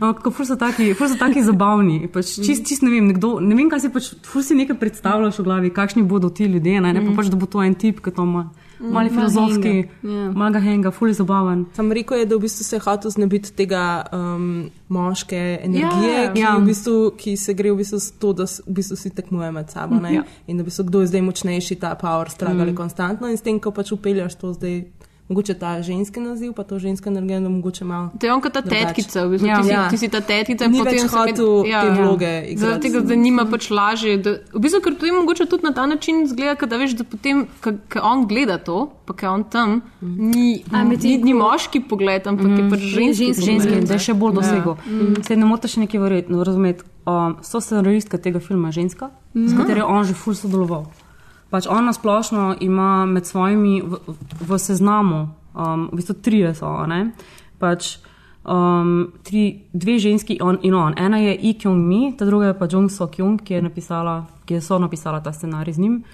Ampak 0.00 0.32
ful 0.34 0.46
so 0.46 0.56
taki, 0.56 0.94
ful 0.94 1.06
so 1.08 1.14
taki 1.18 1.42
zabavni. 1.42 2.08
Pač 2.10 2.42
čist, 2.42 2.66
čist 2.66 2.82
ne 2.82 2.90
vem, 2.90 3.06
nekdo, 3.06 3.38
ne 3.38 3.54
vem, 3.54 3.70
kaj 3.70 3.86
si 3.86 3.88
pač, 3.88 4.10
ful 4.26 4.42
si 4.42 4.54
nekaj 4.58 4.78
predstavljaš 4.78 5.38
v 5.38 5.44
glavi, 5.46 5.70
kakšni 5.70 6.02
bodo 6.02 6.30
ti 6.30 6.46
ljudje, 6.50 6.80
ne, 6.80 6.90
ne 6.92 7.00
pa 7.06 7.14
pač, 7.22 7.30
da 7.30 7.36
bo 7.38 7.46
to 7.46 7.62
en 7.62 7.74
tip, 7.74 8.00
ki 8.02 8.10
to 8.10 8.26
ima. 8.26 8.50
Mali 8.80 9.10
filozofski, 9.10 9.88
Ja. 10.02 10.30
malega 10.32 10.60
henga, 10.60 10.90
ful 10.90 11.08
je 11.08 11.14
zabaven. 11.14 11.66
Sam 11.72 11.92
rekel 11.92 12.18
je, 12.18 12.26
da 12.26 12.36
v 12.36 12.40
bistvu 12.40 12.64
se 12.64 12.76
je 12.76 12.80
hotel 12.80 13.10
znebiti 13.10 13.52
tega 13.52 14.06
um, 14.12 14.70
moške 14.88 15.36
energije, 15.62 16.22
Ja, 16.24 16.32
ki, 16.32 16.40
ja. 16.40 16.56
v 16.56 16.64
bistvu, 16.64 17.12
ki 17.16 17.36
se 17.36 17.54
gre 17.54 17.72
v 17.72 17.76
bistvu 17.76 17.98
s 18.00 18.10
to, 18.12 18.32
da 18.32 18.44
v 18.44 18.72
bistvu 18.72 18.96
si 18.96 19.10
tekmuje 19.10 19.52
med 19.52 19.70
sabo. 19.70 19.94
ne. 20.00 20.14
Ja. 20.14 20.22
In 20.46 20.56
da 20.56 20.62
v 20.62 20.66
bistvu, 20.66 20.84
kdo 20.84 21.00
je 21.00 21.06
zdaj 21.06 21.22
močnejši, 21.22 21.76
ta 21.76 21.94
power 21.94 22.30
struggle 22.30 22.72
mm. 22.72 22.76
konstantno 22.76 23.28
in 23.28 23.36
s 23.36 23.42
tem, 23.42 23.60
ko 23.60 23.70
pač 23.70 23.92
upeljaš 23.92 24.34
to 24.34 24.52
zdaj, 24.52 24.84
mogoče 25.30 25.54
ta 25.54 25.78
ženski 25.80 26.20
naziv, 26.20 26.52
pa 26.52 26.62
to 26.64 26.76
ženska 26.76 27.06
energija, 27.06 27.40
da 27.40 27.48
mogoče 27.48 27.84
malo. 27.84 28.10
To 28.12 28.26
je 28.26 28.32
on 28.32 28.40
kot 28.40 28.52
ta 28.52 28.60
Drugače. 28.60 28.84
tetkica, 28.84 29.18
v 29.20 29.30
bistvu, 29.30 29.46
Ja. 29.46 29.56
ti, 29.56 29.64
si, 29.64 29.70
Ja. 29.70 29.88
ti 29.88 29.96
si 29.96 30.08
ta 30.08 30.20
tetkica 30.20 30.64
in 30.64 30.72
Ni 30.72 30.78
potem 30.78 31.08
hotel 31.08 31.46
med- 31.56 31.66
ja, 31.66 31.80
te 31.82 31.90
vloge 31.92 32.26
igrati. 32.42 32.56
Zaradi 32.56 32.82
tega, 32.82 33.00
da 33.00 33.14
nima 33.16 33.44
pač 33.46 33.70
lažje. 33.70 34.16
Da, 34.18 34.30
v 34.50 34.60
bistvu, 34.60 34.80
ker 34.80 34.92
potem 34.94 35.14
mogoče 35.14 35.46
tudi 35.46 35.62
na 35.62 35.72
ta 35.72 35.86
način 35.86 36.26
zgleda, 36.26 36.66
da 36.66 36.76
veš, 36.76 36.92
da 36.92 37.04
potem, 37.04 37.46
ko 37.62 37.70
on 38.02 38.26
gleda 38.26 38.58
to, 38.58 38.76
pa 39.06 39.12
ko 39.12 39.22
je 39.22 39.30
on 39.30 39.44
tam, 39.46 39.80
ni, 40.02 40.64
A, 40.72 40.82
ni, 40.82 40.96
ni 41.18 41.32
ko- 41.32 41.38
moški 41.38 41.80
pogled, 41.80 42.26
ampak 42.26 42.46
je 42.48 42.68
pač 42.68 42.80
ženski. 42.80 43.24
ženski 43.24 43.34
pogled. 43.36 43.62
ženski, 43.62 43.86
da 43.86 43.94
je 43.94 43.98
še 44.00 44.14
bolj 44.14 44.32
Ja. 44.32 44.36
dosegel. 44.36 44.74
Ja. 44.76 45.22
Se 45.22 45.36
ne 45.36 45.44
morete 45.44 45.68
še 45.68 45.80
nekaj 45.80 46.00
verjeti, 46.00 46.28
no, 46.28 46.42
razumeti. 46.42 46.82
Um, 47.06 47.36
so 47.40 47.60
scenaristka 47.60 48.18
tega 48.18 48.38
filma 48.38 48.68
je 48.68 48.72
ženska, 48.74 49.08
mm. 49.34 49.48
s 49.48 49.52
katero 49.54 49.76
je 49.78 49.84
on 49.84 50.04
že 50.04 50.14
ful 50.14 50.34
sodeloval. 50.34 50.84
Pač 51.50 51.66
on 51.66 51.84
na 51.84 51.92
splošno 51.92 52.56
ima 52.60 53.06
med 53.06 53.26
svojimi 53.26 53.82
v, 53.82 53.98
v 54.40 54.58
seznamu, 54.58 55.28
um, 55.54 55.88
v 55.92 55.96
bistvu 55.96 56.14
trije 56.22 56.54
so, 56.54 56.86
ne. 56.86 57.10
Pač, 57.58 57.98
um, 58.46 59.12
tri, 59.22 59.66
dve 59.72 59.98
ženski 59.98 60.38
on 60.40 60.58
in 60.62 60.74
on. 60.74 60.94
Ena 60.96 61.18
je 61.18 61.34
I 61.34 61.54
Kyung 61.58 61.82
Mi, 61.86 62.14
ta 62.16 62.24
druga 62.24 62.46
je 62.46 62.58
pa 62.58 62.68
Jung 62.70 62.90
So 62.90 63.06
Kyung, 63.06 63.42
ki 63.42 63.54
je 63.54 63.62
napisala, 63.62 64.26
ki 64.46 64.54
je 64.54 64.60
so 64.60 64.78
napisala 64.78 65.20
ta 65.20 65.32
scenarij 65.32 65.74
z 65.74 65.78
njim. 65.78 66.04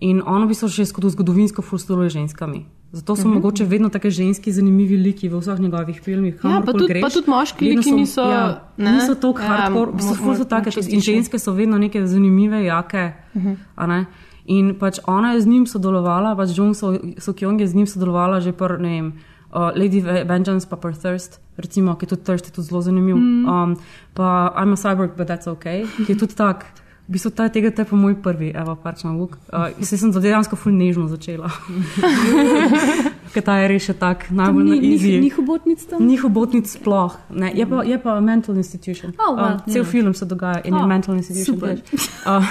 In 0.00 0.22
on 0.26 0.44
v 0.44 0.48
bistvu 0.52 0.68
še 0.68 0.84
skozi 0.84 1.16
zgodovinsko 1.16 1.62
sodeluje 1.62 2.10
z 2.10 2.12
ženskami. 2.12 2.64
Zato 2.92 3.16
so 3.16 3.22
uh 3.22 3.28
-huh. 3.28 3.34
mogoče 3.34 3.64
vedno 3.64 3.88
tako 3.88 4.10
ženski 4.10 4.52
zanimivi 4.52 4.96
liki 4.96 5.28
v 5.28 5.38
vseh 5.40 5.58
njegovih 5.60 6.00
filmih. 6.00 6.34
Ja, 6.44 6.62
pa 6.66 6.72
tudi- 6.72 6.88
greš. 6.88 7.02
pa 7.02 7.10
tudi 7.10 7.30
moški 7.30 7.64
liki 7.64 7.90
so- 7.90 7.96
niso, 7.96 8.20
Ja, 8.22 8.60
ne? 8.76 8.92
niso 8.92 9.14
tako 9.14 9.40
Ja, 9.40 9.46
hardcore, 9.46 9.92
so 9.98 10.14
mo- 10.14 10.48
take, 10.48 10.70
in 10.88 11.00
ženske 11.00 11.38
so 11.38 11.52
vedno 11.52 11.78
neke 11.78 12.06
zanimive, 12.06 12.64
jake. 12.64 13.12
Uh 13.34 13.42
-huh. 13.42 14.04
In 14.46 14.74
pač 14.78 15.00
ona 15.06 15.32
je 15.34 15.40
z 15.42 15.46
njim 15.46 15.66
sodelovala, 15.66 16.36
pač 16.38 16.54
Jung 16.54 16.74
So, 16.76 16.94
so 17.18 17.34
je 17.34 17.66
z 17.66 17.74
njim 17.74 17.86
sodelovala 17.86 18.40
že 18.40 18.52
pri, 18.52 18.78
ne 18.78 18.88
vem, 18.88 19.06
uh, 19.50 19.74
Lady 19.74 20.00
Ve- 20.00 20.24
Vengeance, 20.24 20.68
pa 20.68 20.76
pri 20.76 20.94
Thirst, 20.94 21.40
recimo, 21.56 21.94
ki 21.94 22.04
je 22.06 22.08
tudi 22.08 22.22
Thirst, 22.22 22.46
je 22.46 22.52
tudi 22.52 22.68
zelo 22.68 22.82
zanimiv. 22.82 23.16
Mm. 23.16 23.48
Um, 23.48 23.76
pa 24.14 24.54
I'm 24.54 24.72
a 24.72 24.76
cyborg, 24.76 25.16
but 25.16 25.26
that's 25.26 25.46
okay, 25.46 25.86
ki 26.06 26.12
je 26.12 26.18
tudi 26.18 26.34
tak. 26.34 26.66
V 27.06 27.14
bistvu 27.14 27.30
ta, 27.30 27.46
tega 27.46 27.70
te 27.70 27.82
je 27.82 27.86
pa 27.86 27.94
moj 27.96 28.16
prvi, 28.18 28.50
evo, 28.50 28.74
pač 28.74 29.04
na 29.06 29.14
luk. 29.14 29.38
Uh, 29.54 29.70
se 29.78 29.94
sem 29.94 30.10
dejansko 30.10 30.56
ful 30.58 30.74
nežno 30.74 31.06
začela. 31.06 31.46
Ker 33.34 33.42
ta 33.46 33.60
je 33.62 33.68
res 33.70 33.84
še 33.86 33.94
tak 33.94 34.26
najbolj 34.34 34.64
na 34.66 34.74
Ni, 34.74 34.90
easy. 34.90 35.12
ni, 35.14 35.28
ni 35.28 35.30
hobotnic 35.30 35.84
tam? 35.86 36.02
Ni 36.02 36.16
hobotnic 36.18 36.66
sploh. 36.66 37.14
Ne, 37.30 37.52
je, 37.54 37.62
pa, 37.62 37.84
je 37.86 37.98
pa 38.02 38.18
mental 38.18 38.58
institution. 38.58 39.14
Oh, 39.22 39.36
well, 39.38 39.54
uh, 39.54 39.62
cel 39.70 39.84
ja. 39.84 39.86
film 39.86 40.14
se 40.18 40.26
dogaja 40.26 40.64
in 40.66 40.74
je 40.74 40.82
Oh, 40.82 40.88
mental 40.90 41.14
institution. 41.14 41.78
Uh, 42.26 42.42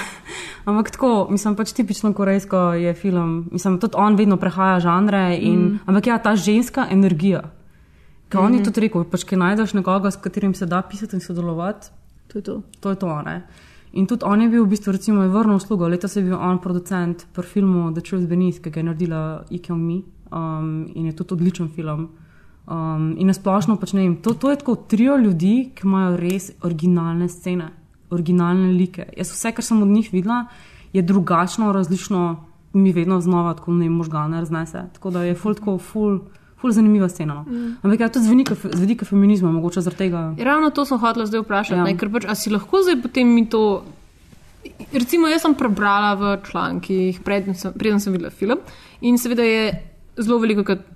ampak 0.65 0.91
tako, 0.91 1.27
mislim, 1.29 1.55
pač 1.55 1.73
tipično 1.73 2.13
korejsko 2.13 2.73
je 2.73 2.93
film. 2.93 3.47
Mislim, 3.51 3.79
tudi 3.79 3.97
on 3.97 4.15
vedno 4.15 4.37
prehaja 4.37 4.79
žanre. 4.79 5.37
In, 5.41 5.59
mm. 5.59 5.79
Ampak 5.85 6.07
ja, 6.07 6.17
ta 6.17 6.35
ženska 6.35 6.87
energija. 6.91 7.41
Ker 8.29 8.39
mm 8.39 8.43
-hmm. 8.43 8.47
on 8.47 8.53
je 8.55 8.63
tudi 8.63 8.81
rekel, 8.81 9.03
pač, 9.03 9.23
ker 9.23 9.37
najdeš 9.37 9.73
nekoga, 9.73 10.11
s 10.11 10.17
katerim 10.17 10.53
se 10.53 10.65
da 10.65 10.81
pisati 10.81 11.15
in 11.15 11.21
sodelovati, 11.21 11.87
To 12.27 12.37
je 12.37 12.41
to. 12.41 12.61
to 12.79 12.89
je 12.89 12.95
to. 12.95 13.21
Ne? 13.21 13.47
In 13.93 14.07
tudi 14.07 14.25
on 14.25 14.41
je 14.41 14.49
bil 14.49 14.65
v 14.65 14.69
bistvu, 14.69 14.91
recimo, 14.91 15.27
vrnil 15.27 15.55
uslugo. 15.55 15.87
Letos 15.87 16.15
je 16.15 16.23
bil 16.23 16.35
on 16.35 16.59
producent 16.59 17.27
pri 17.33 17.43
filmu 17.43 17.93
The 17.93 18.01
Truth 18.01 18.27
Beneath, 18.27 18.59
ki 18.59 18.69
ga 18.69 18.79
je 18.79 18.83
naredila 18.83 19.45
Ike 19.49 19.73
Me 19.73 20.01
um, 20.31 20.87
in 20.95 21.05
je 21.05 21.15
tudi 21.15 21.33
odličen 21.33 21.69
film. 21.69 22.09
Um, 22.67 23.15
in 23.17 23.27
nasplošno, 23.27 23.77
pač, 23.77 23.93
ne 23.93 24.01
vem, 24.01 24.17
to, 24.19 24.33
to 24.33 24.51
je 24.51 24.57
tako 24.57 24.75
trio 24.75 25.15
ljudi, 25.15 25.71
ki 25.75 25.87
imajo 25.87 26.17
res 26.17 26.51
originalne 26.65 27.29
scene, 27.29 27.69
originalne 28.09 28.71
like. 28.73 29.05
Jaz 29.17 29.31
vse, 29.31 29.51
kar 29.51 29.63
sem 29.65 29.81
od 29.81 29.87
njih 29.87 30.09
videla, 30.13 30.45
je 30.93 31.01
drugačno, 31.01 31.71
različno, 31.71 32.45
mi 32.73 32.91
vedno 32.91 33.21
znova 33.21 33.53
tako 33.53 33.71
ne 33.71 33.89
možgane 33.89 34.39
raznese. 34.39 34.83
Tako 34.93 35.09
da 35.09 35.23
je 35.23 35.35
ful 35.35 35.55
tako 35.55 35.77
ful. 35.77 36.19
Ful 36.55 36.71
zanimiva 36.71 37.09
scena. 37.09 37.33
No. 37.33 37.41
Mm. 37.41 37.75
Ampak 37.83 37.99
ja, 37.99 38.07
tudi 38.09 38.25
z 38.25 38.29
vidika, 38.29 38.55
z 38.55 38.79
vidika 38.79 39.05
feminizma, 39.05 39.51
mogoče 39.51 39.81
zaradi 39.81 39.97
tega. 39.97 40.35
Ravno 40.39 40.69
to 40.69 40.85
sem 40.85 40.97
hotel 40.97 41.25
zdaj 41.25 41.43
vprašati, 41.43 41.79
Ja. 41.79 41.87
ja. 41.87 41.97
ker 41.97 42.09
pač, 42.09 42.25
a 42.25 42.35
si 42.35 42.49
lahko 42.49 42.81
zdaj 42.81 43.01
potem 43.01 43.27
mi 43.27 43.43
to. 43.49 43.83
Recimo, 44.93 45.27
jaz 45.27 45.43
sem 45.43 45.53
prebrala 45.53 46.15
v 46.15 46.37
člankih, 46.47 47.19
preden 47.21 47.53
sem, 47.55 47.73
preden 47.73 47.99
sem 47.99 48.15
videla 48.15 48.31
film, 48.31 48.63
in 49.01 49.17
seveda 49.17 49.43
je 49.43 49.67
zelo 50.17 50.39
veliko 50.39 50.63
krat 50.63 50.94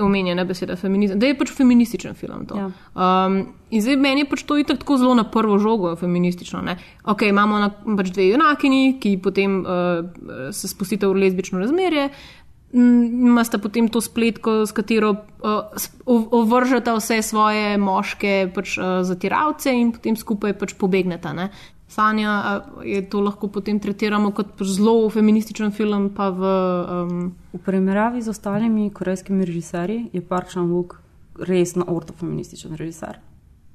omenjena 0.00 0.44
beseda 0.44 0.76
feminizem, 0.76 1.18
da 1.20 1.30
je 1.30 1.36
pač 1.38 1.52
feminističen 1.54 2.14
film. 2.14 2.46
to. 2.46 2.58
Ja. 2.58 2.70
Um, 2.94 3.40
in 3.70 3.82
zdaj 3.82 3.96
meni 3.96 4.24
je 4.24 4.30
pač 4.30 4.44
to 4.46 4.58
itak 4.58 4.82
tako 4.82 4.98
zelo 4.98 5.14
na 5.14 5.24
prvo 5.24 5.58
žogo 5.58 5.94
feministično. 5.96 6.62
Ne? 6.62 6.76
Ok, 7.04 7.22
imamo 7.28 7.58
na, 7.58 7.70
pač 7.70 8.12
dve 8.14 8.30
junakini, 8.30 8.98
ki 9.00 9.16
potem 9.22 9.60
uh, 9.62 10.52
se 10.52 10.68
spustite 10.68 11.06
v 11.06 11.24
lezbično 11.24 11.62
razmerje. 11.62 12.10
Mm, 12.72 13.26
Imate 13.26 13.58
potem 13.58 13.88
to 13.90 14.00
spletko, 14.00 14.62
s 14.66 14.72
katero 14.72 15.10
uh, 15.42 15.88
ovržete 16.06 16.94
vse 16.94 17.22
svoje 17.22 17.74
moške 17.78 18.52
pač, 18.54 18.76
uh, 18.78 19.02
zatiralce 19.02 19.74
in 19.74 19.90
potem 19.96 20.16
skupaj 20.16 20.54
pač 20.58 20.76
pobegnete. 20.78 21.34
Ne? 21.34 21.50
Sanja, 21.90 22.62
je 22.86 23.02
to 23.10 23.20
lahko 23.20 23.48
potem 23.50 23.80
tretiramo 23.82 24.30
kot 24.30 24.62
zelo 24.62 25.10
feminističen 25.10 25.72
film, 25.74 26.10
v. 26.14 26.50
Um, 26.86 27.32
V 27.52 27.58
primerjavi 27.58 28.22
z 28.22 28.30
ostalimi 28.30 28.90
korejskimi 28.94 29.44
režiserji 29.44 30.10
je 30.12 30.20
Park 30.22 30.54
Chan-wook 30.54 31.00
res 31.34 31.74
na 31.74 31.84
ortofeminističen 31.90 32.76
režiser, 32.78 33.18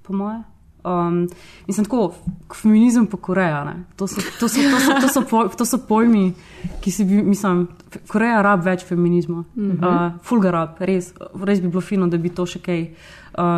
po 0.03 0.13
moje. 0.13 0.43
Um, 0.86 1.26
sem 1.68 1.84
tako, 1.84 2.13
feminizem 2.53 3.07
pa 3.09 3.18
Koreja. 3.18 3.63
ne. 3.66 3.84
To 3.97 4.07
so, 4.07 4.22
to, 4.39 4.47
so, 4.47 4.61
to, 4.61 4.80
so, 4.80 4.91
to, 5.01 5.07
so 5.09 5.22
poj, 5.22 5.49
to 5.57 5.66
so 5.66 5.78
pojmi, 5.82 6.34
ki 6.82 6.91
si 6.91 7.03
bi, 7.03 7.20
mislim, 7.26 7.68
Koreja 8.07 8.41
rab 8.45 8.63
več 8.63 8.86
feminizma. 8.86 9.43
Mm 9.55 9.72
-hmm. 9.72 10.05
uh, 10.07 10.22
Fulga 10.22 10.51
rab, 10.51 10.70
res, 10.80 11.13
res 11.43 11.59
bi 11.59 11.68
bilo 11.68 11.82
fino, 11.82 12.07
da 12.07 12.18
bi 12.18 12.30
to 12.30 12.45
še 12.45 12.59
kaj, 12.59 12.82
uh, 12.82 12.88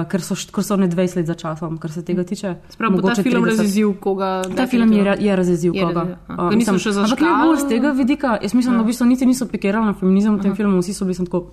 ker 0.09 0.21
so, 0.21 0.35
ker 0.53 0.63
so 0.65 0.75
ne 0.75 0.87
20 0.89 1.19
let 1.19 1.27
za 1.29 1.35
časom, 1.37 1.77
kar 1.77 1.91
se 1.91 2.01
tega 2.05 2.23
tiče. 2.23 2.55
Prav, 2.77 2.91
bo 2.91 3.01
ta 3.05 3.15
film 3.15 3.43
30. 3.43 3.49
razjezil 3.49 3.93
koga. 4.01 4.41
Ta 4.55 4.67
film 4.67 4.93
je, 4.93 5.15
je 5.19 5.35
razjezil 5.35 5.75
Je 5.75 5.85
koga. 5.85 6.17
Uh, 6.29 6.55
mislim, 6.55 6.79
Ampak 7.03 7.21
ne 7.21 7.33
bolj 7.43 7.57
z 7.57 7.69
tega 7.69 7.91
vidika. 7.91 8.37
Jaz 8.41 8.53
mislim, 8.53 8.77
da 8.77 8.83
v 8.83 8.91
bistvu 8.91 9.05
niti 9.05 9.25
niso 9.25 9.47
pikirali 9.47 9.85
na 9.85 9.93
feminizem 9.93 10.37
v 10.37 10.41
tem 10.41 10.55
filmu, 10.55 10.81
vsi 10.81 10.93
so 10.93 11.05
bili 11.05 11.15
sem 11.15 11.25
tako 11.25 11.51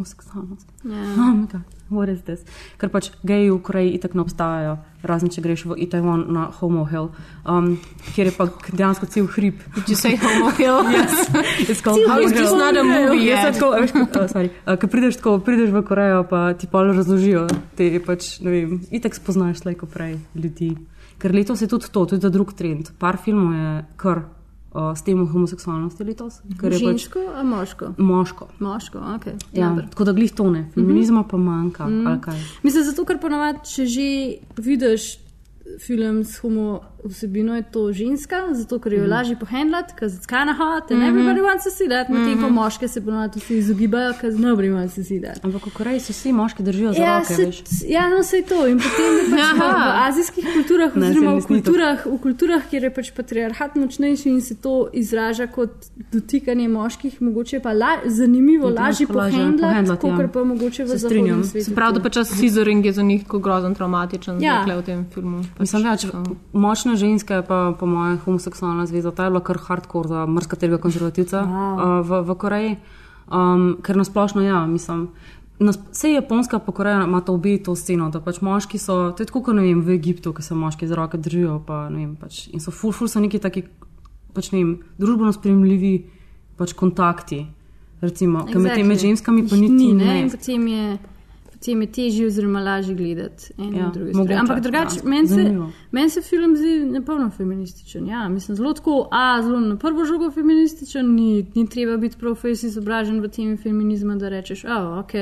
homoseksualnost. 0.00 0.66
Ja. 0.84 0.96
Oh 1.16 1.34
my 1.36 1.46
God, 1.46 1.62
what 1.90 2.08
is 2.08 2.22
this? 2.24 2.40
Ker 2.78 2.88
pač 2.88 3.10
geji 3.26 3.50
v 3.50 3.58
Koreji 3.60 3.92
itak 3.98 4.14
ne 4.16 4.24
obstajajo, 4.24 4.78
razen 5.04 5.28
če 5.28 5.42
greš 5.44 5.66
v 5.68 5.76
Itaewon 5.84 6.24
na 6.32 6.46
Homo 6.56 6.86
Hill, 6.88 7.10
um, 7.44 7.76
kjer 8.14 8.30
je 8.30 8.34
pa 8.36 8.48
dejansko 8.72 9.08
cel 9.12 9.28
hrib. 9.36 9.60
Če 9.84 9.96
se 9.96 10.14
homo 10.16 10.50
hill. 10.56 10.80
Yes, 10.90 11.28
it's 11.68 11.80
called 11.84 12.00
How 12.08 12.20
is 12.20 12.32
this 12.32 12.52
not 12.52 12.76
a 12.76 12.84
movie 12.84 13.36
sem 13.36 13.52
tako, 13.54 13.72
a 13.76 13.80
veš, 13.84 13.92
ko- 13.92 14.24
a, 14.24 14.28
sorry, 14.32 14.50
a, 14.64 14.76
ko 14.80 14.88
prideš, 14.90 15.20
tako, 15.20 15.36
prideš 15.44 15.70
v 15.74 15.84
Korejo, 15.86 16.24
pa 16.28 16.40
ti 16.56 16.66
pa 16.70 16.82
razložijo, 16.88 17.46
te 17.76 17.92
pač, 18.04 18.38
ne 18.40 18.50
vem, 18.50 18.80
itek 18.90 19.14
spoznaš 19.16 19.62
slejko 19.64 19.86
prej 19.90 20.16
ljudi. 20.34 20.74
Ker 21.20 21.34
letos 21.36 21.60
je 21.60 21.68
tudi 21.68 21.92
to, 21.92 22.06
tudi 22.08 22.24
ta 22.24 22.32
drug 22.32 22.54
trend. 22.56 22.94
Par 22.98 23.20
filmov 23.20 23.52
je 23.52 23.72
kar 24.00 24.24
uh, 24.74 24.92
s 24.96 25.02
tem 25.02 25.20
homoseksualnosti 25.26 26.04
letos, 26.04 26.40
pač 26.60 26.78
Žensko, 26.80 27.24
a 27.36 27.42
moško? 27.42 27.94
moško. 27.98 28.48
Moško, 28.58 28.98
ok. 29.16 29.26
Ja, 29.52 29.72
tako 29.90 30.04
da 30.04 30.12
glih 30.12 30.32
tone, 30.32 30.68
feminizma 30.74 31.24
pa 31.24 31.36
manjka. 31.36 31.86
Mm 31.86 32.04
-hmm. 32.06 32.20
kaj. 32.20 32.38
Mislim, 32.62 32.84
zato, 32.84 33.04
ker 33.04 33.20
ponavadi, 33.20 33.58
če 33.64 33.86
že 33.86 34.08
vidiš 34.56 35.18
film 35.78 36.24
s 36.24 36.38
homo 36.38 36.80
vsebino, 37.04 37.54
je 37.54 37.62
to 37.62 37.92
ženska, 37.92 38.36
zato 38.52 38.78
ker 38.78 38.92
jo 38.92 39.02
je 39.02 39.08
lažje 39.08 39.36
pohendlati, 39.36 39.94
ker 39.96 40.08
it's 40.08 40.26
kind 40.26 40.48
of 40.48 40.56
hot 40.56 40.90
and 40.90 41.02
everybody 41.02 41.40
wants 41.40 41.64
to 41.64 41.70
see 41.70 41.88
that, 41.88 42.08
medtem 42.08 42.40
ko 42.40 42.48
moške 42.50 42.88
se 42.88 43.00
ponavadi 43.00 43.40
vsi 43.40 43.58
izogibajo, 43.58 44.12
ker 44.20 44.32
nobody 44.34 44.68
wants 44.68 44.94
to 44.94 45.04
see 45.04 45.20
that. 45.20 45.40
Ampak 45.44 45.66
v 45.66 45.72
Koreji 45.72 46.00
se 46.00 46.12
vsi 46.12 46.32
moški 46.32 46.62
držijo 46.62 46.92
za 46.92 47.02
Ja, 47.02 47.18
roke, 47.18 47.34
se, 47.34 47.46
veš. 47.46 47.62
ja, 47.88 48.08
no, 48.08 48.20
vse 48.20 48.42
to. 48.42 48.66
In 48.66 48.78
potem 48.78 49.16
je 49.16 49.24
pač 49.30 49.52
v, 49.52 49.58
v 49.58 49.94
azijskih 50.06 50.44
kulturah, 50.54 50.96
Ne, 50.96 51.10
oziroma 51.10 51.34
v 51.36 51.46
kulturah, 51.46 52.06
v 52.06 52.18
kulturah, 52.18 52.62
kjer 52.70 52.82
je 52.84 52.90
pač 52.90 53.10
patriarhat 53.16 53.74
močnejši 53.76 54.28
in 54.28 54.40
se 54.40 54.54
to 54.56 54.88
izraža 54.92 55.46
kot 55.46 55.88
dotikanje 56.12 56.68
moških, 56.68 57.22
mogoče 57.22 57.60
pa 57.60 57.72
la, 57.72 57.96
zanimivo, 58.04 58.68
lažje 58.70 59.06
pohendlati, 59.06 59.88
kot 60.00 60.20
ja. 60.20 60.28
pa 60.28 60.44
mogoče 60.44 60.84
v 60.84 60.88
Se 60.88 60.98
zahodnem 60.98 61.44
svetu. 61.44 61.64
Se 61.64 61.74
pravi, 61.74 61.94
da 61.94 62.00
pač 62.00 62.18
scissoring 62.26 62.84
je 62.86 62.92
za 62.92 63.02
njih 63.02 63.24
grozen 63.26 63.74
traumatičen, 63.74 64.42
Ja. 64.42 64.64
v 64.66 64.82
tem 64.82 65.06
filmu. 65.14 65.42
Pač, 65.56 65.60
Mislim, 65.60 65.82
več, 65.84 66.06
močna 66.90 67.08
ženska 67.08 67.34
je 67.34 67.42
pa 67.46 67.74
po 67.78 67.86
mojem 67.86 68.18
homoseksualna 68.18 68.86
zveza. 68.86 69.10
Ta 69.10 69.24
je 69.24 69.30
bila 69.30 69.40
kar 69.40 69.58
hardcore 69.58 70.08
za 70.08 70.26
marsikatera 70.26 70.78
konzervativca 70.78 71.46
Wow. 71.46 72.00
uh, 72.00 72.06
v, 72.06 72.22
v 72.26 72.34
Koreji. 72.34 72.76
Um, 73.30 73.78
ker 73.82 73.96
nasplošno, 73.96 74.42
ja, 74.42 74.66
mislim. 74.66 75.08
Vse 75.60 76.10
Japonska 76.10 76.58
pa 76.58 76.72
Koreja 76.72 77.04
ima 77.04 77.20
to 77.20 77.34
obi 77.34 77.62
to 77.62 77.76
sceno, 77.76 78.10
da 78.10 78.20
pač 78.20 78.40
moški 78.40 78.78
so, 78.78 79.12
to 79.12 79.22
je 79.22 79.26
tako 79.26 79.42
kot 79.42 79.54
ne 79.54 79.62
vem, 79.62 79.80
v 79.80 79.94
Egiptu, 79.94 80.32
ki 80.32 80.42
se 80.42 80.54
moški 80.54 80.88
z 80.88 80.96
roke 80.96 81.18
držijo, 81.18 81.62
pa 81.66 81.88
ne 81.90 81.98
vem, 81.98 82.16
pač, 82.16 82.48
in 82.48 82.60
so 82.60 82.72
ful, 82.72 82.92
ful 82.92 83.08
so 83.08 83.20
neki 83.20 83.38
taki, 83.38 83.62
pač 84.34 84.50
ne 84.52 84.64
vem, 84.64 84.72
družbeno 84.98 85.32
spremljivi 85.32 86.10
pač 86.56 86.72
kontakti. 86.72 87.46
Recimo, 88.00 88.46
exactly. 88.48 88.62
med 88.64 88.74
temi 88.74 88.96
ženskami 88.96 89.42
pa 89.44 89.56
niti 89.60 89.76
ni, 89.76 89.92
ne. 89.92 90.04
ne. 90.24 90.30
Potem 90.32 90.66
je, 90.66 90.98
potem 91.60 91.80
je 91.82 91.92
težje, 91.92 92.26
oziroma 92.26 92.60
lažje 92.60 92.94
gledati 92.94 93.52
eno 93.58 93.78
Ja, 93.78 93.84
in 93.84 93.92
drugo. 93.92 94.34
Ampak 94.34 94.60
drugače, 94.60 94.96
ja, 94.96 95.08
meni 95.08 95.28
se, 95.28 95.42
men 95.90 96.10
se 96.10 96.22
film 96.22 96.56
zdi 96.56 96.78
nepolno 96.88 97.30
feminističen. 97.30 98.06
Ja, 98.08 98.28
mislim, 98.28 98.56
zelo 98.56 98.72
tako, 98.72 99.08
a 99.12 99.42
zelo 99.42 99.60
na 99.60 99.76
prvo 99.76 100.04
žogo 100.04 100.30
feminističen, 100.30 101.14
ni, 101.14 101.46
ni 101.54 101.66
treba 101.68 101.96
biti 101.96 102.16
fejs 102.40 102.62
izobražen 102.62 103.20
v 103.20 103.28
temi 103.28 103.56
feminizma, 103.56 104.16
da 104.16 104.28
rečeš, 104.28 104.64
a 104.64 104.78
oh, 104.78 105.04
ok. 105.04 105.12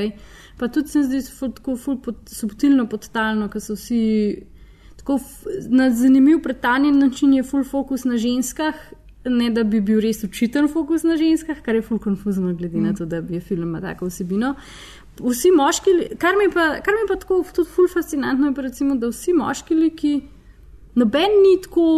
Pa 0.58 0.68
tudi 0.68 0.88
se 0.88 0.98
mi 0.98 1.04
zdi 1.04 1.24
ful, 1.38 1.50
tako 1.52 1.76
ful 1.76 1.98
pod, 2.02 2.22
subtilno 2.30 2.86
podtalno, 2.86 3.48
ker 3.50 3.60
so 3.60 3.74
vsi 3.74 4.38
tako 5.02 5.18
f- 5.18 5.66
na 5.68 5.90
zanimiv 5.90 6.38
pretanjen 6.42 6.98
način 6.98 7.34
je 7.34 7.42
full 7.42 7.64
fokus 7.64 8.04
na 8.04 8.16
ženskah. 8.16 8.74
Ne, 9.24 9.50
da 9.50 9.64
bi 9.64 9.80
bil 9.80 9.98
res 10.00 10.22
učiten 10.24 10.68
fokus 10.72 11.02
na 11.02 11.16
ženskah, 11.18 11.58
kar 11.60 11.74
je 11.74 11.82
fully 11.82 12.00
konfuzno, 12.00 12.54
glede 12.54 12.78
mm. 12.78 12.82
na 12.82 12.94
to, 12.94 13.04
da 13.04 13.20
bi 13.20 13.40
film 13.40 13.66
imel 13.68 13.82
tako 13.82 14.06
vsebino. 14.06 14.54
Vsi 15.18 15.50
moški, 15.50 15.94
kar 16.22 16.36
mi 16.38 16.46
pa, 16.52 16.78
kar 16.84 16.94
mi 16.94 17.06
pa 17.08 17.16
tako 17.18 17.42
tudi 17.54 17.70
fully 17.74 17.90
fascinantno, 17.92 18.50
je 18.50 18.54
pa 18.54 18.62
recimo, 18.62 18.96
da 18.96 19.10
vsi 19.10 19.34
moški 19.34 19.74
liki, 19.74 20.14
noben 20.94 21.40
ni 21.42 21.56
tako 21.62 21.88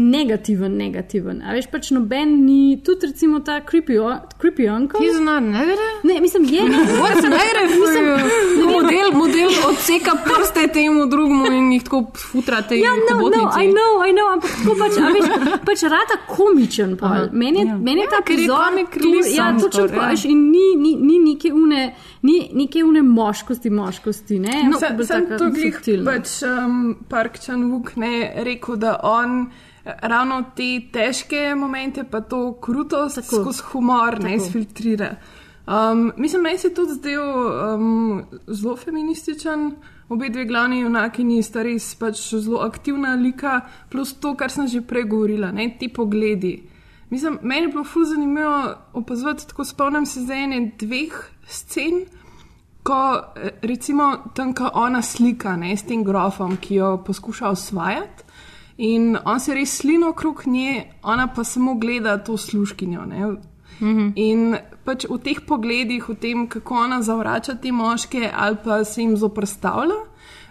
negativen, 0.00 0.72
negativen. 0.80 1.42
A 1.44 1.52
veš, 1.52 1.66
pač 1.68 1.90
noben 1.92 2.30
ni, 2.46 2.78
tudi 2.84 3.10
recimo 3.10 3.40
ta 3.44 3.58
creepy, 3.60 3.98
o- 4.00 4.16
creepy 4.40 4.64
uncle. 4.72 5.00
He's 5.00 5.20
not 5.20 5.42
negative? 5.44 5.90
Ne, 6.08 6.20
mislim, 6.20 6.44
je. 6.48 6.62
What's 7.02 7.20
negative 7.22 7.74
for 7.76 7.92
you? 7.92 8.16
Ko 8.64 8.70
Model, 8.70 9.10
model 9.12 9.50
odseka 9.68 10.14
prste 10.24 10.64
temu 10.72 11.04
drugemu 11.06 11.50
in 11.52 11.72
jih 11.74 11.84
tako 11.84 12.00
futrate 12.16 12.78
Ja, 12.80 12.94
in 12.94 13.04
no, 13.10 13.18
no, 13.18 13.24
hobotnici. 13.26 13.60
I 13.60 13.72
know, 13.74 13.92
I 14.08 14.12
know, 14.16 14.28
ampak 14.32 14.50
tako 14.56 14.76
pač, 14.80 14.96
a 14.96 15.12
veš, 15.12 15.28
pač 15.68 15.82
rata 15.92 16.16
komičen. 16.28 16.96
pol. 16.96 17.28
Meni 17.32 17.60
je, 17.60 17.66
Ja. 17.66 17.76
meni 17.76 18.00
je 18.00 18.08
ta 18.08 18.22
prizor, 18.24 18.56
comic 18.70 18.88
tu- 18.94 18.98
relief 19.04 19.26
ja, 19.28 19.34
sam 19.50 19.60
točno 19.60 19.88
tako, 19.88 20.00
ja. 20.02 20.08
veš, 20.10 20.24
in 20.24 20.50
ni, 20.50 20.66
ni, 20.76 20.94
ni 20.96 21.18
neke 21.28 21.52
une, 21.52 21.92
ni 22.22 22.50
neke 22.54 22.82
une 22.84 23.02
moškosti, 23.02 23.70
moškosti, 23.70 24.38
ne? 24.40 24.62
No, 24.70 24.78
sem 24.78 24.96
taka 25.06 25.36
to 25.38 25.50
glih 25.50 25.76
pač 26.04 26.40
um, 26.42 26.96
Park 27.08 27.38
Chan-wook 27.38 27.96
ne 27.96 28.14
rekel, 28.44 28.76
da 28.76 28.96
on 29.02 29.50
ravno 29.84 30.42
te 30.56 30.80
težke 30.92 31.54
momente, 31.56 32.04
pa 32.04 32.20
to 32.20 32.52
krutost 32.60 33.14
Tako. 33.14 33.42
skozi 33.42 33.62
humor 33.72 34.20
ne 34.22 34.36
Tako. 34.36 34.44
izfiltrira. 34.44 35.14
Um, 35.66 36.12
mislim, 36.16 36.42
meni 36.42 36.58
se 36.58 36.74
tudi 36.74 36.92
zdel 36.92 37.22
um, 37.74 38.24
zelo 38.46 38.76
feminističen. 38.76 39.72
Obe 40.08 40.28
dve 40.28 40.44
glavni 40.44 40.80
junakini 40.80 41.42
sta 41.42 41.62
res 41.62 41.94
pač 41.94 42.18
zelo 42.34 42.64
aktivna 42.64 43.14
lika, 43.14 43.60
plus 43.90 44.16
to, 44.18 44.34
kar 44.34 44.50
sem 44.50 44.66
že 44.66 44.80
prej 44.82 45.04
govorila, 45.06 45.52
ne, 45.54 45.68
ti 45.78 45.88
pogledi. 45.88 46.56
Mislim, 47.10 47.38
meni 47.42 47.68
je 47.68 47.68
bilo 47.68 47.84
fuz 47.84 48.08
zanimivo 48.08 48.74
opazovati, 48.92 49.46
tako 49.48 49.64
spomnim 49.64 50.06
se 50.06 50.24
za 50.26 50.34
ene 50.34 50.72
dveh 50.78 51.14
scen, 51.46 52.04
ko 52.82 53.22
eh, 53.36 53.50
recimo 53.62 54.16
tam, 54.34 54.54
ko 54.54 54.70
ona 54.74 55.02
slika 55.02 55.54
ne, 55.56 55.76
s 55.76 55.86
tem 55.86 56.04
grofom, 56.04 56.56
ki 56.56 56.74
jo 56.74 56.96
poskuša 57.06 57.48
osvajati. 57.48 58.29
In 58.80 59.18
on 59.24 59.40
se 59.40 59.54
res 59.54 59.74
slino 59.76 60.14
okrog 60.14 60.46
nje, 60.46 60.86
ona 61.02 61.26
pa 61.28 61.44
samo 61.44 61.74
gleda 61.74 62.16
to 62.24 62.36
sluškinjo. 62.36 63.04
Ne. 63.06 63.26
Mhm. 63.80 64.12
In 64.16 64.56
pač 64.84 65.04
v 65.08 65.18
teh 65.24 65.40
pogledih, 65.46 66.08
v 66.08 66.16
tem, 66.20 66.46
kako 66.48 66.74
ona 66.84 67.02
zavrača 67.02 67.54
te 67.60 67.72
moške 67.72 68.30
ali 68.32 68.56
pa 68.64 68.84
se 68.84 69.02
jim 69.02 69.16
zoprstavlja. 69.16 70.00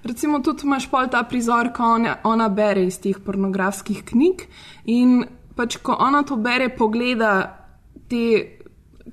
Recimo 0.04 0.40
tudi 0.40 0.64
imaš 0.64 0.88
pol 0.90 1.10
ta 1.12 1.24
prizor, 1.24 1.74
ko 1.76 1.84
ona, 1.84 2.18
ona 2.24 2.50
bere 2.50 2.86
iz 2.88 3.00
teh 3.02 3.18
pornografskih 3.20 4.06
knjig 4.06 4.46
in 4.86 5.26
pač 5.56 5.78
ko 5.84 5.98
ona 6.00 6.24
to 6.24 6.38
bere, 6.40 6.70
pogleda 6.70 7.34
te, 8.08 8.26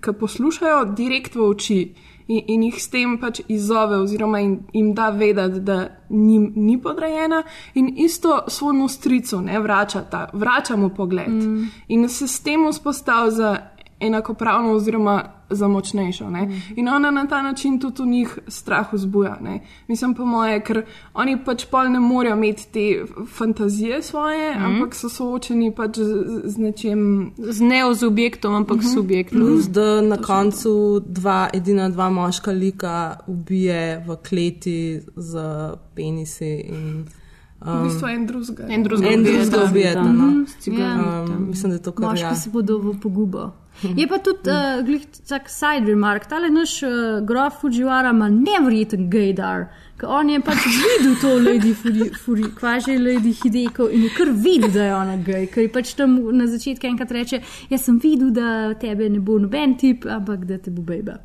ki 0.00 0.12
poslušajo, 0.20 0.92
direkt 0.94 1.34
v 1.34 1.48
oči 1.48 1.80
in, 2.28 2.42
in 2.46 2.62
jih 2.62 2.80
s 2.82 2.88
tem 2.90 3.18
pač 3.20 3.40
izzove, 3.48 3.96
oziroma 3.96 4.40
jim, 4.40 4.58
jim 4.72 4.94
da 4.94 5.10
vedeti, 5.10 5.60
da 5.60 5.88
njim 6.10 6.52
ni 6.56 6.78
podrejena, 6.82 7.42
in 7.74 7.94
isto 7.96 8.44
svojemu 8.48 8.88
stricu 8.88 9.40
ne 9.40 9.60
vrača, 9.60 10.00
ta, 10.10 10.28
vrača 10.32 10.76
mu 10.76 10.88
pogled. 10.88 11.32
Mm. 11.32 11.70
In 11.88 12.08
se 12.08 12.28
s 12.28 12.40
tem 12.40 12.68
vzpostavlja 12.72 13.30
za 13.30 13.56
enakopravno 14.00 14.72
oziroma 14.72 15.24
za 15.50 15.68
močnejšo. 15.68 16.30
Ne? 16.30 16.60
In 16.76 16.88
ona 16.88 17.10
na 17.10 17.26
ta 17.26 17.42
način 17.42 17.80
tudi 17.80 18.02
v 18.02 18.06
njih 18.06 18.38
strah 18.48 18.92
vzbuja. 18.92 19.38
Ne? 19.40 19.60
Mislim 19.88 20.14
po 20.14 20.24
moje, 20.24 20.60
ker 20.60 20.82
oni 21.14 21.44
pač 21.44 21.64
pol 21.66 21.88
ne 21.90 22.00
morejo 22.00 22.36
imeti 22.36 22.66
te 22.72 23.04
fantazije 23.26 24.02
svoje, 24.02 24.54
mm. 24.58 24.64
ampak 24.64 24.94
so 24.94 25.08
soočeni 25.08 25.74
pač 25.74 25.96
z, 25.98 26.24
z 26.44 26.58
nečem. 26.58 27.32
Z 27.38 27.60
ne 27.60 27.94
z 27.94 28.02
objektom, 28.06 28.54
ampak 28.54 28.82
s 28.82 28.94
subjektom. 28.94 29.40
Plus, 29.40 29.68
da 29.68 30.00
na 30.00 30.16
koncu 30.16 31.00
dva, 31.06 31.48
edina 31.52 31.88
dva 31.88 32.10
moška 32.10 32.50
lika 32.50 33.16
ubije 33.26 34.04
v 34.06 34.16
kleti 34.28 35.00
z 35.16 35.38
penisi. 35.94 36.54
In, 36.68 37.06
V 37.60 37.82
bistvu 37.84 38.06
en 38.08 38.26
drugega. 38.26 38.66
En 38.68 38.82
drugega 38.82 39.08
en 39.12 39.20
ubijeta. 39.20 39.50
drugega 39.50 39.70
ubijeta. 39.70 40.02
Mhm, 40.02 40.16
No. 40.40 40.46
s 40.46 40.56
cigaretom. 40.60 41.36
Um, 41.36 41.46
mislim, 41.48 41.70
da 41.70 41.76
je 41.76 41.82
to 41.82 41.92
kar 41.92 42.04
Moški 42.10 42.24
ja. 42.24 42.34
se 42.34 42.50
bodo 42.50 42.78
v 42.78 43.00
pogubo. 43.02 43.50
Je 43.82 44.06
pa 44.08 44.18
tudi 44.18 44.50
uh, 44.50 44.80
glih 44.86 45.04
tak 45.28 45.50
side 45.52 45.84
remark, 45.88 46.28
tale 46.30 46.48
naš 46.50 46.78
uh, 46.82 47.20
grof 47.26 47.60
Fujiwara 47.60 48.14
ima 48.14 48.28
nevreten 48.28 49.10
gaydar. 49.10 49.66
On 50.04 50.28
je 50.28 50.40
pač 50.44 50.64
videl 50.68 51.14
to 51.20 51.34
Lady 51.40 51.74
Furi, 51.74 52.10
Furi 52.24 52.50
kvaže 52.56 52.98
Lady 53.00 53.32
Hideko 53.36 53.88
in 53.88 54.02
je 54.08 54.10
kar 54.16 54.32
videl, 54.32 54.70
da 54.70 54.84
je 54.84 54.94
ona 54.94 55.16
gej. 55.24 55.46
Ker 55.52 55.64
je 55.64 55.72
pač 55.72 55.94
tam 55.96 56.18
na 56.36 56.48
začetku 56.48 56.88
enkrat 56.88 57.14
reče, 57.16 57.40
jaz 57.70 57.88
sem 57.88 58.00
videl, 58.02 58.32
da 58.36 58.74
tebe 58.80 59.08
ne 59.08 59.20
bo 59.20 59.38
noben 59.40 59.76
tip, 59.80 60.04
ampak 60.04 60.44
da 60.48 60.60
te 60.60 60.70
bo 60.70 60.84
bejba. 60.84 61.20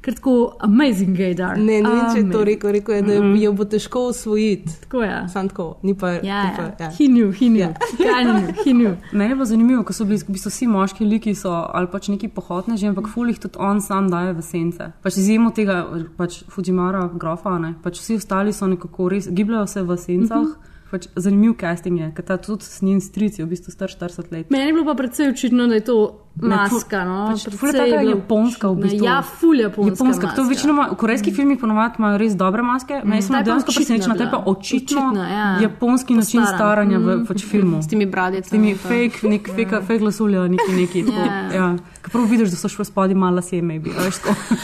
Ker 0.00 0.14
tako 0.14 0.32
amazing 0.62 1.16
gaydar. 1.18 1.56
Ne, 1.58 1.80
ne 1.82 1.90
vem, 1.90 2.04
če 2.14 2.20
je 2.20 2.26
to 2.30 2.44
rekel, 2.46 2.70
rekel 2.72 2.94
je, 2.94 3.02
da 3.02 3.14
Mhm. 3.18 3.34
jo 3.36 3.52
bo 3.52 3.64
težko 3.64 4.04
usvojiti. 4.08 4.70
Tako 4.80 5.02
je. 5.02 5.28
Sam 5.28 5.48
tako, 5.48 5.76
ni 5.82 5.94
pa. 5.94 6.10
Ja, 6.22 6.44
ni 6.44 6.50
pa 6.56 6.62
ja. 6.62 6.74
ja. 6.80 6.90
He 6.90 7.08
knew, 7.10 7.32
he 7.32 7.48
knew. 7.50 7.72
Kaj 7.98 8.24
ne 8.24 8.32
knew, 8.32 8.54
he 8.64 8.70
knew. 8.72 8.94
Meni 9.12 9.30
je 9.30 9.34
bilo 9.34 9.44
zanimivo, 9.44 9.82
ko 9.82 9.92
so 9.92 10.04
bili 10.04 10.18
v 10.18 10.32
bistvu 10.32 10.50
vsi 10.50 10.66
moški 10.66 11.04
liki, 11.04 11.34
so, 11.34 11.50
ali 11.50 11.90
pač 11.92 12.08
neki 12.08 12.28
pohodneži, 12.28 12.86
ampak 12.86 13.10
fulih 13.14 13.38
tudi 13.38 13.58
on 13.58 13.80
sam 13.80 14.08
daje 14.10 14.32
v 14.38 14.42
sence. 14.42 14.92
Pač 15.02 15.16
izjemo 15.16 15.50
tega, 15.50 15.82
pač 16.16 16.44
Fujimara, 16.48 17.08
grofa, 17.14 17.58
ne, 17.58 17.74
pač 17.82 17.98
vsi 17.98 18.16
ostali 18.22 18.52
so 18.52 18.66
nekako 18.66 19.08
res, 19.08 19.28
gibljajo 19.28 19.66
se 19.66 19.82
v 19.82 19.96
sencah. 19.96 20.38
Uh 20.38 20.46
-huh. 20.48 20.64
Pač 20.90 21.04
zanimiv 21.16 21.52
casting 21.60 21.98
je, 22.00 22.12
ker 22.16 22.24
ta 22.24 22.36
tudi 22.36 22.64
s 22.64 22.80
njim 22.82 23.00
strici, 23.00 23.42
v 23.42 23.46
bistvu 23.46 23.70
star 23.72 23.88
40 23.88 24.32
let. 24.32 24.50
Meni 24.50 24.64
je 24.64 24.72
bilo 24.72 24.84
pa 24.86 24.94
predvsej 24.94 25.28
očitno, 25.28 25.66
da 25.66 25.74
je 25.74 25.84
to 25.84 26.18
maska. 26.42 27.04
No? 27.04 27.18
Pač 27.32 27.48
ful 27.56 27.68
je 27.68 27.74
taka 27.74 27.98
bilo 28.00 28.10
japonska 28.10 28.68
v 28.68 28.76
bistvu. 28.82 29.04
Ja, 29.04 29.22
ful 29.22 29.60
japonska. 29.60 29.94
Japonska, 29.94 30.32
to 30.36 30.44
večinoma 30.48 30.88
v 30.92 30.96
korejskih 30.96 31.34
filmih 31.34 31.58
ponovadi 31.60 31.98
imajo 31.98 32.18
res 32.18 32.36
dobre 32.38 32.62
maske, 32.62 33.00
mm. 33.02 33.08
meni 33.08 33.22
je 33.22 33.28
pa 33.28 33.42
dejansko 33.42 33.70
očitna 33.70 33.84
presenečeni, 33.84 34.18
te 34.18 34.30
pa 34.30 34.38
očitno, 34.46 35.04
Očitna, 35.08 35.28
ja. 35.28 35.46
japonski 35.62 36.14
način 36.14 36.40
Postaran. 36.40 36.58
staranja 36.58 36.98
v 36.98 37.18
pač 37.28 37.44
filmu. 37.44 37.82
S 37.82 37.88
temi 37.88 38.06
bradicami. 38.06 38.46
S 38.46 38.50
temi 38.50 38.74
fake, 38.74 39.28
nek 39.28 39.48
fake, 39.48 39.82
fake 39.86 39.98
glasulja, 39.98 40.46
neki 40.48 40.72
neki. 40.72 41.04
tako, 41.06 41.18
Ja. 41.18 41.54
Ja. 41.54 41.76
Ko 42.02 42.10
Prav 42.10 42.24
vidiš, 42.30 42.50
da 42.54 42.56
so 42.56 42.68
še 42.72 42.84
spodaj 42.88 43.16
malo 43.18 43.36
lasje, 43.36 43.60
maybe. 43.62 43.90
a 43.98 44.06
veš, 44.06 44.22
tako. 44.24 44.58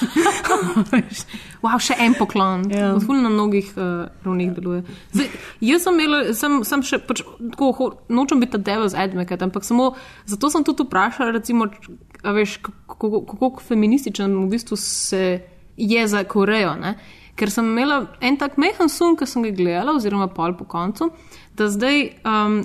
Veš. 0.92 1.24
Wow, 1.64 1.80
še 1.80 1.94
en 1.96 2.12
poklon. 2.12 2.66
Ja. 2.68 2.90
Yeah. 2.92 3.00
Ful 3.00 3.22
na 3.24 3.30
mnogih 3.32 3.70
uh, 3.80 4.04
ravnih 4.24 4.50
deluje. 4.52 4.82
Zdaj, 5.14 5.28
jaz 5.64 5.86
sem 5.86 5.96
imela, 5.96 6.34
sem, 6.36 6.58
sem 6.68 6.82
še, 6.84 6.98
pač, 7.00 7.22
tako, 7.54 7.86
nočem 8.12 8.42
biti 8.42 8.52
ta 8.52 8.60
devil's 8.60 8.92
advocate, 8.92 9.40
ampak 9.46 9.64
samo 9.64 9.94
zato 10.28 10.50
sem 10.52 10.64
tudi 10.64 10.84
vprašala, 10.84 11.32
recimo, 11.38 11.63
č- 11.72 11.92
a 12.24 12.32
veš, 12.32 12.56
kako, 12.62 13.24
kako 13.28 13.60
feminističen 13.60 14.32
v 14.44 14.46
bistvu 14.48 14.76
se 14.76 15.42
je 15.76 16.06
za 16.08 16.24
Korejo. 16.24 16.74
Ne? 16.80 16.94
Ker 17.36 17.50
sem 17.50 17.66
imela 17.66 18.06
en 18.20 18.38
tak 18.38 18.56
mehen 18.56 18.88
sum, 18.88 19.16
ki 19.18 19.26
sem 19.26 19.42
ga 19.42 19.50
gledala, 19.50 19.96
oziroma 19.98 20.28
pol 20.32 20.54
po 20.56 20.64
koncu, 20.64 21.10
da 21.58 21.68
zdaj 21.68 22.08
um, 22.24 22.62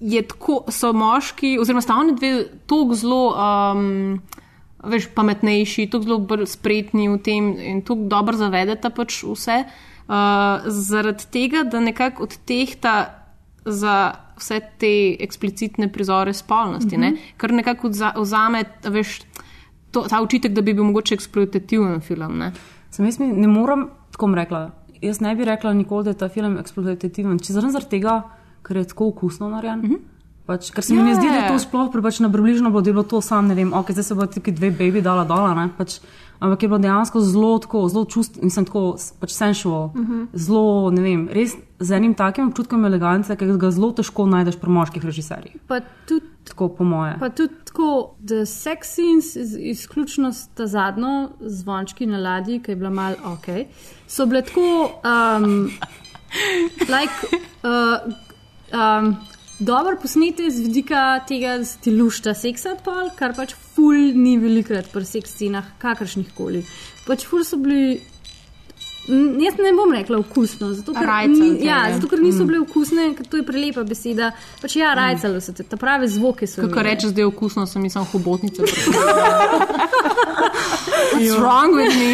je 0.00 0.22
tako, 0.26 0.64
so 0.72 0.92
moški, 0.96 1.58
oziroma 1.60 1.84
sta 1.84 1.98
oni 2.00 2.16
dve 2.16 2.32
tako 2.66 2.96
zelo. 2.96 3.22
Um, 3.36 4.20
veš, 4.80 5.10
pametnejši, 5.14 5.90
tako 5.92 6.04
zelo 6.08 6.46
spretni 6.48 7.08
v 7.12 7.18
tem 7.20 7.52
in 7.60 7.82
tako 7.84 8.08
dobro 8.08 8.36
zavedete 8.40 8.88
pač 8.96 9.22
vse. 9.28 9.64
Uh, 10.10 10.64
zaradi 10.66 11.28
tega, 11.30 11.62
da 11.68 11.78
nekako 11.80 12.24
odtehta 12.26 13.19
za 13.64 14.12
vse 14.40 14.60
te 14.78 15.16
eksplicitne 15.20 15.92
prizore 15.92 16.32
spolnosti, 16.32 16.96
mm 16.96 17.02
-hmm. 17.02 17.10
ne? 17.12 17.32
kar 17.36 17.52
nekako 17.52 17.88
vzame, 18.16 18.64
veš, 18.84 19.20
to, 19.90 20.02
ta 20.08 20.22
učitek, 20.22 20.52
da 20.52 20.62
bi 20.62 20.74
bil 20.74 20.84
mogoče 20.84 21.14
eksploitativen 21.14 22.00
film. 22.00 22.38
Ne? 22.38 22.52
Sem 22.90 23.04
jaz 23.04 23.18
mi 23.18 23.26
ne 23.26 23.48
morem 23.48 23.88
tako 24.12 24.34
rekla. 24.34 24.70
Jaz 25.02 25.20
ne 25.20 25.34
bi 25.36 25.44
rekla 25.44 25.72
nikoli, 25.72 26.04
da 26.04 26.10
je 26.10 26.18
ta 26.18 26.28
film 26.28 26.58
eksploitativen. 26.58 27.38
Če 27.38 27.52
zaradi 27.52 27.72
zaradi 27.72 27.90
tega, 27.90 28.22
ker 28.62 28.76
je 28.76 28.84
tako 28.84 29.08
okusno 29.08 29.48
narejen. 29.48 29.78
Mm 29.78 29.90
-hmm. 29.90 29.98
Pač, 30.46 30.70
ker 30.70 30.84
se 30.84 30.94
mi 30.94 30.98
Ja, 30.98 31.04
ne 31.04 31.14
zdi, 31.14 31.28
da 31.28 31.34
ja. 31.34 31.42
je 31.42 31.48
to 31.48 31.58
sploh 31.58 31.90
pri- 31.92 32.02
pač 32.02 32.20
na 32.20 32.32
približno 32.32 32.70
bilo, 32.70 33.02
je 33.02 33.08
to 33.08 33.20
sam, 33.20 33.46
ne 33.46 33.54
vem, 33.54 33.72
ok, 33.72 33.90
zdaj 33.90 34.04
se 34.04 34.14
bo 34.14 34.26
ti 34.26 34.52
dve 34.52 34.70
baby 34.70 35.02
dala 35.02 35.24
dol, 35.24 35.54
ne, 35.54 35.68
pač, 35.78 36.00
ampak 36.40 36.62
je 36.62 36.68
bilo 36.68 36.78
dejansko 36.78 37.20
zelo 37.20 37.58
tako, 37.58 37.88
zelo 37.88 38.04
čust, 38.04 38.42
mislim, 38.42 38.64
tako 38.64 38.94
s- 38.98 39.12
pač 39.12 39.30
sensual, 39.30 39.84
uh 39.86 39.92
-huh. 39.94 40.26
zelo, 40.34 40.90
ne 40.90 41.02
vem, 41.02 41.28
res 41.28 41.50
z 41.78 41.90
enim 41.92 42.14
takim 42.14 42.48
občutkom 42.48 42.84
elegance, 42.84 43.36
ki 43.36 43.46
ga 43.56 43.70
zelo 43.70 43.92
težko 43.92 44.26
najdeš 44.26 44.56
pri 44.56 44.70
moških 44.70 45.04
režiserjih. 45.04 45.56
Pa 45.66 45.80
tudi, 46.06 46.26
Tako 46.44 46.68
po 46.68 46.84
moje. 46.84 47.16
pa 47.20 47.28
tudi 47.28 47.54
tako, 47.64 47.88
da 48.18 48.34
sex 48.46 48.84
scenes, 48.84 49.36
iz, 49.36 49.56
izključno 49.56 50.32
ta 50.54 50.66
zadnjo 50.66 51.28
zvončki 51.40 52.06
na 52.06 52.18
ladji, 52.18 52.60
ki 52.60 52.70
je 52.72 52.76
bila 52.76 52.90
mal 52.90 53.12
ok, 53.24 53.46
so 54.06 54.26
bile 54.26 54.42
tako, 54.42 54.90
um, 55.04 55.70
like, 56.80 57.36
uh, 57.62 58.12
um, 58.72 59.16
dobro 59.60 59.96
posnete 60.02 60.50
z 60.50 60.60
vidika 60.60 61.20
tega 61.20 61.64
stilušta 61.64 62.34
seksa, 62.34 62.68
pol, 62.84 63.10
kar 63.16 63.34
pač 63.36 63.54
ful 63.80 63.96
ni 64.14 64.36
velikrat 64.38 64.92
pri 64.92 65.04
seks 65.08 65.32
scenah, 65.38 65.64
kakršnih 65.80 66.32
koli. 66.36 66.64
Pač 67.06 67.24
ful 67.28 67.44
so 67.48 67.56
bili. 67.60 68.00
Jaz 69.10 69.56
ne 69.58 69.72
bom 69.74 69.90
rekla 69.90 70.18
okusno, 70.20 70.68
zato 70.76 70.92
ker, 70.94 71.06
Rajcali 71.08 71.46
ni, 71.56 71.64
ja, 71.64 71.78
ja. 71.88 71.94
zato 71.96 72.06
ker 72.10 72.20
niso 72.22 72.44
bile 72.46 72.60
okusne, 72.60 73.08
ker 73.16 73.26
to 73.26 73.40
je 73.40 73.46
prelepa 73.48 73.82
beseda. 73.88 74.28
Pač 74.60 74.76
ja, 74.78 74.92
rajcalo 74.94 75.40
so 75.42 75.54
te, 75.56 75.64
ta 75.66 75.80
prave 75.80 76.06
zvoke 76.12 76.46
so. 76.46 76.60
Kako 76.62 76.84
rečeš, 76.84 77.14
da 77.16 77.24
je 77.24 77.30
okusno, 77.30 77.64
sem 77.66 77.88
jim 77.88 77.94
samo 77.96 78.06
hobotnice. 78.12 78.68
What's 81.10 81.32
wrong 81.40 81.74
with 81.74 81.96
me? 81.96 82.12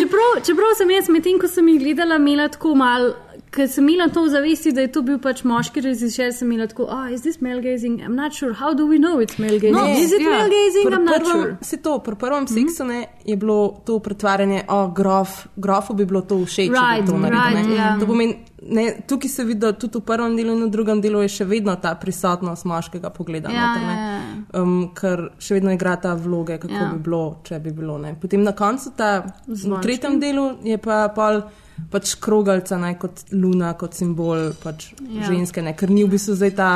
Čeprav, 0.00 0.40
čeprav 0.48 0.74
sem 0.80 0.90
jaz 0.96 1.12
medtem, 1.12 1.38
ko 1.38 1.52
sem 1.52 1.68
jih 1.70 1.78
gledala, 1.84 2.18
imela 2.18 2.48
tako 2.56 2.74
mal. 2.80 3.12
Ker 3.54 3.68
sem 3.70 3.86
imela 3.86 4.08
to 4.10 4.24
v 4.24 4.30
zavesti, 4.32 4.72
da 4.74 4.82
je 4.82 4.88
to 4.90 5.02
bil 5.06 5.18
pač 5.22 5.44
moški 5.46 5.78
režiser, 5.84 6.32
sem 6.34 6.48
imela 6.50 6.66
tako, 6.66 6.88
oh, 6.90 7.04
is 7.06 7.22
this 7.22 7.38
male 7.40 7.60
gazing? 7.62 8.00
I'm 8.02 8.16
not 8.18 8.34
sure, 8.34 8.50
how 8.52 8.74
do 8.74 8.86
we 8.86 8.98
know 8.98 9.20
it's 9.22 9.38
male 9.38 9.60
gazing? 9.62 9.76
No, 9.76 9.84
is 9.86 10.10
it 10.12 10.20
ja. 10.20 10.30
male 10.32 10.50
gazing? 10.50 10.88
Pri 10.88 10.96
I'm 10.98 11.04
not 11.06 11.22
prvem- 11.22 11.32
sure. 11.32 11.56
Se 11.62 11.76
to, 11.78 11.98
pri 12.02 12.16
prvem 12.18 12.48
seksu 12.50 12.84
ne, 12.84 12.98
je 13.24 13.36
bilo 13.36 13.58
to 13.86 14.00
pretvarjanje, 14.02 14.64
o, 14.68 14.88
grof, 14.90 15.46
grofu 15.56 15.94
bi 15.94 16.04
bilo 16.04 16.20
to 16.22 16.40
všeč, 16.42 16.72
Right, 16.74 17.06
to 17.06 17.14
naredil. 17.14 17.54
right, 17.54 17.68
ne. 17.68 17.76
ja. 17.76 17.94
To 18.00 18.06
pomeni, 18.06 18.40
ne, 18.68 18.96
tukaj 19.06 19.30
se 19.30 19.44
vidi, 19.44 19.60
da 19.60 19.72
tudi 19.72 19.98
v 19.98 20.04
prvem 20.04 20.36
delu 20.36 20.52
in 20.52 20.64
v 20.64 20.70
drugem 20.70 21.00
delu 21.00 21.22
je 21.22 21.28
še 21.28 21.44
vedno 21.44 21.74
ta 21.76 21.94
prisotnost 21.94 22.64
moškega 22.64 23.10
pogleda. 23.10 23.50
Ja, 23.50 23.66
noter, 23.66 23.82
ja, 23.82 23.94
ja. 23.94 24.62
um, 24.62 24.90
ker 24.94 25.30
še 25.38 25.54
vedno 25.54 25.72
igra 25.72 25.96
ta 25.96 26.14
vloge, 26.14 26.58
kako 26.58 26.72
Ja. 26.74 26.88
bi 26.92 26.98
bilo, 27.00 27.36
če 27.44 27.58
bi 27.60 27.72
bilo. 27.72 27.98
Ne. 27.98 28.14
Potem 28.20 28.42
na 28.42 28.52
koncu, 28.52 28.92
ta, 28.96 29.24
v 29.46 29.80
tretjem 29.82 30.20
delu, 30.20 30.58
je 30.64 30.78
pa 30.78 31.08
pol. 31.08 31.42
Pač 31.90 32.12
krogalca, 32.22 32.76
ne, 32.78 32.92
kot 32.94 33.24
luna, 33.32 33.72
kot 33.74 33.94
simbol 33.94 34.52
pač 34.62 34.92
Ja. 35.00 35.20
ja. 35.20 35.26
ženske, 35.26 35.62
ne, 35.62 35.72
ker 35.74 35.90
ni 35.90 36.04
v 36.04 36.12
bistvu 36.12 36.36
zdaj 36.38 36.52
ta 36.54 36.68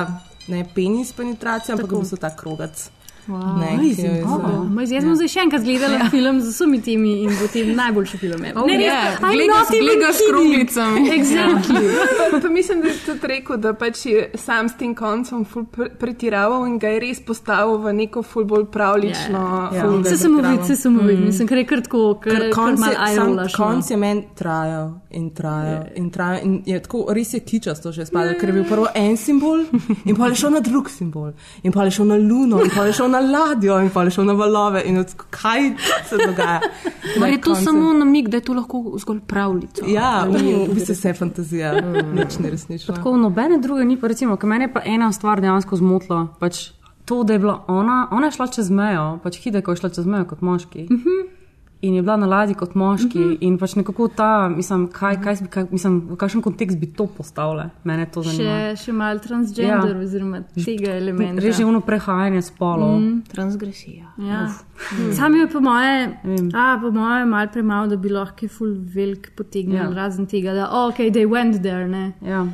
ne, 0.48 0.64
penis 0.74 1.12
penetracija, 1.14 1.76
ampak 1.76 1.92
v 1.92 2.00
bistvu 2.02 2.18
ta 2.18 2.30
krogac. 2.34 2.90
Wow. 3.28 3.58
Ne, 3.60 3.92
zdaj- 3.92 4.22
Oh, 4.24 4.80
jaz 4.88 5.04
bom 5.04 5.14
zdaj 5.14 5.28
še 5.28 5.40
enkrat 5.40 5.62
gledala 5.62 5.94
ja. 5.94 6.06
film 6.10 6.40
z 6.40 6.48
vsemi 6.48 6.78
temi 6.80 7.12
in 7.22 7.30
bo 7.30 7.46
tem 7.46 7.74
najboljši 7.76 8.16
film. 8.18 8.40
Oh, 8.56 8.64
Ne, 8.64 8.72
res, 8.74 8.82
yeah. 8.82 9.18
I'm 9.20 9.32
Gleda- 9.34 9.52
not 9.54 9.68
even 9.68 9.84
gleda 9.84 10.08
s 10.08 10.16
kidding. 10.16 10.32
kroglicami. 10.32 11.00
Exactly. 11.12 11.86
Pa, 12.38 12.48
pa 12.48 12.52
mislim, 12.52 12.80
da 12.80 12.88
je 12.88 12.94
tudi 13.06 13.26
rekel, 13.26 13.56
da 13.56 13.72
pač 13.74 14.06
je 14.06 14.30
sam 14.34 14.68
s 14.68 14.76
tem 14.78 14.94
koncem 14.94 15.46
pretiraval 15.98 16.66
in 16.66 16.78
ga 16.78 16.88
je 16.88 17.00
res 17.00 17.20
postavil 17.26 17.78
v 17.82 17.92
neko 17.92 18.22
ful 18.22 18.44
bolj 18.44 18.66
pravlično. 18.72 19.38
Ja. 19.72 19.82
Yeah. 19.82 20.04
Ja. 20.04 20.04
Se 20.10 20.16
samo 20.16 20.42
vidi, 20.42 20.64
se 20.66 20.76
samo 20.76 21.02
vidi. 21.02 21.22
Mislim, 21.24 21.48
ker 21.48 21.58
je 21.58 21.66
kar 21.66 21.82
tako, 21.82 22.02
ker 22.22 22.50
konc 22.54 22.78
je, 22.78 22.94
sam, 22.94 23.04
ajolaš. 23.06 23.54
konc 23.54 23.90
je 23.90 23.96
meni 23.96 24.24
trajal 24.38 24.92
in 25.10 25.30
trajal 25.34 25.84
in 25.96 26.10
trajal. 26.10 26.40
In 26.44 26.62
je 26.66 26.82
tako, 26.82 27.04
res 27.14 27.34
je 27.34 27.40
kičasto 27.40 27.92
že 27.92 28.06
spadal, 28.06 28.34
ker 28.40 28.48
je 28.48 28.52
bil 28.52 28.64
prvo 28.68 28.86
en 28.94 29.16
simbol 29.16 29.64
in 30.04 30.16
pa 30.16 30.28
je 30.28 30.34
šel 30.34 30.50
na 30.50 30.60
drug 30.60 30.90
simbol 30.90 31.32
in 31.62 31.72
pa 31.72 31.84
je 31.84 31.90
šel 31.98 32.06
na 32.06 32.16
luno 32.16 32.62
in 32.64 32.70
pa 32.74 32.86
je 32.86 32.92
šel 32.92 33.10
na 33.10 33.20
ladjo 33.20 33.80
in 33.82 33.90
pa 33.90 34.04
je 34.04 34.10
šel 34.10 34.24
na 34.24 34.32
valove 34.32 34.82
in 34.86 34.98
od, 34.98 35.14
kaj 35.30 35.70
se 36.08 36.16
dogaja. 36.26 36.60
Mar 37.20 37.30
je 37.30 37.40
to 37.40 37.50
Konce- 37.50 37.64
samo 37.64 37.92
namig, 37.92 38.28
da 38.28 38.36
je 38.36 38.40
to 38.40 38.52
lahko 38.52 38.84
zgolj 38.98 39.20
pravljica? 39.26 39.84
Ja, 39.88 40.26
v, 40.28 40.68
bistvu 40.74 40.94
vse 40.94 41.14
fantazija, 41.14 41.72
nič 42.14 42.27
ne 42.38 42.50
resnično. 42.50 42.94
Tako 42.94 43.16
nobene 43.16 43.58
druge 43.58 43.84
ni, 43.84 43.96
pa 44.00 44.08
recimo, 44.08 44.36
ker 44.36 44.50
mene 44.50 44.68
je 44.68 44.72
pa 44.72 44.82
ena 44.84 45.12
stvar 45.12 45.40
dejansko 45.40 45.76
zmotila. 45.76 46.26
Pač 46.38 46.70
to, 47.08 47.22
da 47.24 47.32
je 47.32 47.38
bila 47.38 47.64
ona, 47.68 48.08
ona 48.10 48.26
je 48.28 48.36
šla 48.36 48.46
čez 48.46 48.70
mejo, 48.70 49.18
pač 49.22 49.40
Hideko 49.40 49.72
je 49.72 49.80
šla 49.80 49.90
čez 49.96 50.06
mejo 50.06 50.28
kot 50.28 50.44
moški. 50.44 50.88
In 51.80 51.94
je 51.94 52.02
bila 52.02 52.16
na 52.16 52.26
ladji 52.26 52.54
kot 52.54 52.74
moški. 52.74 53.18
Mm 53.18 53.24
-hmm. 53.24 53.36
In 53.40 53.58
pač 53.58 53.74
nekako 53.74 54.08
ta, 54.08 54.48
mislim, 54.48 54.88
kaj, 54.88 55.20
kaj, 55.22 55.34
bi- 55.34 55.46
kaj, 55.46 55.66
mislim, 55.70 56.00
v 56.00 56.16
kakšen 56.16 56.42
kontekst 56.42 56.78
bi 56.78 56.86
to 56.88 57.06
postavljala. 57.06 57.70
Mene 57.84 58.06
to 58.06 58.22
zanima. 58.22 58.42
Še, 58.70 58.76
še 58.76 58.92
malo 58.92 59.18
transgender, 59.18 59.96
Ja. 59.96 60.02
oziroma 60.02 60.40
tega 60.64 60.90
elementa. 60.92 61.42
Reže 61.42 61.64
ono 61.64 61.80
prehajanje 61.80 62.42
spolov. 62.42 63.00
Mm. 63.00 63.22
Transgresija. 63.28 64.06
Ja. 64.18 64.48
Sam 65.12 65.34
je 65.34 65.46
po 65.48 65.60
moje, 65.60 66.18
vem. 66.24 66.50
a, 66.54 66.78
po 66.82 66.90
moje 66.90 67.24
malo 67.24 67.48
premalo, 67.52 67.86
da 67.86 67.96
bi 67.96 68.08
lahko 68.08 68.48
ful 68.48 68.68
velik 68.94 69.32
potegnil, 69.36 69.76
Ja. 69.76 69.90
razen 69.90 70.26
tega, 70.26 70.54
da 70.54 70.68
oh, 70.72 70.92
okay, 70.92 71.10
they 71.10 71.26
went 71.26 71.62
there. 71.62 71.88
Ne. 71.88 72.12
Ja. 72.22 72.46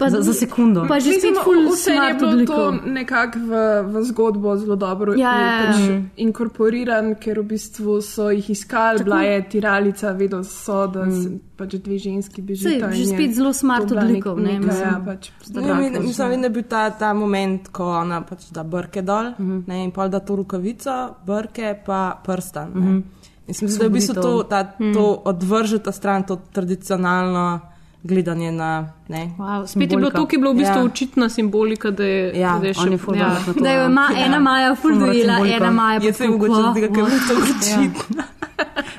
Pa, 0.00 0.08
Za, 0.08 0.20
za 0.24 0.32
sekundo. 0.32 0.88
Pa 0.88 0.96
že 0.96 1.10
Mislim, 1.12 1.34
spet 1.34 1.44
ful 1.44 1.58
vse 1.68 1.90
je 1.90 1.96
smart 1.96 2.18
bilo 2.18 2.30
odlikov. 2.30 2.56
to 2.56 2.88
nekako 2.88 3.38
v, 3.38 3.52
v 3.84 4.04
zgodbo 4.08 4.56
zelo 4.56 4.76
dobro 4.76 5.12
Ja, 5.12 5.32
je 5.32 5.44
ja, 5.44 5.52
pač 5.60 5.76
ja. 5.80 5.96
inkorporiran, 6.16 7.14
ker 7.20 7.40
v 7.40 7.44
bistvu 7.44 8.00
so 8.00 8.30
jih 8.30 8.48
iskali, 8.50 9.04
bila 9.04 9.20
je 9.22 9.42
tiralica, 9.48 10.12
vedeli 10.12 10.44
so, 10.44 10.86
da 10.86 11.04
mm. 11.04 11.36
pač 11.56 11.76
dve 11.76 11.98
ženski 11.98 12.40
Sej, 12.40 12.46
bežita. 12.48 12.88
že 12.88 12.96
in 12.96 13.00
je 13.00 13.06
spet 13.12 13.30
zelo 13.36 13.52
smart 13.52 13.92
odlikov, 13.92 14.40
ne, 14.40 14.56
neka, 14.56 14.66
mislim. 14.66 14.88
Ja, 14.88 15.02
pač, 15.04 15.30
Ne, 15.52 15.74
mi- 15.74 16.00
Mislim, 16.00 16.40
da 16.40 16.46
je 16.46 16.50
bil 16.50 16.62
ta, 16.64 16.90
ta 16.90 17.12
moment, 17.12 17.68
ko 17.68 17.84
ona 17.92 18.22
pač 18.24 18.48
da 18.50 18.64
brke 18.64 19.02
dol 19.02 19.26
uh 19.26 19.38
-huh. 19.38 19.62
ne, 19.68 19.84
in 19.84 19.90
pol 19.92 20.08
da 20.08 20.20
to 20.20 20.36
rukavico, 20.36 21.14
brke 21.26 21.76
pa 21.86 22.20
prstan. 22.24 22.68
Uh 22.72 22.84
-huh. 22.84 23.02
Mislim, 23.48 23.70
da 23.70 23.84
je 23.84 23.88
v 23.88 23.92
bistvu 23.92 24.14
to, 24.14 24.42
ta, 24.42 24.64
to 24.94 25.22
odvržeta 25.24 25.92
stran, 25.92 26.22
to 26.22 26.40
tradicionalno 26.52 27.60
gledanje 28.02 28.52
na. 28.52 28.92
Ne, 29.08 29.30
Wow, 29.38 29.66
spet 29.66 29.82
je 29.82 29.86
bilo 29.88 30.10
Simbolika. 30.10 30.18
to, 30.18 30.26
ki 30.26 30.36
je 30.36 30.38
bilo 30.38 30.52
v 30.52 30.56
bistvu 30.56 30.74
Ja. 30.74 30.80
ja. 30.80 30.84
očitna 30.84 31.28
simbolika, 31.28 31.90
da 31.90 32.04
je, 32.04 32.40
Ja, 32.40 32.58
da 32.58 32.66
je 32.66 32.74
je 32.90 32.98
ful 32.98 33.16
ja. 33.16 33.36
to. 33.46 33.52
Da 33.52 33.72
jo 33.72 33.86
ima 33.86 34.08
ena 34.16 34.38
Maja 34.38 34.68
rad 34.68 34.78
dojela, 34.82 35.12
simbolika. 35.14 35.56
ena 35.56 35.70
Maja 35.70 36.00
pa 36.00 36.06
Je 36.06 36.12
se 36.12 36.28
mogoče 36.28 36.62
zdi, 36.70 36.80
"Kva, 36.80 36.94
ker 36.94 37.04
je 37.04 37.04
what?" 37.04 37.28
to 37.28 37.34
očitno. 37.42 38.22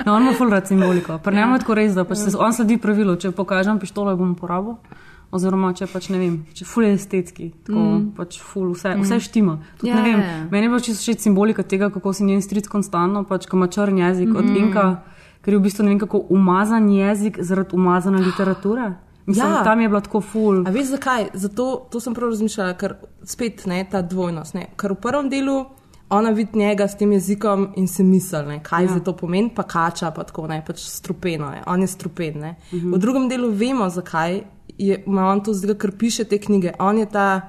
No, 0.05 0.15
on 0.15 0.21
ima 0.21 0.33
ful 0.33 0.49
rad 0.49 0.67
simboliko. 0.67 1.17
Pri 1.17 1.35
njemu 1.35 1.55
je 1.55 1.59
tako 1.59 1.73
res, 1.73 1.93
da 1.93 2.03
pač 2.03 2.17
se, 2.17 2.37
on 2.37 2.53
sledi 2.53 2.77
pravilu, 2.77 3.15
če 3.15 3.31
pokažem 3.31 3.79
pištolo, 3.79 4.15
bom 4.15 4.31
uporabil. 4.31 4.75
Oziroma, 5.31 5.73
če 5.73 5.87
pač 5.87 6.09
ne 6.11 6.17
vem, 6.19 6.33
če 6.53 6.65
ful 6.67 6.83
je 6.83 6.93
estetski, 6.93 7.51
tako 7.63 7.79
mm. 7.79 8.07
pač 8.17 8.41
ful, 8.43 8.73
vse, 8.75 8.97
vse 8.99 9.19
štima. 9.19 9.59
Ja, 9.81 9.95
ne 9.95 10.01
vem, 10.03 10.19
ja, 10.19 10.25
ja. 10.27 10.39
meni 10.51 10.67
je 10.67 10.71
pač 10.73 10.89
čisto 10.89 11.01
všeč 11.05 11.19
simbolika 11.23 11.63
tega, 11.63 11.87
kako 11.89 12.11
si 12.13 12.27
njen 12.27 12.41
stric 12.43 12.67
konstantno, 12.67 13.23
pač 13.23 13.47
ko 13.47 13.55
ima 13.55 13.69
črn 13.71 13.97
jezik 13.97 14.27
mm. 14.27 14.35
od 14.35 14.57
Inka, 14.59 14.85
ker 15.41 15.53
je 15.53 15.59
v 15.59 15.63
bistvu 15.63 15.83
ne 15.83 15.89
vem 15.89 15.99
kako 15.99 16.25
umazan 16.29 16.89
jezik 16.89 17.37
zaradi 17.41 17.75
umazane 17.75 18.21
literature. 18.21 18.93
Mislim, 19.25 19.47
Ja. 19.47 19.63
tam 19.63 19.81
je 19.81 19.89
bila 19.89 20.01
tako 20.01 20.21
ful. 20.21 20.67
A 20.67 20.71
veš 20.71 20.85
zakaj? 20.85 21.27
Zato 21.33 21.87
to 21.91 21.99
sem 21.99 22.13
prav 22.13 22.29
razmišljala, 22.29 22.73
ker 22.73 22.95
spet 23.23 23.65
ne, 23.65 23.85
ta 23.91 24.01
dvojnost. 24.01 24.53
Ne. 24.53 24.65
Ker 24.75 24.91
v 24.91 24.95
prvem 24.95 25.29
delu 25.29 25.65
ona 26.09 26.29
vidi 26.29 26.59
njega 26.59 26.87
s 26.87 26.97
tem 26.97 27.11
jezikom 27.11 27.69
in 27.75 27.87
si 27.87 28.03
misli, 28.03 28.43
ne, 28.47 28.59
kaj 28.63 28.83
ja. 28.83 28.93
za 28.93 28.99
to 28.99 29.13
pomeni, 29.15 29.51
pa 29.55 29.63
kača, 29.63 30.11
pa 30.11 30.23
tako 30.23 30.47
ne, 30.47 30.63
pač 30.67 30.79
strupeno 30.79 31.53
je. 31.53 31.61
On 31.67 31.81
je 31.81 31.87
strupen. 31.87 32.39
Ne. 32.39 32.55
Uh 32.71 32.79
-huh. 32.79 32.95
V 32.95 32.97
drugem 32.97 33.29
delu 33.29 33.51
vemo, 33.51 33.89
zakaj 33.89 34.41
je, 34.77 35.03
ima 35.07 35.25
on 35.25 35.43
to 35.43 35.53
zdaj, 35.53 35.75
ker 35.75 35.91
piše 35.97 36.23
te 36.23 36.37
knjige. 36.37 36.71
On 36.79 36.97
je 36.97 37.05
ta 37.05 37.41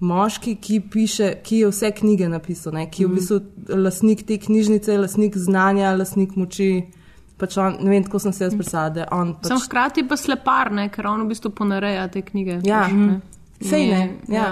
moški, 0.00 0.54
ki, 0.56 0.80
piše, 0.80 1.34
ki 1.42 1.56
je 1.56 1.68
vse 1.68 1.90
knjige 1.90 2.28
napisal, 2.28 2.72
ne, 2.72 2.90
ki 2.90 3.02
je 3.02 3.06
v 3.06 3.14
bistvu 3.14 3.40
lastnik 3.68 4.26
te 4.26 4.38
knjižnice, 4.38 4.98
lastnik 4.98 5.36
znanja, 5.36 5.96
lastnik 5.96 6.36
moči. 6.36 6.82
Pač 7.40 7.56
on, 7.56 7.78
ne 7.80 7.94
vem, 7.94 8.04
tako 8.04 8.20
sem 8.20 8.34
se 8.36 8.44
jaz 8.44 8.54
je 8.54 9.06
on 9.16 9.34
pač 9.34 9.48
Sem 9.48 9.60
hkrati 9.64 10.04
pa 10.08 10.16
slepar, 10.20 10.72
ne, 10.76 10.88
ker 10.92 11.08
on 11.08 11.24
v 11.24 11.32
bistvu 11.32 11.52
ponareja 11.56 12.06
te 12.12 12.22
knjige. 12.22 12.60
Ja, 12.68 12.84
pač, 12.84 12.92
ne. 12.92 13.20
Sej 13.60 13.86
ne, 13.88 14.00
ja. 14.28 14.34
ja. 14.34 14.50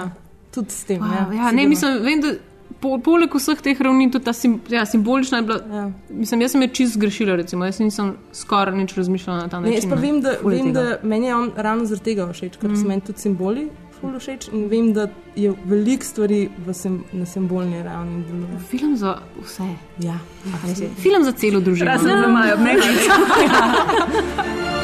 Tudi 0.53 0.73
s 0.73 0.85
tem. 0.89 1.01
Wow, 1.01 1.33
ja, 1.33 1.43
ja, 1.43 1.51
ne, 1.53 1.67
mislim, 1.69 1.99
vem, 2.05 2.21
da 2.25 2.33
po, 2.81 2.95
poleg 3.03 3.33
vseh 3.35 3.61
teh 3.63 3.81
ravni 3.81 4.09
tudi 4.11 4.25
ta 4.25 4.33
sim, 4.33 4.59
ja, 4.71 4.85
simbolična 4.85 5.41
je 5.41 5.45
bila. 5.45 5.59
Ja. 5.73 5.83
Mislim, 6.09 6.41
jaz 6.41 6.55
sem 6.55 6.65
je 6.65 6.69
čist 6.79 6.97
zgrešila, 6.97 7.35
recimo, 7.41 7.67
jaz 7.69 7.79
nisem 7.81 8.15
skoraj 8.33 8.77
nič 8.77 8.95
razmišljala 8.97 9.43
na 9.43 9.51
ta 9.51 9.59
Ne, 9.59 9.73
jaz 9.73 9.85
način. 9.85 9.89
pa 9.89 9.95
ne. 9.95 10.01
vem, 10.01 10.21
da, 10.21 10.35
vem, 10.43 10.73
da 10.73 10.85
meni 11.03 11.27
je 11.27 11.35
on 11.35 11.51
ravno 11.55 11.85
zaradi 11.85 12.05
tega 12.11 12.27
všeč, 12.31 12.57
ker 12.57 12.71
mm. 12.71 12.81
so 12.81 12.87
meni 12.87 13.05
tudi 13.05 13.25
simboli 13.25 13.69
ful 14.01 14.19
všeč 14.19 14.49
in 14.53 14.67
vem, 14.69 14.93
da 14.93 15.07
je 15.35 15.53
veliko 15.65 16.05
stvari 16.05 16.49
sem, 16.73 17.03
na 17.11 17.25
simbolni 17.25 17.83
ravni 17.83 18.23
deluje. 18.23 18.59
Film 18.69 18.97
za 18.97 19.17
vse. 19.43 19.69
Ja. 19.99 20.19
Film 21.01 21.23
za 21.23 21.31
celo 21.31 21.59
družino. 21.59 21.91
Razen 21.91 22.21
za 22.21 22.27
Majo, 22.27 22.57
ne 22.57 22.75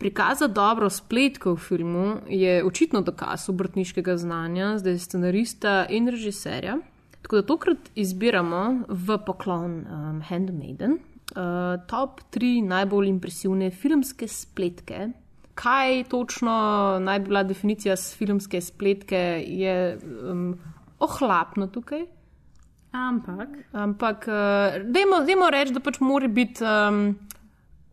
Prikaza 0.00 0.46
dobro 0.48 0.88
spletko 0.90 1.52
v 1.52 1.60
filmu 1.60 2.14
je 2.28 2.64
očitno 2.64 3.02
dokaz 3.04 3.50
obrtniškega 3.52 4.16
znanja, 4.16 4.78
zdaj 4.78 4.98
scenarista 4.98 5.86
in 5.92 6.08
režiserja. 6.08 6.78
Tako 7.22 7.36
da 7.36 7.42
tokrat 7.42 7.90
izbiramo 7.94 8.62
v 8.88 9.18
poklon 9.26 9.74
um, 9.84 10.22
Handmaiden 10.24 10.96
uh, 10.96 11.84
top 11.86 12.24
3 12.32 12.64
najbolj 12.64 13.08
impresivne 13.08 13.70
filmske 13.70 14.28
spletke. 14.28 15.10
Kaj 15.54 16.04
točno 16.08 16.56
naj 17.00 17.18
bi 17.20 17.28
bila 17.28 17.42
definicija 17.42 17.96
filmske 17.96 18.60
spletke, 18.60 19.44
je 19.46 19.98
um, 20.00 20.54
ohlapno 20.98 21.66
tukaj. 21.66 22.06
Ampak, 22.92 23.48
Ampak, 23.72 24.24
uh, 24.32 24.80
dajmo, 24.80 25.20
dajmo 25.28 25.50
reči, 25.52 25.76
da 25.76 25.84
pač 25.84 26.00
mora 26.00 26.28
biti. 26.28 26.64
Um, 26.64 27.18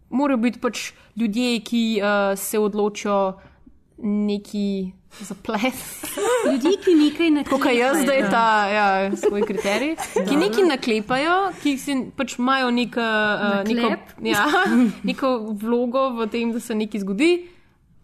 Morajo 0.09 0.37
biti 0.37 0.59
pač 0.59 0.91
ljudje, 1.19 1.59
ki 1.67 1.81
uh, 1.99 2.37
se 2.39 2.59
odločijo 2.59 3.39
neki 3.97 4.91
zaplet. 5.19 5.73
ljudje, 6.51 6.71
ki 6.83 6.93
nekaj 6.95 7.29
ne 7.29 7.43
Kot 7.43 7.65
jaz, 7.73 8.05
da 8.05 8.13
je 8.13 8.29
ta 8.29 8.45
ja, 8.69 8.87
svoj 9.17 9.41
kriterij, 9.47 9.95
ki 10.29 10.35
nekaj 10.37 10.67
naklepajo, 10.69 11.37
ki 11.63 11.77
si 11.81 11.95
pač 12.15 12.37
imajo 12.39 12.71
nek, 12.71 12.97
uh, 12.97 13.61
neko, 13.67 13.93
ja, 14.23 14.45
neko 15.09 15.33
vlogo 15.59 16.09
v 16.21 16.27
tem, 16.31 16.51
da 16.53 16.61
se 16.63 16.75
nekaj 16.77 17.03
zgodi, 17.03 17.31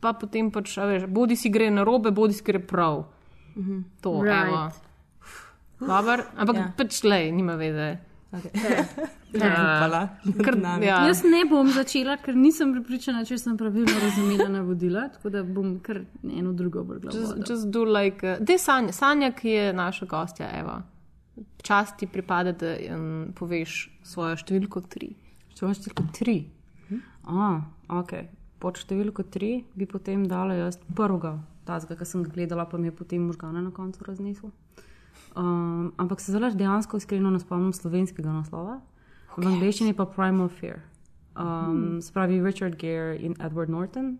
pa 0.03 0.13
potem 0.17 0.49
pač, 0.51 0.75
veš, 0.77 1.05
bodi 1.07 1.37
si 1.39 1.51
gre 1.53 1.69
na 1.71 1.85
robe, 1.87 2.11
bodi 2.11 2.35
si 2.35 2.43
gre 2.43 2.59
prav. 2.59 3.05
To, 4.01 4.21
Right. 4.23 4.49
evo. 4.49 4.71
Dobar, 5.83 6.25
ampak 6.35 6.55
Ja. 6.55 6.61
ja. 6.61 6.73
pač 6.77 7.03
le, 7.03 7.31
nima 7.31 7.55
veze. 7.59 7.97
Hvala. 9.33 10.07
Kar, 10.45 10.57
ja. 10.81 10.97
Jaz 11.07 11.23
ne 11.25 11.43
bom 11.49 11.69
začela, 11.73 12.17
ker 12.21 12.35
nisem 12.37 12.73
pripričana, 12.75 13.23
če 13.25 13.37
sem 13.41 13.57
pravilno 13.57 13.93
razumela 14.01 14.47
navodila, 14.51 15.07
tako 15.13 15.31
da 15.33 15.43
bom 15.45 15.75
kar 15.83 16.03
eno 16.23 16.53
drugo 16.53 16.83
vrgla. 16.87 17.13
Just, 17.13 17.37
just 17.49 17.69
do 17.73 17.85
like. 17.85 18.25
Uh, 18.25 18.41
Dej 18.45 18.61
Sanja, 18.61 18.93
Sanja, 18.93 19.31
ki 19.37 19.49
je 19.49 19.73
naša 19.73 20.09
gostja, 20.09 20.49
Eva. 20.59 20.81
Čast 21.63 21.97
ti 21.97 22.07
pripade, 22.07 22.53
da 22.59 22.75
um, 22.93 23.33
poveš 23.37 23.87
svojo 24.05 24.37
številko 24.43 24.83
tri. 24.89 25.13
Številko 25.53 25.79
številko 25.79 26.09
tri. 26.13 26.37
A, 27.23 27.53
ok. 28.01 28.17
Pod 28.61 28.79
številko 28.79 29.25
tri 29.31 29.55
bi 29.75 29.87
potem 29.89 30.27
dala 30.27 30.55
jaz 30.57 30.77
prvega, 30.95 31.37
tazga, 31.67 31.97
ki 31.99 32.07
sem 32.07 32.23
ga 32.25 32.33
gledala, 32.35 32.67
pa 32.69 32.79
mi 32.79 32.89
je 32.91 32.95
potem 32.95 33.23
možgane 33.25 33.63
na 33.63 33.71
koncu 33.75 34.05
raznesel. 34.07 34.51
Um, 35.35 35.93
ampak 35.97 36.21
se 36.21 36.31
zelo 36.31 36.49
dejansko 36.49 36.97
iskreno 36.97 37.29
ne 37.29 37.39
spomnim 37.39 37.73
slovenskega 37.73 38.31
naslova. 38.31 38.79
V 39.37 39.47
angleščini 39.47 39.93
pa 39.97 40.05
Primal 40.05 40.49
Fear. 40.49 40.79
Um, 41.35 42.01
se 42.01 42.11
pravi 42.13 42.41
Richard 42.43 42.75
Gere 42.77 43.17
in 43.17 43.33
Edward 43.41 43.69
Norton, 43.69 44.17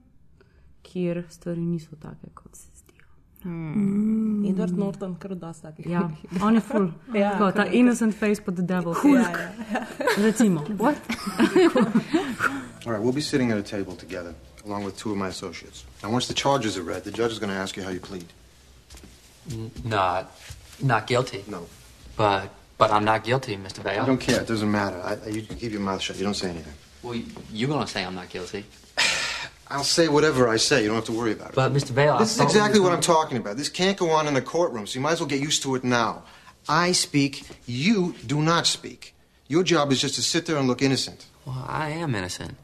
kjer 0.81 1.23
stvari 1.29 1.61
niso 1.61 1.95
take, 2.01 2.31
kot 2.33 2.55
se 2.55 2.67
zdijo. 2.75 3.05
Edward 4.49 4.77
Norton, 4.77 5.15
kar 5.15 5.35
da 5.35 5.53
takih. 5.53 5.85
Ja, 5.85 6.09
on 6.41 6.55
je 6.55 6.61
full. 6.61 6.89
Ja, 7.19 7.31
Tako, 7.31 7.51
ta 7.51 7.65
innocent 7.65 8.15
face 8.15 8.41
pod 8.41 8.55
the 8.55 8.63
devil. 8.65 8.95
Ja, 9.05 9.29
ja. 9.73 9.85
Recimo. 10.17 10.65
What? 10.79 10.95
All 12.85 12.91
right, 12.91 13.03
we'll 13.03 13.13
be 13.13 13.21
sitting 13.21 13.51
at 13.51 13.57
a 13.57 13.77
table 13.77 13.95
together, 13.95 14.33
along 14.65 14.83
with 14.85 14.97
two 14.97 15.11
of 15.11 15.17
my 15.17 15.27
associates. 15.27 15.85
Now, 16.03 16.11
once 16.11 16.27
the 16.27 16.33
charges 16.33 16.77
are 16.77 16.83
read, 16.83 17.03
the 17.03 17.11
judge 17.11 17.31
is 17.31 17.39
going 17.39 17.53
to 17.53 17.59
ask 17.61 17.77
you 17.77 17.83
how 17.83 17.91
you 17.91 17.99
plead. 17.99 18.25
Not, 19.85 20.31
not 20.83 21.07
guilty. 21.07 21.43
No, 21.47 21.67
But, 22.15 22.49
but 22.77 22.91
I'm 22.91 23.05
not 23.05 23.23
guilty, 23.23 23.55
Mr. 23.57 23.85
I 23.85 24.05
don't 24.05 24.19
care. 24.19 24.41
It 24.41 24.47
doesn't 24.47 24.69
matter. 24.71 24.99
I, 25.03 25.17
I, 25.25 25.29
you 25.29 25.41
keep 25.41 25.71
your 25.71 25.81
mouth 25.81 26.01
shut. 26.01 26.17
You 26.17 26.23
don't 26.23 26.33
say 26.33 26.49
anything. 26.49 26.73
Well, 27.01 27.15
you're 27.51 27.69
gonna 27.69 27.87
say 27.87 28.03
I'm 28.03 28.15
not 28.15 28.29
guilty. 28.29 28.65
I'll 29.67 29.83
say 29.83 30.07
whatever 30.07 30.47
I 30.47 30.57
say. 30.57 30.81
You 30.81 30.87
don't 30.87 30.97
have 30.97 31.05
to 31.05 31.11
worry 31.11 31.31
about 31.31 31.49
it. 31.49 31.55
But 31.55 31.73
Mr. 31.73 31.89
Vale, 31.89 32.13
I 32.13 32.19
This 32.19 32.35
is 32.35 32.41
exactly 32.41 32.79
what 32.79 32.93
I'm 32.93 33.01
talking 33.01 33.37
about. 33.37 33.57
This 33.57 33.69
can't 33.69 33.97
go 33.97 34.11
on 34.11 34.27
in 34.27 34.33
the 34.33 34.41
courtroom, 34.41 34.85
so 34.85 34.95
you 34.95 35.01
might 35.01 35.13
as 35.13 35.19
well 35.19 35.29
get 35.29 35.41
used 35.41 35.63
to 35.63 35.75
it 35.75 35.83
now. 35.83 36.23
I 36.69 36.91
speak, 36.91 37.43
you 37.65 38.15
do 38.25 38.41
not 38.41 38.67
speak. 38.67 39.15
Your 39.47 39.63
job 39.63 39.91
is 39.91 39.99
just 39.99 40.15
to 40.15 40.21
sit 40.21 40.45
there 40.45 40.57
and 40.57 40.67
look 40.67 40.81
innocent. 40.81 41.25
Well, 41.45 41.65
I 41.67 41.89
am 41.89 42.15
innocent. 42.15 42.55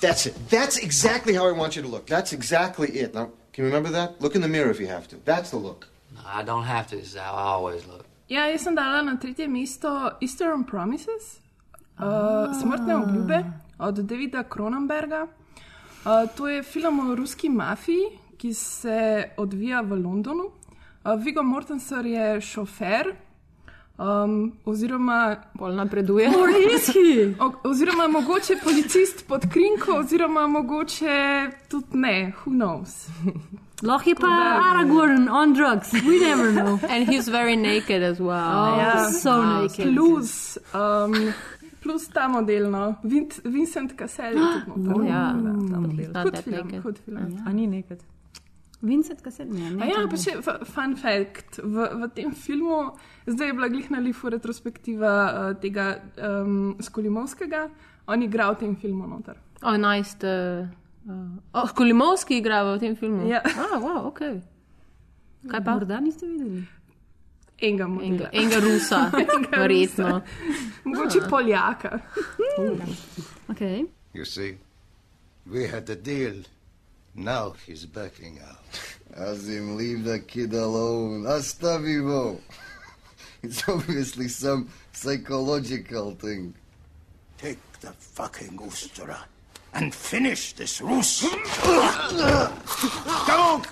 That's 0.00 0.26
it. 0.26 0.34
That's 0.48 0.78
exactly 0.78 1.34
how 1.34 1.46
I 1.46 1.52
want 1.52 1.76
you 1.76 1.82
to 1.82 1.88
look. 1.88 2.06
That's 2.06 2.32
exactly 2.32 2.88
it. 2.90 3.14
Now, 3.14 3.30
can 3.52 3.64
you 3.64 3.70
remember 3.70 3.90
that? 3.90 4.20
Look 4.20 4.34
in 4.34 4.40
the 4.40 4.48
mirror 4.48 4.70
if 4.70 4.80
you 4.80 4.86
have 4.86 5.06
to. 5.08 5.16
That's 5.24 5.50
the 5.50 5.58
look. 5.58 5.88
No, 6.14 6.20
I 6.40 6.44
don't 6.44 6.64
have 6.64 6.86
to. 6.88 6.96
This 6.96 7.06
is 7.06 7.16
how 7.16 7.34
I 7.34 7.54
always 7.54 7.86
look. 7.86 8.04
Ja, 8.28 8.46
jaz 8.46 8.62
sem 8.62 8.74
dala 8.74 9.02
na 9.02 9.16
tretje 9.16 9.48
mesto 9.48 10.10
Eastern 10.20 10.64
Promises, 10.64 11.40
uh, 11.98 12.60
Smrtne 12.60 12.96
obljube 12.96 13.44
od 13.78 13.98
Davida 13.98 14.44
Cronenberga. 14.52 15.26
Uh, 15.26 16.30
to 16.36 16.48
je 16.48 16.62
film 16.62 17.10
o 17.10 17.14
ruski 17.14 17.48
mafiji, 17.48 18.18
ki 18.38 18.54
se 18.54 19.24
odvija 19.36 19.80
v 19.80 20.02
Londonu. 20.04 20.44
Uh, 21.04 21.24
Vigo 21.24 21.42
Mortensen 21.42 22.06
je 22.06 22.40
šofer. 22.40 23.14
Um, 23.98 24.52
oziroma, 24.64 25.36
bolj 25.54 25.74
napreduje. 25.74 26.30
O, 27.40 27.52
oziroma, 27.64 28.08
mogoče 28.08 28.56
policist 28.64 29.28
pod 29.28 29.42
krinko, 29.52 29.98
oziroma 29.98 30.46
mogoče 30.46 31.50
tudi 31.68 31.98
ne, 31.98 32.32
who 32.44 32.52
knows. 32.52 33.06
Lahko 33.82 34.10
je 34.10 34.14
pa 34.14 34.30
Aragorn 34.70 35.28
on 35.28 35.52
drugs, 35.54 35.92
we 35.92 36.20
never 36.20 36.52
know. 36.52 36.78
And 36.92 37.08
he's 37.08 37.28
very 37.28 37.56
naked 37.56 38.02
as 38.02 38.20
well. 38.20 38.52
Oh, 38.54 38.76
Ja, 38.78 39.10
so 39.10 39.42
naked. 39.42 39.94
Plus, 39.94 40.58
um, 40.74 41.34
plus 41.82 42.06
ta 42.08 42.28
model, 42.28 42.70
no. 42.70 42.96
Vin 43.02 43.28
Vincent 43.44 43.96
Cassel 43.98 44.38
je 44.38 44.62
tudi 44.64 44.88
noter. 44.88 45.06
Ja, 45.12 45.24
ta 45.72 45.80
model. 45.80 46.12
that 46.12 46.44
film, 46.44 46.66
naked. 46.66 46.82
hud 46.82 46.98
film. 47.04 47.42
A 47.46 47.52
ni 47.52 47.66
nekaj. 47.66 47.98
Vincent 48.82 49.20
Cassel, 49.22 49.46
ne, 49.50 49.70
ne. 49.70 49.82
A 49.82 49.86
ja, 49.86 50.06
pa 50.10 50.16
še 50.18 50.36
fun 50.66 50.96
fact. 50.96 51.58
V, 51.62 51.88
v 52.02 52.08
tem 52.14 52.30
filmu, 52.34 52.92
zdaj 53.26 53.50
je 53.50 53.56
bila 53.58 53.68
glih 53.68 53.90
na 53.90 53.98
Lifu 54.02 54.30
retrospektiva 54.30 55.10
uh, 55.26 55.54
tega 55.62 55.96
um, 56.18 56.76
Skolimovskega, 56.82 57.68
on 58.06 58.22
igra 58.22 58.50
v 58.54 58.58
tem 58.62 58.76
filmu 58.76 59.06
noter. 59.06 59.38
Oh, 59.62 59.76
nice. 59.78 60.14
The, 60.18 60.66
uh, 61.08 61.62
oh, 61.62 61.68
Kolimovski 61.74 62.38
igra 62.38 62.62
v 62.62 62.78
tem 62.78 62.96
filmu. 62.96 63.28
Ja. 63.28 63.42
Ah, 63.44 63.78
wow, 63.78 64.06
ok. 64.06 64.20
Kaj 65.50 65.64
pa? 65.64 65.74
Morda 65.74 66.00
niste 66.00 66.26
videli. 66.26 66.64
Enega 67.62 67.84
Enga, 67.84 67.88
modela. 67.88 68.28
enga 68.32 68.58
Rusa, 68.60 69.10
Enga 69.34 69.56
verjetno. 69.56 70.20
Mogoče 70.84 71.20
Poljaka. 71.30 71.98
Okay. 73.50 73.84
You 74.14 74.24
see, 74.24 74.58
we 75.46 75.66
had 75.66 75.86
the 75.86 75.96
deal. 75.96 76.42
Now 77.14 77.54
he's 77.66 77.86
backing 77.86 78.40
out. 78.40 78.58
Azim, 79.16 79.76
leave 79.76 80.04
the 80.04 80.18
kid 80.18 80.54
alone. 80.54 81.24
Astavivo. 81.24 82.38
It's 83.42 83.68
obviously 83.68 84.28
some 84.28 84.68
psychological 84.92 86.12
thing. 86.12 86.54
Take 87.38 87.58
the 87.80 87.90
fucking 87.90 88.56
Ustra 88.58 89.18
and 89.74 89.94
finish 89.94 90.52
this 90.54 90.80
Rus. 90.80 91.24
Come 93.26 93.62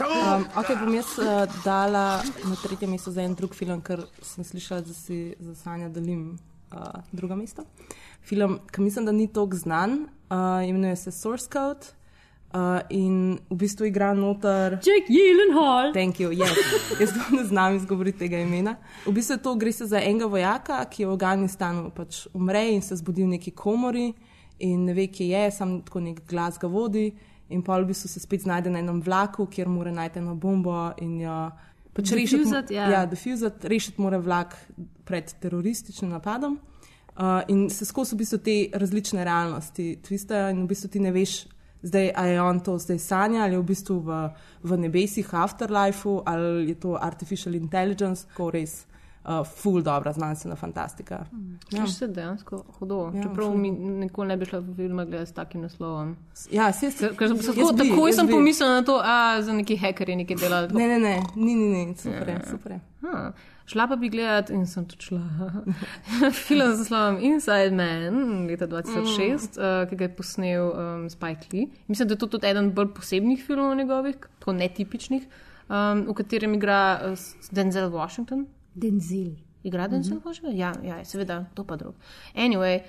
Um, 0.00 0.46
ok, 0.56 0.74
bom 0.80 0.94
jaz 0.96 1.10
uh, 1.20 1.44
dala 1.64 2.22
na 2.44 2.56
tretje 2.62 2.88
mesto 2.88 3.12
za 3.12 3.22
en 3.22 3.34
drug 3.36 3.54
film, 3.54 3.82
ker 3.84 4.06
sem 4.22 4.44
slišala, 4.44 4.80
da 4.80 4.94
si 4.96 5.34
za 5.40 5.54
Sanja 5.54 5.88
delim 5.92 6.38
uh, 6.72 7.02
druga 7.12 7.36
mesta. 7.36 7.66
Film, 8.24 8.58
ki 8.72 8.80
mislim, 8.80 9.04
da 9.06 9.12
ni 9.12 9.28
tako 9.28 9.56
znan, 9.60 10.06
uh, 10.32 10.64
imenuje 10.68 10.96
se 10.96 11.12
Source 11.12 11.46
Code. 11.52 11.92
Uh, 12.54 12.78
in 12.94 13.38
v 13.50 13.56
bistvu 13.58 13.88
igra 13.88 14.12
noter. 14.14 14.76
Jake 14.78 15.10
Gyllenhaal. 15.10 15.90
Thank 15.92 16.20
you, 16.22 16.30
yes. 16.30 16.54
Jaz 17.00 17.10
pa 17.10 17.34
ne 17.34 17.42
znam 17.44 17.74
izgovoriti 17.74 18.18
tega 18.18 18.38
imena. 18.38 18.76
V 19.06 19.10
bistvu 19.16 19.40
to 19.42 19.54
gre 19.58 19.72
se 19.74 19.88
za 19.90 19.98
enega 19.98 20.28
vojaka, 20.30 20.84
ki 20.86 21.02
je 21.02 21.08
v 21.08 21.16
Afganistanu 21.16 21.90
pač 21.90 22.28
umre 22.30 22.62
in 22.70 22.82
se 22.82 22.94
zbudi 23.00 23.24
v 23.24 23.32
neki 23.32 23.50
komori 23.58 24.12
in 24.62 24.84
ne 24.86 24.94
ve, 24.94 25.08
kje 25.10 25.26
je, 25.32 25.48
sam 25.50 25.80
tako 25.82 26.04
nek 26.04 26.20
glas 26.30 26.60
ga 26.62 26.70
vodi. 26.70 27.08
In 27.50 27.64
pa 27.66 27.80
v 27.80 27.88
bistvu 27.88 28.12
se 28.12 28.22
spet 28.22 28.46
znajde 28.46 28.70
na 28.70 28.78
enem 28.78 29.00
vlaku, 29.02 29.48
kjer 29.50 29.68
mora 29.68 29.90
najti 29.90 30.22
eno 30.22 30.36
bombo 30.38 30.92
in 31.02 31.18
jo 31.24 31.38
pač 31.90 32.12
rešiti. 32.14 32.74
Ja. 32.74 32.86
ja, 32.90 33.00
defuzati, 33.06 33.66
rešiti 33.68 33.98
mora 33.98 34.22
vlak 34.22 34.54
pred 35.04 35.34
terorističnim 35.42 36.14
napadom. 36.14 36.54
Uh, 37.14 37.42
in 37.48 37.66
se 37.70 37.82
skozi 37.86 38.14
v 38.14 38.22
bistvu 38.22 38.38
te 38.46 38.56
različne 38.78 39.26
realnosti 39.26 39.98
twistajo, 40.06 40.54
in 40.54 40.64
v 40.64 40.70
bistvu 40.70 40.88
ti 40.90 41.02
ne 41.02 41.12
veš, 41.14 41.34
zdaj, 41.84 42.06
je 42.26 42.42
on 42.42 42.60
to 42.60 42.78
zdaj 42.78 42.98
sanja, 42.98 43.42
ali 43.42 43.52
je 43.52 43.58
v 43.58 43.64
bistvu 43.64 44.00
v, 44.00 44.16
v 44.62 44.78
nebesih, 44.78 45.28
afterlifeu, 45.36 46.22
ali 46.24 46.68
je 46.68 46.74
to 46.76 46.96
artificial 46.96 47.54
intelligence, 47.54 48.24
ko 48.34 48.48
res 48.50 48.86
uh, 49.22 49.44
full 49.44 49.82
dobra 49.82 50.12
znanstvena 50.12 50.56
fantastika. 50.56 51.26
Ja. 51.70 51.86
se 51.86 52.08
dejansko 52.08 52.64
hudo. 52.78 53.02
Ja, 53.04 53.16
Ja, 53.16 53.22
Čeprav 53.22 53.46
ful. 53.46 53.56
mi 53.56 53.70
nikoli 53.70 54.28
ne 54.28 54.36
bi 54.36 54.46
šla 54.46 54.58
v 54.58 54.74
filme 54.76 55.06
gledati 55.06 55.30
s 55.30 55.34
takim 55.34 55.60
naslovom. 55.60 56.16
Ja, 56.50 56.72
se 56.72 56.90
Ker, 56.90 57.16
ker 57.16 57.28
sem 57.28 57.38
se 57.38 57.52
tako, 57.52 57.72
takoj 57.74 58.12
sem 58.12 58.28
pomislila 58.28 58.70
na 58.70 58.82
to, 58.82 58.98
da 58.98 59.42
za 59.42 59.52
neki 59.52 59.76
hekerji 59.76 60.16
nekaj 60.16 60.36
delajo. 60.36 60.68
Ne, 60.68 60.88
ne, 60.88 60.98
ne, 61.00 61.16
ni, 61.36 61.54
ni, 61.54 61.68
ni, 61.76 61.94
super, 61.96 62.28
Ja. 62.30 62.40
super. 62.50 62.78
Ha, 63.02 63.32
šla 63.66 63.86
pa 63.88 63.96
bi 63.96 64.08
gledati 64.08 64.52
in 64.52 64.66
sem 64.66 64.86
tudi 64.88 65.08
šla. 65.08 65.22
Film 66.46 66.74
z 66.74 66.78
naslovom 66.78 67.18
Inside 67.20 67.70
Man 67.70 68.46
leta 68.46 68.66
2006, 68.66 68.90
mm. 68.90 69.62
uh, 69.62 69.88
ki 69.88 69.96
ga 69.96 70.08
je 70.08 70.16
posnel 70.16 70.68
um, 70.68 71.06
Spike 71.10 71.48
Lee. 71.52 71.66
Mislim, 71.88 72.08
da 72.08 72.14
je 72.14 72.18
to 72.18 72.26
tudi 72.26 72.50
eden 72.50 72.72
bolj 72.74 72.92
posebnih 72.96 73.44
filmov 73.46 73.76
njegovih, 73.76 74.16
tako 74.38 74.52
netipičnih, 74.52 75.24
um, 75.68 76.04
v 76.08 76.18
katerem 76.20 76.54
igra 76.54 77.00
uh, 77.12 77.18
Denzel 77.50 77.90
Washington. 77.92 78.46
Denzel. 78.74 79.32
Igra 79.64 79.88
Denzel 79.88 80.16
mm 80.16 80.20
-hmm. 80.20 80.28
Washington? 80.28 80.56
Ja, 80.56 80.72
ja, 80.84 81.04
seveda, 81.04 81.44
to 81.54 81.64
pa 81.64 81.76
drug. 81.76 81.94
Anyway, 82.34 82.80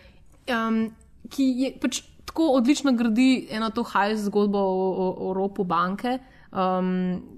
um, 0.51 0.91
ki 1.29 1.43
je 1.43 1.73
pač 1.81 2.01
tako 2.25 2.51
odlično 2.57 2.91
gradi 2.91 3.47
eno 3.51 3.69
to 3.69 3.83
hajs 3.83 4.19
zgodbo 4.19 4.59
o, 4.59 4.91
o, 4.91 5.29
o 5.29 5.33
ropu 5.33 5.63
banke. 5.63 6.19
Um, 6.51 7.34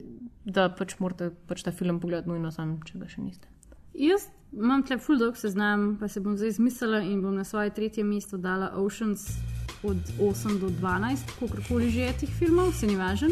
Da 0.47 0.69
pač 0.71 0.95
morate 1.03 1.33
pač 1.47 1.65
ta 1.67 1.73
film 1.75 1.99
pogledati, 1.99 2.31
nujno 2.31 2.53
sam, 2.55 2.77
če 2.87 3.01
ga 3.01 3.09
še 3.11 3.21
niste. 3.21 3.51
Jaz 3.97 4.29
imam 4.55 4.83
tle 4.87 4.95
full 5.01 5.19
dog 5.19 5.35
seznam, 5.37 5.97
pa 5.99 6.07
se 6.07 6.21
bom 6.23 6.37
zdaj 6.39 6.55
zmislila 6.55 7.01
in 7.03 7.19
bom 7.21 7.35
na 7.35 7.43
svoje 7.43 7.73
tretje 7.75 8.05
mesto 8.07 8.39
dala 8.39 8.71
Oceans 8.79 9.27
od 9.83 9.97
8 10.19 10.59
do 10.59 10.69
12, 10.69 11.17
kakorkoli 11.39 11.91
že 11.91 11.99
je 11.99 12.13
teh 12.13 12.29
filmov, 12.39 12.73
se 12.73 12.87
ni 12.87 12.95
važen. 12.95 13.31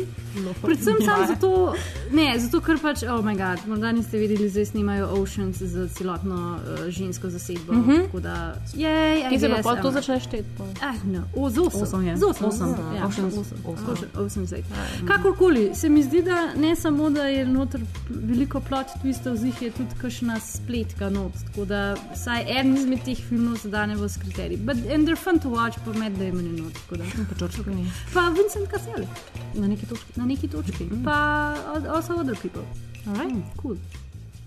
Predvsem 0.61 0.95
sam 1.05 1.27
zato, 1.27 1.73
ne, 2.11 2.39
zato 2.39 2.61
ker 2.61 2.79
pač, 2.81 3.03
oh 3.03 3.23
moj 3.25 3.35
bog, 3.35 3.67
morda 3.67 3.91
niste 3.91 4.17
videli, 4.17 4.49
zdaj 4.49 4.65
snimajo 4.65 5.07
Oceans 5.07 5.57
z 5.57 5.87
celotno 5.93 6.59
uh, 6.59 6.89
žensko 6.89 7.29
zasedbo. 7.29 7.73
Mm. 7.73 7.83
-hmm. 7.83 8.05
Tako 8.05 8.19
da, 8.19 8.55
jej, 8.73 9.29
Ti 9.29 9.39
se 9.39 9.49
pa 9.49 9.61
pol 9.63 9.75
to 9.81 9.91
začneš 9.91 10.23
šteti. 10.23 10.49
Ah, 10.81 10.95
no, 11.05 11.23
o, 11.35 11.49
z 11.49 11.59
osem. 11.59 11.81
Osem 11.81 12.07
je. 12.07 12.17
Z 12.17 12.23
osem, 12.23 12.47
Osem. 12.47 12.69
Ja, 12.95 13.07
Oceans. 13.07 13.37
osem. 13.37 13.57
Osem. 13.65 13.85
Osem, 13.93 14.09
osem 14.25 14.45
zdaj. 14.45 14.63
Kakorkoli, 15.07 15.75
se 15.75 15.89
mi 15.89 16.03
zdi, 16.03 16.21
da 16.21 16.53
ne 16.55 16.75
samo, 16.75 17.09
da 17.09 17.23
je 17.23 17.45
noter 17.45 17.81
veliko 18.09 18.59
plot 18.59 18.87
twistov, 19.03 19.35
zih 19.35 19.61
je 19.61 19.71
tudi 19.71 19.95
kakšna 20.01 20.39
spletka 20.39 21.09
not. 21.09 21.33
Tako 21.45 21.65
da 21.65 21.95
vsaj 22.13 22.45
en 22.59 22.77
izmed 22.77 23.03
teh 23.05 23.17
filmov 23.29 23.57
zadane 23.63 23.95
v 23.95 24.09
kriterij. 24.21 24.57
But 24.57 24.77
and 24.93 25.07
they're 25.07 25.23
fun 25.23 25.39
to 25.39 25.49
watch, 25.49 25.77
pa 25.85 25.99
med 25.99 26.17
je 26.21 26.31
not. 26.41 26.73
tako 26.73 26.95
da. 26.95 27.03
Pa 27.03 27.35
George 27.39 27.63
Clooney. 27.63 27.91
Pa 28.13 28.29
Vincent 28.29 28.69
Cassel. 28.69 29.05
Na 29.53 29.67
neki 29.67 29.85
točki. 29.85 30.11
Na 30.15 30.25
neki 30.25 30.47
točki. 30.47 30.83
Mm. 30.83 31.03
Pa 31.03 31.55
also 31.95 32.13
other 32.13 32.37
people. 32.41 32.63
Alright. 33.07 33.33
Mm, 33.33 33.43
cool. 33.61 33.77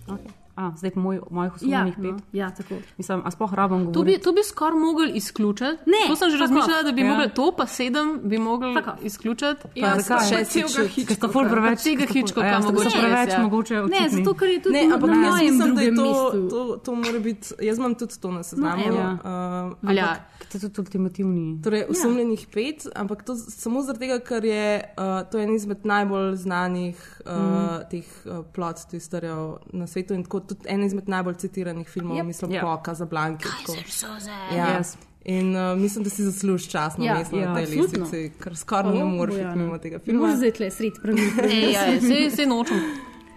Okay. 0.09 0.48
A, 0.59 0.73
zdaj 0.75 0.91
pa 0.91 1.01
moj, 1.01 1.21
mojih 1.31 1.53
Ja, 1.53 1.57
osnovnih 1.87 1.99
no, 2.01 2.03
pet. 2.11 2.25
ja, 2.33 2.51
tako. 2.51 2.75
Mislim, 2.97 3.21
a 3.21 3.31
sploh 3.31 3.53
rabim 3.55 3.79
To 3.79 3.85
govoriti. 3.93 4.11
bi, 4.11 4.23
to 4.25 4.33
bi 4.33 4.43
skoraj 4.43 4.79
mogli 4.81 5.11
izključiti. 5.13 5.87
Ne, 5.87 6.01
to 6.05 6.17
sem 6.17 6.31
že 6.31 6.37
fuck 6.37 6.41
razmišljala, 6.43 6.83
da 6.83 6.93
bi 6.93 7.01
Ja. 7.01 7.09
mogli 7.09 7.29
to, 7.31 7.53
pa 7.53 7.67
sedem 7.69 8.21
bi 8.25 8.39
mogli 8.41 8.73
off. 8.73 8.99
izključiti. 9.01 9.63
Pa 9.77 10.01
zakaj? 10.01 10.27
še 10.27 10.37
Ker 10.37 10.69
celega 10.69 11.15
sta 11.15 11.29
ful 11.29 11.47
preveč. 11.47 11.79
Tega 11.81 12.07
Hitchcocka 12.09 12.43
Ja, 12.45 12.59
sta 12.59 12.73
mogoče 12.73 12.91
preveč 12.93 13.15
res, 13.21 13.33
ja. 13.33 13.41
mogoče 13.41 13.75
Ne, 13.77 13.83
očitni. 13.85 14.11
zato 14.17 14.35
ker 14.35 14.49
je 14.49 14.59
tudi 14.59 14.75
Ne, 14.75 14.83
ampak 14.89 15.11
na 15.11 15.17
jaz 15.17 15.31
mojem 15.31 15.55
mislim, 15.55 15.75
da 15.75 15.81
je 15.81 15.95
to, 15.95 16.03
mestu. 16.05 16.49
to, 16.49 16.77
to 16.79 16.95
mora 16.97 17.19
biti. 17.21 17.47
Jaz 17.61 17.79
imam 17.79 17.95
tudi 17.95 18.15
to 18.17 18.29
na 18.31 18.43
seznamu. 18.43 18.83
No, 18.85 18.89
evo. 18.89 19.71
uh, 19.71 19.89
Velja. 19.89 20.09
Ste 20.41 20.59
tudi 20.61 20.81
ultimativni. 20.81 21.63
Torej, 21.63 21.85
osumljenih 21.87 22.43
ja. 22.43 22.51
pet, 22.51 22.89
ampak 22.95 23.23
to 23.23 23.35
samo 23.37 23.83
zaradi 23.83 24.01
tega, 24.01 24.19
ker 24.21 24.45
je 24.45 24.67
uh, 24.91 25.05
to 25.25 25.39
en 25.39 25.55
izmed 25.55 25.79
najbolj 25.85 26.37
znanih 26.37 26.97
uh, 27.21 27.33
mm. 27.33 27.91
teh 27.91 28.07
uh, 28.25 28.43
plot 28.49 28.77
twisterjev 28.89 29.43
na 29.73 29.87
svetu 29.87 30.15
in 30.15 30.25
tako 30.25 30.41
tudi 30.49 30.61
en 30.67 30.85
izmed 30.85 31.09
najbolj 31.09 31.35
citiranih 31.37 31.89
filmov, 31.89 32.13
yep. 32.13 32.19
Yep. 32.19 32.27
mislim, 32.27 32.51
Ja. 32.51 32.57
yeah. 32.57 32.65
po 32.69 32.83
Kazablanki. 32.83 33.45
tako. 33.47 33.77
Soze. 33.89 34.31
Ja. 34.53 34.67
Yes. 34.75 34.97
In 35.27 35.51
uh, 35.53 35.77
mislim, 35.77 36.05
da 36.05 36.11
si 36.11 36.25
zasluži 36.25 36.69
čas 36.69 36.97
na 36.97 37.05
Ja, 37.05 37.15
mesto 37.15 37.37
ja, 37.37 37.49
na 37.49 37.55
tej 37.55 37.65
absolutno. 37.65 37.99
lestvici, 38.01 38.33
ker 38.39 38.57
skoraj 38.57 38.95
ne 38.95 39.05
O, 39.05 39.09
moreš 39.09 39.35
iti 39.37 39.57
mimo 39.57 39.79
tega 39.79 39.97
Moraš 39.97 40.05
filma. 40.07 40.37
zdaj 40.37 40.53
tle 40.53 40.71
sred 40.71 40.93
pravi. 41.03 41.21
Ej, 41.53 41.73
ja, 41.73 42.01
se, 42.01 42.37
se 42.37 42.47
nočem. 42.47 42.81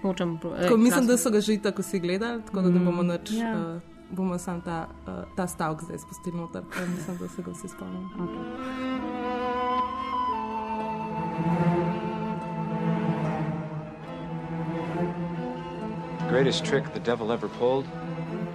nočem 0.04 0.30
ej, 0.32 0.40
Tako, 0.40 0.78
mislim, 0.78 0.92
krasno. 0.92 1.08
da 1.08 1.18
so 1.20 1.30
ga 1.30 1.42
že 1.42 1.58
tako 1.60 1.82
si 1.84 2.00
gledali, 2.00 2.42
tako 2.44 2.62
da 2.62 2.70
ne 2.70 2.80
bomo 2.82 3.04
nič 3.04 3.32
Ja. 3.32 3.52
uh, 3.56 3.82
bomo 4.10 4.38
sam 4.38 4.62
ta, 4.62 4.78
uh, 5.02 5.14
ta 5.36 5.48
stavek 5.48 5.82
zdaj 5.82 5.98
spustili 6.00 6.38
noter, 6.38 6.64
ker 6.70 6.88
mislim, 6.90 7.18
da 7.18 7.28
se 7.28 7.42
ga 7.42 7.52
vsi 7.52 7.68
spomnimo. 7.70 8.10
Okay. 8.18 8.42
Greatest 16.32 16.64
trick 16.66 16.86
the 16.94 17.00
devil 17.12 17.28
ever 17.32 17.50
pulled 17.60 17.86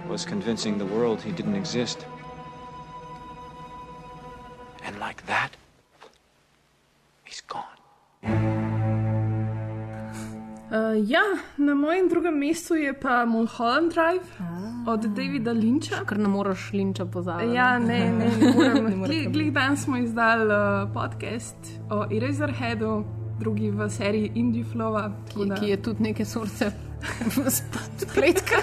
was 0.09 0.25
convincing 0.25 0.77
the 0.77 0.85
world 0.95 1.21
he 1.21 1.31
didn't 1.31 1.55
exist. 1.55 2.05
And 4.85 4.97
like 4.99 5.21
that, 5.27 5.51
he's 7.23 7.41
gone. 7.53 7.77
Uh, 10.71 10.95
ja, 11.09 11.21
na 11.57 11.73
mojem 11.75 12.09
drugem 12.09 12.33
mestu 12.39 12.75
je 12.75 12.93
pa 12.99 13.25
Mulholland 13.25 13.93
Drive 13.93 14.25
od 14.87 15.05
Davida 15.05 15.51
Lynča. 15.53 16.05
Ker 16.05 16.17
ne 16.19 16.27
moreš 16.27 16.71
linča 16.73 17.05
pozabiti. 17.05 17.53
Ja, 17.55 17.79
ne, 17.79 18.11
ne, 18.11 18.25
ne 18.39 18.53
morem. 18.55 18.97
More 18.99 19.07
Glih- 19.09 19.31
Glih 19.31 19.53
dan 19.53 19.77
smo 19.77 19.97
izdali 19.97 20.43
uh, 20.45 20.89
podcast 20.93 21.55
o 21.89 22.05
Eraserheadu, 22.11 23.03
drugi 23.39 23.71
v 23.71 23.89
seriji 23.89 24.31
Indie 24.35 24.63
Flowa. 24.63 25.11
Ki, 25.29 25.49
ki 25.59 25.69
je 25.69 25.81
tudi 25.81 26.03
neke 26.03 26.25
sorte 26.25 26.71
spletka. 28.03 28.61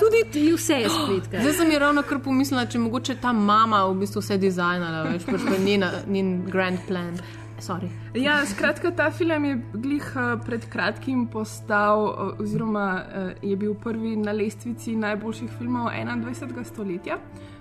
Tudi 0.00 0.24
ti 0.32 0.52
vse 0.52 0.74
je 0.74 0.88
spletka. 0.88 1.40
Zdaj 1.40 1.52
sem 1.52 1.70
je 1.70 1.78
ravno 1.78 2.02
kar 2.02 2.18
pomislila, 2.22 2.66
če 2.66 2.78
mogoče 2.78 3.16
ta 3.22 3.32
mama 3.32 3.84
v 3.86 3.96
bistvu 4.02 4.22
vse 4.22 4.38
dizajnala, 4.38 5.06
veš, 5.12 5.26
pač 5.30 5.48
pa 5.48 5.58
njena, 5.64 5.90
njen 6.06 6.36
grand 6.50 6.82
plan. 6.88 7.18
Sorry. 7.64 7.88
Ja, 8.18 8.42
skratka, 8.46 8.90
ta 8.90 9.10
film 9.10 9.44
je 9.44 9.54
glih 9.72 10.06
uh, 10.16 10.34
pred 10.46 10.66
kratkim 10.68 11.26
postal, 11.32 12.02
uh, 12.04 12.40
oziroma 12.42 12.88
uh, 13.00 13.30
je 13.42 13.56
bil 13.56 13.74
prvi 13.74 14.16
na 14.16 14.32
lestvici 14.32 14.96
najboljših 14.96 15.50
filmov 15.58 15.88
21. 15.94 16.64
stoletja, 16.64 17.18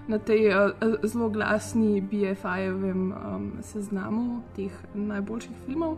na 0.08 0.18
tej 0.20 0.50
uh, 0.50 0.98
zelo 1.04 1.30
glasni 1.30 2.02
BFI-jevem 2.02 3.14
um, 3.14 3.52
seznamu 3.62 4.42
teh 4.58 4.74
najboljših 4.94 5.62
filmov. 5.66 5.98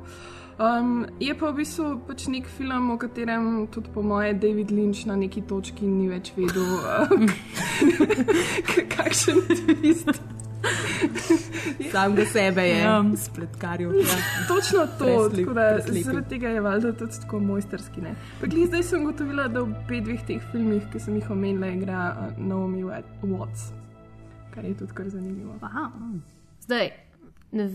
Um, 0.55 0.91
je 1.19 1.33
pa 1.35 1.49
v 1.51 1.57
bistvu 1.57 1.99
pač 2.07 2.27
nek 2.27 2.45
film, 2.47 2.89
o 2.89 2.97
katerem 2.97 3.67
tudi 3.67 3.89
po 3.91 3.99
moje 4.01 4.33
David 4.33 4.71
Lynch 4.71 5.03
na 5.05 5.15
neki 5.15 5.41
točki 5.41 5.83
ni 5.85 6.07
več 6.07 6.31
vedel, 6.31 6.63
uh, 6.63 7.11
kakšen 8.95 9.41
twist. 9.49 10.15
Sam 11.91 12.15
ga 12.15 12.25
sebe 12.25 12.63
je 12.63 12.77
Ja. 12.79 13.03
spletkaril. 13.17 13.91
Ja. 13.95 14.15
Točno 14.47 14.87
to, 14.97 15.29
tako 15.29 15.53
da 15.53 15.65
preslepil. 15.75 16.03
zaradi 16.03 16.29
tega 16.29 16.47
je 16.49 16.61
valjda 16.61 16.93
tudi 16.93 17.19
tako 17.21 17.39
mojsterski. 17.39 18.01
Glih, 18.41 18.67
zdaj 18.67 18.83
sem 18.83 19.01
ugotovila, 19.01 19.47
da 19.47 19.59
v 19.59 19.69
obeh 19.91 20.23
teh 20.25 20.41
filmih, 20.51 20.83
ki 20.91 20.99
sem 20.99 21.15
jih 21.15 21.29
omenila, 21.29 21.67
igra 21.67 21.99
uh, 22.11 22.39
Naomi 22.39 22.83
Wat- 22.83 23.11
Watts, 23.23 23.69
kar 24.51 24.65
je 24.65 24.73
tudi 24.73 24.93
kar 24.93 25.09
zanimivo. 25.09 25.53
Wow. 25.61 26.19
Zdaj, 26.61 26.89
ne 27.55 27.69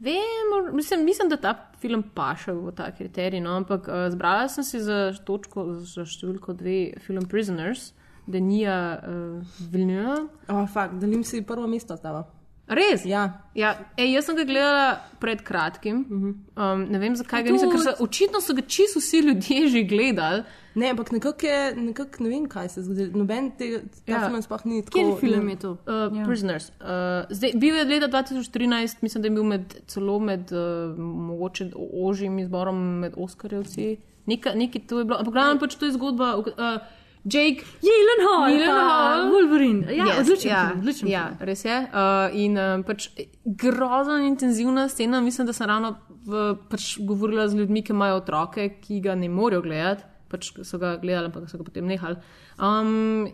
vem, 0.00 0.74
mislim, 0.76 1.04
mislim, 1.04 1.28
da 1.28 1.36
ta 1.36 1.52
film 1.80 2.02
paše 2.14 2.52
v 2.52 2.72
ta 2.76 2.90
kriterij, 2.94 3.40
no, 3.40 3.56
ampak 3.60 3.88
uh, 3.88 4.06
zbrala 4.10 4.48
sem 4.48 4.64
si 4.64 4.80
za 4.80 5.12
točko, 5.26 5.66
za 5.84 6.06
številko 6.06 6.54
dve, 6.58 6.78
film 7.04 7.28
Prisoners, 7.28 7.92
Denija 8.28 8.78
uh, 8.98 9.60
Vilnius. 9.72 10.26
Oh, 10.48 10.66
fakt, 10.68 10.98
delim 11.00 11.24
si 11.24 11.42
prvo 11.46 11.68
mesto 11.68 11.96
stava. 11.96 12.26
Res? 12.68 13.04
Ja. 13.08 13.22
ja 13.56 13.72
ej, 13.96 14.10
jaz 14.18 14.26
sem 14.28 14.36
ga 14.36 14.44
gledala 14.44 14.88
pred 15.22 15.40
kratkim. 15.44 16.02
Um, 16.12 16.82
ne 16.92 17.00
vem, 17.00 17.16
zakaj 17.16 17.46
ga 17.46 17.54
nisem, 17.54 17.72
ker 17.72 17.80
so, 17.80 17.94
očitno 18.04 18.42
so 18.44 18.52
ga 18.56 18.64
čisto 18.68 19.00
vsi 19.00 19.22
ljudje 19.24 19.70
že 19.72 19.84
gledali. 19.88 20.44
Ne, 20.78 20.90
ampak 20.92 21.10
nekako 21.10 21.46
je, 21.46 21.60
nekak 21.76 22.20
ne 22.22 22.28
vem, 22.30 22.44
kaj 22.46 22.68
se 22.70 22.80
je 22.80 22.84
zgodilo. 22.86 23.18
Noben 23.18 23.50
tega 23.58 23.80
Ja. 24.06 24.20
film 24.28 24.42
sploh 24.42 24.62
ni 24.64 24.82
tako. 24.82 24.98
Kateri 24.98 25.16
film 25.20 25.48
je 25.48 25.56
to? 25.56 25.70
Uh, 25.82 26.04
ja. 26.14 26.24
Prisoners. 26.26 26.68
Uh, 26.78 26.86
zdaj, 27.30 27.52
bil 27.58 27.74
je 27.74 27.84
leta 27.84 28.08
2013, 28.08 29.02
mislim, 29.02 29.22
da 29.22 29.26
je 29.26 29.34
bil 29.34 29.44
med, 29.44 29.74
celo 29.86 30.18
med 30.20 30.52
uh, 30.52 30.94
mogoče 30.98 31.70
ožjim 32.04 32.38
izborom 32.38 32.78
med 33.02 33.16
Oskarjevci. 33.16 33.96
Neka, 34.26 34.54
neki 34.54 34.78
to 34.86 34.98
je 34.98 35.04
bilo, 35.04 35.18
ampak 35.18 35.34
glavno 35.34 35.58
pač 35.58 35.74
to 35.74 35.88
je 35.88 35.96
zgodba. 35.96 36.36
Uh, 36.36 36.78
Jake 37.24 37.64
Gyllenhaal, 37.82 38.44
Gyllenhaal. 38.46 39.24
pa 39.24 39.30
Wolverine. 39.32 39.88
Ja, 39.92 40.04
Yes, 40.06 40.20
odličen 40.20 40.50
ja, 40.50 40.60
film, 40.68 40.80
odličen 40.80 41.08
ja, 41.10 41.24
film. 41.28 41.46
res 41.48 41.64
je. 41.64 41.78
Uh, 41.82 42.36
in 42.38 42.54
uh, 42.56 42.84
pač 42.86 43.08
grozna 43.44 44.20
in 44.20 44.30
intenzivna 44.32 44.86
scena. 44.88 45.20
Mislim, 45.20 45.46
da 45.46 45.52
sem 45.52 45.66
ravno 45.66 45.96
v, 46.24 46.54
pač 46.70 46.98
govorila 47.00 47.48
z 47.48 47.58
ljudmi, 47.58 47.82
ki 47.82 47.92
imajo 47.92 48.20
otroke, 48.22 48.68
ki 48.80 49.00
ga 49.00 49.14
ne 49.14 49.28
morejo 49.28 49.62
gledati. 49.62 50.04
Pač 50.28 50.52
so 50.62 50.78
ga 50.78 50.96
gledali, 51.00 51.30
ampak 51.30 51.48
so 51.50 51.58
ga 51.58 51.64
potem 51.64 51.86
nehali. 51.88 52.18
Um, 52.58 53.28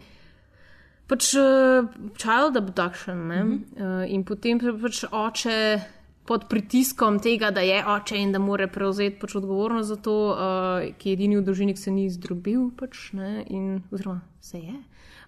pač 1.10 1.34
uh, 1.34 1.88
child 2.16 2.56
abduction. 2.56 3.18
Mm 3.18 3.30
-hmm. 3.30 3.60
uh, 3.82 4.12
in 4.12 4.24
potem 4.24 4.58
pa 4.58 4.72
pač 4.82 5.04
oče 5.10 5.80
pod 6.24 6.48
pritiskom 6.48 7.18
tega, 7.20 7.50
da 7.50 7.60
je 7.60 7.84
oče 7.86 8.16
in 8.16 8.32
da 8.32 8.38
mora 8.38 8.66
prevzeti 8.66 9.18
pač 9.20 9.34
odgovornost 9.34 9.88
za 9.88 9.96
to, 9.96 10.16
uh, 10.32 10.96
ki 10.98 11.08
je 11.08 11.12
edini 11.12 11.36
v 11.36 11.44
družini, 11.44 11.74
ki 11.74 11.80
se 11.80 11.90
ni 11.90 12.10
zdrobil, 12.10 12.70
pač, 12.76 13.12
ne, 13.12 13.44
in, 13.48 13.82
oziroma 13.92 14.20
se 14.40 14.58
je. 14.58 14.74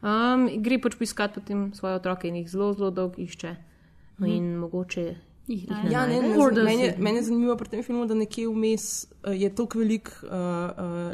Um, 0.02 0.48
gre 0.62 0.78
pač 0.78 0.96
poiskati 0.96 1.40
potem 1.40 1.72
svoje 1.74 1.94
otroke 1.94 2.28
in 2.28 2.36
jih 2.36 2.50
zelo, 2.50 2.72
zelo 2.72 2.90
dolgo 2.90 3.22
išče. 3.22 3.56
No, 4.18 4.26
in 4.26 4.56
mogoče 4.56 5.16
jih 5.48 5.66
ne 5.68 5.90
Ja, 5.90 6.06
ne, 6.06 6.20
najde. 6.20 6.54
ne, 6.54 6.62
meni, 6.64 6.82
je, 6.82 6.94
meni 6.98 7.16
je 7.16 7.22
zanimivo 7.24 7.56
pri 7.56 7.68
tem 7.68 7.82
filmu, 7.82 8.06
da 8.06 8.14
nekje 8.14 8.48
vmes 8.48 8.86
uh, 9.22 9.32
je 9.32 9.48
toliko 9.50 9.78
velik 9.78 10.10
uh, 10.22 10.30
uh, 10.30 10.34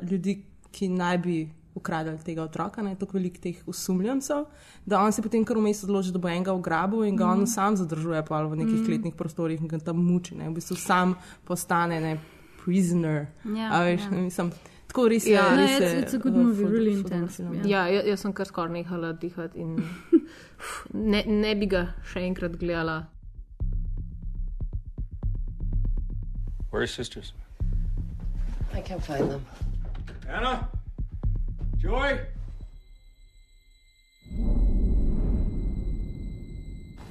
ljudi, 0.03 0.39
ki 0.70 0.89
naj 0.91 1.18
bi 1.18 1.37
ukradali 1.74 2.18
tega 2.18 2.43
otroka, 2.43 2.83
ne, 2.83 2.95
toliko 2.95 3.16
velik 3.16 3.39
teh 3.39 3.62
osumljencev, 3.66 4.45
da 4.85 5.01
on 5.01 5.12
se 5.12 5.22
potem 5.22 5.43
kar 5.43 5.57
vmes 5.57 5.85
odloči, 5.85 6.11
da 6.11 6.18
bo 6.18 6.28
enega 6.28 6.53
ugrabil 6.53 7.05
in 7.05 7.16
ga 7.16 7.26
on 7.26 7.39
Mhm. 7.39 7.47
sam 7.47 7.76
zadržuje 7.76 8.24
pa 8.24 8.43
v 8.43 8.57
nekih 8.57 8.74
Mhm. 8.74 8.87
kletnih 8.87 9.14
prostorih 9.14 9.61
in 9.61 9.68
ga 9.68 9.78
tam 9.80 9.97
muči. 9.99 10.35
Ne, 10.35 10.49
v 10.49 10.55
bistvu 10.55 10.76
sam 10.76 11.14
postane 11.45 12.01
ne, 12.01 12.18
prisoner. 12.59 13.26
Ja, 13.47 13.70
A 13.70 13.83
veš, 13.83 14.01
ja. 14.03 14.11
ne, 14.11 14.20
mislim, 14.22 14.51
tako 14.87 15.09
res 15.09 15.26
je. 15.26 15.33
Ja. 15.33 15.51
No, 15.51 15.57
res 15.59 15.70
it's- 15.70 15.83
je, 15.85 16.03
it's 16.03 16.14
a 16.14 16.18
good 16.18 16.35
uh, 16.35 16.41
movie, 16.41 16.64
ful- 16.64 16.70
really 16.70 16.93
intense, 16.93 17.37
film. 17.37 17.55
ja. 17.55 17.62
Ja, 17.66 17.89
jaz, 17.89 18.07
jaz 18.07 18.20
sem 18.20 18.33
kar 18.33 18.47
skoraj 18.47 18.72
nehala 18.72 19.12
dihati 19.14 19.59
in 19.59 19.76
ne, 20.93 21.24
ne 21.26 21.55
bi 21.55 21.66
ga 21.66 21.83
še 22.05 22.20
enkrat 22.20 22.57
gledala. 22.57 23.07
Where 26.73 26.81
are 26.81 26.85
your 26.85 26.89
sisters? 26.89 27.35
I 28.73 28.81
can't 28.81 29.05
find 29.05 29.31
them. 29.31 29.45
Anna? 30.27 30.66
Joy? 31.77 32.18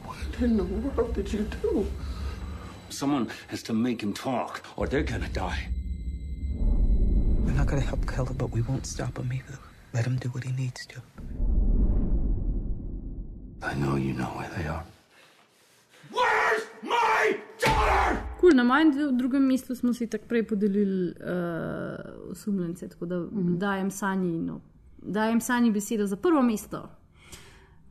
What 0.04 0.18
in 0.42 0.58
the 0.58 0.64
world 0.64 1.14
did 1.14 1.32
you 1.32 1.48
do? 1.62 1.86
Someone 2.90 3.30
has 3.50 3.62
to 3.64 3.74
make 3.74 4.02
him 4.02 4.14
talk, 4.14 4.66
or 4.78 4.88
they're 4.88 5.04
gonna 5.04 5.30
die. 5.30 5.68
We're 6.58 7.52
not 7.52 7.68
gonna 7.68 7.82
help 7.82 8.08
Keller, 8.08 8.34
but 8.34 8.50
we 8.50 8.64
won't 8.64 8.88
stop 8.88 9.16
him 9.16 9.32
either. 9.32 9.60
Let 9.94 10.06
him 10.06 10.16
do 10.18 10.30
what 10.30 10.44
he 10.44 10.54
needs 10.54 10.88
to. 10.88 11.00
I 13.62 13.76
know 13.76 13.96
you 13.96 14.14
know 14.14 14.26
where 14.26 14.50
they 14.58 14.68
are. 14.68 14.84
Where's 16.10 16.64
my 16.82 17.38
daughter? 17.60 18.24
Cool, 18.42 18.56
na 18.58 18.64
mojem 18.64 18.94
dru- 18.94 19.12
drugem 19.18 19.44
mestu 19.46 19.76
smo 19.76 19.94
si 19.94 20.08
tako 20.10 20.26
prej 20.28 20.48
podelili 20.48 21.12
uh, 21.12 22.32
osumljence, 22.32 22.90
tako 22.90 23.06
da 23.06 23.20
mm. 23.20 23.58
dajem 23.60 23.92
sanji, 23.92 24.40
no, 24.40 24.60
dajem 25.02 25.42
sanji 25.42 25.72
besedo 25.72 26.08
za 26.08 26.16
prvo 26.16 26.42
mesto. 26.42 26.90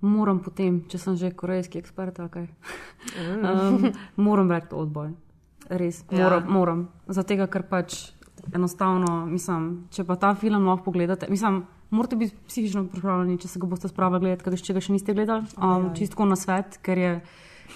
Moram 0.01 0.41
potem, 0.43 0.81
če 0.89 0.99
sem 0.99 1.17
že 1.17 1.31
korejski 1.31 1.79
ekspert, 1.79 2.19
ali 2.21 2.31
kaj. 2.31 2.47
Um, 3.21 3.93
moram 4.27 4.51
reči 4.51 4.73
odboj. 4.73 5.13
Res, 5.69 6.05
Ja. 6.11 6.25
moram. 6.25 6.49
moram. 6.53 6.89
Zato, 7.07 7.47
ker 7.47 7.63
pač 7.63 8.13
enostavno, 8.55 9.27
mislim, 9.27 9.87
če 9.91 10.05
pa 10.05 10.17
ta 10.17 10.35
film 10.35 10.67
lahko 10.67 10.85
pogledate, 10.85 11.29
mislim, 11.31 11.63
morate 11.91 12.17
biti 12.17 12.35
psihično 12.49 12.87
pripravljeni, 12.89 13.39
če 13.39 13.49
se 13.49 13.61
ga 13.61 13.67
boste 13.67 13.89
spravili 13.89 14.21
gledati, 14.21 14.45
ker 14.45 14.59
če 14.59 14.75
ga 14.75 14.81
še 14.81 14.93
niste 14.97 15.15
gledali, 15.15 15.47
um, 15.59 15.91
čistko 15.95 16.27
na 16.27 16.37
svet, 16.37 16.81
ker 16.83 16.99
je 16.99 17.13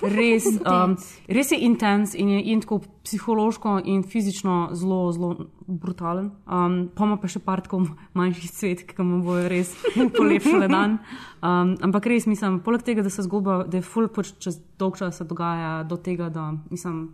res, 0.03 0.47
um, 0.67 0.97
res 1.29 1.53
je 1.53 1.59
intens 1.61 2.15
in 2.15 2.29
je 2.29 2.43
in 2.53 2.61
tako 2.61 2.81
psihološko 3.05 3.81
in 3.85 4.03
fizično 4.03 4.71
zelo, 4.73 5.13
zelo 5.13 5.49
brutalen. 5.67 6.31
Um, 6.47 6.89
pa 6.95 7.05
ima 7.05 7.19
pa 7.21 7.29
še 7.31 7.43
par 7.45 7.63
tako 7.65 7.85
manjših 8.17 8.53
cvet, 8.53 8.85
ki 8.89 9.07
mu 9.07 9.23
bojo 9.25 9.49
res 9.49 9.75
polepšale 10.19 10.69
dan. 10.69 10.99
Um, 11.41 11.75
ampak 11.85 12.09
res 12.11 12.29
mislim, 12.31 12.61
poleg 12.65 12.87
tega, 12.87 13.05
da 13.05 13.13
se 13.13 13.27
zgodba, 13.27 13.65
da 13.69 13.81
je 13.81 13.87
full 13.87 14.09
pač 14.09 14.35
čez 14.39 14.61
dolg 14.81 14.99
čas 15.01 15.21
se 15.21 15.29
dogaja 15.29 15.83
do 15.89 16.01
tega, 16.01 16.31
da 16.33 16.53
mislim. 16.71 17.13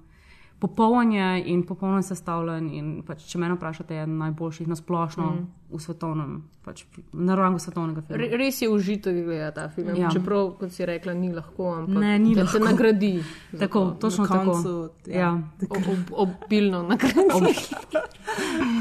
Popoln 0.61 1.13
je 1.13 1.27
in 1.47 1.63
popolno 1.63 2.03
sestavljen. 2.03 2.69
In 2.71 3.03
pač, 3.03 3.25
če 3.25 3.39
me 3.39 3.49
vprašate, 3.51 3.95
je 3.95 4.03
eden 4.03 4.19
najboljših 4.19 4.69
na 4.69 4.77
splošno 4.77 5.25
Mm. 5.25 5.47
v 5.71 5.79
svetovnem, 5.79 6.33
pač, 6.63 6.85
na 7.15 7.35
rangu 7.35 7.59
svetovnega 7.59 8.03
filma. 8.03 8.19
Re, 8.19 8.37
res 8.37 8.61
je 8.61 8.69
užitek 8.69 9.25
gledati 9.25 9.55
ta 9.55 9.69
film. 9.69 9.89
Ja. 9.89 9.95
Ja. 9.97 10.11
Čeprav, 10.11 10.51
kot 10.53 10.71
si 10.71 10.85
rekla, 10.85 11.15
ni 11.15 11.31
lahko, 11.31 11.71
ampak 11.75 11.97
Ne, 11.97 12.19
ni 12.19 12.35
da 12.35 12.43
lahko. 12.43 12.59
nagradi. 12.61 13.23
za 13.53 13.59
Tako, 13.59 13.81
to. 13.81 13.91
točno 14.03 14.25
Na 14.25 14.29
tako. 14.31 14.53
koncu, 14.53 14.91
Ja. 15.07 15.33
Ob, 15.63 15.83
ob, 15.89 16.29
obilno 16.45 16.83
nagradi. 16.91 17.55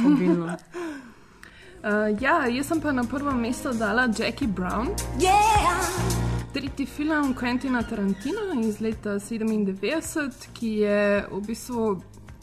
Obilno. 0.06 0.56
Uh, 1.80 1.88
ja, 2.20 2.46
jaz 2.46 2.68
sem 2.68 2.82
pa 2.82 2.92
na 2.92 3.04
prvo 3.06 3.32
mesto 3.32 3.72
dala 3.72 4.10
Jackie 4.10 4.48
Brown. 4.50 4.88
Yeah! 5.18 6.19
Tretji 6.60 6.86
film 6.86 7.34
Quentina 7.34 7.84
Tarantina 7.84 8.42
iz 8.68 8.82
leta 8.82 9.14
97, 9.20 10.50
ki 10.54 10.70
je 10.82 11.04
v 11.32 11.38
bistvu 11.48 11.86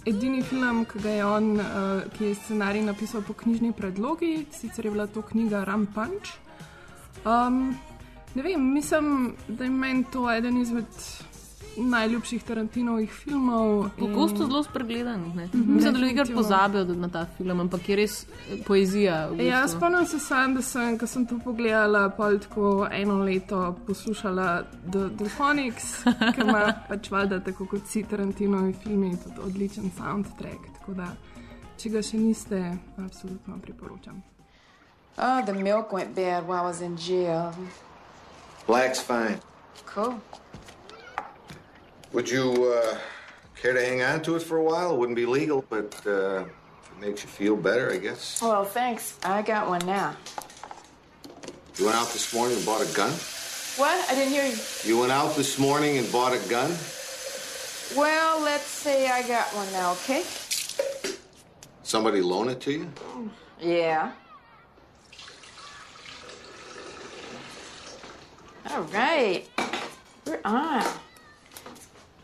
edini 0.08 0.40
film, 0.42 0.86
ki 0.88 1.02
ga 1.04 1.10
je 1.10 1.26
on, 1.26 1.50
uh, 1.60 2.06
ki 2.14 2.30
je 2.30 2.38
scenarij 2.38 2.86
napisal 2.86 3.20
po 3.26 3.36
knjižni 3.36 3.74
predlogi, 3.76 4.46
sicer 4.56 4.88
je 4.88 4.94
bila 4.94 5.04
to 5.06 5.20
knjiga 5.22 5.64
Ram 5.68 5.84
Punch. 5.92 6.32
Um, 7.28 7.76
ne 8.34 8.42
vem, 8.42 8.64
mislim, 8.72 9.34
da 9.48 9.68
je 9.68 9.70
meni 9.70 10.06
to 10.12 10.24
eden 10.32 10.62
izmed 10.62 10.88
najljubših 11.78 12.44
Tarantinovih 12.44 13.12
filmov. 13.12 13.84
in- 13.86 13.90
Pogosto 13.98 14.36
zelo 14.38 14.62
spregledan. 14.62 15.32
ne. 15.34 15.46
Mhm. 15.46 15.74
Mislim, 15.74 15.92
da 15.94 15.98
ljudje 16.00 16.24
pozabijo 16.26 16.84
na 16.86 17.08
ta 17.08 17.26
film, 17.26 17.60
ampak 17.60 17.88
je 17.88 17.96
res 17.96 18.22
eh, 18.22 18.26
poezija. 18.66 19.28
V 19.28 19.40
Ja, 19.40 19.62
bistvu. 19.62 19.78
spomnim 19.78 20.06
se 20.06 20.18
sam, 20.20 20.54
da 20.54 20.62
sem, 20.62 20.98
ko 20.98 21.06
sem 21.06 21.26
to 21.26 21.38
pogledala, 21.40 22.08
pol 22.10 22.38
tako 22.38 22.88
eno 22.92 23.14
leto 23.16 23.76
poslušala 23.86 24.62
The, 24.84 25.08
The 25.10 25.28
Phonics, 25.28 26.02
ki 26.34 26.40
ima 26.40 26.72
pač 26.88 27.10
valjda 27.10 27.40
tako 27.40 27.66
kot 27.66 27.82
vsi 27.82 28.02
Tarantinovi 28.04 28.72
filmi, 28.74 29.16
tudi 29.18 29.40
odličen 29.42 29.90
soundtrack. 29.92 30.58
Tako 30.74 30.94
da, 30.94 31.06
če 31.76 31.88
ga 31.88 32.02
še 32.02 32.16
niste, 32.16 32.62
absolutno 32.98 33.58
priporočam. 33.58 34.22
Oh, 35.18 35.40
the 35.42 35.52
milk 35.54 35.90
went 35.90 36.14
bad 36.14 36.44
while 36.44 36.58
I 36.58 36.62
was 36.62 36.80
in 36.80 36.96
jail. 36.98 37.52
Black's 38.66 39.00
fine. 39.00 39.38
Cool. 39.86 40.14
Would 42.16 42.30
you 42.30 42.72
uh, 42.72 42.96
care 43.60 43.74
to 43.74 43.84
hang 43.84 44.00
on 44.00 44.22
to 44.22 44.36
it 44.36 44.42
for 44.42 44.56
a 44.56 44.62
while? 44.62 44.94
It 44.94 44.96
wouldn't 44.96 45.16
be 45.16 45.26
legal, 45.26 45.62
but 45.68 45.94
uh, 46.06 46.46
if 46.46 46.90
it 46.90 46.98
makes 46.98 47.22
you 47.22 47.28
feel 47.28 47.56
better, 47.56 47.92
I 47.92 47.98
guess. 47.98 48.40
Well, 48.40 48.64
thanks. 48.64 49.18
I 49.22 49.42
got 49.42 49.68
one 49.68 49.84
now. 49.84 50.16
You 51.76 51.84
went 51.84 51.94
out 51.98 52.08
this 52.08 52.32
morning 52.32 52.56
and 52.56 52.64
bought 52.64 52.80
a 52.80 52.96
gun? 52.96 53.10
What? 53.76 54.10
I 54.10 54.14
didn't 54.14 54.32
hear 54.32 54.46
you. 54.46 54.56
You 54.82 54.98
went 54.98 55.12
out 55.12 55.36
this 55.36 55.58
morning 55.58 55.98
and 55.98 56.10
bought 56.10 56.32
a 56.32 56.38
gun? 56.48 56.70
Well, 57.94 58.40
let's 58.40 58.64
say 58.64 59.10
I 59.10 59.20
got 59.28 59.44
one 59.54 59.70
now, 59.72 59.92
okay? 59.92 60.24
Somebody 61.82 62.22
loan 62.22 62.48
it 62.48 62.62
to 62.62 62.72
you? 62.72 62.90
Yeah. 63.60 64.12
All 68.70 68.84
right. 68.84 69.46
We're 70.26 70.40
on. 70.46 70.82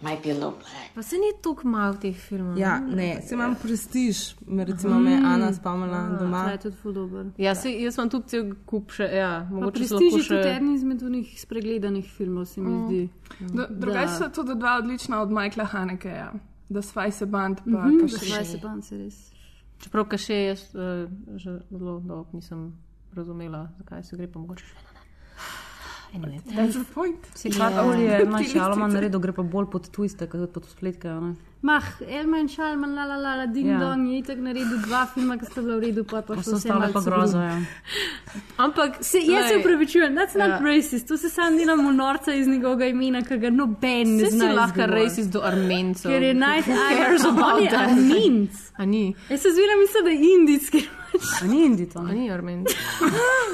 Might 0.03 0.21
be 0.21 0.31
a 0.31 0.35
little 0.35 0.51
black. 0.53 0.95
Pa 0.95 1.03
se 1.03 1.17
ni 1.17 1.31
tako 1.41 1.69
malo 1.69 1.95
teh 1.95 2.17
filmov. 2.19 2.59
Ja, 2.59 2.81
ne, 2.81 3.23
se 3.23 3.35
imam 3.35 3.55
prestiž, 3.57 4.17
me 4.47 4.65
recimo 4.65 4.99
me 4.99 5.11
je 5.13 5.19
Ana 5.25 5.53
spomnila 5.53 6.01
doma. 6.19 6.45
Ta 6.45 6.51
je 6.51 6.59
tudi 6.61 6.77
ful 6.77 6.93
dober. 6.93 7.27
Ja, 7.39 7.55
se, 7.55 7.71
jaz 7.73 7.95
sem 7.95 8.11
tudi 8.11 8.29
cel 8.29 8.49
kup 8.67 8.91
še, 8.91 9.07
ja, 9.15 9.47
mogoče 9.47 9.79
se 9.79 9.95
Prestiž 9.95 10.03
lahko 10.05 10.17
je 10.17 10.23
še... 10.23 10.29
tudi 10.31 10.49
eden 10.51 10.75
izmed 10.75 11.03
unih 11.03 11.35
spregledanih 11.39 12.07
filmov, 12.09 12.45
se 12.47 12.61
mi 12.61 12.71
Mm. 12.71 12.87
zdi. 12.87 13.09
Do- 13.53 13.67
Drugače 13.71 14.13
so 14.15 14.29
tudi 14.31 14.55
dva 14.57 14.77
odlična 14.77 15.21
od 15.21 15.31
Michaela 15.31 15.65
Hanekeja, 15.67 16.33
The 16.69 16.83
Spice 16.83 17.27
Band 17.29 17.57
pa 17.61 17.71
Mhm, 17.81 18.01
Kaši. 18.01 18.17
The 18.17 18.27
Spice 18.27 18.59
Band 18.59 18.85
se 18.85 18.97
res. 18.97 19.31
Čeprav 19.79 20.05
ka 20.07 20.17
še 20.19 20.35
jaz 20.45 20.67
uh, 20.73 21.07
že 21.37 21.51
zelo 21.71 22.01
dolgo 22.01 22.27
nisem 22.33 22.73
razumela, 23.13 23.69
zakaj 23.79 24.03
se 24.03 24.17
gre, 24.17 24.27
pa 24.27 24.39
mogoče 24.39 24.65
še 24.65 24.75
ena. 24.75 24.92
Anyway. 26.15 26.41
That's 26.47 26.75
the 26.75 26.85
point. 26.95 27.17
Si 27.35 27.51
karkoli 27.51 28.03
je 28.05 28.25
manjšaloma 28.27 28.87
naredil, 28.87 29.21
gre 29.21 29.33
pa 29.33 29.43
bolj 29.45 29.71
pod 29.71 29.89
twiste, 29.91 30.27
kot 30.29 30.53
pod 30.53 30.67
spletke. 30.67 31.09
ne? 31.09 31.35
Mah, 31.63 31.85
Elman 32.03 32.49
Šalman, 32.49 32.91
la 32.91 33.05
la 33.05 33.17
la, 33.17 33.35
la 33.37 33.47
ding 33.47 33.69
Ja. 33.69 33.79
dong, 33.79 34.09
je 34.09 34.19
itak 34.19 34.39
naredil 34.39 34.79
dva 34.83 35.07
filma, 35.07 35.39
ki 35.39 35.47
sta 35.47 35.63
bila 35.63 35.77
v 35.77 35.81
redu, 35.81 36.05
pa 36.05 36.17
je 36.17 36.23
pa 36.23 36.35
so 36.37 36.41
vse 36.43 36.55
ostale 36.59 36.93
pa 36.93 37.01
grub. 37.01 37.35
ja. 37.35 37.61
Ampak 38.65 38.97
Se, 39.01 39.19
jaz 39.21 39.49
se 39.49 39.57
upravičujem, 39.57 40.13
that's 40.13 40.35
not 40.35 40.49
Ja. 40.49 40.59
racist, 40.61 41.09
to 41.09 41.17
se 41.17 41.31
sam 41.31 41.57
delamo 41.57 41.93
norca 41.93 42.35
iz 42.35 42.49
njegovega 42.49 42.87
imena, 42.87 43.23
ki 43.23 43.39
ga 43.39 43.51
noben 43.51 44.17
ne 44.17 44.25
zna. 44.27 44.53
lahko 44.53 44.81
izgovoriti. 44.81 45.05
racist 45.05 45.31
do 45.31 45.41
Armencev. 45.41 46.11
Ker 46.11 46.23
je 46.23 46.35
nice, 46.37 46.67
Who 46.67 46.77
cares 46.91 47.25
about 47.33 47.53
on 47.53 47.63
je 47.63 47.71
that? 47.71 47.89
Armenc. 47.89 48.51
A 48.77 48.85
ni? 48.87 49.15
Jaz 49.31 49.41
se 49.41 49.49
zviram, 49.51 49.79
mislim, 49.81 50.05
da 50.05 50.11
je 50.11 50.35
indijski. 50.35 50.89
A 51.43 51.47
ni 51.47 51.65
indito. 51.65 51.99
A 51.99 52.13
ni 52.13 52.31
Armenc. 52.31 52.69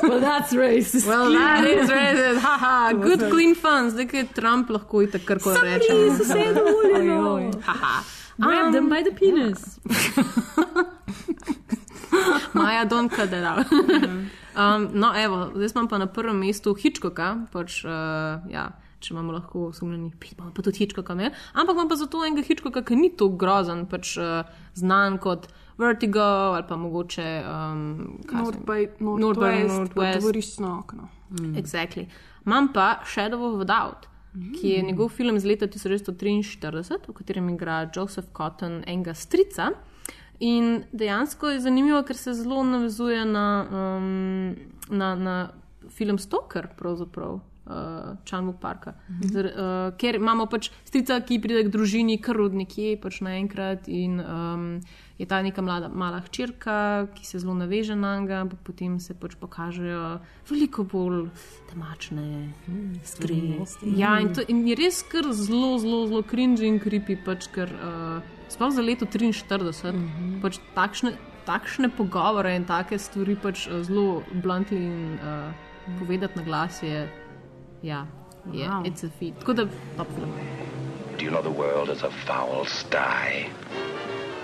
well, 0.02 0.20
that's 0.20 0.52
racist. 0.52 1.06
Well, 1.06 1.32
that 1.32 1.64
is 1.64 1.90
racist. 1.90 2.40
Haha, 2.40 2.92
good 2.92 3.30
clean 3.30 3.54
fun. 3.54 3.90
Zdaj, 3.90 4.10
ko 4.10 4.16
je 4.16 4.26
Trump, 4.34 4.70
lahko 4.70 5.02
itak 5.02 5.24
karkoli 5.24 5.58
reče. 5.62 5.94
Niso 5.94 6.24
vse 6.24 6.54
dovoljeno. 6.54 7.34
Ojoj. 7.34 7.52
Haha. 7.62 8.02
Grab 8.38 8.72
them 8.72 8.88
by 8.88 9.02
the 9.02 9.10
penis. 9.10 9.78
Maja, 12.54 12.84
don't 12.84 13.10
cut 13.10 13.30
that 13.30 13.44
out. 13.44 13.66
um, 14.56 14.90
no, 14.92 15.12
evo, 15.16 15.50
zdaj 15.54 15.68
smo 15.68 15.88
pa 15.88 15.98
na 15.98 16.06
prvem 16.06 16.38
mestu 16.38 16.74
Hitchcocka, 16.74 17.36
pač, 17.52 17.82
uh, 17.84 17.90
ja, 18.50 18.68
če 19.02 19.14
imamo 19.14 19.34
lahko 19.34 19.68
osumljenih 19.72 20.14
pet, 20.20 20.36
bomo 20.38 20.52
pa 20.54 20.62
tudi 20.62 20.84
Hitchcocka 20.84 21.16
imeli. 21.18 21.34
Ampak 21.52 21.74
imam 21.74 21.90
pa 21.90 21.98
zato 21.98 22.22
enega 22.26 22.46
Hitchcocka, 22.46 22.84
ki 22.86 22.96
ni 22.96 23.10
tako 23.10 23.36
grozen, 23.42 23.86
pač 23.90 24.14
uh, 24.22 24.46
znan 24.78 25.18
kot 25.22 25.50
Vertigo 25.78 26.20
ali 26.20 26.64
pa 26.68 26.76
mogoče 26.76 27.42
um, 27.44 28.18
North 28.32 28.58
by 28.66 28.86
North 29.00 29.00
by 29.00 29.20
Northwest, 29.20 29.78
Northwest. 29.78 30.20
tovoriščno 30.20 30.78
okno. 30.78 31.08
Exactly. 31.56 32.06
Imam 32.46 32.72
pa 32.72 33.00
Shadow 33.04 33.54
of 33.54 33.60
a 33.60 33.64
Doubt, 33.64 34.08
ki 34.60 34.68
je 34.68 34.82
njegov 34.82 35.08
film 35.08 35.36
iz 35.36 35.44
leta 35.44 35.66
1943, 35.66 36.98
v 37.08 37.12
katerem 37.12 37.48
igra 37.48 37.90
Joseph 37.96 38.28
Cotton 38.36 38.82
enega 38.86 39.14
strica. 39.14 39.70
In 40.40 40.84
dejansko 40.92 41.50
je 41.50 41.60
zanimivo, 41.60 42.02
ker 42.02 42.16
se 42.16 42.32
zelo 42.34 42.62
navezuje 42.64 43.24
na, 43.24 43.66
um, 43.70 44.56
na, 44.88 45.14
na 45.14 45.48
film 45.90 46.18
Stoker, 46.18 46.68
pravzaprav. 46.78 47.40
Uh, 47.68 47.74
Čanvuk 48.24 48.56
parka. 48.60 48.94
Mhm. 49.10 49.28
Zar, 49.28 49.44
uh, 49.44 49.96
ker 50.00 50.16
imamo 50.16 50.46
pač 50.48 50.70
strica, 50.88 51.18
ki 51.20 51.36
pride 51.38 51.66
k 51.66 51.72
družini, 51.74 52.16
kar 52.16 52.40
od 52.40 52.54
nekje, 52.56 52.94
pač 52.96 53.18
naenkrat, 53.20 53.90
in 53.92 54.16
um, 54.24 54.80
je 55.18 55.26
ta 55.26 55.42
neka 55.42 55.62
mlada, 55.62 55.88
mala 55.88 56.20
hčerka, 56.20 57.06
ki 57.14 57.26
se 57.26 57.38
zelo 57.42 57.54
naveže 57.54 57.96
na 57.96 58.20
njega, 58.20 58.44
pa 58.50 58.56
potem 58.64 59.00
se 59.00 59.14
pač 59.14 59.34
pokažejo 59.34 60.20
veliko 60.50 60.84
bolj 60.84 61.26
temačne 61.70 62.52
stvari. 63.02 63.02
skrivnosti. 63.04 63.92
Ja, 63.98 64.20
in, 64.22 64.30
to, 64.34 64.46
in 64.48 64.62
je 64.68 64.76
res 64.78 65.02
kar 65.02 65.26
zelo, 65.34 65.78
zelo, 65.78 66.06
zelo 66.06 66.22
cringe 66.22 66.62
in 66.66 66.78
creepy, 66.78 67.18
pač, 67.24 67.50
ker 67.50 67.66
uh, 67.66 68.22
sploh 68.48 68.70
za 68.70 68.82
leto 68.82 69.06
43, 69.06 69.92
mm 69.92 70.06
-hmm. 70.06 70.40
pač 70.42 70.60
takšne, 70.74 71.16
takšne 71.46 71.90
pogovore 71.90 72.54
in 72.56 72.64
take 72.64 72.98
stvari 72.98 73.36
pač 73.36 73.66
uh, 73.66 73.82
zelo 73.82 74.22
bluntly 74.32 74.78
in 74.78 75.18
uh, 75.18 75.50
povedati 75.98 76.38
na 76.38 76.44
glas 76.44 76.82
je, 76.82 77.08
ja, 77.82 78.06
je 78.52 78.68
Wow. 78.68 78.86
it's 78.86 79.04
a 79.04 79.10
feat. 79.18 79.34
Tako 79.38 79.52
da 79.52 79.66
top 79.96 80.06
film. 80.14 80.32
Do 81.18 81.24
you 81.24 81.30
know 81.30 81.42
the 81.42 81.50
world 81.50 81.90
is 81.90 82.02
a 82.02 82.10
foul 82.10 82.64
sty? 82.64 83.50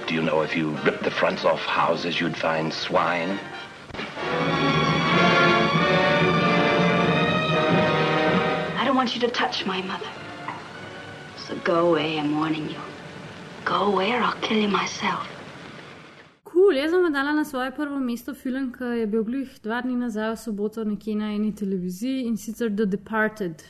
Do 0.07 0.15
you 0.15 0.21
know 0.21 0.43
if 0.43 0.55
you 0.55 0.71
ripped 0.85 1.03
the 1.03 1.11
fronts 1.11 1.47
off 1.47 1.65
houses, 1.65 2.21
you'd 2.21 2.37
find 2.37 2.71
swine? 2.73 3.39
I 8.77 8.83
don't 8.85 8.97
want 8.97 9.15
you 9.15 9.21
to 9.23 9.29
touch 9.29 9.65
my 9.65 9.81
mother. 9.81 10.11
So 11.39 11.57
go 11.65 11.89
away, 11.89 12.19
I'm 12.19 12.37
warning 12.37 12.69
you. 12.69 12.81
Go 13.65 13.93
away 13.93 14.13
or 14.13 14.21
I'll 14.21 14.41
kill 14.43 14.59
you 14.59 14.69
myself. 14.69 15.27
Cool, 16.45 16.77
jaz 16.77 16.91
sem 16.91 17.13
dala 17.13 17.33
na 17.33 17.45
svoje 17.45 17.71
prvo 17.73 17.97
mesto 17.99 18.35
film, 18.35 18.73
ki 18.73 18.85
je 19.01 19.07
bil 19.07 19.25
glih 19.25 19.49
dva 19.65 19.81
dni 19.83 19.97
nazaj 19.97 20.35
v 20.35 20.37
soboto 20.37 20.85
nekje 20.85 21.17
na 21.17 21.33
eni 21.33 21.53
televiziji 21.57 22.27
in 22.29 22.37
sicer 22.37 22.69
The 22.69 22.87
Departed. 22.87 23.65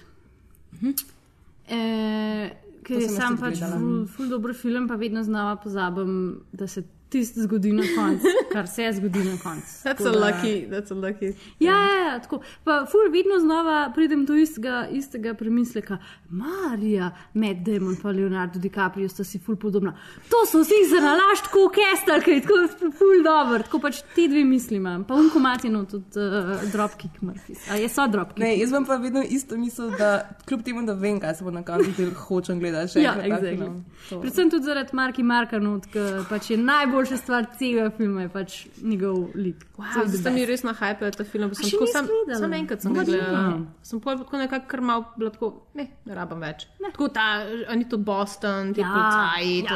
E, 1.69 2.51
ker 2.85 3.01
je 3.03 3.09
sam 3.09 3.39
pač 3.41 3.63
ful, 3.65 4.05
ful 4.07 4.29
dober 4.29 4.55
film, 4.55 4.89
pa 4.89 4.99
vedno 5.01 5.23
znova 5.25 5.57
pozabim, 5.63 6.45
da 6.53 6.69
se 6.71 6.85
tisto 7.15 7.45
zgodi 7.47 7.73
na 7.73 7.87
koncu, 7.97 8.33
kar 8.53 8.67
se 8.69 8.89
zgodi 8.99 9.23
na 9.25 9.37
koncu. 9.43 9.73
That's 9.87 10.05
da- 10.05 10.19
lucky, 10.25 10.55
that's 10.71 10.91
a 10.91 10.95
lucky. 10.99 11.31
Ja, 11.63 11.77
ja, 11.87 11.97
ja, 12.11 12.19
tako. 12.23 12.41
Pa 12.65 12.81
ful 12.91 13.11
vedno 13.13 13.39
znova 13.41 13.93
pridem 13.95 14.25
do 14.27 14.35
istega, 14.35 14.89
istega 14.91 15.35
premisleka. 15.35 15.99
Marija, 16.31 17.11
Matt 17.35 17.63
Damon 17.67 17.97
pa 18.03 18.11
Leonardo 18.11 18.59
DiCaprio 18.59 19.09
sta 19.09 19.25
si 19.25 19.39
ful 19.39 19.57
podobna. 19.57 19.93
To 20.31 20.43
so 20.51 20.63
vsi 20.65 20.81
za 20.91 21.01
nalašč, 21.05 21.45
tako 21.47 21.69
kestalke, 21.77 22.41
tako 22.43 22.91
ful 22.99 23.23
dobro. 23.25 23.63
Tako 23.63 23.79
pač 23.85 24.03
ti 24.15 24.27
dve 24.29 24.45
mislima. 24.45 24.97
Pa 25.09 25.15
unko 25.15 25.39
matino 25.39 25.85
tudi 25.85 26.19
uh, 26.19 26.65
Dropkick 26.73 27.23
Murphys. 27.23 27.69
A 27.71 27.79
je 27.79 27.89
so 27.89 28.07
Dropkick? 28.11 28.43
Ne, 28.43 28.57
jaz 28.59 28.71
imam 28.75 28.87
pa 28.89 28.97
vedno 28.97 29.23
isto 29.23 29.57
misel, 29.57 29.93
da 29.99 30.11
kljub 30.49 30.65
temu, 30.67 30.83
da 30.87 30.93
vem, 30.99 31.21
kaj 31.21 31.35
se 31.39 31.45
bo 31.45 31.51
na 31.55 31.63
koncu 31.63 31.95
del 31.97 32.11
hočem 32.15 32.59
gledati. 32.61 32.93
še 32.97 33.05
Ja, 33.05 33.15
exactly. 33.23 33.71
Predvsem 34.11 34.51
tudi 34.51 34.67
zaradi 34.67 34.97
Marki 34.97 35.23
Markanot, 35.23 35.87
ki 35.93 36.03
pač 36.29 36.51
je 36.51 36.59
najboljša 37.05 37.17
stvar 37.23 37.47
celega 37.59 37.91
filma, 37.97 38.23
je 38.23 38.29
pač 38.29 38.67
njegov 38.83 39.29
lik. 39.35 39.65
Wow, 39.77 40.07
zdaj 40.07 40.33
mi 40.33 40.45
res 40.47 40.63
na 40.63 40.73
hype 40.75 41.11
ta 41.11 41.25
film. 41.25 41.55
Sem 41.55 41.71
tako 41.71 41.87
sam, 41.87 42.09
sam 42.39 42.53
enkrat 42.53 42.83
sem 42.83 42.93
ga 42.95 43.01
Mogoče 43.01 43.17
gledala. 43.19 43.49
ne. 43.49 43.67
Sem 43.83 44.01
pol 44.01 44.19
tako 44.19 44.37
nekako 44.39 44.67
kar 44.69 44.81
mal 44.81 45.05
bila 45.17 45.31
tako, 45.31 45.51
ne, 45.75 45.87
ne 46.05 46.15
rabim 46.15 46.41
več. 46.41 46.67
Ne. 46.81 46.91
Tako 46.93 47.09
ta, 47.09 47.27
a 47.69 47.75
ni 47.77 47.85
to 47.89 47.97
Boston, 47.99 48.75
ti 48.75 48.81
Ja, 48.81 48.89
policaji, 48.95 49.65
ja. 49.65 49.69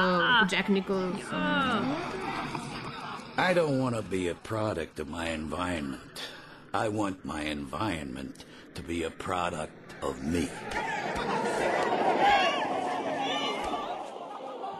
to 0.48 0.56
Jack 0.56 0.68
Nicholson. 0.68 1.92
I 3.38 3.54
don't 3.54 3.78
want 3.78 3.94
to 3.94 4.02
be 4.02 4.28
a 4.28 4.34
product 4.34 4.98
of 5.00 5.08
my 5.08 5.28
environment. 5.30 6.22
I 6.74 6.88
want 6.88 7.24
my 7.24 7.42
environment 7.42 8.44
to 8.74 8.82
be 8.82 9.04
a 9.04 9.10
product 9.10 9.94
of 10.02 10.22
me. 10.24 10.48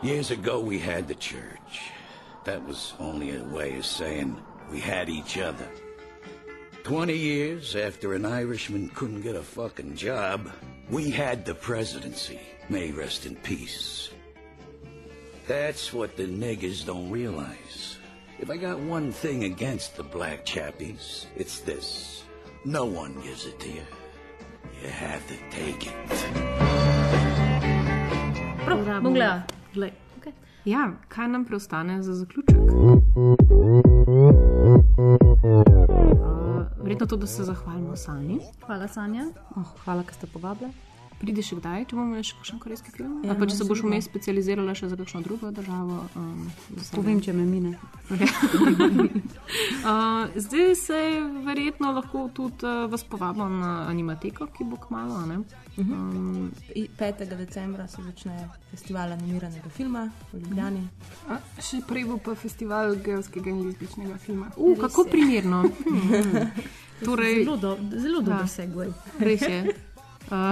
Years 0.01 0.31
ago, 0.31 0.59
we 0.61 0.79
had 0.79 1.07
the 1.07 1.15
church. 1.15 1.91
That 2.45 2.65
was 2.65 2.93
only 2.99 3.35
a 3.35 3.43
way 3.43 3.77
of 3.77 3.85
saying 3.85 4.37
we 4.71 4.79
had 4.79 5.09
each 5.09 5.37
other. 5.37 5.67
Twenty 6.83 7.17
years 7.17 7.75
after 7.75 8.13
an 8.13 8.25
Irishman 8.25 8.89
couldn't 8.95 9.21
get 9.21 9.35
a 9.35 9.43
fucking 9.43 9.95
job, 9.95 10.49
we 10.89 11.09
had 11.11 11.45
the 11.45 11.53
presidency. 11.53 12.39
May 12.69 12.91
rest 12.91 13.25
in 13.25 13.35
peace. 13.35 14.09
That's 15.47 15.91
what 15.93 16.15
the 16.15 16.25
niggers 16.25 16.85
don't 16.85 17.09
realize. 17.09 17.97
If 18.39 18.49
I 18.49 18.57
got 18.57 18.79
one 18.79 19.11
thing 19.11 19.43
against 19.43 19.97
the 19.97 20.03
black 20.03 20.45
chappies, 20.45 21.25
it's 21.35 21.59
this. 21.59 22.23
No 22.63 22.85
one 22.85 23.19
gives 23.21 23.45
it 23.45 23.59
to 23.59 23.69
you. 23.69 23.85
You 24.81 24.89
have 24.89 25.27
to 25.27 25.35
take 25.51 25.87
it. 25.87 25.93
Prav, 28.65 29.03
bom 29.03 29.13
gledala. 29.13 29.45
Ja, 30.69 30.91
kaj 31.07 31.27
nam 31.27 31.45
preostane 31.45 32.03
za 32.03 32.13
zaključek? 32.13 32.57
Uh, 32.57 33.03
verjetno 36.81 37.05
to, 37.07 37.17
da 37.17 37.27
se 37.27 37.43
zahvalimo 37.43 37.95
Sani. 37.95 38.39
Hvala, 38.65 38.87
Sanja. 38.87 39.25
Oh, 39.55 39.65
hvala, 39.83 40.03
ker 40.03 40.13
ste 40.13 40.27
povabili. 40.27 40.71
Prideš 41.19 41.49
še 41.51 41.55
kdaj, 41.59 41.81
če 41.91 41.97
bomo 41.97 42.21
še 42.23 42.35
kakšen 42.39 42.59
korejski 42.63 42.93
film? 42.95 43.17
Ja, 43.25 43.33
Ja, 43.33 43.35
pa 43.35 43.43
če 43.49 43.57
se 43.57 43.65
no, 43.65 43.69
boš 43.73 43.81
vmes 43.83 44.05
specializirala 44.07 44.71
še 44.77 44.87
za 44.87 44.95
kakšno 44.95 45.19
drugo 45.25 45.51
državo? 45.51 45.97
Um, 46.15 46.47
Povem, 46.95 47.19
če 47.19 47.33
me 47.35 47.43
mine. 47.43 47.73
uh, 49.83 50.31
zdaj 50.35 50.75
se 50.75 50.99
verjetno 51.45 51.91
lahko 51.91 52.29
tudi 52.33 52.63
uh, 52.63 52.87
vas 52.91 53.03
povabimo 53.03 53.49
na 53.51 53.71
animateko, 53.89 54.47
ki 54.55 54.63
bo 54.63 54.79
kmalo. 54.79 55.25
ne? 55.27 55.41
Um, 55.77 56.51
5. 56.75 57.25
decembra 57.37 57.87
se 57.87 58.03
začne 58.03 58.49
festival 58.71 59.11
animiranega 59.11 59.69
filma 59.69 60.07
v 60.33 60.39
Ljubljani. 60.39 60.83
A, 61.29 61.39
še 61.59 61.81
prej 61.87 62.07
bo 62.09 62.17
pa 62.23 62.35
festival 62.35 62.95
gejskega 62.95 63.51
in 63.51 63.65
lezbičnega 63.67 64.17
filma. 64.23 64.51
Uh, 64.55 64.77
kako 64.79 65.07
primerno. 65.11 65.63
Hmm. 65.89 66.51
Torej, 67.05 67.45
Zelo, 67.45 67.55
do, 67.57 67.77
zelo 67.95 68.19
dober 68.21 68.47
segway. 68.51 68.89
Res 69.23 69.41
je. 69.41 69.59
Uh, 70.27 70.51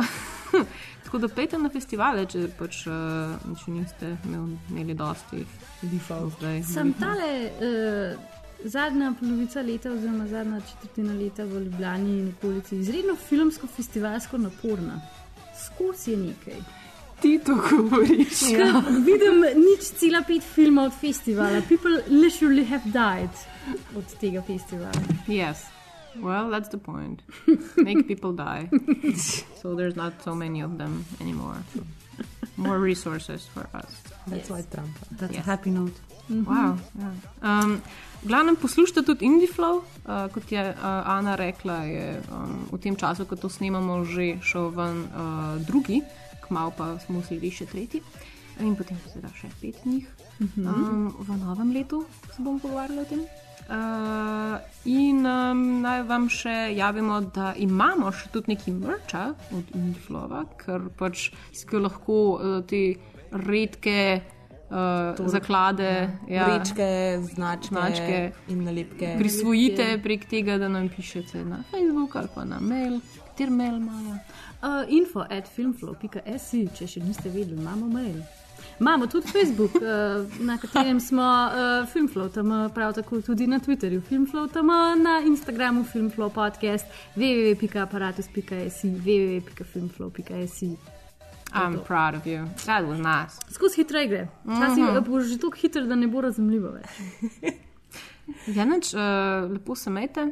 tako 1.03 1.17
da 1.17 1.27
pejte 1.27 1.57
na 1.57 1.69
festivale, 1.69 2.25
če 2.25 2.47
pač 2.59 2.85
uh, 2.87 3.35
če 3.63 3.71
niste 3.71 4.15
imel, 4.25 4.49
imeli 4.69 4.95
dosti 4.97 5.43
zdaj. 5.83 6.63
Sem 6.67 6.93
tale 6.99 7.29
uh, 7.47 8.17
zadnja 8.63 9.13
polovica 9.19 9.61
leta, 9.61 9.91
oziroma 9.91 10.27
zadnja 10.27 10.61
četrtina 10.71 11.13
leta 11.13 11.45
v 11.45 11.63
Ljubljani 11.67 12.17
in 12.19 12.33
okolici 12.37 12.79
izredno 12.79 13.15
filmsko-festivalsko 13.29 14.37
naporna. 14.37 15.01
Skozi 15.65 16.11
je 16.11 16.17
nekaj. 16.17 16.59
Ti 17.21 17.39
to 17.45 17.55
govoriš. 17.69 18.41
Ja. 18.53 18.83
Vidim 19.05 19.41
nič 19.41 19.89
cela 19.97 20.21
pet 20.21 20.43
filmov 20.43 20.91
od 20.91 20.99
festivala. 21.01 21.61
People 21.69 21.97
literally 22.09 22.65
have 22.69 22.85
died 22.93 23.33
od 23.97 24.19
tega 24.21 24.41
festivala. 24.45 25.01
Yes. 25.27 25.65
Well, 26.21 26.49
that's 26.49 26.69
the 26.69 26.77
point. 26.77 27.21
Make 27.77 28.07
people 28.07 28.33
die. 28.33 28.69
so 29.61 29.75
there's 29.75 29.95
not 29.95 30.13
so 30.23 30.35
many 30.35 30.61
of 30.63 30.77
them 30.77 31.05
anymore. 31.21 31.57
More 32.57 32.79
resources 32.79 33.45
for 33.45 33.69
us. 33.73 33.91
That's 34.27 34.49
why 34.49 34.61
Trump. 34.71 34.97
That's 35.11 35.33
Yes. 35.33 35.45
a 35.47 35.49
happy 35.49 35.69
note. 35.69 35.93
Wow, 36.29 36.75
ja. 36.99 37.11
um, 37.41 37.79
glavnem 38.23 38.55
poslušajte 38.55 39.01
tudi 39.03 39.25
Indiflow, 39.25 39.77
uh, 39.77 39.83
kot 40.33 40.51
je 40.51 40.59
uh, 40.59 40.75
Ana 41.07 41.35
rekla, 41.35 41.73
je 41.87 42.19
um, 42.31 42.67
v 42.71 42.77
tem 42.83 42.95
času, 42.95 43.23
ko 43.25 43.35
to 43.39 43.47
snemamo, 43.49 44.03
že 44.03 44.35
šel 44.43 44.69
ven 44.75 45.07
uh, 45.07 45.55
drugi, 45.63 46.01
kmalo 46.43 46.71
pa 46.75 46.99
smo 46.99 47.23
sledili 47.23 47.51
še 47.51 47.65
tretji. 47.71 48.01
In 48.59 48.75
potem 48.75 48.97
seveda 49.07 49.31
še 49.39 49.47
pet 49.61 49.79
njih. 49.85 50.03
Mhm. 50.41 50.67
Um, 50.67 51.15
v 51.15 51.37
novem 51.37 51.71
letu 51.71 52.03
se 52.35 52.43
bomo 52.43 52.59
pogovarjali 52.59 52.99
o 52.99 53.05
tem. 53.05 53.23
Uh, 53.67 54.59
in 54.85 55.25
um, 55.27 55.81
naj 55.83 56.05
vam 56.07 56.29
še 56.31 56.71
javimo, 56.77 57.19
da 57.35 57.51
imamo 57.59 58.13
še 58.15 58.29
tudi 58.31 58.53
nekaj 58.53 58.73
mrča 58.77 59.23
od 59.57 59.75
Indiflova, 59.75 60.45
ker 60.61 60.87
pač 60.95 61.27
si 61.51 61.67
ga 61.67 61.81
lahko 61.83 62.19
uh, 62.37 62.61
te 62.63 62.95
redke 63.35 63.97
uh, 64.71 65.19
zaklade, 65.27 65.91
ja, 66.31 66.47
Vrečke, 66.47 67.19
značke, 67.33 67.75
značke 67.75 68.31
in 68.47 68.63
nalepke. 68.63 69.15
prisvojite 69.19 69.99
prek 70.03 70.29
tega, 70.31 70.57
da 70.57 70.71
nam 70.71 70.87
pišete 70.89 71.43
na 71.43 71.63
Facebook 71.71 72.15
ali 72.15 72.31
pa 72.35 72.47
na 72.47 72.59
mail, 72.63 73.01
kater 73.27 73.51
mail 73.51 73.81
imamo. 73.83 74.15
Uh, 74.63 74.87
info 74.87 75.27
at 75.27 75.51
filmflow.si, 75.51 76.67
če 76.71 76.87
še 76.87 77.03
niste 77.03 77.29
vedeli, 77.29 77.59
imamo 77.59 77.91
mail. 77.91 78.23
Imamo 78.79 79.07
tudi 79.07 79.27
Facebook, 79.27 79.71
uh, 79.75 79.81
na 80.39 80.57
katerem 80.57 80.99
smo 80.99 81.21
uh, 81.21 81.51
Filmflow, 81.87 82.29
prav 82.69 82.93
tako 82.93 83.21
tudi 83.21 83.47
na 83.47 83.59
Twitterju, 83.59 84.01
Filmflow, 84.01 84.47
na 84.95 85.21
Instagramu 85.21 85.83
Filmflow 85.85 86.29
podcast, 86.31 86.85
www.aparatus.si, 87.15 88.87
www.filmflow.si. 88.89 90.75
I'm 91.53 91.79
proud 91.81 92.15
of 92.15 92.25
you. 92.25 92.45
That 92.57 92.83
was 92.83 92.99
nice. 92.99 93.39
Skozi 93.49 93.75
hitre 93.77 94.03
igre. 94.03 94.27
Včasih 94.45 94.83
Mhm. 94.83 94.97
uh, 94.97 95.03
bo 95.03 95.19
že 95.21 95.37
tako 95.37 95.55
hiter, 95.55 95.83
da 95.83 95.95
ne 95.95 96.07
bo 96.07 96.21
razumljivo 96.21 96.69
več. 96.71 96.85
Ja, 98.47 98.65
nič, 98.65 98.93
uh, 98.93 98.99
lepo 99.51 99.75
se 99.75 99.89
mete. 99.89 100.27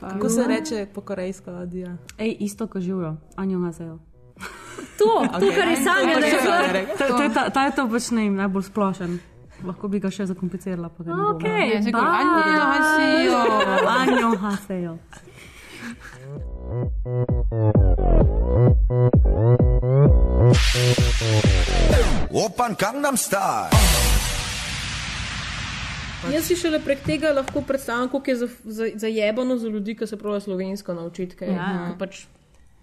Pa- 0.00 0.08
Kako 0.10 0.28
se 0.28 0.44
reče 0.44 0.86
po 0.94 1.00
korejsko, 1.00 1.50
Adija? 1.52 1.96
Ej, 2.18 2.36
isto 2.40 2.66
kot 2.66 2.82
živijo, 2.82 3.16
anjo 3.36 3.60
hazejo. 3.60 3.98
To, 4.98 5.10
to, 5.30 5.46
kar 5.56 5.68
je 5.68 5.76
Sanja 5.78 6.16
rekla. 6.18 6.56
Ta, 6.98 7.28
ta, 7.28 7.42
ta, 7.50 7.64
je 7.64 7.72
to 7.72 7.88
pač 7.88 8.10
ne, 8.10 8.30
najbolj 8.32 8.62
splošen. 8.64 9.18
Lahko 9.60 9.88
bi 9.88 9.98
ga 9.98 10.08
še 10.08 10.26
zakomplicirala. 10.26 10.88
pa 10.88 11.00
ga 11.00 11.10
ne 11.10 11.16
bom. 11.16 11.34
Okej, 11.34 11.64
Ja, 11.68 11.80
tako, 11.82 12.02
anjo 12.02 12.64
hasejo. 12.68 13.40
Anjo 13.98 14.30
hasejo. 14.38 14.94
Open 22.32 22.74
Gangnam 22.74 23.16
Style. 23.16 23.70
Jaz 26.28 26.44
si 26.44 26.56
šele 26.56 26.80
prek 26.80 26.98
tega 27.00 27.30
lahko 27.30 27.60
predstavljam, 27.62 28.08
kako 28.08 28.30
je 28.30 28.36
za- 28.36 28.48
za- 28.66 28.90
zajebano 28.96 29.56
za 29.56 29.68
ljudi, 29.68 29.94
ki 29.94 30.06
se 30.06 30.16
pravijo 30.16 30.40
slovensko 30.42 30.94
naučiti. 30.94 31.36
kaj- 31.36 31.48
Ja. 31.48 31.94
Pač, 31.98 32.24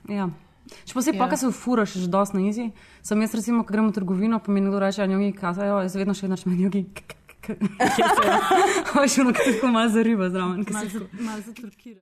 Ja. 0.07 0.29
Še 0.83 0.93
posebej, 0.93 1.17
pa, 1.17 1.25
Ja. 1.25 1.29
ko 1.29 1.37
se 1.37 1.47
ufuraš, 1.47 1.93
že 1.95 2.07
dosti 2.07 2.35
na 2.35 2.41
izi. 2.43 2.71
Sem 3.01 3.21
jaz, 3.21 3.33
recimo, 3.33 3.61
ko 3.61 3.69
gremo 3.69 3.89
v 3.89 3.93
trgovino, 3.93 4.39
pa 4.39 4.49
mi 4.49 4.59
nekdo 4.59 4.79
reče, 4.79 4.97
da 4.99 5.13
jogi 5.13 5.31
kazajo, 5.31 5.81
jaz 5.81 5.95
vedno 5.95 6.13
še 6.13 6.25
vedno 6.25 6.37
jogi. 6.57 6.85
Veš, 8.95 9.19
ono, 9.19 9.29
ki 9.31 9.51
tako 9.51 9.67
malo 9.67 9.89
zariba 9.89 10.29
zraven. 10.29 10.65
ko 10.65 10.73
si 10.73 10.89
tako- 10.89 11.21
Malo 11.21 11.41
za 11.41 11.53
Turkijo. 11.53 11.93